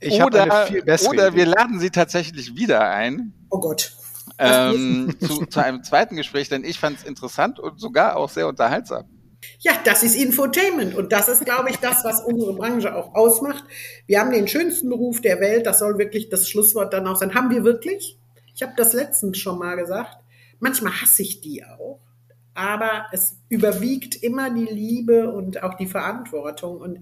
Ich 0.00 0.22
oder 0.22 0.42
eine 0.44 0.66
viel 0.66 0.82
bessere 0.82 1.10
oder 1.10 1.34
wir 1.34 1.46
laden 1.46 1.78
sie 1.80 1.90
tatsächlich 1.90 2.56
wieder 2.56 2.88
ein 2.88 3.34
Oh 3.50 3.60
Gott. 3.60 3.92
ähm, 4.38 5.14
zu, 5.20 5.44
zu 5.46 5.62
einem 5.62 5.82
zweiten 5.82 6.16
Gespräch, 6.16 6.48
denn 6.48 6.64
ich 6.64 6.78
fand 6.78 6.98
es 6.98 7.04
interessant 7.04 7.58
und 7.58 7.78
sogar 7.80 8.16
auch 8.16 8.30
sehr 8.30 8.48
unterhaltsam. 8.48 9.04
Ja, 9.58 9.72
das 9.84 10.02
ist 10.02 10.16
Infotainment 10.16 10.94
und 10.94 11.12
das 11.12 11.28
ist, 11.28 11.44
glaube 11.44 11.70
ich, 11.70 11.76
das, 11.78 12.04
was 12.04 12.22
unsere 12.22 12.54
Branche 12.54 12.94
auch 12.94 13.14
ausmacht. 13.14 13.64
Wir 14.06 14.20
haben 14.20 14.30
den 14.30 14.48
schönsten 14.48 14.88
Beruf 14.88 15.20
der 15.20 15.40
Welt, 15.40 15.66
das 15.66 15.78
soll 15.80 15.98
wirklich 15.98 16.28
das 16.28 16.48
Schlusswort 16.48 16.92
dann 16.92 17.06
auch 17.06 17.16
sein. 17.16 17.34
Haben 17.34 17.50
wir 17.50 17.64
wirklich? 17.64 18.18
Ich 18.60 18.62
habe 18.62 18.74
das 18.76 18.92
letztens 18.92 19.38
schon 19.38 19.58
mal 19.58 19.74
gesagt. 19.76 20.18
Manchmal 20.58 20.92
hasse 20.92 21.22
ich 21.22 21.40
die 21.40 21.64
auch. 21.64 21.98
aber 22.52 23.06
es 23.10 23.38
überwiegt 23.48 24.22
immer 24.22 24.50
die 24.50 24.66
Liebe 24.66 25.32
und 25.32 25.62
auch 25.62 25.78
die 25.78 25.86
Verantwortung. 25.86 26.76
Und 26.78 26.98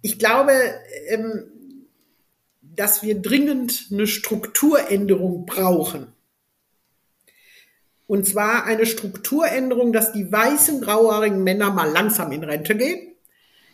ich 0.00 0.18
glaube, 0.18 0.52
ähm, 1.08 1.44
dass 2.62 3.02
wir 3.02 3.20
dringend 3.20 3.88
eine 3.92 4.06
Strukturänderung 4.06 5.44
brauchen. 5.44 6.06
Und 8.06 8.26
zwar 8.26 8.64
eine 8.64 8.86
Strukturänderung, 8.86 9.92
dass 9.92 10.12
die 10.12 10.32
weißen, 10.32 10.80
grauhaarigen 10.80 11.44
Männer 11.44 11.70
mal 11.70 11.90
langsam 11.90 12.32
in 12.32 12.44
Rente 12.44 12.74
gehen 12.74 13.07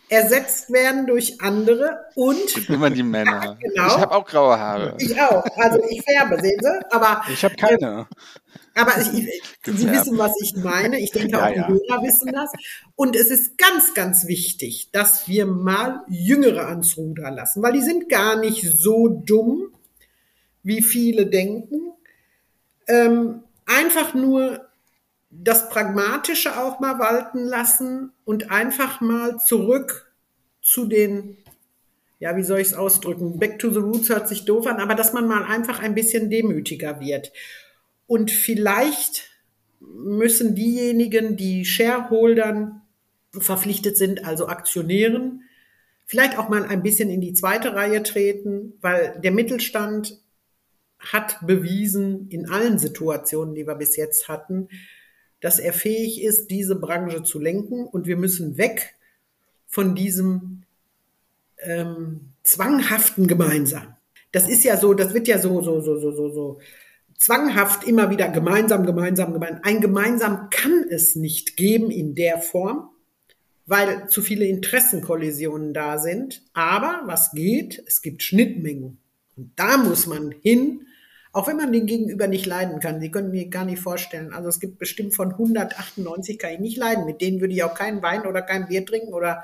ersetzt 0.09 0.71
werden 0.71 1.07
durch 1.07 1.41
andere 1.41 2.05
und 2.15 2.69
immer 2.69 2.89
die 2.89 3.03
Männer. 3.03 3.57
genau, 3.61 3.87
ich 3.87 3.97
habe 3.97 4.15
auch 4.15 4.25
graue 4.25 4.57
Haare. 4.59 4.95
Ich 4.99 5.19
auch. 5.19 5.43
Also 5.57 5.83
ich 5.89 6.01
färbe, 6.03 6.39
sehen 6.41 6.59
Sie. 6.61 6.91
Aber 6.91 7.23
ich 7.31 7.43
habe 7.43 7.55
keine. 7.55 8.07
Aber 8.75 8.91
ich, 8.99 9.13
ich, 9.13 9.41
Sie 9.63 9.89
wissen, 9.89 10.17
was 10.17 10.33
ich 10.41 10.55
meine. 10.57 10.99
Ich 10.99 11.11
denke, 11.11 11.37
auch 11.37 11.49
ja, 11.49 11.67
die 11.67 11.73
Hörer 11.73 12.03
wissen 12.03 12.31
das. 12.31 12.51
Und 12.95 13.15
es 13.15 13.31
ist 13.31 13.57
ganz, 13.57 13.93
ganz 13.93 14.27
wichtig, 14.27 14.89
dass 14.91 15.27
wir 15.27 15.45
mal 15.45 16.03
Jüngere 16.07 16.67
ans 16.67 16.97
Ruder 16.97 17.31
lassen, 17.31 17.63
weil 17.63 17.73
die 17.73 17.81
sind 17.81 18.09
gar 18.09 18.35
nicht 18.35 18.77
so 18.77 19.07
dumm, 19.07 19.73
wie 20.61 20.81
viele 20.81 21.27
denken. 21.27 21.93
Ähm, 22.87 23.43
einfach 23.65 24.13
nur 24.13 24.64
das 25.43 25.69
Pragmatische 25.69 26.57
auch 26.57 26.79
mal 26.79 26.99
walten 26.99 27.39
lassen 27.39 28.11
und 28.23 28.51
einfach 28.51 29.01
mal 29.01 29.37
zurück 29.37 30.13
zu 30.61 30.85
den, 30.85 31.37
ja, 32.19 32.35
wie 32.37 32.43
soll 32.43 32.59
ich 32.59 32.69
es 32.69 32.73
ausdrücken? 32.73 33.37
Back 33.39 33.59
to 33.59 33.69
the 33.69 33.79
roots 33.79 34.09
hört 34.09 34.27
sich 34.27 34.45
doof 34.45 34.67
an, 34.67 34.79
aber 34.79 34.95
dass 34.95 35.13
man 35.13 35.27
mal 35.27 35.43
einfach 35.43 35.79
ein 35.79 35.95
bisschen 35.95 36.29
demütiger 36.29 36.99
wird. 36.99 37.31
Und 38.07 38.31
vielleicht 38.31 39.29
müssen 39.79 40.55
diejenigen, 40.55 41.37
die 41.37 41.65
Shareholdern 41.65 42.81
verpflichtet 43.31 43.97
sind, 43.97 44.25
also 44.25 44.47
Aktionären, 44.47 45.43
vielleicht 46.05 46.37
auch 46.37 46.49
mal 46.49 46.63
ein 46.63 46.83
bisschen 46.83 47.09
in 47.09 47.21
die 47.21 47.33
zweite 47.33 47.75
Reihe 47.75 48.03
treten, 48.03 48.73
weil 48.81 49.19
der 49.23 49.31
Mittelstand 49.31 50.19
hat 50.99 51.45
bewiesen 51.45 52.29
in 52.29 52.49
allen 52.49 52.79
Situationen, 52.79 53.53
die 53.53 53.67
wir 53.67 53.75
bis 53.75 53.95
jetzt 53.95 54.27
hatten, 54.27 54.69
dass 55.45 55.59
er 55.59 55.73
fähig 55.73 56.23
ist, 56.23 56.47
diese 56.47 56.75
Branche 56.75 57.21
zu 57.21 57.37
lenken. 57.39 57.85
Und 57.85 58.07
wir 58.07 58.17
müssen 58.17 58.57
weg 58.57 58.95
von 59.67 59.93
diesem 59.93 60.63
ähm, 61.59 62.31
zwanghaften 62.41 63.27
Gemeinsam. 63.27 63.95
Das 64.31 64.49
ist 64.49 64.63
ja 64.63 64.75
so, 64.75 64.95
das 64.95 65.13
wird 65.13 65.27
ja 65.27 65.37
so, 65.37 65.61
so, 65.61 65.81
so, 65.81 65.99
so, 65.99 66.11
so, 66.11 66.29
so 66.29 66.59
zwanghaft 67.15 67.87
immer 67.87 68.09
wieder 68.09 68.27
gemeinsam, 68.29 68.87
gemeinsam, 68.87 69.33
gemeinsam. 69.33 69.61
Ein 69.61 69.81
gemeinsam 69.81 70.49
kann 70.49 70.83
es 70.89 71.15
nicht 71.15 71.57
geben 71.57 71.91
in 71.91 72.15
der 72.15 72.39
Form, 72.39 72.89
weil 73.67 74.09
zu 74.09 74.23
viele 74.23 74.47
Interessenkollisionen 74.47 75.75
da 75.75 75.99
sind. 75.99 76.41
Aber 76.53 77.03
was 77.05 77.33
geht? 77.33 77.83
Es 77.85 78.01
gibt 78.01 78.23
Schnittmengen. 78.23 78.97
Und 79.37 79.51
da 79.57 79.77
muss 79.77 80.07
man 80.07 80.33
hin, 80.41 80.87
auch 81.35 81.47
wenn 81.47 81.57
man 81.57 81.73
den 81.73 81.85
Gegenüber 81.85 82.27
nicht 82.27 82.45
leiden 82.45 82.79
kann. 82.79 83.01
Sie 83.01 83.11
können 83.11 83.31
mir 83.31 83.49
gar 83.49 83.65
nicht 83.65 83.81
vorstellen. 83.81 84.31
Also 84.33 84.47
es 84.47 84.61
gibt 84.61 84.79
bestimmt 84.79 85.13
von 85.13 85.33
198 85.33 86.39
kann 86.39 86.53
ich 86.53 86.59
nicht 86.59 86.77
leiden. 86.77 87.05
Mit 87.05 87.19
denen 87.19 87.41
würde 87.41 87.53
ich 87.53 87.61
auch 87.61 87.73
keinen 87.73 88.01
Wein 88.01 88.25
oder 88.25 88.41
kein 88.41 88.69
Bier 88.69 88.85
trinken 88.85 89.13
oder 89.13 89.43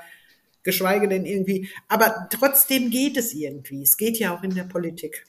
geschweige 0.63 1.09
denn 1.09 1.26
irgendwie. 1.26 1.68
Aber 1.89 2.30
trotzdem 2.30 2.91
geht 2.91 3.18
es 3.18 3.34
irgendwie. 3.34 3.81
Es 3.81 3.97
geht 3.97 4.18
ja 4.19 4.34
auch 4.34 4.41
in 4.41 4.55
der 4.55 4.63
Politik. 4.63 5.26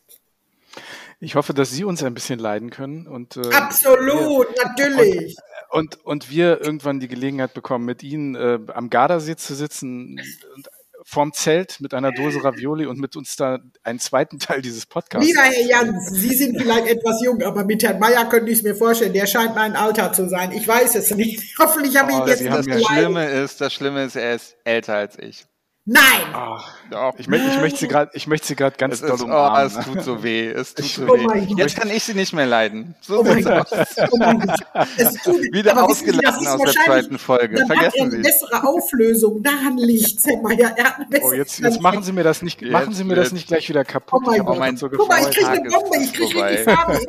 Ich 1.19 1.35
hoffe, 1.35 1.53
dass 1.53 1.73
Sie 1.73 1.83
uns 1.83 2.05
ein 2.05 2.15
bisschen 2.15 2.39
leiden 2.39 2.71
können 2.71 3.09
und 3.09 3.37
äh, 3.37 3.51
absolut, 3.53 4.47
ja. 4.57 4.69
natürlich. 4.69 5.37
Und, 5.71 5.97
und, 5.97 6.07
und 6.07 6.31
wir 6.31 6.61
irgendwann 6.61 7.01
die 7.01 7.09
Gelegenheit 7.09 7.55
bekommen, 7.55 7.87
mit 7.87 8.05
Ihnen 8.05 8.37
äh, 8.37 8.61
am 8.73 8.89
Gardasee 8.89 9.35
zu 9.35 9.57
sitzen 9.57 10.21
und 10.55 10.71
vorm 11.05 11.33
Zelt 11.33 11.81
mit 11.81 11.95
einer 11.95 12.13
Dose 12.13 12.43
Ravioli 12.43 12.87
und 12.87 12.99
mit 12.99 13.17
uns 13.17 13.37
da 13.37 13.59
einen 13.83 13.99
zweiten 13.99 14.39
Teil 14.39 14.63
dieses 14.63 14.87
Podcasts. 14.87 15.27
Lieber 15.27 15.43
Herr 15.43 15.67
Jans, 15.67 16.11
Sie 16.11 16.35
sind 16.35 16.61
vielleicht 16.61 16.87
etwas 16.87 17.23
jung, 17.25 17.43
aber 17.43 17.65
mit 17.65 17.83
Herrn 17.83 17.99
Meyer 17.99 18.29
könnte 18.29 18.51
ich 18.51 18.59
es 18.59 18.65
mir 18.65 18.75
vorstellen, 18.75 19.13
der 19.13 19.27
scheint 19.27 19.55
mein 19.55 19.77
Alter 19.77 20.13
zu 20.13 20.29
sein. 20.29 20.53
Ich 20.53 20.67
weiß 20.67 20.95
es 20.95 21.11
nicht. 21.15 21.55
Hoffentlich 21.59 21.97
habe 21.97 22.13
oh, 22.13 22.23
ich 22.23 22.31
jetzt 22.31 22.47
das, 22.47 22.67
das 22.67 22.85
Schlimme 22.85 23.27
ist, 23.27 23.61
das 23.61 23.73
Schlimme 23.73 24.05
ist, 24.05 24.17
er 24.17 24.35
ist 24.35 24.57
älter 24.65 24.95
als 24.95 25.19
ich. 25.19 25.47
Nein! 25.85 26.03
Ach, 26.33 27.13
ich, 27.19 27.27
möchte, 27.27 27.49
ich 27.49 27.61
möchte 27.61 27.79
sie 27.81 27.89
gerade, 27.89 28.11
ich 28.15 28.29
möchte 28.29 28.47
sie 28.47 28.55
gerade 28.55 28.77
ganz 28.77 29.01
doll 29.01 29.21
umarmen. 29.21 29.73
Oh, 29.75 29.81
es 29.81 29.85
tut 29.85 30.03
so 30.03 30.23
weh, 30.23 30.47
es 30.49 30.75
tut 30.75 30.87
so 30.87 31.09
oh 31.09 31.15
weh. 31.15 31.55
Jetzt 31.57 31.77
kann 31.77 31.91
ich 31.91 32.05
sie 32.05 32.15
nicht 32.15 32.33
mehr 32.33 32.47
leiden. 32.47 32.95
So 33.01 33.19
oh 33.19 33.25
mein 33.25 33.43
Gott. 33.43 33.67
Oh 34.13 34.17
mein 34.17 34.39
Gott. 34.39 34.61
Wieder 35.53 35.83
ausgelassen 35.83 36.47
aus 36.47 36.61
der 36.61 36.85
zweiten 36.85 37.19
Folge. 37.19 37.57
Dann 37.57 37.67
Vergessen 37.67 37.87
hat 37.87 37.95
er 37.97 38.03
eine 38.03 38.11
Sie. 38.13 38.23
bessere 38.23 38.65
Auflösung. 38.65 39.43
Daran 39.43 39.77
liegt's, 39.77 40.25
Herr 40.25 40.41
Meier. 40.41 40.73
Er 40.77 40.85
hat 40.85 40.97
eine 40.99 41.07
bessere 41.07 41.29
oh, 41.29 41.33
jetzt, 41.33 41.59
jetzt 41.59 41.81
machen 41.81 42.05
Sie 42.05 42.13
mir 42.13 42.23
das 42.23 42.43
nicht, 42.43 42.63
machen 42.63 42.95
Sie 42.95 43.03
mir 43.03 43.17
das 43.17 43.33
nicht 43.33 43.49
gleich 43.49 43.69
wieder 43.69 43.85
kaputt. 43.85 44.23
Oh 44.25 44.31
mein 44.31 44.45
Gott. 44.45 44.59
Mein 44.61 44.77
so 44.77 44.89
Guck 44.89 45.09
mal, 45.09 45.21
ich 45.21 45.37
kriege 45.37 45.49
eine 45.49 45.69
Bombe, 45.69 45.97
ich 46.01 46.13
kriege 46.13 46.45
richtig 46.45 46.61
Farbe. 46.61 47.01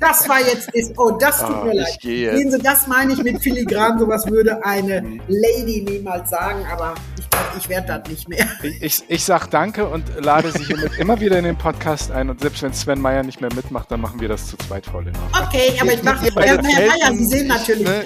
Das 0.00 0.28
war 0.28 0.40
jetzt, 0.40 0.74
ist, 0.74 0.98
oh, 0.98 1.12
das 1.12 1.38
tut 1.38 1.56
oh, 1.62 1.66
mir 1.66 1.74
leid. 1.74 1.98
Sehen 2.02 2.50
Sie, 2.50 2.58
das 2.58 2.88
meine 2.88 3.12
ich 3.12 3.22
mit 3.22 3.40
filigran. 3.40 4.00
Sowas 4.00 4.26
würde 4.26 4.64
eine 4.64 5.02
hm. 5.02 5.20
Lady 5.28 5.86
niemals 5.88 6.30
sagen, 6.30 6.66
aber 6.68 6.94
ich 7.16 7.30
glaube, 7.30 7.46
ich 7.56 7.68
werde 7.68 7.91
das 7.98 8.08
nicht 8.08 8.28
mehr. 8.28 8.46
Ich, 8.80 9.02
ich 9.08 9.24
sage 9.24 9.46
danke 9.50 9.86
und 9.86 10.04
lade 10.24 10.52
Sie 10.52 10.64
hiermit 10.64 10.98
immer 10.98 11.20
wieder 11.20 11.38
in 11.38 11.44
den 11.44 11.56
Podcast 11.56 12.10
ein. 12.10 12.30
Und 12.30 12.40
selbst 12.40 12.62
wenn 12.62 12.72
Sven 12.72 13.00
Meyer 13.00 13.22
nicht 13.22 13.40
mehr 13.40 13.52
mitmacht, 13.54 13.90
dann 13.90 14.00
machen 14.00 14.20
wir 14.20 14.28
das 14.28 14.46
zu 14.46 14.56
zweit 14.56 14.86
voll. 14.86 15.12
Okay, 15.46 15.72
aber 15.80 15.92
ich 15.92 16.02
mache, 16.02 16.30
Herr, 16.34 16.62
Herr 16.62 16.62
Meyer, 16.62 17.14
Sie 17.16 17.24
sehen 17.24 17.48
natürlich. 17.48 17.86
Ne? 17.86 18.04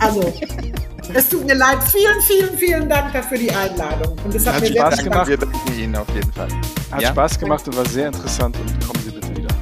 Also, 0.00 0.32
es 1.14 1.28
tut 1.28 1.46
mir 1.46 1.54
leid. 1.54 1.78
Vielen, 1.90 2.20
vielen, 2.22 2.58
vielen 2.58 2.88
Dank 2.88 3.12
dafür 3.12 3.38
die 3.38 3.50
Einladung. 3.50 4.16
Und 4.24 4.34
es 4.34 4.46
hat, 4.46 4.54
hat 4.56 4.62
mir 4.62 4.72
Spaß 4.72 4.94
sehr 4.96 5.04
gemacht. 5.04 5.28
Wir 5.28 5.38
danken 5.38 5.78
Ihnen 5.78 5.96
auf 5.96 6.08
jeden 6.14 6.32
Fall. 6.32 6.48
Hat 6.90 7.02
ja? 7.02 7.10
Spaß 7.10 7.38
gemacht 7.38 7.66
und 7.66 7.76
war 7.76 7.86
sehr 7.86 8.08
interessant 8.08 8.56
und 8.58 8.86
kommen 8.86 9.04
Sie 9.04 9.10
bitte 9.10 9.36
wieder. 9.36 9.54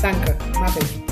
Danke, 0.00 0.36
mache 0.58 0.78
ich. 0.80 1.05